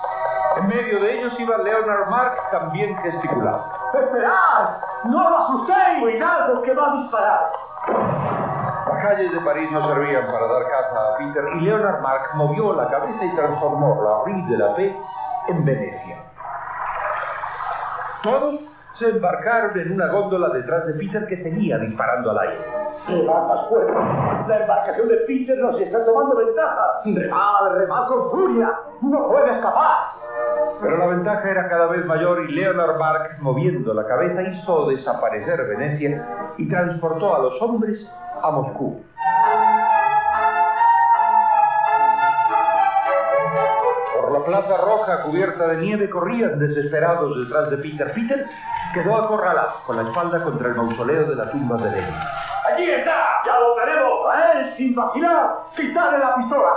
En 0.57 0.69
medio 0.69 1.01
de 1.01 1.19
ellos 1.19 1.33
iba 1.39 1.57
Leonard 1.59 2.09
Mark, 2.09 2.37
también 2.51 2.97
gesticulando. 2.99 3.65
¡Esperad! 3.95 4.77
¡No 5.05 5.31
lo 5.31 5.39
asustéis! 5.39 6.01
¡Cuidado 6.01 6.63
que 6.63 6.75
va 6.75 6.87
a 6.87 6.97
disparar! 6.97 8.44
Calles 9.05 9.33
de 9.33 9.41
París 9.41 9.71
no 9.71 9.87
servían 9.87 10.27
para 10.27 10.47
dar 10.47 10.63
caza 10.67 11.13
a 11.13 11.19
Peter 11.19 11.45
y 11.57 11.61
Leonard 11.61 12.01
Mark 12.01 12.31
movió 12.37 12.73
la 12.75 12.89
cabeza 12.89 13.23
y 13.23 13.37
transformó 13.37 14.03
la 14.03 14.25
Rue 14.25 14.51
de 14.51 14.57
la 14.57 14.75
Paix 14.75 14.97
en 15.49 15.63
Venecia. 15.63 16.17
Todos 18.23 18.61
se 18.99 19.11
embarcaron 19.11 19.79
en 19.79 19.93
una 19.93 20.07
góndola 20.07 20.49
detrás 20.49 20.87
de 20.87 20.95
Peter 20.95 21.27
que 21.27 21.37
seguía 21.43 21.77
disparando 21.77 22.31
al 22.31 22.39
aire. 22.39 22.65
¡Remad 23.09 23.47
más 23.47 23.69
fuerte! 23.69 23.93
La 24.49 24.61
embarcación 24.61 25.09
de 25.09 25.17
Peter 25.27 25.59
nos 25.59 25.79
está 25.79 26.03
tomando 26.03 26.37
ventaja. 26.37 27.03
¡Remad, 27.05 27.77
remad 27.77 28.09
con 28.09 28.31
furia! 28.31 28.73
¡No 29.03 29.29
puede 29.29 29.51
escapar! 29.51 29.99
Pero 30.81 30.97
la 30.97 31.07
ventaja 31.09 31.51
era 31.51 31.69
cada 31.69 31.89
vez 31.89 32.07
mayor 32.07 32.49
y 32.49 32.53
Leonard 32.53 32.99
Mark, 32.99 33.37
moviendo 33.41 33.93
la 33.93 34.07
cabeza, 34.07 34.43
hizo 34.43 34.89
desaparecer 34.89 35.63
Venecia 35.67 36.27
y 36.57 36.69
transportó 36.71 37.37
a 37.37 37.41
los 37.41 37.61
hombres 37.61 38.09
a 38.45 38.51
Moscú. 38.51 39.03
Por 44.21 44.33
la 44.33 44.45
la 44.45 44.61
plaza 44.61 44.77
roja 44.77 45.23
cubierta 45.23 45.67
de 45.69 45.77
nieve 45.79 46.11
corrían 46.11 46.59
desesperados 46.59 47.37
detrás 47.39 47.71
de 47.71 47.79
Peter. 47.79 48.13
Peter 48.13 48.47
quedó 48.93 49.17
acorralado 49.17 49.81
con 49.87 49.97
la 49.97 50.03
espalda 50.03 50.43
contra 50.43 50.69
el 50.69 50.75
mausoleo 50.75 51.25
de 51.25 51.35
la 51.35 51.51
tumba 51.51 51.77
de 51.79 51.91
Lenin. 51.91 52.15
¡Allí 52.71 52.91
está! 52.91 53.43
¡Ya 53.47 53.59
lo 53.59 53.75
tenemos! 53.75 54.31
¡A 54.31 54.53
él, 54.53 54.75
sin 54.77 54.95
vacilar! 54.95 55.57
¡Quítale 55.75 56.19
la 56.19 56.35
pistola! 56.37 56.73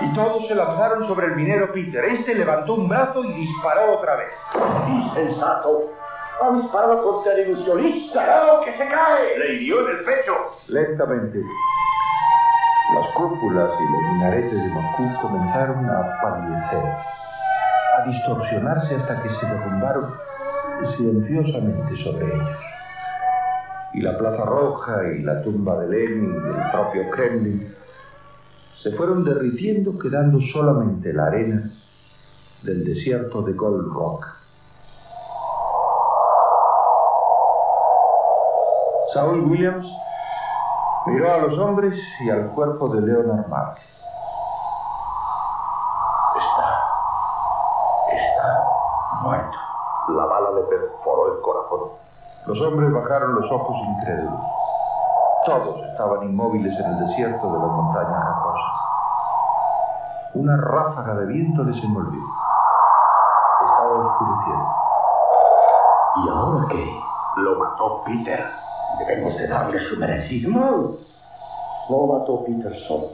Y 0.00 0.14
todos 0.14 0.46
se 0.46 0.54
lanzaron 0.54 1.06
sobre 1.06 1.26
el 1.26 1.36
minero 1.36 1.72
Peter. 1.72 2.04
Este 2.04 2.34
levantó 2.34 2.74
un 2.74 2.88
brazo 2.88 3.24
y 3.24 3.32
disparó 3.32 3.98
otra 3.98 4.16
vez. 4.16 4.28
¡Insensato! 4.88 5.90
¡Ha 6.40 6.52
disparado 6.56 7.02
contra 7.02 7.34
el 7.34 7.50
ilusionista! 7.50 8.24
¡Claro 8.24 8.60
que 8.64 8.72
se 8.72 8.88
cae! 8.88 9.38
¡Le 9.38 9.54
hirió 9.54 9.88
en 9.88 9.96
el 9.96 10.04
pecho! 10.04 10.32
Lentamente, 10.68 11.42
las 12.94 13.14
cúpulas 13.14 13.70
y 13.78 13.92
los 13.92 14.02
minaretes 14.12 14.52
de 14.52 14.68
Moscú 14.68 15.02
comenzaron 15.22 15.88
a 15.88 16.20
palidecer, 16.22 16.84
a 17.98 18.04
distorsionarse 18.06 18.96
hasta 18.96 19.22
que 19.22 19.28
se 19.28 19.46
derrumbaron 19.46 20.14
silenciosamente 20.96 21.96
sobre 22.02 22.26
ellos. 22.26 22.58
Y 23.94 24.00
la 24.00 24.18
Plaza 24.18 24.44
Roja 24.44 25.04
y 25.16 25.22
la 25.22 25.42
tumba 25.42 25.78
de 25.80 25.88
Lenin 25.88 26.34
y 26.34 26.48
el 26.48 26.70
propio 26.70 27.10
Kremlin 27.10 27.74
se 28.82 28.90
fueron 28.92 29.24
derritiendo 29.24 29.98
quedando 29.98 30.40
solamente 30.52 31.12
la 31.12 31.26
arena 31.26 31.70
del 32.62 32.84
desierto 32.84 33.42
de 33.42 33.52
Gold 33.52 33.92
Rock. 33.92 34.41
Saul 39.12 39.40
Williams 39.44 39.86
miró 41.04 41.34
a 41.34 41.36
los 41.38 41.58
hombres 41.58 41.92
y 42.20 42.30
al 42.30 42.48
cuerpo 42.52 42.88
de 42.88 43.02
Leonard 43.02 43.46
Mark. 43.46 43.76
Está 48.10 48.64
muerto. 49.20 49.58
La 50.08 50.24
bala 50.24 50.50
le 50.52 50.62
perforó 50.62 51.34
el 51.34 51.42
corazón. 51.42 51.90
Los 52.46 52.60
hombres 52.62 52.90
bajaron 52.90 53.34
los 53.34 53.52
ojos 53.52 53.76
incrédulos. 53.86 54.40
Todos 55.44 55.82
estaban 55.90 56.22
inmóviles 56.22 56.72
en 56.78 56.86
el 56.86 57.06
desierto 57.06 57.52
de 57.52 57.58
las 57.58 57.70
montañas 57.70 58.24
rocosas. 58.24 58.72
Una 60.34 60.56
ráfaga 60.56 61.14
de 61.16 61.26
viento 61.26 61.64
les 61.64 61.84
envolvió. 61.84 62.22
Estaba 63.60 64.06
oscureciendo. 64.06 64.74
¿Y 66.16 66.28
ahora 66.30 66.66
qué? 66.70 67.00
Lo 67.36 67.58
mató 67.58 68.02
Peter. 68.04 68.71
Debemos 68.98 69.36
de 69.36 69.46
darle 69.48 69.78
su 69.88 69.96
merecido. 69.96 70.50
No. 70.50 71.12
Mató 72.06 72.44
Peter 72.44 72.74
solo. 72.86 73.08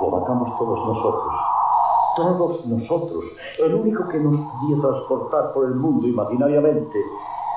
Lo 0.00 0.08
matamos 0.08 0.58
todos 0.58 0.86
nosotros. 0.86 1.34
Todos 2.16 2.66
nosotros. 2.66 3.24
El 3.58 3.74
único 3.74 4.08
que 4.08 4.18
nos 4.18 4.52
podía 4.52 4.80
transportar 4.80 5.52
por 5.52 5.66
el 5.66 5.74
mundo 5.74 6.06
imaginariamente 6.06 6.98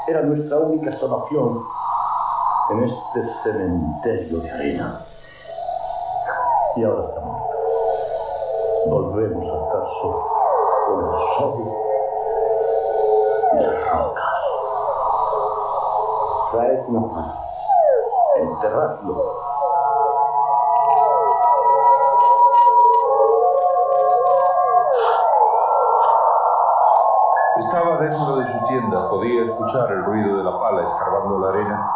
era 0.07 0.21
nuestra 0.21 0.57
única 0.57 0.97
salvación 0.99 1.63
en 2.71 2.83
este 2.83 3.29
cementerio 3.43 4.39
de 4.39 4.51
arena. 4.51 5.01
Y 6.75 6.83
ahora 6.83 7.09
está 7.09 7.21
muerto. 7.21 7.49
Volvemos 8.87 9.43
a 9.43 9.65
estar 9.65 9.83
solos 10.01 10.23
con 10.87 10.99
el 11.05 11.11
sol 11.37 11.55
y 13.53 13.63
las 13.63 13.91
rocas. 13.91 14.28
Una 16.51 16.99
mano. 16.99 17.33
Enterradlo. 18.37 19.23
Estaba 27.59 27.97
dentro 27.97 28.35
de 28.37 28.45
su 28.51 28.67
tienda, 28.67 29.09
podía 29.09 29.43
escuchar 29.43 29.91
el 29.91 30.05
ruido 30.05 30.37
de 30.37 30.43
la 30.43 30.59
pala 30.59 30.81
escarbando 30.89 31.39
la 31.39 31.49
arena 31.49 31.91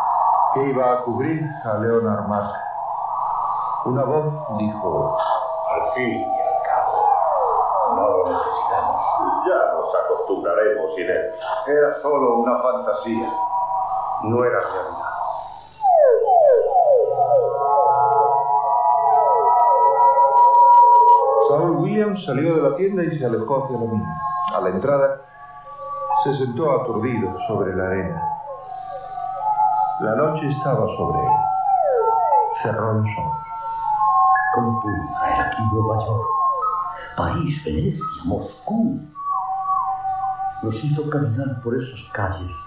que 0.54 0.70
iba 0.70 0.94
a 0.94 1.02
cubrir 1.02 1.50
a 1.66 1.78
Leonard 1.80 2.28
Mask. 2.28 2.56
Una 3.86 4.04
voz 4.04 4.34
dijo, 4.60 5.18
Al 5.72 5.94
fin 5.94 6.20
y 6.20 6.42
al 6.42 6.64
cabo, 6.64 7.96
no 7.96 8.08
lo 8.08 8.30
necesitamos. 8.30 9.02
Ya 9.48 9.74
nos 9.74 9.96
acostumbraremos 10.06 10.94
sin 10.96 11.10
él. 11.10 11.34
Era 11.66 12.02
solo 12.04 12.38
una 12.38 12.62
fantasía. 12.62 13.43
No 14.24 14.46
era 14.46 14.60
realidad. 14.60 15.14
Saul 21.50 21.72
Williams 21.82 22.24
salió 22.26 22.56
de 22.56 22.70
la 22.70 22.76
tienda 22.78 23.04
y 23.04 23.20
se 23.20 23.26
alejó 23.26 23.66
hacia 23.66 23.78
la 23.78 23.86
mina. 23.92 24.22
A 24.56 24.62
la 24.62 24.70
entrada, 24.70 25.22
se 26.24 26.38
sentó 26.38 26.72
aturdido 26.72 27.36
sobre 27.48 27.76
la 27.76 27.86
arena. 27.86 28.22
La 30.00 30.16
noche 30.16 30.50
estaba 30.52 30.88
sobre 30.96 31.20
él. 31.20 31.32
Cerró 32.62 32.94
los 32.94 33.06
ojos. 33.18 33.38
¿Cómo 34.56 34.80
pudo 34.80 35.20
traer 35.20 35.42
aquí 35.42 35.64
Nueva 35.74 36.06
York? 36.06 36.28
París, 37.18 37.64
Venecia, 37.66 38.00
Moscú. 38.24 39.00
Nos 40.64 40.76
hizo 40.76 41.10
caminar 41.10 41.62
por 41.62 41.76
esas 41.76 42.00
calles. 42.14 42.63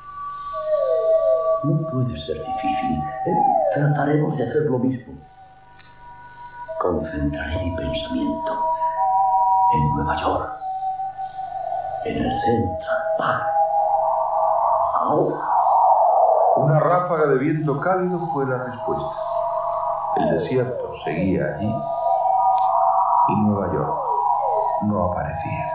No 1.65 1.91
puede 1.91 2.17
ser 2.27 2.37
difícil. 2.37 2.99
Eh, 3.27 3.75
trataremos 3.75 4.37
de 4.37 4.49
hacer 4.49 4.63
lo 4.63 4.79
mismo. 4.79 5.15
Concentraré 6.81 7.65
mi 7.65 7.77
pensamiento 7.77 8.65
en 9.73 9.97
Nueva 9.97 10.21
York, 10.21 10.51
en 12.05 12.17
el 12.17 12.31
Central 12.43 13.03
Park. 13.19 13.47
Ahora. 15.01 15.57
Una 16.57 16.81
ráfaga 16.81 17.27
de 17.27 17.39
viento 17.39 17.79
cálido 17.81 18.19
fue 18.33 18.47
la 18.47 18.57
respuesta. 18.57 19.17
El 20.17 20.39
desierto 20.39 20.91
seguía 21.05 21.45
allí 21.55 21.75
y 23.29 23.41
Nueva 23.43 23.75
York 23.75 23.99
no 24.85 25.05
aparecía. 25.05 25.67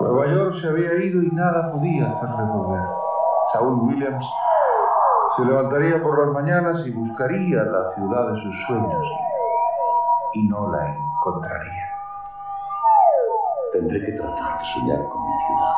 Nueva 0.00 0.26
York 0.28 0.54
se 0.60 0.68
había 0.68 0.94
ido 1.04 1.22
y 1.22 1.30
nada 1.32 1.72
podía 1.72 2.06
hacerle 2.06 2.44
volver. 2.52 2.95
Saúl 3.56 3.88
Williams 3.88 4.26
se 5.36 5.44
levantaría 5.46 6.02
por 6.02 6.26
las 6.26 6.34
mañanas 6.34 6.86
y 6.86 6.90
buscaría 6.90 7.62
la 7.64 7.94
ciudad 7.94 8.32
de 8.32 8.42
sus 8.42 8.66
sueños 8.66 9.06
y 10.34 10.46
no 10.46 10.70
la 10.72 10.94
encontraría. 10.94 11.88
Tendré 13.72 14.04
que 14.04 14.12
tratar 14.12 14.58
de 14.58 14.64
soñar 14.74 15.08
con 15.08 15.22
mi 15.22 15.36
ciudad. 15.46 15.74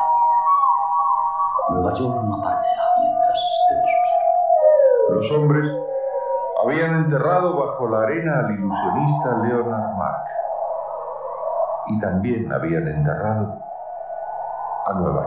Nueva 1.69 1.93
York 1.93 2.21
no 2.21 2.35
aparecerá 2.35 2.83
mientras 2.99 3.39
esté 3.55 3.75
despierto. 3.75 5.13
Los 5.13 5.31
hombres 5.31 5.65
habían 6.65 6.95
enterrado 7.05 7.55
bajo 7.55 7.87
la 7.87 8.01
arena 8.01 8.39
al 8.39 8.51
ilusionista 8.55 9.37
Leonard 9.43 9.95
Mark 9.95 10.25
y 11.87 11.99
también 12.01 12.51
habían 12.51 12.87
enterrado 12.89 13.57
a 14.85 14.93
Nueva 14.95 15.18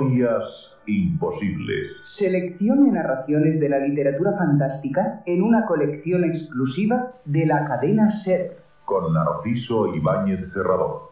Historias 0.00 0.44
imposibles. 0.86 1.92
Selección 2.16 2.86
y 2.86 2.90
narraciones 2.90 3.60
de 3.60 3.68
la 3.68 3.80
literatura 3.80 4.32
fantástica 4.38 5.22
en 5.26 5.42
una 5.42 5.66
colección 5.66 6.24
exclusiva 6.24 7.12
de 7.26 7.44
la 7.44 7.66
cadena 7.66 8.10
SER. 8.24 8.56
Con 8.86 9.12
Narciso 9.12 9.94
Ibáñez 9.94 10.40
Cerrador. 10.54 11.10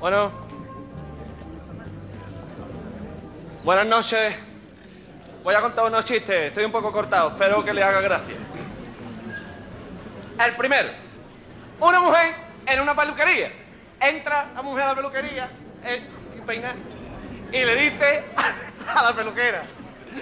Bueno. 0.00 0.30
Buenas 3.64 3.86
noches. 3.86 4.36
Voy 5.44 5.54
a 5.54 5.60
contar 5.60 5.86
unos 5.86 6.04
chistes. 6.04 6.48
Estoy 6.48 6.64
un 6.64 6.72
poco 6.72 6.90
cortado. 6.90 7.28
Espero 7.28 7.64
que 7.64 7.72
les 7.72 7.84
haga 7.84 8.00
gracia. 8.00 8.34
El 10.44 10.56
primero. 10.56 10.88
Una 11.80 12.00
mujer 12.00 12.43
en 12.66 12.80
una 12.80 12.94
peluquería. 12.94 13.52
Entra 14.00 14.46
la 14.54 14.62
mujer 14.62 14.82
a 14.84 14.86
la 14.88 14.94
peluquería, 14.94 15.48
eh, 15.84 16.06
sin 16.32 16.42
peinar, 16.44 16.74
y 17.52 17.58
le 17.64 17.74
dice 17.76 18.24
a 18.94 19.02
la 19.02 19.12
peluquera: 19.12 19.62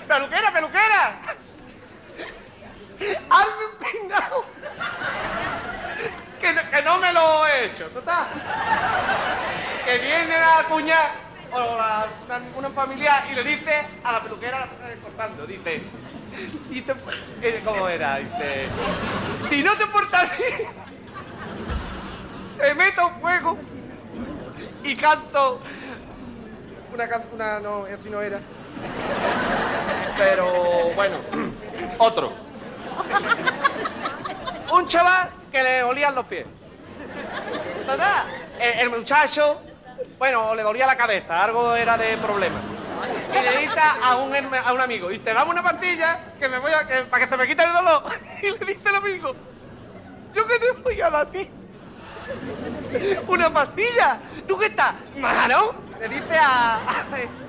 ¡Peluquera, 0.07 0.53
peluquera! 0.53 1.21
¡Hazme 3.31 3.65
un 3.73 3.79
peinado! 3.93 4.45
Que, 6.41 6.53
no- 6.53 6.71
que 6.71 6.83
no 6.83 6.99
me 6.99 7.13
lo 7.13 7.47
he 7.47 7.65
hecho, 7.67 7.89
total. 7.89 8.27
Que 9.85 9.99
viene 9.99 10.39
la 10.39 10.65
cuñada 10.69 11.15
o 11.53 11.59
la- 11.77 12.07
una, 12.27 12.41
una 12.57 12.71
familiar 12.71 13.25
y 13.31 13.35
le 13.35 13.43
dice 13.45 13.85
a 14.05 14.13
la 14.13 14.23
peluquera 14.23 14.69
eh, 14.85 14.99
cortando, 15.03 15.47
dice, 15.47 15.83
"Si 16.73 16.83
te- 16.83 16.95
eh, 17.43 17.63
¿cómo 17.65 17.89
era? 17.89 18.17
Dice, 18.19 18.69
si 19.51 19.63
no 19.63 19.73
te 19.77 19.87
portas 19.87 20.31
bien, 20.39 20.69
te 22.59 22.75
meto 22.75 23.11
fuego 23.21 23.59
y 24.85 24.97
canto 24.97 25.61
una 26.93 27.09
can- 27.09 27.25
una 27.33 27.61
no, 27.61 27.85
así 27.85 28.11
no 28.11 28.21
era. 28.21 28.41
Pero 30.17 30.91
bueno, 30.95 31.17
otro. 31.99 32.33
Un 34.73 34.87
chaval 34.87 35.31
que 35.51 35.63
le 35.63 35.83
olían 35.83 36.15
los 36.15 36.27
pies. 36.27 36.47
El, 38.61 38.91
muchacho, 38.91 39.61
bueno, 40.19 40.55
le 40.55 40.63
dolía 40.63 40.87
la 40.87 40.97
cabeza, 40.97 41.43
algo 41.43 41.75
era 41.75 41.97
de 41.97 42.17
problema. 42.19 42.61
Y 43.31 43.43
le 43.43 43.59
dice 43.63 43.81
a 44.03 44.17
un, 44.17 44.33
a 44.55 44.73
un 44.73 44.81
amigo, 44.81 45.09
dice, 45.09 45.33
dame 45.35 45.51
una 45.51 45.63
pastilla 45.63 46.19
que 46.39 46.49
me 46.49 46.59
voy 46.59 46.73
a, 46.73 46.87
que- 46.87 47.03
para 47.05 47.25
que 47.25 47.31
se 47.31 47.37
me 47.37 47.47
quite 47.47 47.65
el 47.65 47.73
dolor. 47.73 48.03
Y 48.43 48.51
le 48.51 48.59
dice 48.59 48.89
el 48.89 48.95
amigo, 48.97 49.35
¿yo 50.35 50.47
qué 50.47 50.59
te 50.59 50.73
voy 50.73 51.01
a 51.01 51.11
dar 51.11 51.31
ti? 51.31 51.51
¿Una 53.29 53.53
pastilla? 53.53 54.19
¿Tú 54.47 54.59
qué 54.59 54.67
estás? 54.67 54.95
¿Majarón? 55.17 55.77
Le 56.01 56.09
dice 56.09 56.37
a... 56.39 56.81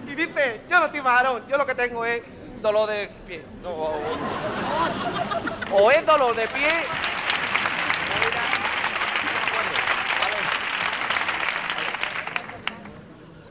Y 0.08 0.16
dice, 0.16 0.62
yo 0.70 0.80
no 0.80 0.86
estoy 0.86 1.02
majarón, 1.02 1.44
yo 1.48 1.58
lo 1.58 1.66
que 1.66 1.74
tengo 1.76 2.06
es 2.06 2.22
dolor 2.62 2.90
de 2.90 3.10
pie. 3.28 3.44
No, 3.62 3.94
o, 5.72 5.92
es 5.92 6.06
dolor 6.06 6.36
de 6.36 6.48
pie... 6.48 6.70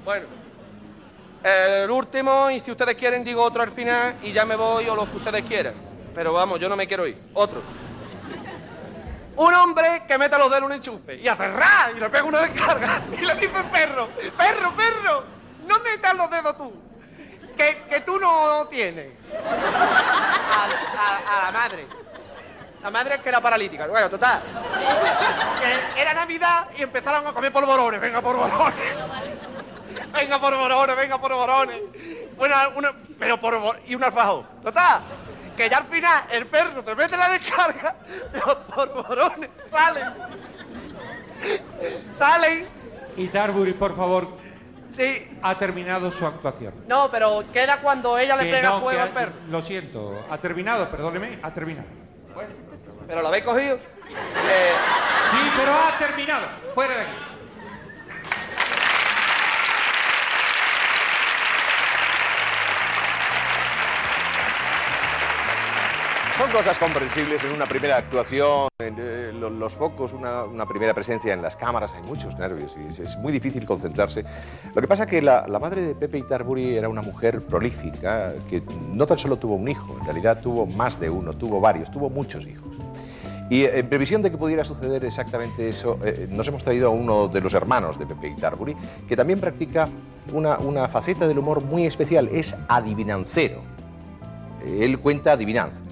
Bueno, 0.05 0.27
el 1.45 1.91
último, 1.91 2.51
y 2.51 2.59
si 2.59 2.73
ustedes 2.73 2.97
quieren 2.97 3.23
digo 3.23 3.43
otro 3.43 3.63
al 3.63 3.71
final 3.71 4.17
y 4.23 4.33
ya 4.33 4.45
me 4.45 4.57
voy 4.57 4.89
o 4.89 4.97
lo 4.97 5.09
que 5.11 5.17
ustedes 5.17 5.45
quieran. 5.45 5.75
Pero 6.15 6.33
vamos, 6.33 6.59
yo 6.61 6.69
no 6.69 6.77
me 6.77 6.87
quiero 6.87 7.07
ir. 7.07 7.19
Otro. 7.35 7.63
Un 9.37 9.55
hombre 9.55 10.03
que 10.07 10.19
mete 10.19 10.37
los 10.37 10.49
dedos 10.49 10.59
en 10.59 10.65
un 10.65 10.73
enchufe 10.73 11.17
y 11.17 11.27
hace 11.27 11.49
ra 11.49 11.91
y 11.97 12.01
le 12.01 12.11
pega 12.11 12.25
una 12.25 12.41
descarga 12.41 13.03
y 13.13 13.25
le 13.25 13.35
dice 13.35 13.65
perro, 13.73 14.09
perro, 14.37 14.73
perro, 14.77 15.25
no 15.67 15.79
metas 15.81 16.17
los 16.17 16.31
dedos 16.31 16.57
tú, 16.59 16.73
que, 17.57 17.83
que 17.89 18.01
tú 18.01 18.19
no 18.19 18.67
tienes. 18.69 19.13
A, 20.55 21.45
la 21.45 21.53
madre. 21.53 21.87
La 22.83 22.91
madre 22.91 23.21
que 23.21 23.29
era 23.29 23.41
paralítica. 23.41 23.87
Bueno, 23.87 24.11
total. 24.11 24.43
Era 25.97 26.15
Navidad 26.15 26.67
y 26.77 26.83
empezaron 26.83 27.27
a 27.27 27.33
comer 27.33 27.53
polvorones. 27.53 28.01
Venga, 28.01 28.21
polvorones. 28.21 28.75
Venga, 30.13 30.41
polvorones, 30.41 30.97
venga, 30.97 31.19
polvorones. 31.19 31.81
Bueno, 32.37 32.57
una, 32.77 32.93
pero 33.19 33.39
por 33.39 33.81
y 33.87 33.95
un 33.95 34.05
alfajor. 34.05 34.45
Total. 34.63 35.03
Que 35.57 35.69
ya 35.69 35.79
al 35.79 35.85
final 35.85 36.25
el 36.31 36.47
perro 36.47 36.83
te 36.83 36.95
mete 36.95 37.17
la 37.17 37.29
descarga, 37.29 37.97
los 38.33 38.55
polvorones 38.75 39.51
salen. 39.71 40.09
Salen. 42.19 42.67
Y 43.17 43.29
Darbury, 43.29 43.73
por 43.75 43.95
favor, 43.97 44.29
Sí. 44.97 45.39
ha 45.43 45.55
terminado 45.57 46.11
su 46.13 46.27
actuación. 46.27 46.75
No, 46.87 47.11
pero 47.11 47.45
queda 47.53 47.79
cuando 47.81 48.19
ella 48.19 48.37
le 48.37 48.45
Que 48.45 48.51
pega 48.51 48.71
no, 48.71 48.81
fuego 48.81 48.97
que 48.99 49.03
al 49.03 49.09
perro. 49.11 49.33
Lo 49.49 49.63
siento, 49.63 50.25
ha 50.31 50.39
terminado, 50.39 50.89
perdóneme, 50.91 51.39
ha 51.43 51.51
terminado. 51.53 51.87
¿Pero 53.07 53.23
lo 53.23 53.29
habéis 53.29 53.45
cogido? 53.45 53.77
Eh, 53.77 54.73
Sí, 55.31 55.51
pero 55.57 55.73
ha 55.73 55.97
terminado. 55.99 56.47
Fuera 56.75 56.95
de 56.95 57.01
aquí. 57.01 57.11
Son 66.43 66.51
cosas 66.51 66.77
comprensibles 66.77 67.45
en 67.45 67.53
una 67.53 67.67
primera 67.67 67.97
actuación, 67.99 68.67
en, 68.81 68.97
eh, 68.99 69.31
lo- 69.33 69.49
los, 69.49 69.75
focos, 69.75 70.13
una, 70.13 70.43
una 70.43 70.67
primera 70.67 70.93
presencia 70.93 71.33
en 71.33 71.41
las 71.41 71.55
cámaras, 71.55 71.93
hay 71.95 72.03
muchos 72.03 72.37
nervios 72.37 72.77
y 72.77 72.89
es, 72.89 72.99
es 72.99 73.17
muy 73.19 73.33
difícil 73.33 73.65
concentrarse. 73.65 74.25
Lo 74.75 74.83
que 74.83 74.89
pasa 74.89 75.05
es 75.05 75.09
que 75.11 75.23
la, 75.23 75.47
la 75.47 75.61
madre 75.61 75.83
de 75.83 75.95
Pepe 75.95 76.19
Itarburi 76.19 76.77
era 76.77 76.89
una 76.89 77.01
mujer 77.01 77.43
prolífica, 77.43 78.33
que 78.51 78.61
no 78.91 79.07
tan 79.07 79.19
solo 79.19 79.37
tuvo 79.37 79.55
un 79.55 79.69
hijo, 79.69 79.97
en 80.01 80.05
realidad 80.05 80.41
tuvo 80.41 80.67
más 80.67 80.99
de 80.99 81.09
uno, 81.11 81.33
tuvo 81.33 81.61
varios, 81.61 81.93
tuvo 81.93 82.11
muchos 82.11 82.45
hijos. 82.45 82.75
Y 83.49 83.63
eh, 83.63 83.79
en 83.79 83.89
previsión 83.89 84.21
de 84.21 84.33
que 84.33 84.37
pudiera 84.37 84.65
suceder 84.65 85.05
exactamente 85.05 85.69
eso, 85.69 86.01
eh, 86.05 86.27
nos 86.29 86.49
hemos 86.49 86.65
traído 86.65 86.89
a 86.89 86.91
uno 86.91 87.29
de 87.29 87.41
los 87.41 87.55
hermanos 87.55 88.01
de 88.01 88.07
Pepe 88.07 88.27
Itarburi, 88.27 88.75
que 89.09 89.15
también 89.15 89.39
practica 89.39 89.89
una, 90.33 90.59
una 90.59 90.89
faceta 90.89 91.29
del 91.29 91.39
humor 91.39 91.63
muy 91.63 91.87
especial, 91.87 92.27
es 92.33 92.53
adivinancero. 92.67 93.61
Él 94.67 94.99
cuenta 94.99 95.33
adivinanzas. 95.33 95.92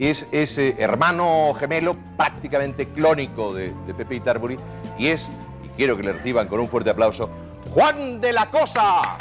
Es, 0.00 0.26
es 0.32 0.56
eh, 0.56 0.76
hermano 0.78 1.52
gemelo 1.52 1.94
prácticamente 2.16 2.88
clónico 2.88 3.52
de, 3.52 3.74
de 3.86 3.92
Pepe 3.92 4.14
Itarburi 4.14 4.56
y 4.98 5.08
es, 5.08 5.28
y 5.62 5.68
quiero 5.76 5.94
que 5.94 6.02
le 6.02 6.14
reciban 6.14 6.48
con 6.48 6.58
un 6.58 6.70
fuerte 6.70 6.88
aplauso, 6.88 7.28
Juan 7.68 8.18
de 8.18 8.32
la 8.32 8.50
Cosa. 8.50 9.18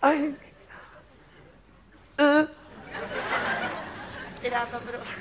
Ay. 0.00 0.34
Eh. 2.16 2.46
Era, 4.42 4.66
pero... 4.86 5.19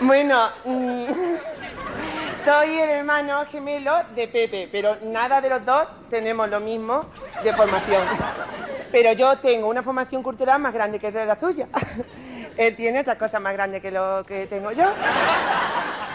Bueno, 0.00 0.48
mm, 0.64 1.06
soy 2.44 2.78
el 2.78 2.90
hermano 2.90 3.44
gemelo 3.50 3.92
de 4.14 4.28
Pepe, 4.28 4.68
pero 4.70 4.96
nada 5.02 5.40
de 5.40 5.48
los 5.48 5.64
dos 5.64 5.88
tenemos 6.08 6.48
lo 6.48 6.60
mismo 6.60 7.06
de 7.42 7.52
formación. 7.54 8.06
Pero 8.92 9.12
yo 9.12 9.36
tengo 9.38 9.68
una 9.68 9.82
formación 9.82 10.22
cultural 10.22 10.60
más 10.60 10.72
grande 10.72 10.98
que 10.98 11.10
la 11.10 11.36
tuya. 11.36 11.68
Él 12.56 12.74
tiene 12.74 13.00
otras 13.00 13.18
cosas 13.18 13.40
más 13.40 13.52
grandes 13.52 13.80
que 13.80 13.90
lo 13.90 14.24
que 14.26 14.46
tengo 14.46 14.72
yo. 14.72 14.90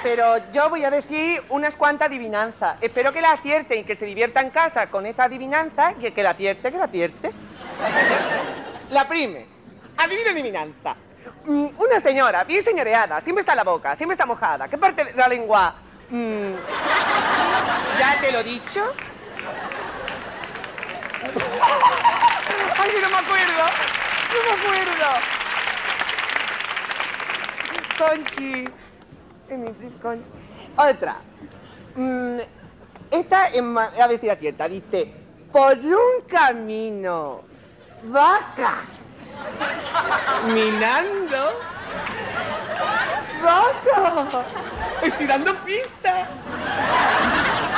Pero 0.02 0.52
yo 0.52 0.70
voy 0.70 0.84
a 0.84 0.92
decir 0.92 1.42
unas 1.50 1.78
cuantas 1.78 2.08
adivinanzas. 2.08 2.78
Espero 2.82 3.14
que 3.14 3.22
la 3.22 3.32
acierte 3.32 3.78
y 3.78 3.84
que 3.84 3.96
se 3.96 4.06
divierta 4.06 4.42
en 4.42 4.50
casa 4.50 4.88
con 4.88 5.06
esta 5.06 5.24
adivinanza 5.26 5.94
y 6.00 6.12
que 6.12 6.24
la 6.24 6.32
acierte, 6.32 6.72
que 6.72 6.78
la 6.78 6.86
acierte. 6.86 7.32
La 8.90 9.08
prime. 9.08 9.46
Adivina 9.98 10.32
adivinanza. 10.32 10.96
Mm, 11.46 11.68
una 11.78 12.00
señora, 12.00 12.44
bien 12.46 12.64
señoreada, 12.64 13.20
siempre 13.20 13.42
está 13.42 13.52
en 13.52 13.58
la 13.58 13.64
boca, 13.64 13.96
siempre 13.96 14.14
está 14.14 14.26
mojada. 14.26 14.68
¿Qué 14.70 14.78
parte 14.78 15.04
de 15.04 15.14
la 15.14 15.28
lengua? 15.28 15.76
Mm, 16.10 16.54
¿Ya 18.00 18.22
te 18.22 18.32
lo 18.32 18.40
he 18.40 18.44
dicho? 18.44 18.82
Ay, 22.80 22.92
no 23.02 23.10
me 23.10 23.16
acuerdo. 23.16 23.64
No 24.34 24.40
me 24.46 24.62
acuerdo. 24.62 25.08
Conchi. 27.98 28.66
Otra. 30.78 31.18
Mm, 31.96 32.40
esta 33.12 33.50
si 34.20 34.28
la 34.28 34.36
cierta. 34.38 34.68
Dice, 34.68 35.14
por 35.52 35.78
un 35.78 36.22
camino, 36.28 37.42
vaca, 38.04 38.78
minando, 40.48 41.60
vaca, 43.44 44.46
estoy 45.02 45.28
dando 45.28 45.56
pista, 45.58 46.28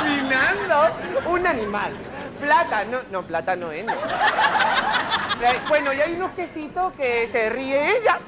minando, 0.04 1.30
un 1.30 1.46
animal, 1.46 1.92
plátano, 2.40 3.00
no, 3.10 3.22
no. 3.22 3.72
Eh, 3.72 3.86
Bueno, 5.68 5.92
y 5.92 6.00
hay 6.00 6.14
unos 6.14 6.30
quesitos 6.32 6.92
que 6.94 7.28
se 7.30 7.50
ríe 7.50 7.98
ella. 7.98 8.18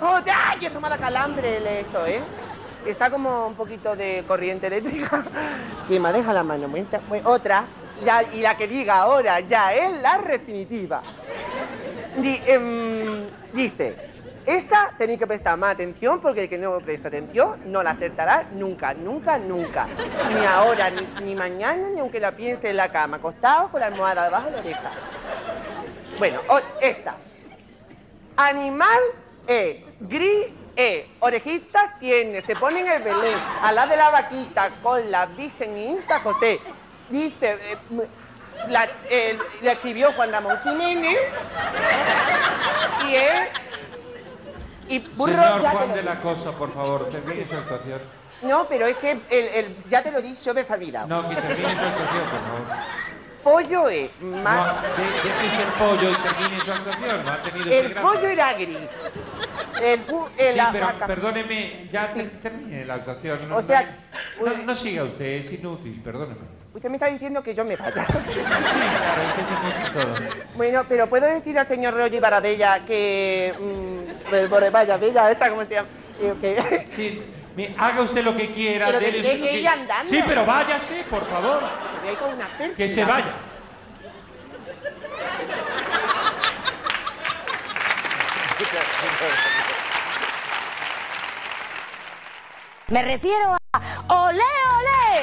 Oh, 0.00 0.18
¡Ay, 0.24 0.66
esto 0.66 0.80
mala 0.80 0.96
calambre 0.98 1.80
esto, 1.80 2.06
eh! 2.06 2.22
Está 2.86 3.10
como 3.10 3.46
un 3.46 3.54
poquito 3.54 3.94
de 3.94 4.24
corriente 4.26 4.66
eléctrica. 4.68 5.24
Que 5.86 6.00
me 6.00 6.12
deja 6.12 6.32
la 6.32 6.42
mano. 6.42 6.68
Otra, 7.24 7.64
y 8.32 8.40
la 8.40 8.56
que 8.56 8.66
diga 8.66 8.96
ahora 8.96 9.40
ya 9.40 9.72
es 9.72 10.00
la 10.00 10.18
definitiva. 10.18 11.02
Em, 12.16 13.26
dice, 13.52 13.96
esta 14.44 14.92
tenéis 14.98 15.20
que 15.20 15.26
prestar 15.26 15.56
más 15.56 15.74
atención 15.74 16.20
porque 16.20 16.42
el 16.42 16.48
que 16.48 16.58
no 16.58 16.78
presta 16.80 17.08
atención 17.08 17.60
no 17.66 17.82
la 17.82 17.90
acertará 17.90 18.48
nunca, 18.52 18.92
nunca, 18.92 19.38
nunca. 19.38 19.86
Ni 20.34 20.44
ahora, 20.44 20.90
ni, 21.22 21.34
mañana, 21.34 21.88
ni 21.90 22.00
aunque 22.00 22.18
la 22.18 22.32
piense 22.32 22.70
en 22.70 22.76
la 22.76 22.90
cama, 22.90 23.18
acostado 23.18 23.68
con 23.70 23.80
la 23.80 23.86
almohada 23.86 24.24
debajo 24.24 24.46
de 24.46 24.52
la 24.52 24.58
oreja. 24.58 24.90
Bueno, 26.18 26.40
esta. 26.80 27.14
Animal 28.36 29.00
E, 29.46 29.84
gris 30.00 30.46
E, 30.74 31.06
orejitas 31.20 31.98
tiene, 31.98 32.40
se 32.42 32.56
pone 32.56 32.80
en 32.80 32.88
el 32.88 33.02
Belén, 33.02 33.38
al 33.62 33.74
lado 33.74 33.90
de 33.90 33.96
la 33.96 34.10
vaquita, 34.10 34.70
con 34.82 35.10
la 35.10 35.26
Virgen 35.26 35.76
y 35.76 35.86
Insta 35.86 36.20
José. 36.20 36.60
Dice, 37.10 37.58
eh, 37.60 37.76
la, 38.68 38.88
eh, 39.10 39.38
la 39.62 39.72
escribió 39.72 40.12
Juan 40.12 40.32
Ramón 40.32 40.58
Jiménez 40.62 41.18
y 43.08 43.14
es... 43.14 43.48
Y 44.88 44.98
burro 44.98 45.32
Señor 45.32 45.62
ya 45.62 45.70
Juan 45.70 45.92
de 45.94 46.02
la. 46.02 46.16
Cosa, 46.16 46.50
por 46.52 46.74
favor, 46.74 47.08
termine 47.10 47.46
su 47.48 47.56
actuación. 47.56 48.00
No, 48.42 48.66
pero 48.68 48.86
es 48.86 48.96
que 48.96 49.12
el, 49.12 49.22
el- 49.30 49.76
ya 49.88 50.02
te 50.02 50.10
lo 50.10 50.18
he 50.18 50.22
dicho, 50.22 50.52
Besamira. 50.52 51.06
No, 51.06 51.28
que 51.28 51.36
termine 51.36 51.70
su 51.70 51.78
actuación, 51.80 52.24
por 52.30 52.40
favor. 52.40 52.66
Pollo 53.42 53.88
es 53.88 54.10
No, 54.20 54.36
más... 54.38 54.82
deje 54.96 55.62
el 55.62 55.68
pollo 55.78 56.10
y 56.10 56.14
termine 56.14 56.64
su 56.64 56.72
actuación. 56.72 57.24
No 57.24 57.32
ha 57.32 57.42
tenido 57.42 57.70
El 57.72 57.92
pollo 57.94 58.28
era 58.28 58.52
gris. 58.54 58.76
El, 59.80 60.00
eh, 60.36 60.52
Sí, 60.54 60.60
pero 60.72 60.86
vaca- 60.86 61.06
perdóneme, 61.06 61.88
ya 61.90 62.12
ter- 62.12 62.30
termine 62.42 62.84
la 62.84 62.94
actuación. 62.94 63.48
No, 63.48 63.56
O 63.56 63.62
sea, 63.62 63.98
no, 64.44 64.56
no 64.64 64.74
siga 64.74 65.04
usted, 65.04 65.24
es 65.24 65.52
inútil, 65.52 66.00
perdóneme. 66.04 66.40
Usted 66.74 66.88
me 66.88 66.96
está 66.96 67.06
diciendo 67.08 67.42
que 67.42 67.54
yo 67.54 67.64
me 67.64 67.76
vaya. 67.76 68.06
Bueno, 70.54 70.84
pero 70.88 71.06
puedo 71.08 71.26
decir 71.26 71.58
al 71.58 71.66
señor 71.66 71.94
Roger 71.94 72.20
Baradella 72.20 72.80
que... 72.86 73.54
mm, 73.58 74.28
pues, 74.30 74.48
bueno, 74.48 74.70
vaya, 74.70 74.96
bella, 74.96 75.30
esta, 75.30 75.48
¿cómo 75.50 75.64
se 75.64 75.74
llama? 75.74 75.88
Que- 76.40 76.86
Sí, 76.94 77.22
haga 77.78 78.02
usted 78.02 78.22
lo 78.24 78.36
que 78.36 78.50
quiera. 78.50 78.86
Pero 78.86 79.00
dele 79.00 79.12
tendré 79.12 79.32
usted 79.34 79.40
lo 79.40 79.46
que 79.52 79.58
ir 79.60 79.68
andando. 79.68 80.10
Sí, 80.10 80.22
pero 80.26 80.46
váyase, 80.46 81.04
por 81.10 81.26
favor. 81.26 81.60
Voy 82.00 82.08
a 82.08 82.12
ir 82.12 82.18
con 82.18 82.34
una 82.34 82.48
Que 82.76 82.88
se 82.88 83.04
vaya. 83.04 83.34
Me 92.88 93.02
refiero 93.02 93.56
a 93.72 93.78
¡Olé, 94.08 94.42
olé! 94.42 95.22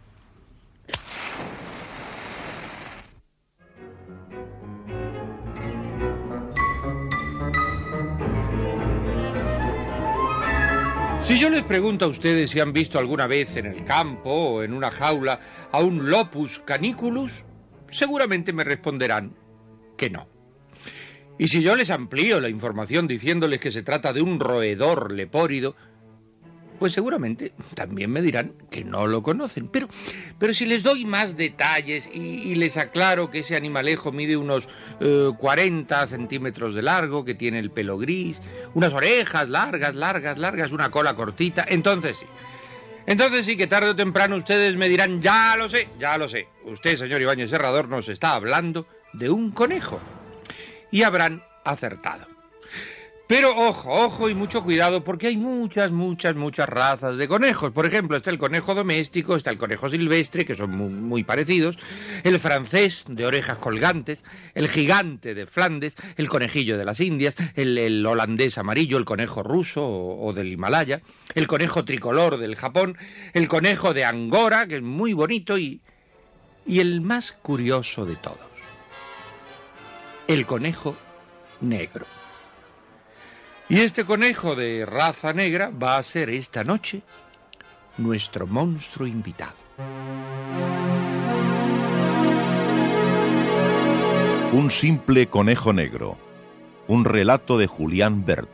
Si 11.31 11.39
yo 11.39 11.49
les 11.49 11.63
pregunto 11.63 12.03
a 12.03 12.07
ustedes 12.09 12.49
si 12.49 12.59
han 12.59 12.73
visto 12.73 12.99
alguna 12.99 13.25
vez 13.25 13.55
en 13.55 13.65
el 13.65 13.85
campo 13.85 14.29
o 14.29 14.63
en 14.63 14.73
una 14.73 14.91
jaula 14.91 15.39
a 15.71 15.79
un 15.79 16.09
Lopus 16.09 16.59
caniculus, 16.59 17.45
seguramente 17.89 18.51
me 18.51 18.65
responderán 18.65 19.33
que 19.97 20.09
no. 20.09 20.27
Y 21.39 21.47
si 21.47 21.63
yo 21.63 21.77
les 21.77 21.89
amplío 21.89 22.41
la 22.41 22.49
información 22.49 23.07
diciéndoles 23.07 23.61
que 23.61 23.71
se 23.71 23.81
trata 23.81 24.11
de 24.11 24.21
un 24.21 24.41
roedor 24.41 25.13
lepórido, 25.13 25.77
pues 26.81 26.93
seguramente 26.93 27.53
también 27.75 28.09
me 28.09 28.23
dirán 28.23 28.53
que 28.71 28.83
no 28.83 29.05
lo 29.05 29.21
conocen. 29.21 29.67
Pero, 29.67 29.87
pero 30.39 30.51
si 30.51 30.65
les 30.65 30.81
doy 30.81 31.05
más 31.05 31.37
detalles 31.37 32.09
y, 32.11 32.55
les 32.55 32.75
aclaro 32.75 33.29
que 33.29 33.41
ese 33.41 33.55
animalejo 33.55 34.11
mide 34.11 34.35
unos 34.35 34.67
eh, 34.99 35.29
40 35.37 36.07
centímetros 36.07 36.73
de 36.73 36.81
largo, 36.81 37.23
que 37.23 37.35
tiene 37.35 37.59
el 37.59 37.69
pelo 37.69 37.99
gris, 37.99 38.41
unas 38.73 38.95
orejas 38.95 39.47
largas, 39.47 39.93
largas, 39.93 40.39
largas, 40.39 40.71
una 40.71 40.89
cola 40.89 41.13
cortita, 41.13 41.63
entonces 41.69 42.17
sí. 42.17 42.25
Entonces 43.05 43.45
sí 43.45 43.55
que 43.55 43.67
tarde 43.67 43.91
o 43.91 43.95
temprano 43.95 44.35
ustedes 44.37 44.75
me 44.75 44.89
dirán, 44.89 45.21
ya 45.21 45.55
lo 45.57 45.69
sé, 45.69 45.87
ya 45.99 46.17
lo 46.17 46.27
sé. 46.27 46.47
Usted, 46.63 46.95
señor 46.95 47.21
Ibáñez 47.21 47.51
Serrador, 47.51 47.89
nos 47.89 48.09
está 48.09 48.33
hablando 48.33 48.87
de 49.13 49.29
un 49.29 49.51
conejo. 49.51 49.99
Y 50.89 51.03
habrán 51.03 51.43
acertado. 51.63 52.30
Pero 53.31 53.55
ojo, 53.55 53.89
ojo 53.89 54.29
y 54.29 54.35
mucho 54.35 54.61
cuidado 54.61 55.05
porque 55.05 55.27
hay 55.27 55.37
muchas, 55.37 55.89
muchas, 55.93 56.35
muchas 56.35 56.67
razas 56.67 57.17
de 57.17 57.29
conejos. 57.29 57.71
Por 57.71 57.85
ejemplo, 57.85 58.17
está 58.17 58.29
el 58.29 58.37
conejo 58.37 58.75
doméstico, 58.75 59.37
está 59.37 59.51
el 59.51 59.57
conejo 59.57 59.87
silvestre, 59.87 60.43
que 60.43 60.53
son 60.53 60.71
muy, 60.71 61.23
parecidos, 61.23 61.77
el 62.25 62.41
francés 62.41 63.05
de 63.07 63.25
orejas 63.25 63.57
colgantes, 63.57 64.25
el 64.53 64.67
gigante 64.67 65.33
de 65.33 65.47
Flandes, 65.47 65.95
el 66.17 66.27
conejillo 66.27 66.77
de 66.77 66.83
las 66.83 66.99
Indias, 66.99 67.35
el, 67.55 67.77
el 67.77 68.05
holandés 68.05 68.57
amarillo, 68.57 68.97
el 68.97 69.05
conejo 69.05 69.43
ruso 69.43 69.81
o, 69.81 70.27
o 70.27 70.33
del 70.33 70.51
Himalaya, 70.51 70.99
el 71.33 71.47
conejo 71.47 71.85
tricolor 71.85 72.35
del 72.35 72.57
Japón, 72.57 72.97
el 73.31 73.47
conejo 73.47 73.93
de 73.93 74.03
Angora, 74.03 74.67
que 74.67 74.75
es 74.75 74.83
muy 74.83 75.13
bonito, 75.13 75.57
y, 75.57 75.79
y 76.65 76.81
el 76.81 76.99
más 76.99 77.31
curioso 77.31 78.05
de 78.05 78.17
todos, 78.17 78.39
el 80.27 80.45
conejo 80.45 80.97
negro. 81.61 82.05
Y 83.71 83.79
este 83.79 84.03
conejo 84.03 84.53
de 84.53 84.85
raza 84.85 85.31
negra 85.31 85.71
va 85.71 85.95
a 85.95 86.03
ser 86.03 86.29
esta 86.29 86.65
noche 86.65 87.03
nuestro 87.97 88.45
monstruo 88.45 89.07
invitado. 89.07 89.55
Un 94.51 94.69
simple 94.71 95.27
conejo 95.27 95.71
negro. 95.71 96.17
Un 96.89 97.05
relato 97.05 97.57
de 97.57 97.67
Julián 97.67 98.25
Bert. 98.25 98.49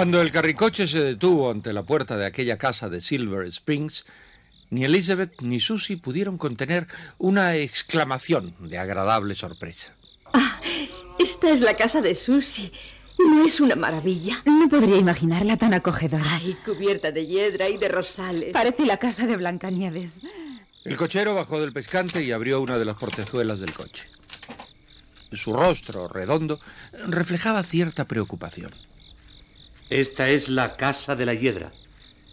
Cuando 0.00 0.22
el 0.22 0.32
carricoche 0.32 0.86
se 0.86 1.04
detuvo 1.04 1.50
ante 1.50 1.74
la 1.74 1.82
puerta 1.82 2.16
de 2.16 2.24
aquella 2.24 2.56
casa 2.56 2.88
de 2.88 3.02
Silver 3.02 3.46
Springs, 3.48 4.06
ni 4.70 4.82
Elizabeth 4.86 5.42
ni 5.42 5.60
Susie 5.60 5.98
pudieron 5.98 6.38
contener 6.38 6.86
una 7.18 7.56
exclamación 7.56 8.54
de 8.60 8.78
agradable 8.78 9.34
sorpresa. 9.34 9.94
Esta 11.18 11.50
es 11.50 11.60
la 11.60 11.76
casa 11.76 12.00
de 12.00 12.14
Susie. 12.14 12.72
¿No 13.18 13.44
es 13.44 13.60
una 13.60 13.76
maravilla? 13.76 14.42
No 14.46 14.70
podría 14.70 14.96
imaginarla 14.96 15.58
tan 15.58 15.74
acogedora. 15.74 16.24
Ay, 16.26 16.56
cubierta 16.64 17.12
de 17.12 17.26
hiedra 17.26 17.68
y 17.68 17.76
de 17.76 17.88
rosales. 17.90 18.54
Parece 18.54 18.86
la 18.86 18.96
casa 18.96 19.26
de 19.26 19.36
Blancanieves. 19.36 20.22
El 20.82 20.96
cochero 20.96 21.34
bajó 21.34 21.60
del 21.60 21.74
pescante 21.74 22.24
y 22.24 22.32
abrió 22.32 22.62
una 22.62 22.78
de 22.78 22.86
las 22.86 22.96
portezuelas 22.96 23.60
del 23.60 23.74
coche. 23.74 24.08
Su 25.32 25.52
rostro 25.52 26.08
redondo 26.08 26.58
reflejaba 27.06 27.62
cierta 27.64 28.06
preocupación. 28.06 28.70
Esta 29.90 30.30
es 30.30 30.48
la 30.48 30.76
casa 30.76 31.16
de 31.16 31.26
la 31.26 31.34
hiedra. 31.34 31.72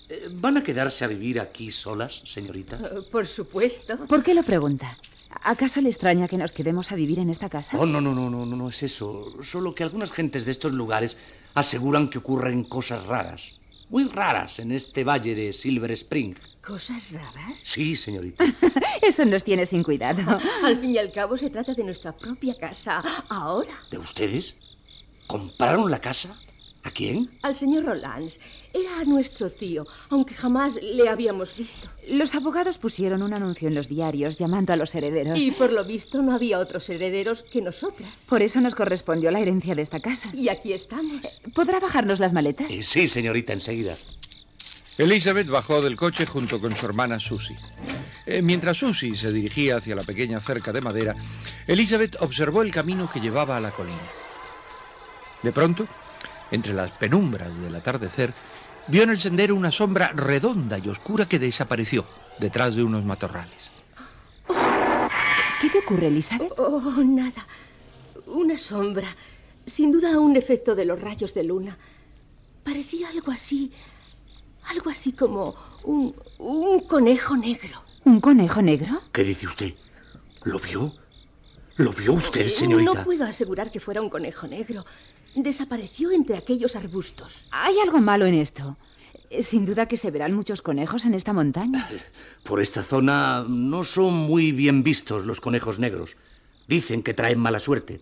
Eh, 0.09 0.29
¿Van 0.31 0.57
a 0.57 0.63
quedarse 0.63 1.03
a 1.03 1.07
vivir 1.07 1.39
aquí 1.39 1.71
solas, 1.71 2.21
señorita? 2.23 2.79
Por 3.11 3.25
supuesto. 3.25 3.97
¿Por 4.05 4.23
qué 4.23 4.35
lo 4.35 4.43
pregunta? 4.43 4.95
¿Acaso 5.41 5.81
le 5.81 5.89
extraña 5.89 6.27
que 6.27 6.37
nos 6.37 6.51
quedemos 6.51 6.91
a 6.91 6.95
vivir 6.95 7.17
en 7.17 7.31
esta 7.31 7.49
casa? 7.49 7.75
Oh, 7.79 7.87
no, 7.87 7.99
no, 7.99 8.13
no, 8.13 8.29
no, 8.29 8.45
no, 8.45 8.55
no 8.55 8.69
es 8.69 8.83
eso. 8.83 9.33
Solo 9.41 9.73
que 9.73 9.83
algunas 9.83 10.11
gentes 10.11 10.45
de 10.45 10.51
estos 10.51 10.71
lugares 10.71 11.17
aseguran 11.55 12.09
que 12.09 12.19
ocurren 12.19 12.63
cosas 12.63 13.03
raras. 13.07 13.53
Muy 13.89 14.07
raras 14.07 14.59
en 14.59 14.71
este 14.71 15.03
valle 15.03 15.33
de 15.33 15.51
Silver 15.51 15.91
Spring. 15.91 16.35
¿Cosas 16.63 17.11
raras? 17.11 17.59
Sí, 17.63 17.95
señorita. 17.95 18.45
Eso 19.01 19.25
nos 19.25 19.43
tiene 19.43 19.65
sin 19.65 19.81
cuidado. 19.81 20.21
Al 20.63 20.79
fin 20.79 20.91
y 20.91 20.97
al 20.99 21.11
cabo 21.11 21.37
se 21.37 21.49
trata 21.49 21.73
de 21.73 21.83
nuestra 21.83 22.15
propia 22.15 22.55
casa. 22.55 23.01
Ahora. 23.29 23.73
¿De 23.89 23.97
ustedes? 23.97 24.57
¿Compraron 25.25 25.89
la 25.89 25.99
casa? 25.99 26.37
¿A 26.87 26.91
quién? 26.91 27.29
Al 27.41 27.53
señor 27.53 27.83
Rolands. 27.83 28.39
Era 28.73 29.03
nuestro 29.03 29.51
tío, 29.51 29.85
aunque 30.09 30.33
jamás 30.33 30.79
le 30.81 31.09
habíamos 31.09 31.53
visto. 31.53 31.89
Los 32.07 32.33
abogados 32.33 32.77
pusieron 32.77 33.21
un 33.23 33.33
anuncio 33.33 33.67
en 33.67 33.75
los 33.75 33.89
diarios 33.89 34.37
llamando 34.37 34.71
a 34.71 34.77
los 34.77 34.95
herederos. 34.95 35.37
Y 35.37 35.51
por 35.51 35.73
lo 35.73 35.83
visto 35.83 36.21
no 36.21 36.33
había 36.33 36.59
otros 36.59 36.89
herederos 36.89 37.43
que 37.43 37.61
nosotras. 37.61 38.23
Por 38.29 38.41
eso 38.41 38.61
nos 38.61 38.73
correspondió 38.73 39.31
la 39.31 39.41
herencia 39.41 39.75
de 39.75 39.81
esta 39.81 39.99
casa. 39.99 40.29
Y 40.33 40.47
aquí 40.47 40.71
estamos. 40.71 41.21
¿Podrá 41.53 41.81
bajarnos 41.81 42.21
las 42.21 42.31
maletas? 42.31 42.71
Eh, 42.71 42.81
sí, 42.83 43.09
señorita, 43.09 43.51
enseguida. 43.51 43.97
Elizabeth 44.97 45.49
bajó 45.49 45.81
del 45.81 45.97
coche 45.97 46.25
junto 46.25 46.61
con 46.61 46.73
su 46.73 46.85
hermana 46.85 47.19
Susie. 47.19 47.59
Eh, 48.25 48.41
mientras 48.41 48.77
Susie 48.77 49.13
se 49.13 49.33
dirigía 49.33 49.75
hacia 49.75 49.95
la 49.95 50.03
pequeña 50.03 50.39
cerca 50.39 50.71
de 50.71 50.79
madera, 50.79 51.17
Elizabeth 51.67 52.15
observó 52.21 52.61
el 52.61 52.71
camino 52.71 53.09
que 53.11 53.19
llevaba 53.19 53.57
a 53.57 53.59
la 53.59 53.71
colina. 53.71 53.99
De 55.43 55.51
pronto, 55.51 55.85
entre 56.51 56.73
las 56.73 56.91
penumbras 56.91 57.57
del 57.59 57.75
atardecer, 57.75 58.33
vio 58.87 59.03
en 59.03 59.09
el 59.09 59.19
sendero 59.19 59.55
una 59.55 59.71
sombra 59.71 60.11
redonda 60.15 60.77
y 60.77 60.89
oscura 60.89 61.27
que 61.27 61.39
desapareció 61.39 62.05
detrás 62.39 62.75
de 62.75 62.83
unos 62.83 63.03
matorrales. 63.03 63.71
¿Qué 65.61 65.69
te 65.69 65.79
ocurre, 65.79 66.07
Elizabeth? 66.07 66.53
Oh, 66.57 66.81
oh, 66.85 67.03
nada. 67.03 67.47
Una 68.27 68.57
sombra. 68.57 69.07
Sin 69.65 69.91
duda 69.91 70.19
un 70.19 70.35
efecto 70.35 70.75
de 70.75 70.85
los 70.85 71.01
rayos 71.01 71.33
de 71.33 71.43
luna. 71.43 71.77
Parecía 72.63 73.09
algo 73.09 73.31
así. 73.31 73.71
Algo 74.65 74.89
así 74.89 75.13
como 75.13 75.55
un, 75.83 76.15
un 76.37 76.81
conejo 76.81 77.35
negro. 77.35 77.81
¿Un 78.05 78.21
conejo 78.21 78.61
negro? 78.61 79.01
¿Qué 79.11 79.23
dice 79.23 79.47
usted? 79.47 79.73
¿Lo 80.43 80.59
vio? 80.59 80.93
¿Lo 81.77 81.91
vio 81.91 82.13
usted, 82.13 82.49
señorita? 82.49 82.93
No 82.93 83.03
puedo 83.03 83.25
asegurar 83.25 83.71
que 83.71 83.79
fuera 83.79 84.01
un 84.01 84.09
conejo 84.09 84.47
negro. 84.47 84.85
Desapareció 85.35 86.11
entre 86.11 86.37
aquellos 86.37 86.75
arbustos. 86.75 87.45
Hay 87.51 87.75
algo 87.79 87.99
malo 87.99 88.25
en 88.25 88.35
esto. 88.35 88.77
Sin 89.41 89.65
duda 89.65 89.87
que 89.87 89.97
se 89.97 90.11
verán 90.11 90.33
muchos 90.33 90.61
conejos 90.61 91.05
en 91.05 91.13
esta 91.13 91.33
montaña. 91.33 91.89
Por 92.43 92.61
esta 92.61 92.83
zona 92.83 93.45
no 93.47 93.83
son 93.83 94.13
muy 94.13 94.51
bien 94.51 94.83
vistos 94.83 95.25
los 95.25 95.41
conejos 95.41 95.79
negros. 95.79 96.17
Dicen 96.67 97.03
que 97.03 97.13
traen 97.13 97.39
mala 97.39 97.59
suerte. 97.59 98.01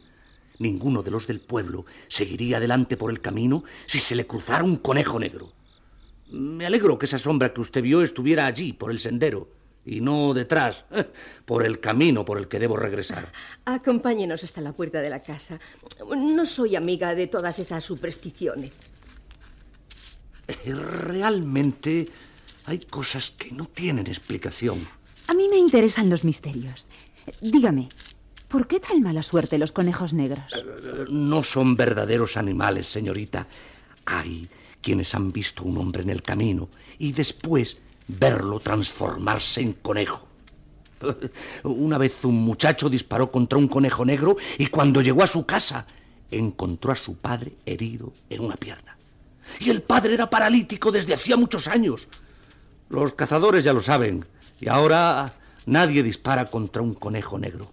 Ninguno 0.59 1.03
de 1.03 1.11
los 1.11 1.27
del 1.27 1.41
pueblo 1.41 1.85
seguiría 2.07 2.57
adelante 2.57 2.95
por 2.95 3.11
el 3.11 3.19
camino 3.19 3.63
si 3.87 3.99
se 3.99 4.15
le 4.15 4.25
cruzara 4.25 4.63
un 4.63 4.77
conejo 4.77 5.19
negro. 5.19 5.51
Me 6.31 6.65
alegro 6.65 6.97
que 6.97 7.05
esa 7.05 7.19
sombra 7.19 7.53
que 7.53 7.61
usted 7.61 7.81
vio 7.81 8.01
estuviera 8.01 8.45
allí, 8.45 8.73
por 8.73 8.91
el 8.91 8.99
sendero, 8.99 9.49
y 9.85 10.01
no 10.01 10.33
detrás, 10.33 10.83
por 11.45 11.65
el 11.65 11.79
camino 11.79 12.25
por 12.25 12.37
el 12.39 12.47
que 12.47 12.59
debo 12.59 12.75
regresar. 12.75 13.31
Acompáñenos 13.65 14.43
hasta 14.43 14.61
la 14.61 14.73
puerta 14.73 15.01
de 15.01 15.09
la 15.09 15.21
casa. 15.21 15.59
No 16.17 16.45
soy 16.45 16.75
amiga 16.75 17.13
de 17.15 17.27
todas 17.27 17.59
esas 17.59 17.83
supersticiones. 17.83 18.73
Eh, 20.47 20.73
Realmente 20.73 22.07
hay 22.65 22.79
cosas 22.79 23.31
que 23.31 23.51
no 23.51 23.65
tienen 23.67 24.07
explicación. 24.07 24.87
A 25.27 25.33
mí 25.33 25.47
me 25.49 25.57
interesan 25.57 26.09
los 26.09 26.23
misterios. 26.23 26.87
Dígame, 27.41 27.89
¿por 28.47 28.67
qué 28.67 28.79
traen 28.79 29.03
mala 29.03 29.23
suerte 29.23 29.57
los 29.57 29.71
conejos 29.71 30.13
negros? 30.13 30.45
Eh, 30.55 31.05
No 31.09 31.43
son 31.43 31.75
verdaderos 31.75 32.37
animales, 32.37 32.87
señorita. 32.87 33.47
Hay 34.05 34.47
quienes 34.81 35.15
han 35.15 35.31
visto 35.31 35.63
un 35.63 35.77
hombre 35.77 36.03
en 36.03 36.09
el 36.11 36.21
camino 36.21 36.69
y 36.99 37.11
después 37.11 37.77
verlo 38.07 38.59
transformarse 38.59 39.61
en 39.61 39.73
conejo. 39.73 40.27
Una 41.63 41.97
vez 41.97 42.23
un 42.23 42.35
muchacho 42.35 42.89
disparó 42.89 43.31
contra 43.31 43.57
un 43.57 43.67
conejo 43.67 44.05
negro 44.05 44.37
y 44.57 44.67
cuando 44.67 45.01
llegó 45.01 45.23
a 45.23 45.27
su 45.27 45.45
casa 45.45 45.85
encontró 46.31 46.91
a 46.91 46.95
su 46.95 47.17
padre 47.17 47.53
herido 47.65 48.13
en 48.29 48.41
una 48.41 48.55
pierna. 48.55 48.97
Y 49.59 49.69
el 49.69 49.81
padre 49.81 50.13
era 50.13 50.29
paralítico 50.29 50.91
desde 50.91 51.13
hacía 51.13 51.37
muchos 51.37 51.67
años. 51.67 52.07
Los 52.89 53.13
cazadores 53.13 53.63
ya 53.63 53.73
lo 53.73 53.81
saben 53.81 54.25
y 54.59 54.69
ahora 54.69 55.31
nadie 55.65 56.03
dispara 56.03 56.45
contra 56.45 56.81
un 56.81 56.93
conejo 56.93 57.37
negro. 57.37 57.71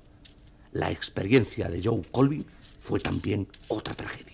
La 0.73 0.91
experiencia 0.91 1.69
de 1.69 1.83
Joe 1.83 2.03
Colvin 2.11 2.47
fue 2.81 2.99
también 3.01 3.47
otra 3.69 3.95
tragedia. 3.95 4.32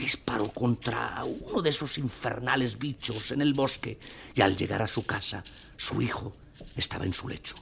Disparó 0.00 0.48
contra 0.48 1.22
uno 1.24 1.60
de 1.60 1.68
esos 1.68 1.98
infernales 1.98 2.78
bichos 2.78 3.32
en 3.32 3.42
el 3.42 3.52
bosque 3.52 3.98
y 4.34 4.40
al 4.40 4.56
llegar 4.56 4.80
a 4.80 4.88
su 4.88 5.04
casa, 5.04 5.44
su 5.76 6.00
hijo 6.00 6.32
estaba 6.74 7.04
en 7.04 7.12
su 7.12 7.28
lecho, 7.28 7.54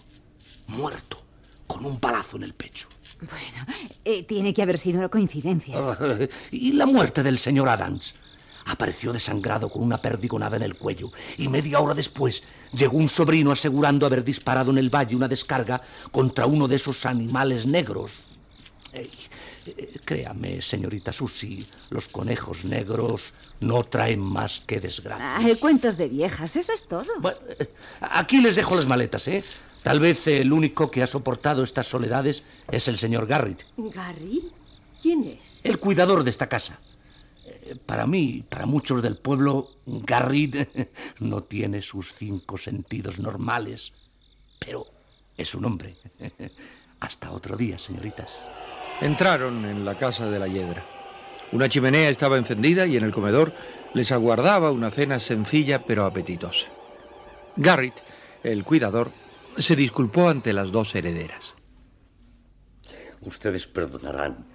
muerto, 0.69 1.20
con 1.66 1.85
un 1.85 1.98
balazo 1.98 2.36
en 2.36 2.44
el 2.44 2.55
pecho. 2.55 2.89
Bueno, 3.19 3.66
eh, 4.05 4.23
tiene 4.23 4.55
que 4.55 4.62
haber 4.62 4.78
sido 4.78 4.98
una 4.98 5.09
coincidencia. 5.09 5.74
y 6.52 6.73
la 6.73 6.86
muerte 6.86 7.24
del 7.24 7.39
señor 7.39 7.69
Adams. 7.69 8.15
Apareció 8.66 9.12
desangrado 9.12 9.69
con 9.69 9.82
una 9.82 10.01
perdigonada 10.01 10.56
en 10.56 10.62
el 10.62 10.77
cuello 10.77 11.10
y 11.39 11.48
media 11.48 11.81
hora 11.81 11.94
después 11.94 12.44
llegó 12.73 12.98
un 12.98 13.09
sobrino 13.09 13.51
asegurando 13.51 14.06
haber 14.06 14.23
disparado 14.23 14.70
en 14.70 14.78
el 14.78 14.94
valle 14.94 15.16
una 15.16 15.27
descarga 15.27 15.81
contra 16.12 16.47
uno 16.47 16.69
de 16.69 16.77
esos 16.77 17.05
animales 17.05 17.66
negros. 17.66 18.12
Eh, 19.76 20.00
créame, 20.04 20.62
señorita 20.62 21.12
Susi, 21.12 21.66
los 21.90 22.08
conejos 22.08 22.64
negros 22.64 23.32
no 23.60 23.82
traen 23.84 24.20
más 24.20 24.60
que 24.66 24.80
desgracia. 24.80 25.36
Ay, 25.36 25.56
cuentos 25.56 25.96
de 25.96 26.08
viejas, 26.08 26.56
eso 26.56 26.72
es 26.72 26.86
todo. 26.86 27.04
eh, 27.58 27.68
Aquí 28.00 28.40
les 28.40 28.56
dejo 28.56 28.76
las 28.76 28.86
maletas, 28.86 29.26
¿eh? 29.28 29.42
Tal 29.82 30.00
vez 30.00 30.26
el 30.26 30.52
único 30.52 30.90
que 30.90 31.02
ha 31.02 31.06
soportado 31.06 31.62
estas 31.62 31.86
soledades 31.86 32.42
es 32.70 32.88
el 32.88 32.98
señor 32.98 33.26
Garrett, 33.26 33.64
¿Garry? 33.76 34.42
¿Quién 35.00 35.24
es? 35.24 35.60
el 35.64 35.78
cuidador 35.78 36.24
de 36.24 36.30
esta 36.30 36.48
casa. 36.48 36.78
Eh, 37.46 37.76
Para 37.86 38.06
mí, 38.06 38.44
para 38.48 38.66
muchos 38.66 39.00
del 39.02 39.16
pueblo, 39.16 39.70
Garrett 39.86 40.90
no 41.20 41.42
tiene 41.44 41.80
sus 41.82 42.12
cinco 42.14 42.58
sentidos 42.58 43.18
normales, 43.18 43.92
pero 44.58 44.86
es 45.36 45.54
un 45.54 45.64
hombre. 45.64 45.94
Hasta 47.00 47.30
otro 47.30 47.56
día, 47.56 47.78
señoritas. 47.78 48.40
Entraron 49.00 49.64
en 49.64 49.84
la 49.84 49.94
casa 49.94 50.28
de 50.28 50.40
la 50.40 50.48
hiedra. 50.48 50.82
Una 51.52 51.68
chimenea 51.68 52.10
estaba 52.10 52.36
encendida 52.36 52.86
y 52.86 52.96
en 52.96 53.04
el 53.04 53.12
comedor 53.12 53.52
les 53.94 54.10
aguardaba 54.10 54.72
una 54.72 54.90
cena 54.90 55.20
sencilla 55.20 55.84
pero 55.84 56.04
apetitosa. 56.04 56.66
Garrett, 57.56 57.94
el 58.42 58.64
cuidador, 58.64 59.12
se 59.56 59.76
disculpó 59.76 60.28
ante 60.28 60.52
las 60.52 60.72
dos 60.72 60.94
herederas. 60.94 61.54
Ustedes 63.20 63.66
perdonarán. 63.66 64.46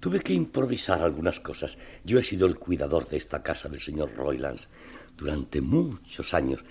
Tuve 0.00 0.20
que 0.20 0.34
improvisar 0.34 1.00
algunas 1.02 1.40
cosas. 1.40 1.76
Yo 2.04 2.18
he 2.18 2.24
sido 2.24 2.46
el 2.46 2.56
cuidador 2.56 3.08
de 3.08 3.16
esta 3.16 3.42
casa 3.42 3.68
del 3.68 3.80
señor 3.80 4.14
Roylands 4.14 4.68
durante 5.16 5.60
muchos 5.60 6.34
años. 6.34 6.64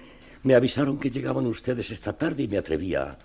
Me 0.44 0.56
avisaron 0.56 0.99
que 0.99 1.10
llegaban 1.10 1.45
ustedes 1.48 1.91
esta 1.91 2.18
tarde 2.18 2.44
y 2.44 2.48
me 2.48 2.57
atrevía 2.57 3.03
a 3.03 3.18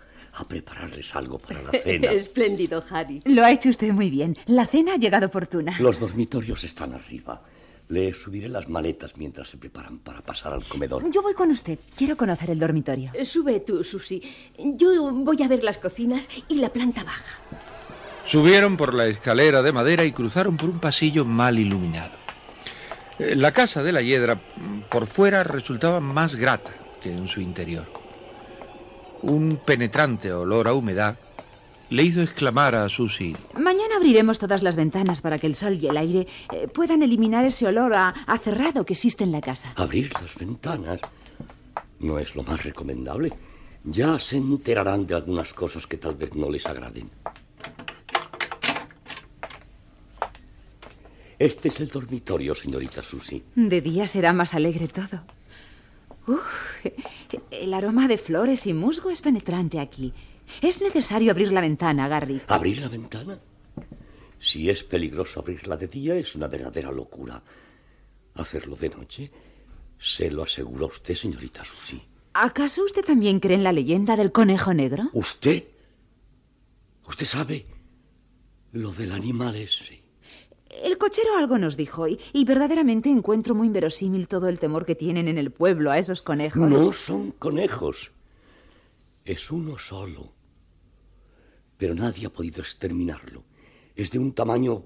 prepararles 0.48 1.14
algo 1.14 1.38
para 1.38 1.62
la 1.62 1.70
cena. 1.84 2.10
Espléndido, 2.12 2.82
Harry. 2.90 3.20
Lo 3.24 3.44
ha 3.44 3.50
hecho 3.52 3.68
usted 3.68 3.92
muy 3.92 4.10
bien. 4.10 4.36
La 4.46 4.64
cena 4.64 4.94
ha 4.94 4.96
llegado 4.96 5.26
oportuna. 5.26 5.78
Los 5.78 6.00
dormitorios 6.00 6.64
están 6.64 6.94
arriba. 6.94 7.42
Le 7.88 8.14
subiré 8.14 8.48
las 8.48 8.68
maletas 8.68 9.16
mientras 9.18 9.48
se 9.50 9.58
preparan 9.58 9.98
para 9.98 10.22
pasar 10.22 10.54
al 10.54 10.64
comedor. 10.64 11.10
Yo 11.10 11.20
voy 11.20 11.34
con 11.34 11.50
usted. 11.50 11.78
Quiero 11.94 12.16
conocer 12.16 12.50
el 12.50 12.58
dormitorio. 12.58 13.10
Eh, 13.12 13.26
Sube 13.26 13.60
tú, 13.60 13.84
Susi. 13.84 14.22
Yo 14.58 15.10
voy 15.12 15.42
a 15.42 15.48
ver 15.48 15.62
las 15.62 15.76
cocinas 15.78 16.28
y 16.48 16.54
la 16.56 16.70
planta 16.70 17.04
baja. 17.04 17.38
Subieron 18.24 18.76
por 18.78 18.94
la 18.94 19.06
escalera 19.06 19.60
de 19.62 19.72
madera 19.72 20.04
y 20.04 20.12
cruzaron 20.12 20.56
por 20.56 20.70
un 20.70 20.78
pasillo 20.78 21.24
mal 21.26 21.58
iluminado. 21.58 22.14
Eh, 23.18 23.34
La 23.36 23.52
casa 23.52 23.82
de 23.82 23.92
la 23.92 24.00
hiedra 24.00 24.36
mm, 24.36 24.82
por 24.88 25.06
fuera 25.06 25.42
resultaba 25.44 26.00
más 26.00 26.36
grata 26.36 26.70
que 27.02 27.10
en 27.12 27.26
su 27.28 27.40
interior. 27.42 27.86
Un 29.22 29.56
penetrante 29.64 30.32
olor 30.32 30.68
a 30.68 30.74
humedad 30.74 31.16
le 31.90 32.02
hizo 32.02 32.22
exclamar 32.22 32.74
a 32.74 32.88
Susy 32.88 33.36
Mañana 33.54 33.96
abriremos 33.96 34.38
todas 34.38 34.62
las 34.62 34.76
ventanas 34.76 35.20
para 35.20 35.38
que 35.38 35.46
el 35.46 35.54
sol 35.54 35.78
y 35.80 35.86
el 35.86 35.96
aire 35.96 36.26
eh, 36.52 36.66
puedan 36.68 37.02
eliminar 37.02 37.44
ese 37.44 37.66
olor 37.66 37.94
a, 37.94 38.08
a 38.08 38.38
cerrado 38.38 38.84
que 38.84 38.94
existe 38.94 39.24
en 39.24 39.32
la 39.32 39.40
casa. 39.40 39.72
Abrir 39.76 40.10
las 40.20 40.34
ventanas 40.34 41.00
no 42.00 42.18
es 42.18 42.34
lo 42.34 42.42
más 42.42 42.64
recomendable. 42.64 43.32
Ya 43.84 44.18
se 44.18 44.38
enterarán 44.38 45.06
de 45.06 45.14
algunas 45.14 45.52
cosas 45.52 45.86
que 45.86 45.98
tal 45.98 46.14
vez 46.14 46.34
no 46.34 46.50
les 46.50 46.66
agraden. 46.66 47.10
Este 51.38 51.68
es 51.68 51.80
el 51.80 51.88
dormitorio, 51.88 52.54
señorita 52.54 53.02
Susi. 53.02 53.42
De 53.56 53.80
día 53.80 54.06
será 54.06 54.32
más 54.32 54.54
alegre 54.54 54.86
todo. 54.88 55.24
Uf, 56.26 56.86
el 57.50 57.74
aroma 57.74 58.08
de 58.08 58.18
flores 58.18 58.66
y 58.66 58.74
musgo 58.74 59.10
es 59.10 59.22
penetrante 59.22 59.80
aquí. 59.80 60.12
Es 60.60 60.80
necesario 60.80 61.30
abrir 61.30 61.52
la 61.52 61.60
ventana, 61.60 62.08
Garry. 62.08 62.40
¿Abrir 62.48 62.80
la 62.80 62.88
ventana? 62.88 63.38
Si 64.38 64.68
es 64.68 64.84
peligroso 64.84 65.40
abrirla 65.40 65.76
de 65.76 65.88
día, 65.88 66.16
es 66.16 66.34
una 66.34 66.48
verdadera 66.48 66.90
locura. 66.90 67.42
Hacerlo 68.34 68.76
de 68.76 68.88
noche, 68.88 69.30
se 69.98 70.30
lo 70.30 70.42
asegura 70.42 70.86
usted, 70.86 71.14
señorita 71.14 71.64
Susi. 71.64 72.02
¿Acaso 72.34 72.82
usted 72.84 73.04
también 73.04 73.40
cree 73.40 73.56
en 73.56 73.64
la 73.64 73.72
leyenda 73.72 74.16
del 74.16 74.32
conejo 74.32 74.74
negro? 74.74 75.10
¿Usted? 75.12 75.64
¿Usted 77.06 77.26
sabe 77.26 77.66
lo 78.72 78.90
del 78.92 79.12
animal 79.12 79.54
ese? 79.56 80.01
El 80.72 80.96
cochero 80.96 81.36
algo 81.36 81.58
nos 81.58 81.76
dijo 81.76 82.08
y, 82.08 82.18
y 82.32 82.44
verdaderamente 82.44 83.10
encuentro 83.10 83.54
muy 83.54 83.66
inverosímil 83.66 84.26
todo 84.26 84.48
el 84.48 84.58
temor 84.58 84.86
que 84.86 84.94
tienen 84.94 85.28
en 85.28 85.36
el 85.36 85.50
pueblo 85.50 85.90
a 85.90 85.98
esos 85.98 86.22
conejos. 86.22 86.70
No 86.70 86.92
son 86.92 87.32
conejos. 87.32 88.10
Es 89.24 89.50
uno 89.50 89.76
solo. 89.76 90.32
Pero 91.76 91.94
nadie 91.94 92.26
ha 92.26 92.32
podido 92.32 92.62
exterminarlo. 92.62 93.44
Es 93.94 94.10
de 94.10 94.18
un 94.18 94.32
tamaño 94.32 94.84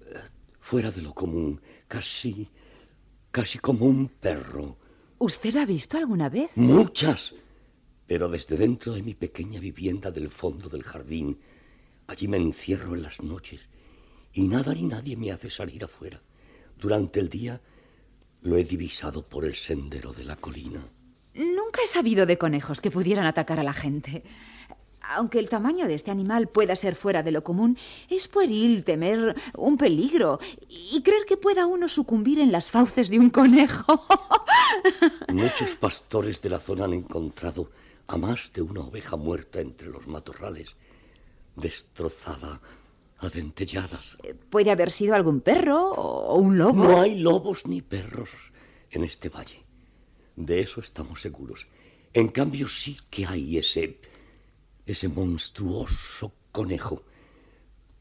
eh, 0.00 0.14
fuera 0.60 0.90
de 0.90 1.02
lo 1.02 1.12
común, 1.12 1.60
casi, 1.86 2.48
casi 3.30 3.58
como 3.58 3.84
un 3.84 4.08
perro. 4.08 4.78
¿Usted 5.18 5.54
lo 5.54 5.60
ha 5.60 5.66
visto 5.66 5.98
alguna 5.98 6.30
vez? 6.30 6.50
Muchas. 6.54 7.34
Pero 8.06 8.28
desde 8.28 8.56
dentro 8.56 8.94
de 8.94 9.02
mi 9.02 9.14
pequeña 9.14 9.60
vivienda 9.60 10.10
del 10.10 10.30
fondo 10.30 10.68
del 10.68 10.82
jardín, 10.82 11.38
allí 12.06 12.28
me 12.28 12.38
encierro 12.38 12.94
en 12.94 13.02
las 13.02 13.22
noches 13.22 13.68
y 14.32 14.48
nada 14.48 14.74
ni 14.74 14.82
nadie 14.82 15.16
me 15.16 15.30
hace 15.30 15.50
salir 15.50 15.84
afuera. 15.84 16.20
Durante 16.78 17.20
el 17.20 17.28
día 17.28 17.60
lo 18.42 18.56
he 18.56 18.64
divisado 18.64 19.26
por 19.26 19.44
el 19.44 19.54
sendero 19.54 20.12
de 20.12 20.24
la 20.24 20.36
colina. 20.36 20.82
Nunca 21.34 21.80
he 21.82 21.86
sabido 21.86 22.26
de 22.26 22.38
conejos 22.38 22.80
que 22.80 22.90
pudieran 22.90 23.26
atacar 23.26 23.58
a 23.60 23.62
la 23.62 23.72
gente. 23.72 24.24
Aunque 25.00 25.38
el 25.38 25.48
tamaño 25.48 25.86
de 25.86 25.94
este 25.94 26.10
animal 26.10 26.48
pueda 26.48 26.76
ser 26.76 26.94
fuera 26.94 27.22
de 27.22 27.32
lo 27.32 27.42
común, 27.42 27.76
es 28.08 28.28
pueril 28.28 28.84
temer 28.84 29.34
un 29.56 29.76
peligro 29.76 30.38
y 30.68 31.02
creer 31.02 31.24
que 31.24 31.36
pueda 31.36 31.66
uno 31.66 31.88
sucumbir 31.88 32.38
en 32.38 32.52
las 32.52 32.70
fauces 32.70 33.10
de 33.10 33.18
un 33.18 33.30
conejo. 33.30 34.06
Muchos 35.28 35.72
pastores 35.72 36.40
de 36.40 36.50
la 36.50 36.60
zona 36.60 36.84
han 36.84 36.92
encontrado 36.92 37.70
a 38.06 38.16
más 38.16 38.52
de 38.52 38.62
una 38.62 38.80
oveja 38.80 39.16
muerta 39.16 39.60
entre 39.60 39.88
los 39.88 40.06
matorrales, 40.06 40.76
destrozada 41.56 42.60
a 43.22 43.28
dentelladas. 43.28 44.16
Puede 44.50 44.70
haber 44.70 44.90
sido 44.90 45.14
algún 45.14 45.40
perro 45.40 45.90
o 45.92 46.36
un 46.36 46.58
lobo. 46.58 46.84
No 46.84 47.00
hay 47.00 47.18
lobos 47.18 47.66
ni 47.66 47.80
perros 47.82 48.30
en 48.90 49.04
este 49.04 49.28
valle. 49.28 49.62
De 50.36 50.60
eso 50.60 50.80
estamos 50.80 51.20
seguros. 51.20 51.66
En 52.12 52.28
cambio, 52.28 52.68
sí 52.68 52.98
que 53.10 53.26
hay 53.26 53.58
ese. 53.58 53.98
ese 54.86 55.08
monstruoso 55.08 56.32
conejo. 56.50 57.02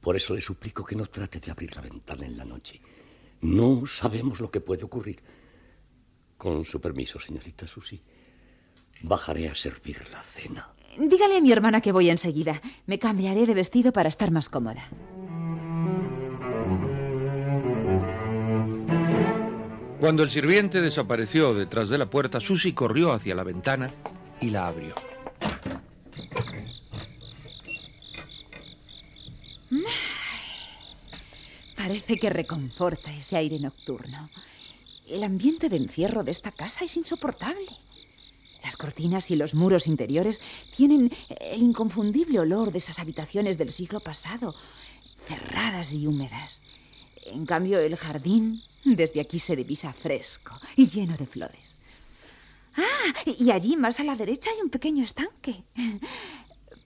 Por 0.02 0.16
eso 0.16 0.34
le 0.34 0.42
suplico 0.42 0.84
que 0.84 0.96
no 0.96 1.06
trate 1.06 1.40
de 1.40 1.52
abrir 1.52 1.76
la 1.76 1.82
ventana 1.82 2.26
en 2.26 2.38
la 2.38 2.46
noche. 2.46 2.82
No 3.42 3.86
sabemos 3.86 4.40
lo 4.40 4.50
que 4.50 4.62
puede 4.62 4.84
ocurrir. 4.84 5.22
Con 6.38 6.66
su 6.66 6.82
permiso, 6.82 7.20
señorita 7.20 7.68
Susi, 7.68 8.02
bajaré 9.04 9.50
a 9.50 9.56
servir 9.56 10.08
la 10.12 10.24
cena. 10.24 10.74
Dígale 10.98 11.38
a 11.38 11.42
mi 11.42 11.52
hermana 11.52 11.82
que 11.82 11.92
voy 11.92 12.10
enseguida. 12.10 12.62
Me 12.86 13.00
cambiaré 13.00 13.46
de 13.46 13.54
vestido 13.54 13.92
para 13.92 14.10
estar 14.10 14.32
más 14.32 14.50
cómoda. 14.50 14.88
Cuando 20.00 20.24
el 20.24 20.32
sirviente 20.32 20.82
desapareció 20.82 21.54
detrás 21.54 21.90
de 21.90 21.98
la 22.00 22.08
puerta, 22.08 22.40
Susy 22.40 22.74
corrió 22.74 23.12
hacia 23.12 23.36
la 23.36 23.44
ventana 23.44 23.92
y 24.40 24.50
la 24.50 24.68
abrió. 24.68 24.96
Parece 31.78 32.18
que 32.18 32.30
reconforta 32.30 33.14
ese 33.14 33.38
aire 33.38 33.60
nocturno. 33.60 34.30
El 35.08 35.24
ambiente 35.24 35.70
de 35.70 35.78
encierro 35.78 36.24
de 36.24 36.32
esta 36.32 36.52
casa 36.52 36.86
es 36.86 36.98
insoportable. 36.98 37.70
Las 38.64 38.78
cortinas 38.78 39.32
y 39.32 39.36
los 39.36 39.56
muros 39.56 39.88
interiores 39.88 40.42
tienen 40.76 41.12
el 41.40 41.62
inconfundible 41.62 42.40
olor 42.40 42.72
de 42.72 42.78
esas 42.78 43.00
habitaciones 43.00 43.58
del 43.58 43.72
siglo 43.72 44.00
pasado, 44.00 44.56
cerradas 45.26 45.94
y 45.94 46.08
húmedas. 46.08 46.62
En 47.26 47.46
cambio, 47.46 47.80
el 47.80 47.96
jardín 47.96 48.62
desde 48.84 49.22
aquí 49.22 49.40
se 49.40 49.56
divisa 49.56 49.94
fresco 49.94 50.60
y 50.76 50.88
lleno 50.88 51.18
de 51.18 51.26
flores. 51.26 51.80
Ah, 52.76 53.14
y 53.26 53.52
allí 53.52 53.76
más 53.76 54.00
a 54.00 54.04
la 54.04 54.16
derecha 54.16 54.50
hay 54.54 54.62
un 54.62 54.70
pequeño 54.70 55.04
estanque. 55.04 55.64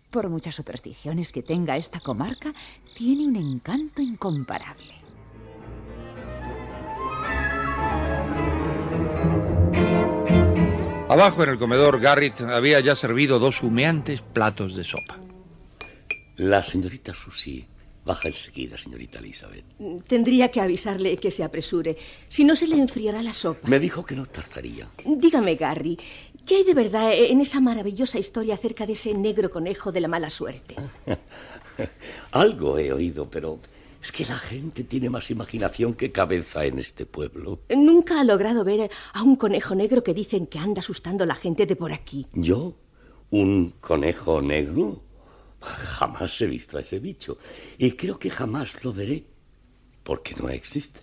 Por 0.09 0.29
muchas 0.29 0.55
supersticiones 0.55 1.31
que 1.31 1.43
tenga 1.43 1.77
esta 1.77 1.99
comarca, 1.99 2.53
tiene 2.95 3.27
un 3.27 3.35
encanto 3.35 4.01
incomparable. 4.01 5.04
Abajo 11.15 11.43
en 11.43 11.51
el 11.51 11.57
comedor, 11.57 12.01
Garrett 12.01 12.41
había 12.41 12.81
ya 12.81 12.93
servido 12.93 13.39
dos 13.39 13.63
humeantes 13.63 14.19
platos 14.19 14.75
de 14.75 14.83
sopa. 14.83 15.17
La 16.35 16.61
señorita 16.61 17.13
Susie 17.13 17.65
baja 18.03 18.27
enseguida, 18.27 18.77
señorita 18.77 19.19
Elizabeth. 19.19 19.63
Tendría 20.05 20.51
que 20.51 20.59
avisarle 20.59 21.15
que 21.15 21.31
se 21.31 21.45
apresure. 21.45 21.95
Si 22.27 22.43
no, 22.43 22.53
se 22.53 22.67
le 22.67 22.75
enfriará 22.75 23.23
la 23.23 23.31
sopa. 23.31 23.65
Me 23.65 23.79
dijo 23.79 24.05
que 24.05 24.13
no 24.13 24.25
tardaría. 24.25 24.89
Dígame, 25.05 25.55
Gary, 25.55 25.97
¿qué 26.45 26.57
hay 26.57 26.63
de 26.65 26.73
verdad 26.73 27.13
en 27.13 27.39
esa 27.39 27.61
maravillosa 27.61 28.19
historia 28.19 28.55
acerca 28.55 28.85
de 28.85 28.91
ese 28.91 29.13
negro 29.13 29.49
conejo 29.49 29.93
de 29.93 30.01
la 30.01 30.09
mala 30.09 30.29
suerte? 30.29 30.75
Algo 32.31 32.77
he 32.77 32.91
oído, 32.91 33.29
pero 33.29 33.61
es 34.05 34.11
que 34.11 34.23
la 34.23 34.37
gente 34.37 34.83
tiene 34.83 35.09
más 35.09 35.31
imaginación 35.31 35.95
que 35.95 36.11
cabeza 36.11 36.63
en 36.63 36.77
este 36.77 37.07
pueblo. 37.07 37.61
Nunca 37.75 38.19
ha 38.19 38.23
logrado 38.23 38.63
ver 38.63 38.91
a 39.13 39.23
un 39.23 39.35
conejo 39.35 39.73
negro 39.73 40.03
que 40.03 40.13
dicen 40.13 40.45
que 40.45 40.59
anda 40.59 40.81
asustando 40.81 41.23
a 41.23 41.27
la 41.27 41.33
gente 41.33 41.65
de 41.65 41.75
por 41.75 41.91
aquí. 41.91 42.27
¿Yo? 42.33 42.75
¿Un 43.31 43.71
conejo 43.81 44.43
negro? 44.43 45.01
Jamás 45.59 46.39
he 46.39 46.45
visto 46.45 46.77
a 46.77 46.81
ese 46.81 46.99
bicho 46.99 47.39
y 47.79 47.93
creo 47.93 48.19
que 48.19 48.29
jamás 48.29 48.83
lo 48.83 48.93
veré 48.93 49.25
porque 50.03 50.35
no 50.35 50.49
existe. 50.49 50.99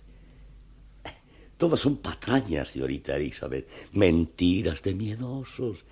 Todas 1.57 1.81
son 1.81 1.97
patrañas, 1.97 2.69
señorita 2.69 3.17
Elizabeth, 3.17 3.67
mentiras 3.91 4.81
de 4.81 4.95
miedosos. 4.95 5.83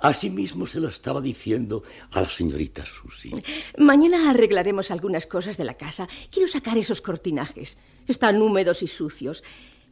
Asimismo 0.00 0.66
se 0.66 0.80
lo 0.80 0.88
estaba 0.88 1.20
diciendo 1.20 1.82
a 2.12 2.22
la 2.22 2.30
señorita 2.30 2.84
Susie. 2.86 3.32
Mañana 3.76 4.30
arreglaremos 4.30 4.90
algunas 4.90 5.26
cosas 5.26 5.56
de 5.58 5.64
la 5.64 5.74
casa. 5.74 6.08
Quiero 6.30 6.48
sacar 6.48 6.78
esos 6.78 7.02
cortinajes. 7.02 7.76
Están 8.08 8.40
húmedos 8.40 8.82
y 8.82 8.88
sucios. 8.88 9.44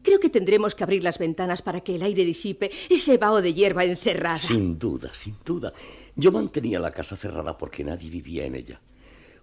Creo 0.03 0.19
que 0.19 0.31
tendremos 0.31 0.75
que 0.75 0.85
abrir 0.85 1.05
las 1.05 1.19
ventanas 1.19 1.61
para 1.61 1.81
que 1.81 1.97
el 1.97 2.03
aire 2.03 2.25
disipe 2.25 2.71
ese 2.89 3.19
vaho 3.19 3.43
de 3.43 3.53
hierba 3.53 3.85
encerrada. 3.85 4.39
Sin 4.39 4.79
duda, 4.79 5.13
sin 5.13 5.37
duda. 5.45 5.73
Yo 6.17 6.33
mantenía 6.33 6.81
la 6.81 6.91
casa 6.91 7.17
cerrada 7.17 7.59
porque 7.59 7.85
nadie 7.85 8.09
vivía 8.09 8.47
en 8.47 8.55
ella. 8.55 8.81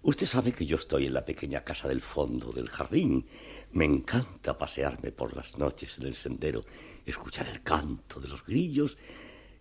Usted 0.02 0.26
sabe 0.26 0.52
que 0.52 0.66
yo 0.66 0.76
estoy 0.76 1.06
en 1.06 1.14
la 1.14 1.24
pequeña 1.24 1.62
casa 1.62 1.88
del 1.88 2.00
fondo 2.00 2.52
del 2.52 2.68
jardín. 2.68 3.26
Me 3.72 3.84
encanta 3.84 4.56
pasearme 4.56 5.12
por 5.12 5.36
las 5.36 5.58
noches 5.58 5.98
en 5.98 6.06
el 6.06 6.14
sendero, 6.14 6.62
escuchar 7.04 7.48
el 7.48 7.62
canto 7.62 8.20
de 8.20 8.28
los 8.28 8.44
grillos 8.44 8.96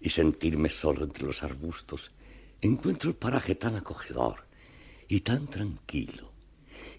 y 0.05 0.11
sentirme 0.11 0.69
solo 0.69 1.03
entre 1.03 1.25
los 1.25 1.41
arbustos. 1.41 2.11
Encuentro 2.61 3.09
el 3.09 3.15
paraje 3.15 3.55
tan 3.55 3.75
acogedor 3.75 4.45
y 5.07 5.21
tan 5.21 5.47
tranquilo. 5.47 6.31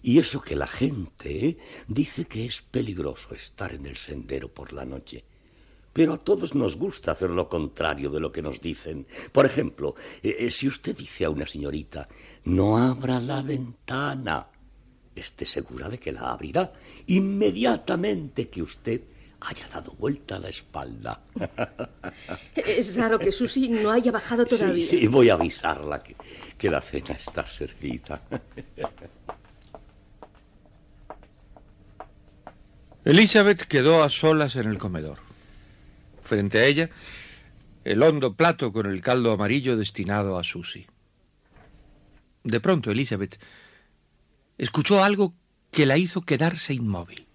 Y 0.03 0.19
eso 0.19 0.41
que 0.41 0.57
la 0.57 0.67
gente 0.67 1.47
¿eh? 1.47 1.57
dice 1.87 2.25
que 2.25 2.45
es 2.45 2.61
peligroso 2.61 3.33
estar 3.33 3.73
en 3.73 3.85
el 3.85 3.95
sendero 3.95 4.49
por 4.49 4.73
la 4.73 4.83
noche. 4.83 5.23
Pero 5.93 6.15
a 6.15 6.17
todos 6.17 6.53
nos 6.53 6.75
gusta 6.75 7.11
hacer 7.11 7.29
lo 7.29 7.47
contrario 7.47 8.09
de 8.09 8.19
lo 8.19 8.29
que 8.29 8.41
nos 8.41 8.59
dicen. 8.59 9.07
Por 9.31 9.45
ejemplo, 9.45 9.95
eh, 10.21 10.35
eh, 10.39 10.51
si 10.51 10.67
usted 10.67 10.95
dice 10.97 11.23
a 11.23 11.29
una 11.29 11.47
señorita, 11.47 12.09
no 12.43 12.77
abra 12.77 13.21
la 13.21 13.41
ventana, 13.41 14.47
esté 15.15 15.45
segura 15.45 15.87
de 15.87 15.97
que 15.97 16.11
la 16.11 16.33
abrirá 16.33 16.73
inmediatamente 17.05 18.49
que 18.49 18.61
usted 18.61 19.01
haya 19.41 19.67
dado 19.67 19.93
vuelta 19.93 20.35
a 20.35 20.39
la 20.39 20.49
espalda. 20.49 21.21
Es 22.55 22.95
raro 22.95 23.19
que 23.19 23.31
Susi 23.31 23.69
no 23.69 23.91
haya 23.91 24.11
bajado 24.11 24.45
todavía. 24.45 24.85
Sí, 24.85 24.99
sí, 24.99 25.07
voy 25.07 25.29
a 25.29 25.35
avisarla 25.35 26.01
que, 26.03 26.15
que 26.57 26.69
la 26.69 26.81
cena 26.81 27.13
está 27.13 27.45
servida. 27.45 28.21
Elizabeth 33.05 33.61
quedó 33.63 34.03
a 34.03 34.09
solas 34.09 34.57
en 34.57 34.67
el 34.67 34.77
comedor. 34.77 35.19
Frente 36.23 36.57
a 36.59 36.65
ella, 36.65 36.89
el 37.85 38.03
hondo 38.03 38.35
plato 38.35 38.73
con 38.73 38.85
el 38.87 39.01
caldo 39.01 39.31
amarillo 39.31 39.77
destinado 39.77 40.37
a 40.37 40.43
Susy. 40.43 40.87
De 42.43 42.59
pronto, 42.59 42.91
Elizabeth 42.91 43.39
escuchó 44.57 45.03
algo 45.03 45.33
que 45.71 45.85
la 45.85 45.97
hizo 45.97 46.21
quedarse 46.21 46.73
inmóvil. 46.73 47.26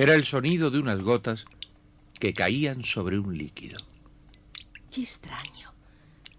Era 0.00 0.14
el 0.14 0.24
sonido 0.24 0.70
de 0.70 0.78
unas 0.78 1.02
gotas 1.02 1.44
que 2.18 2.32
caían 2.32 2.84
sobre 2.84 3.18
un 3.18 3.36
líquido. 3.36 3.76
Qué 4.90 5.02
extraño. 5.02 5.74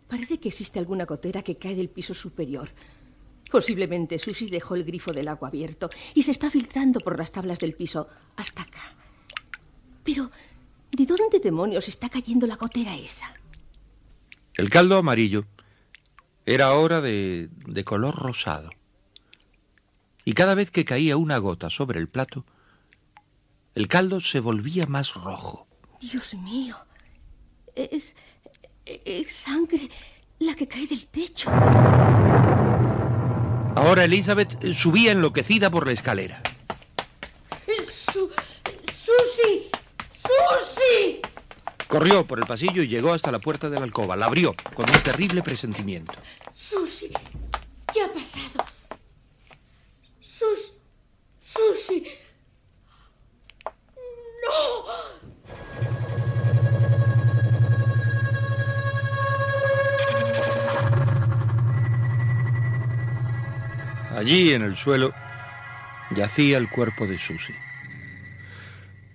Parece 0.07 0.39
que 0.39 0.47
existe 0.47 0.79
alguna 0.79 1.05
gotera 1.05 1.43
que 1.43 1.55
cae 1.55 1.75
del 1.75 1.87
piso 1.87 2.15
superior. 2.15 2.71
Posiblemente 3.51 4.17
Susie 4.17 4.49
dejó 4.49 4.73
el 4.73 4.83
grifo 4.83 5.13
del 5.13 5.27
agua 5.27 5.49
abierto 5.49 5.91
y 6.15 6.23
se 6.23 6.31
está 6.31 6.49
filtrando 6.49 7.01
por 7.01 7.19
las 7.19 7.31
tablas 7.31 7.59
del 7.59 7.75
piso 7.75 8.07
hasta 8.35 8.63
acá. 8.63 8.95
Pero, 10.03 10.31
¿de 10.91 11.05
dónde 11.05 11.39
demonios 11.39 11.87
está 11.87 12.09
cayendo 12.09 12.47
la 12.47 12.55
gotera 12.55 12.97
esa? 12.97 13.31
El 14.55 14.71
caldo 14.71 14.97
amarillo 14.97 15.45
era 16.47 16.65
ahora 16.65 16.99
de, 16.99 17.49
de 17.67 17.83
color 17.83 18.15
rosado. 18.15 18.71
Y 20.25 20.33
cada 20.33 20.55
vez 20.55 20.71
que 20.71 20.83
caía 20.83 21.15
una 21.15 21.37
gota 21.37 21.69
sobre 21.69 21.99
el 21.99 22.09
plato, 22.09 22.43
el 23.75 23.87
caldo 23.87 24.19
se 24.19 24.39
volvía 24.39 24.85
más 24.85 25.13
rojo. 25.13 25.67
Dios 25.99 26.33
mío. 26.35 26.77
Es, 27.75 28.15
es 28.85 29.33
sangre 29.33 29.89
la 30.39 30.55
que 30.55 30.67
cae 30.67 30.87
del 30.87 31.07
techo. 31.07 31.49
Ahora 33.75 34.03
Elizabeth 34.03 34.73
subía 34.73 35.11
enloquecida 35.11 35.69
por 35.69 35.85
la 35.85 35.93
escalera. 35.93 36.41
Su, 38.11 38.29
¡Susi! 38.93 39.69
¡Susi! 40.13 41.21
Corrió 41.87 42.25
por 42.25 42.39
el 42.39 42.45
pasillo 42.45 42.81
y 42.83 42.87
llegó 42.87 43.13
hasta 43.13 43.31
la 43.31 43.39
puerta 43.39 43.69
de 43.69 43.77
la 43.77 43.85
alcoba. 43.85 44.15
La 44.15 44.25
abrió 44.25 44.55
con 44.73 44.89
un 44.89 45.03
terrible 45.03 45.41
presentimiento. 45.41 46.13
¡Susi! 46.55 47.11
¿Qué 47.93 48.01
ha 48.01 48.11
pasado? 48.11 48.65
¡Sus! 50.19 50.73
¡Susi! 51.43 52.05
¡No! 54.43 54.81
Allí, 64.17 64.53
en 64.53 64.61
el 64.61 64.75
suelo, 64.77 65.13
yacía 66.15 66.57
el 66.57 66.69
cuerpo 66.69 67.07
de 67.07 67.17
Susy. 67.17 67.53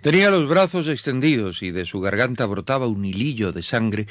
Tenía 0.00 0.30
los 0.30 0.48
brazos 0.48 0.88
extendidos 0.88 1.62
y 1.62 1.70
de 1.70 1.84
su 1.84 2.00
garganta 2.00 2.46
brotaba 2.46 2.86
un 2.86 3.04
hilillo 3.04 3.52
de 3.52 3.62
sangre 3.62 4.06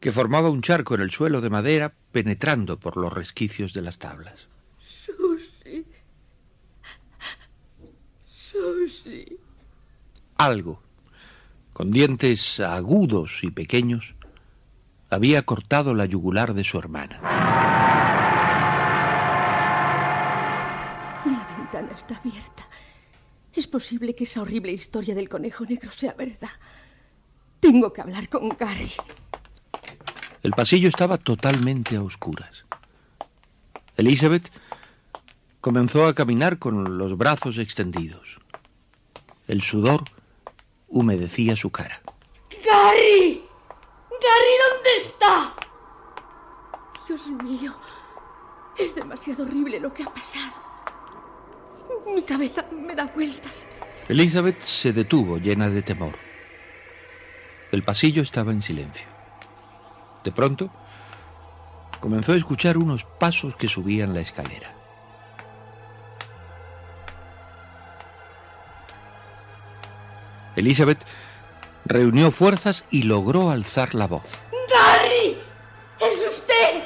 que 0.00 0.12
formaba 0.12 0.50
un 0.50 0.62
charco 0.62 0.94
en 0.94 1.00
el 1.00 1.10
suelo 1.10 1.40
de 1.40 1.50
madera 1.50 1.94
penetrando 2.12 2.78
por 2.78 2.96
los 2.96 3.12
resquicios 3.12 3.72
de 3.72 3.82
las 3.82 3.98
tablas. 3.98 4.34
Susi. 5.06 5.86
Susi. 8.26 9.37
Algo, 10.38 10.80
con 11.72 11.90
dientes 11.90 12.60
agudos 12.60 13.42
y 13.42 13.50
pequeños, 13.50 14.14
había 15.10 15.42
cortado 15.42 15.94
la 15.94 16.06
yugular 16.06 16.54
de 16.54 16.62
su 16.62 16.78
hermana. 16.78 17.20
La 21.24 21.56
ventana 21.58 21.92
está 21.92 22.16
abierta. 22.18 22.68
Es 23.52 23.66
posible 23.66 24.14
que 24.14 24.24
esa 24.24 24.42
horrible 24.42 24.70
historia 24.70 25.12
del 25.16 25.28
conejo 25.28 25.64
negro 25.64 25.90
sea 25.90 26.12
verdad. 26.12 26.50
Tengo 27.58 27.92
que 27.92 28.00
hablar 28.00 28.28
con 28.28 28.48
Gary. 28.50 28.92
El 30.44 30.52
pasillo 30.52 30.88
estaba 30.88 31.18
totalmente 31.18 31.96
a 31.96 32.02
oscuras. 32.02 32.64
Elizabeth 33.96 34.52
comenzó 35.60 36.06
a 36.06 36.14
caminar 36.14 36.60
con 36.60 36.96
los 36.96 37.18
brazos 37.18 37.58
extendidos. 37.58 38.38
El 39.48 39.62
sudor 39.62 40.04
humedecía 40.88 41.56
su 41.56 41.70
cara. 41.70 42.00
¡Gary! 42.64 43.44
¡Gary, 44.10 44.54
¿dónde 44.72 44.96
está? 44.96 45.54
Dios 47.06 47.28
mío, 47.42 47.74
es 48.76 48.94
demasiado 48.94 49.44
horrible 49.44 49.80
lo 49.80 49.92
que 49.92 50.02
ha 50.02 50.12
pasado. 50.12 50.54
Mi 52.06 52.22
cabeza 52.22 52.66
me 52.72 52.94
da 52.94 53.06
vueltas. 53.06 53.66
Elizabeth 54.08 54.60
se 54.60 54.92
detuvo 54.92 55.38
llena 55.38 55.68
de 55.68 55.82
temor. 55.82 56.14
El 57.70 57.82
pasillo 57.82 58.22
estaba 58.22 58.52
en 58.52 58.62
silencio. 58.62 59.06
De 60.24 60.32
pronto, 60.32 60.70
comenzó 62.00 62.32
a 62.32 62.36
escuchar 62.36 62.78
unos 62.78 63.04
pasos 63.04 63.56
que 63.56 63.68
subían 63.68 64.14
la 64.14 64.20
escalera. 64.20 64.77
Elizabeth 70.58 70.98
reunió 71.84 72.30
fuerzas 72.30 72.84
y 72.90 73.04
logró 73.04 73.50
alzar 73.50 73.94
la 73.94 74.06
voz. 74.08 74.42
¡Darry! 74.68 75.38
¡Es 76.00 76.36
usted! 76.36 76.82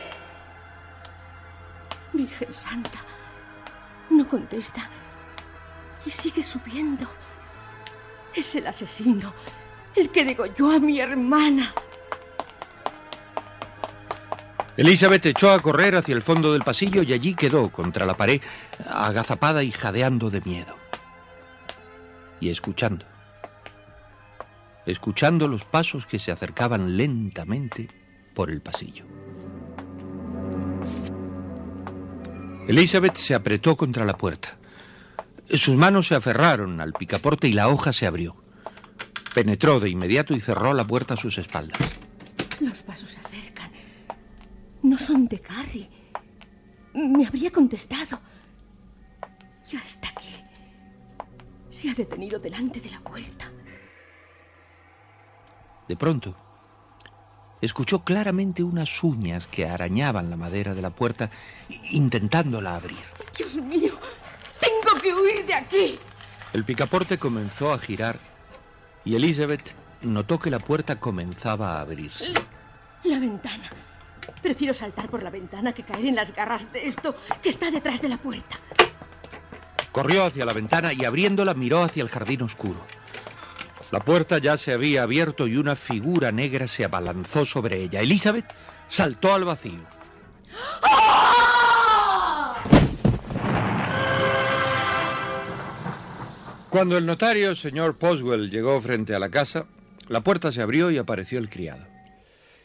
Virgen 2.12 2.52
Santa. 2.52 2.98
No 4.10 4.28
contesta. 4.28 4.90
Y 6.04 6.10
sigue 6.10 6.44
subiendo. 6.44 7.06
Es 8.34 8.54
el 8.54 8.66
asesino. 8.66 9.32
El 9.96 10.10
que 10.10 10.24
degolló 10.24 10.70
a 10.70 10.78
mi 10.78 11.00
hermana. 11.00 11.74
Elizabeth 14.76 15.26
echó 15.26 15.50
a 15.50 15.60
correr 15.60 15.96
hacia 15.96 16.14
el 16.14 16.22
fondo 16.22 16.52
del 16.52 16.62
pasillo 16.62 17.02
y 17.02 17.12
allí 17.12 17.34
quedó 17.34 17.70
contra 17.70 18.06
la 18.06 18.16
pared, 18.16 18.40
agazapada 18.86 19.62
y 19.62 19.70
jadeando 19.70 20.30
de 20.30 20.40
miedo. 20.42 20.76
Y 22.40 22.50
escuchando. 22.50 23.11
Escuchando 24.86 25.46
los 25.48 25.64
pasos 25.64 26.06
que 26.06 26.18
se 26.18 26.32
acercaban 26.32 26.96
lentamente 26.96 27.88
por 28.34 28.50
el 28.50 28.60
pasillo. 28.60 29.04
Elizabeth 32.66 33.16
se 33.16 33.34
apretó 33.34 33.76
contra 33.76 34.04
la 34.04 34.16
puerta. 34.16 34.56
Sus 35.50 35.76
manos 35.76 36.06
se 36.06 36.14
aferraron 36.14 36.80
al 36.80 36.92
picaporte 36.92 37.48
y 37.48 37.52
la 37.52 37.68
hoja 37.68 37.92
se 37.92 38.06
abrió. 38.06 38.36
Penetró 39.34 39.80
de 39.80 39.90
inmediato 39.90 40.34
y 40.34 40.40
cerró 40.40 40.72
la 40.72 40.86
puerta 40.86 41.14
a 41.14 41.16
sus 41.16 41.38
espaldas. 41.38 41.78
Los 42.60 42.78
pasos 42.82 43.10
se 43.10 43.20
acercan. 43.20 43.70
No 44.82 44.96
son 44.96 45.26
de 45.26 45.36
Gary. 45.38 45.88
Me 46.94 47.26
habría 47.26 47.50
contestado. 47.50 48.20
Ya 49.70 49.80
está 49.80 50.08
aquí. 50.08 50.34
Se 51.70 51.90
ha 51.90 51.94
detenido 51.94 52.38
delante 52.38 52.80
de 52.80 52.90
la 52.90 53.00
puerta. 53.00 53.51
De 55.92 55.96
pronto, 55.96 56.34
escuchó 57.60 58.02
claramente 58.02 58.62
unas 58.62 59.04
uñas 59.04 59.46
que 59.46 59.68
arañaban 59.68 60.30
la 60.30 60.38
madera 60.38 60.72
de 60.72 60.80
la 60.80 60.88
puerta, 60.88 61.28
intentándola 61.90 62.76
abrir. 62.76 62.96
Dios 63.36 63.56
mío, 63.56 63.92
tengo 64.58 65.02
que 65.02 65.12
huir 65.12 65.44
de 65.44 65.52
aquí. 65.52 65.98
El 66.54 66.64
picaporte 66.64 67.18
comenzó 67.18 67.74
a 67.74 67.78
girar 67.78 68.18
y 69.04 69.16
Elizabeth 69.16 69.74
notó 70.00 70.38
que 70.38 70.48
la 70.48 70.60
puerta 70.60 70.98
comenzaba 70.98 71.76
a 71.76 71.82
abrirse. 71.82 72.32
La 73.04 73.18
ventana. 73.18 73.70
Prefiero 74.40 74.72
saltar 74.72 75.10
por 75.10 75.22
la 75.22 75.28
ventana 75.28 75.74
que 75.74 75.82
caer 75.82 76.06
en 76.06 76.14
las 76.14 76.34
garras 76.34 76.72
de 76.72 76.88
esto 76.88 77.14
que 77.42 77.50
está 77.50 77.70
detrás 77.70 78.00
de 78.00 78.08
la 78.08 78.16
puerta. 78.16 78.58
Corrió 79.92 80.24
hacia 80.24 80.46
la 80.46 80.54
ventana 80.54 80.94
y 80.94 81.04
abriéndola 81.04 81.52
miró 81.52 81.82
hacia 81.82 82.02
el 82.02 82.08
jardín 82.08 82.40
oscuro. 82.40 82.80
La 83.92 84.00
puerta 84.00 84.38
ya 84.38 84.56
se 84.56 84.72
había 84.72 85.02
abierto 85.02 85.46
y 85.46 85.58
una 85.58 85.76
figura 85.76 86.32
negra 86.32 86.66
se 86.66 86.82
abalanzó 86.82 87.44
sobre 87.44 87.82
ella. 87.82 88.00
Elizabeth 88.00 88.46
saltó 88.88 89.34
al 89.34 89.44
vacío. 89.44 89.80
Cuando 96.70 96.96
el 96.96 97.04
notario, 97.04 97.54
señor 97.54 97.98
Poswell, 97.98 98.50
llegó 98.50 98.80
frente 98.80 99.14
a 99.14 99.18
la 99.18 99.28
casa, 99.28 99.66
la 100.08 100.22
puerta 100.22 100.50
se 100.52 100.62
abrió 100.62 100.90
y 100.90 100.96
apareció 100.96 101.38
el 101.38 101.50
criado. 101.50 101.84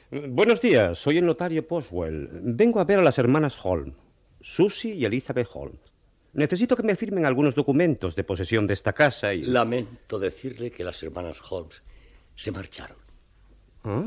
Buenos 0.10 0.62
días, 0.62 0.98
soy 0.98 1.18
el 1.18 1.26
notario 1.26 1.68
Poswell. 1.68 2.30
Vengo 2.32 2.80
a 2.80 2.86
ver 2.86 3.00
a 3.00 3.04
las 3.04 3.18
hermanas 3.18 3.58
Holmes, 3.62 3.96
Susie 4.40 4.96
y 4.96 5.04
Elizabeth 5.04 5.50
Holmes. 5.54 5.87
Necesito 6.34 6.76
que 6.76 6.84
me 6.84 6.96
firmen 6.96 7.26
algunos 7.26 7.56
documentos 7.56 8.16
de 8.16 8.24
posesión 8.24 8.68
de 8.68 8.74
esta 8.74 8.94
casa 8.94 9.34
y... 9.34 9.42
Lamento 9.44 10.20
decirle 10.20 10.70
que 10.70 10.84
las 10.84 11.02
hermanas 11.04 11.40
Holmes 11.50 11.82
se 12.36 12.52
marcharon. 12.52 12.98
Ah, 13.84 14.06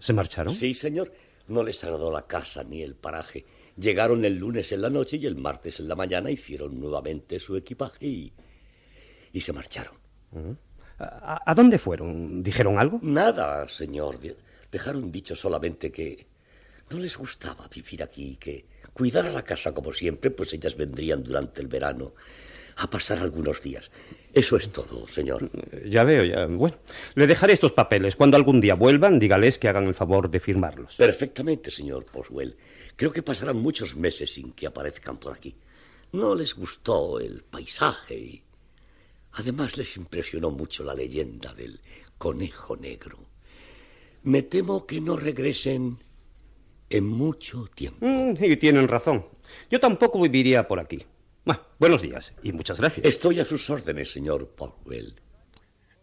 ¿Se 0.00 0.12
marcharon? 0.12 0.52
Sí, 0.52 0.74
señor. 0.74 1.12
No 1.48 1.62
les 1.62 1.82
agradó 1.84 2.10
la 2.10 2.26
casa 2.26 2.62
ni 2.64 2.82
el 2.82 2.94
paraje. 2.94 3.44
Llegaron 3.76 4.24
el 4.24 4.36
lunes 4.36 4.70
en 4.72 4.82
la 4.82 4.90
noche 4.90 5.16
y 5.16 5.26
el 5.26 5.36
martes 5.36 5.78
en 5.80 5.88
la 5.88 5.94
mañana 5.94 6.30
hicieron 6.30 6.78
nuevamente 6.80 7.38
su 7.38 7.56
equipaje 7.56 8.06
y, 8.06 8.32
y 9.32 9.40
se 9.40 9.52
marcharon. 9.52 9.94
¿A, 10.98 11.42
a 11.50 11.54
dónde 11.54 11.78
fueron? 11.78 12.42
¿Dijeron 12.42 12.78
algo? 12.78 12.98
Nada, 13.02 13.66
señor. 13.68 14.18
De- 14.18 14.36
Dejaron 14.70 15.10
dicho 15.10 15.34
solamente 15.34 15.90
que 15.90 16.26
no 16.90 16.98
les 16.98 17.16
gustaba 17.16 17.66
vivir 17.74 18.02
aquí, 18.02 18.36
que 18.36 18.66
cuidar 18.98 19.32
la 19.32 19.44
casa 19.44 19.72
como 19.72 19.92
siempre, 19.92 20.32
pues 20.32 20.52
ellas 20.52 20.76
vendrían 20.76 21.22
durante 21.22 21.60
el 21.60 21.68
verano 21.68 22.14
a 22.76 22.90
pasar 22.90 23.18
algunos 23.18 23.62
días. 23.62 23.90
Eso 24.32 24.56
es 24.56 24.70
todo, 24.70 25.06
señor. 25.06 25.50
Ya 25.86 26.02
veo, 26.02 26.24
ya. 26.24 26.46
Bueno, 26.46 26.76
le 27.14 27.26
dejaré 27.28 27.52
estos 27.52 27.72
papeles. 27.72 28.16
Cuando 28.16 28.36
algún 28.36 28.60
día 28.60 28.74
vuelvan, 28.74 29.20
dígales 29.20 29.58
que 29.58 29.68
hagan 29.68 29.86
el 29.86 29.94
favor 29.94 30.30
de 30.30 30.40
firmarlos. 30.40 30.96
Perfectamente, 30.96 31.70
señor 31.70 32.06
Boswell. 32.12 32.56
Creo 32.96 33.12
que 33.12 33.22
pasarán 33.22 33.56
muchos 33.56 33.96
meses 33.96 34.34
sin 34.34 34.52
que 34.52 34.66
aparezcan 34.66 35.18
por 35.18 35.32
aquí. 35.32 35.54
No 36.12 36.34
les 36.34 36.54
gustó 36.54 37.20
el 37.20 37.42
paisaje 37.44 38.18
y... 38.18 38.42
Además 39.32 39.76
les 39.76 39.96
impresionó 39.96 40.50
mucho 40.50 40.82
la 40.82 40.94
leyenda 40.94 41.54
del 41.54 41.80
conejo 42.16 42.76
negro. 42.76 43.18
Me 44.24 44.42
temo 44.42 44.86
que 44.86 45.00
no 45.00 45.16
regresen 45.16 45.98
en 46.90 47.06
mucho 47.06 47.66
tiempo. 47.74 48.04
Mm, 48.04 48.34
y 48.40 48.56
tienen 48.56 48.88
razón. 48.88 49.26
Yo 49.70 49.80
tampoco 49.80 50.20
viviría 50.20 50.66
por 50.66 50.80
aquí. 50.80 51.04
Bueno, 51.44 51.62
buenos 51.78 52.02
días 52.02 52.32
y 52.42 52.52
muchas 52.52 52.78
gracias. 52.78 53.06
Estoy 53.06 53.40
a 53.40 53.44
sus 53.44 53.68
órdenes, 53.70 54.10
señor 54.12 54.54
Boswell. 54.56 55.14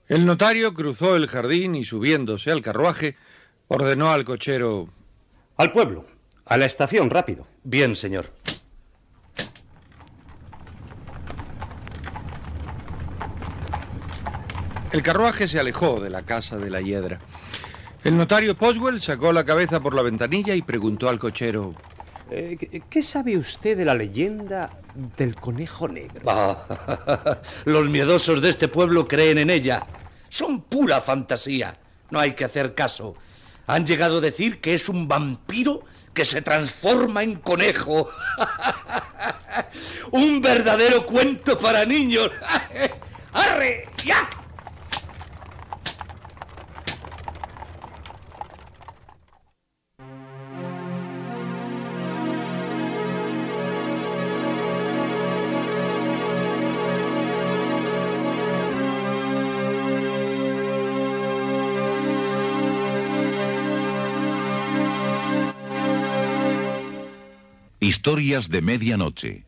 El 0.07 0.26
notario 0.26 0.74
cruzó 0.74 1.16
el 1.16 1.28
jardín 1.28 1.76
y 1.76 1.84
subiéndose 1.84 2.52
al 2.52 2.62
carruaje, 2.62 3.16
ordenó 3.68 4.12
al 4.12 4.24
cochero... 4.24 4.90
Al 5.57 5.72
pueblo. 5.72 6.06
A 6.45 6.57
la 6.57 6.66
estación, 6.66 7.10
rápido. 7.10 7.48
Bien, 7.64 7.95
señor. 7.95 8.28
El 14.91 15.02
carruaje 15.03 15.48
se 15.48 15.60
alejó 15.60 15.99
de 15.99 16.10
la 16.10 16.22
casa 16.22 16.57
de 16.57 16.70
la 16.70 16.82
hiedra. 16.82 17.20
El 18.06 18.15
notario 18.18 18.56
Poswell 18.56 19.02
sacó 19.02 19.34
la 19.34 19.44
cabeza 19.44 19.80
por 19.82 19.94
la 19.95 20.02
ventanilla 20.03 20.53
y 20.56 20.61
preguntó 20.61 21.10
al 21.10 21.19
cochero... 21.19 21.73
Eh, 22.32 22.56
¿qué- 22.60 22.82
¿Qué 22.90 23.03
sabe 23.03 23.36
usted 23.38 23.76
de 23.77 23.84
la 23.86 23.94
leyenda 23.94 24.69
del 25.18 25.36
conejo 25.36 25.88
negro? 25.88 26.22
Ah, 26.27 27.38
los 27.65 27.90
miedosos 27.90 28.41
de 28.41 28.49
este 28.49 28.68
pueblo 28.68 29.07
creen 29.07 29.40
en 29.40 29.49
ella. 29.49 29.86
Son 30.30 30.61
pura 30.61 31.02
fantasía. 31.02 31.76
No 32.11 32.19
hay 32.19 32.34
que 32.34 32.45
hacer 32.45 32.73
caso. 32.76 33.15
Han 33.68 33.86
llegado 33.86 34.19
a 34.19 34.22
decir 34.22 34.61
que 34.61 34.73
es 34.76 34.88
un 34.90 35.07
vampiro 35.07 35.84
que 36.14 36.26
se 36.26 36.41
transforma 36.41 37.23
en 37.23 37.36
conejo. 37.36 38.07
un 40.11 40.41
verdadero 40.41 41.06
cuento 41.07 41.57
para 41.60 41.86
niños. 41.86 42.30
¡Arre! 43.34 43.88
¡Ya! 44.03 44.30
Historias 68.06 68.49
de 68.49 68.61
medianoche. 68.61 69.45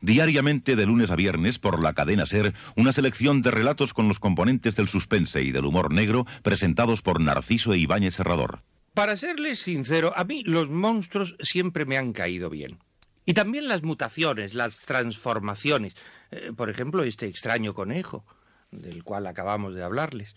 Diariamente 0.00 0.74
de 0.74 0.84
lunes 0.84 1.12
a 1.12 1.14
viernes 1.14 1.60
por 1.60 1.80
la 1.80 1.92
cadena 1.92 2.26
Ser, 2.26 2.52
una 2.74 2.92
selección 2.92 3.40
de 3.40 3.52
relatos 3.52 3.94
con 3.94 4.08
los 4.08 4.18
componentes 4.18 4.74
del 4.74 4.88
suspense 4.88 5.42
y 5.42 5.52
del 5.52 5.64
humor 5.64 5.92
negro 5.92 6.26
presentados 6.42 7.02
por 7.02 7.20
Narciso 7.20 7.72
e 7.72 7.78
Ibáñez 7.78 8.16
Serrador. 8.16 8.64
Para 8.94 9.16
serles 9.16 9.60
sincero, 9.60 10.12
a 10.16 10.24
mí 10.24 10.42
los 10.44 10.68
monstruos 10.68 11.36
siempre 11.38 11.84
me 11.84 11.96
han 11.96 12.12
caído 12.12 12.50
bien. 12.50 12.80
Y 13.24 13.34
también 13.34 13.68
las 13.68 13.84
mutaciones, 13.84 14.54
las 14.54 14.78
transformaciones. 14.78 15.94
Eh, 16.32 16.50
por 16.56 16.70
ejemplo, 16.70 17.04
este 17.04 17.26
extraño 17.26 17.74
conejo, 17.74 18.24
del 18.72 19.04
cual 19.04 19.24
acabamos 19.28 19.76
de 19.76 19.84
hablarles. 19.84 20.34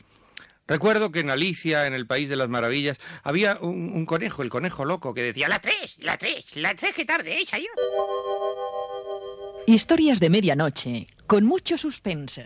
Recuerdo 0.71 1.11
que 1.11 1.19
en 1.19 1.29
Alicia, 1.29 1.85
en 1.85 1.93
el 1.93 2.07
País 2.07 2.29
de 2.29 2.37
las 2.37 2.47
Maravillas, 2.47 2.97
había 3.23 3.57
un, 3.59 3.91
un 3.93 4.05
conejo, 4.05 4.41
el 4.41 4.49
conejo 4.49 4.85
loco, 4.85 5.13
que 5.13 5.21
decía, 5.21 5.49
la 5.49 5.59
tres, 5.59 5.97
la 5.97 6.17
tres, 6.17 6.55
la 6.55 6.73
tres, 6.75 6.95
qué 6.95 7.03
tarde 7.03 7.41
es 7.41 7.53
ayer. 7.53 7.67
Historias 9.67 10.21
de 10.21 10.29
medianoche, 10.29 11.07
con 11.27 11.43
mucho 11.43 11.77
suspense. 11.77 12.45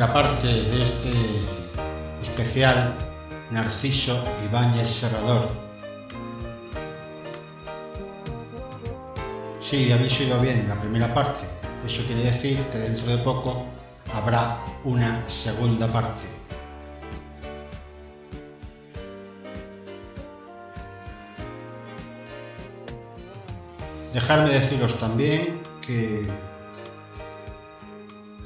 Primera 0.00 0.14
parte 0.14 0.46
de 0.46 0.82
este 0.82 1.40
especial 2.22 2.94
Narciso 3.50 4.24
Ibáñez 4.48 4.88
Serrador. 4.88 5.50
Sí, 9.62 9.92
habéis 9.92 10.18
oído 10.20 10.40
bien 10.40 10.66
la 10.70 10.80
primera 10.80 11.12
parte. 11.12 11.44
Eso 11.86 12.02
quiere 12.06 12.22
decir 12.22 12.58
que 12.72 12.78
dentro 12.78 13.08
de 13.14 13.18
poco 13.18 13.66
habrá 14.14 14.56
una 14.84 15.28
segunda 15.28 15.86
parte. 15.86 16.24
Dejadme 24.14 24.48
deciros 24.48 24.98
también 24.98 25.60
que 25.86 26.26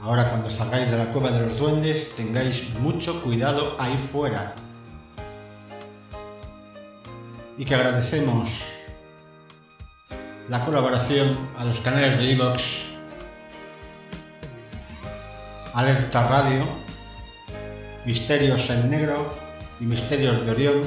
ahora 0.04 0.28
cuando 0.28 0.50
salgáis 0.50 0.90
de 0.90 0.98
la 0.98 1.06
cueva 1.12 1.30
de 1.30 1.46
los 1.46 1.56
duendes 1.56 2.14
tengáis 2.14 2.68
mucho 2.80 3.22
cuidado 3.22 3.74
ahí 3.78 3.96
fuera. 4.12 4.54
Y 7.56 7.64
que 7.64 7.74
agradecemos 7.74 8.50
la 10.50 10.62
colaboración 10.66 11.48
a 11.56 11.64
los 11.64 11.80
canales 11.80 12.18
de 12.18 12.32
Evox, 12.32 12.62
Alerta 15.72 16.28
Radio, 16.28 16.66
Misterios 18.04 18.68
en 18.68 18.90
Negro 18.90 19.30
y 19.80 19.84
Misterios 19.84 20.44
de 20.44 20.50
Orión, 20.50 20.82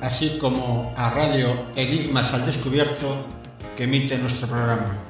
así 0.00 0.38
como 0.38 0.94
a 0.96 1.10
Radio 1.10 1.64
Enigmas 1.74 2.32
al 2.32 2.46
Descubierto 2.46 3.26
que 3.76 3.84
emite 3.84 4.16
nuestro 4.18 4.46
programa. 4.46 5.07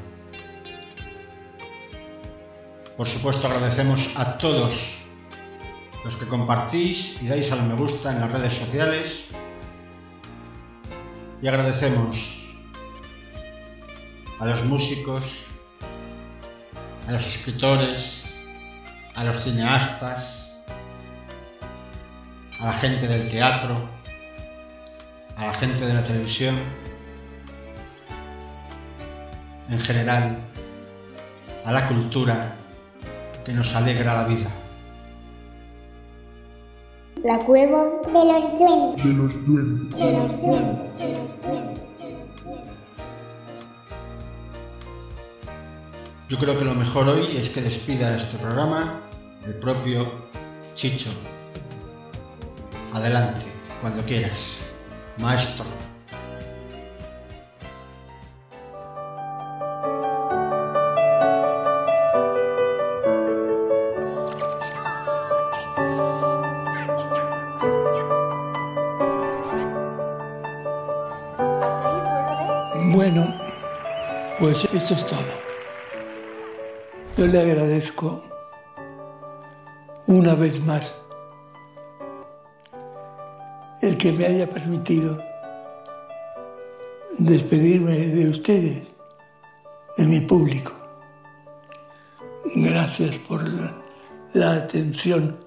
Por 2.98 3.06
supuesto 3.06 3.46
agradecemos 3.46 4.10
a 4.16 4.38
todos 4.38 4.74
los 6.04 6.16
que 6.16 6.26
compartís 6.26 7.14
y 7.22 7.28
dais 7.28 7.52
al 7.52 7.62
me 7.62 7.74
gusta 7.74 8.10
en 8.10 8.18
las 8.18 8.32
redes 8.32 8.54
sociales. 8.54 9.22
Y 11.40 11.46
agradecemos 11.46 12.16
a 14.40 14.46
los 14.46 14.64
músicos, 14.64 15.22
a 17.06 17.12
los 17.12 17.24
escritores, 17.24 18.20
a 19.14 19.22
los 19.22 19.44
cineastas, 19.44 20.50
a 22.58 22.66
la 22.66 22.72
gente 22.72 23.06
del 23.06 23.30
teatro, 23.30 23.76
a 25.36 25.46
la 25.46 25.54
gente 25.54 25.86
de 25.86 25.94
la 25.94 26.02
televisión, 26.02 26.56
en 29.70 29.80
general, 29.82 30.38
a 31.64 31.70
la 31.70 31.86
cultura 31.86 32.56
que 33.48 33.54
nos 33.54 33.74
alegra 33.74 34.12
la 34.12 34.28
vida. 34.28 34.50
La 37.24 37.38
cueva 37.38 37.82
de 38.12 38.24
los 38.26 38.58
duendes. 38.58 39.04
De 39.06 39.12
los 39.14 39.46
duendes. 39.46 39.98
De 39.98 40.12
los 40.12 40.42
duendes. 40.42 41.80
Yo 46.28 46.36
creo 46.36 46.58
que 46.58 46.64
lo 46.66 46.74
mejor 46.74 47.08
hoy 47.08 47.38
es 47.38 47.48
que 47.48 47.62
despida 47.62 48.16
este 48.16 48.36
programa 48.36 49.00
el 49.46 49.54
propio 49.54 50.12
Chicho. 50.74 51.08
Adelante, 52.92 53.46
cuando 53.80 54.04
quieras. 54.04 54.58
Maestro. 55.22 55.64
Eso 74.64 74.94
es 74.94 75.06
todo. 75.06 75.48
Yo 77.16 77.26
le 77.26 77.40
agradezco 77.40 78.22
una 80.06 80.34
vez 80.34 80.60
más 80.64 80.94
el 83.82 83.96
que 83.96 84.12
me 84.12 84.26
haya 84.26 84.48
permitido 84.48 85.18
despedirme 87.18 87.98
de 88.08 88.28
ustedes, 88.28 88.82
de 89.96 90.06
mi 90.06 90.20
público. 90.20 90.72
Gracias 92.54 93.18
por 93.18 93.42
la 94.32 94.52
atención 94.52 95.38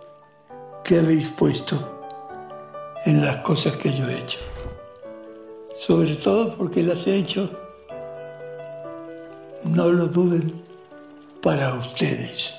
que 0.83 0.99
habéis 0.99 1.29
puesto 1.31 2.01
en 3.05 3.25
las 3.25 3.37
cosas 3.37 3.75
que 3.77 3.91
yo 3.93 4.07
he 4.07 4.19
hecho. 4.19 4.39
Sobre 5.75 6.15
todo 6.15 6.55
porque 6.55 6.83
las 6.83 7.07
he 7.07 7.15
hecho, 7.15 7.49
no 9.63 9.89
lo 9.89 10.07
duden, 10.07 10.53
para 11.41 11.73
ustedes. 11.73 12.53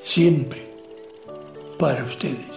Siempre 0.00 0.66
para 1.78 2.04
ustedes. 2.04 2.49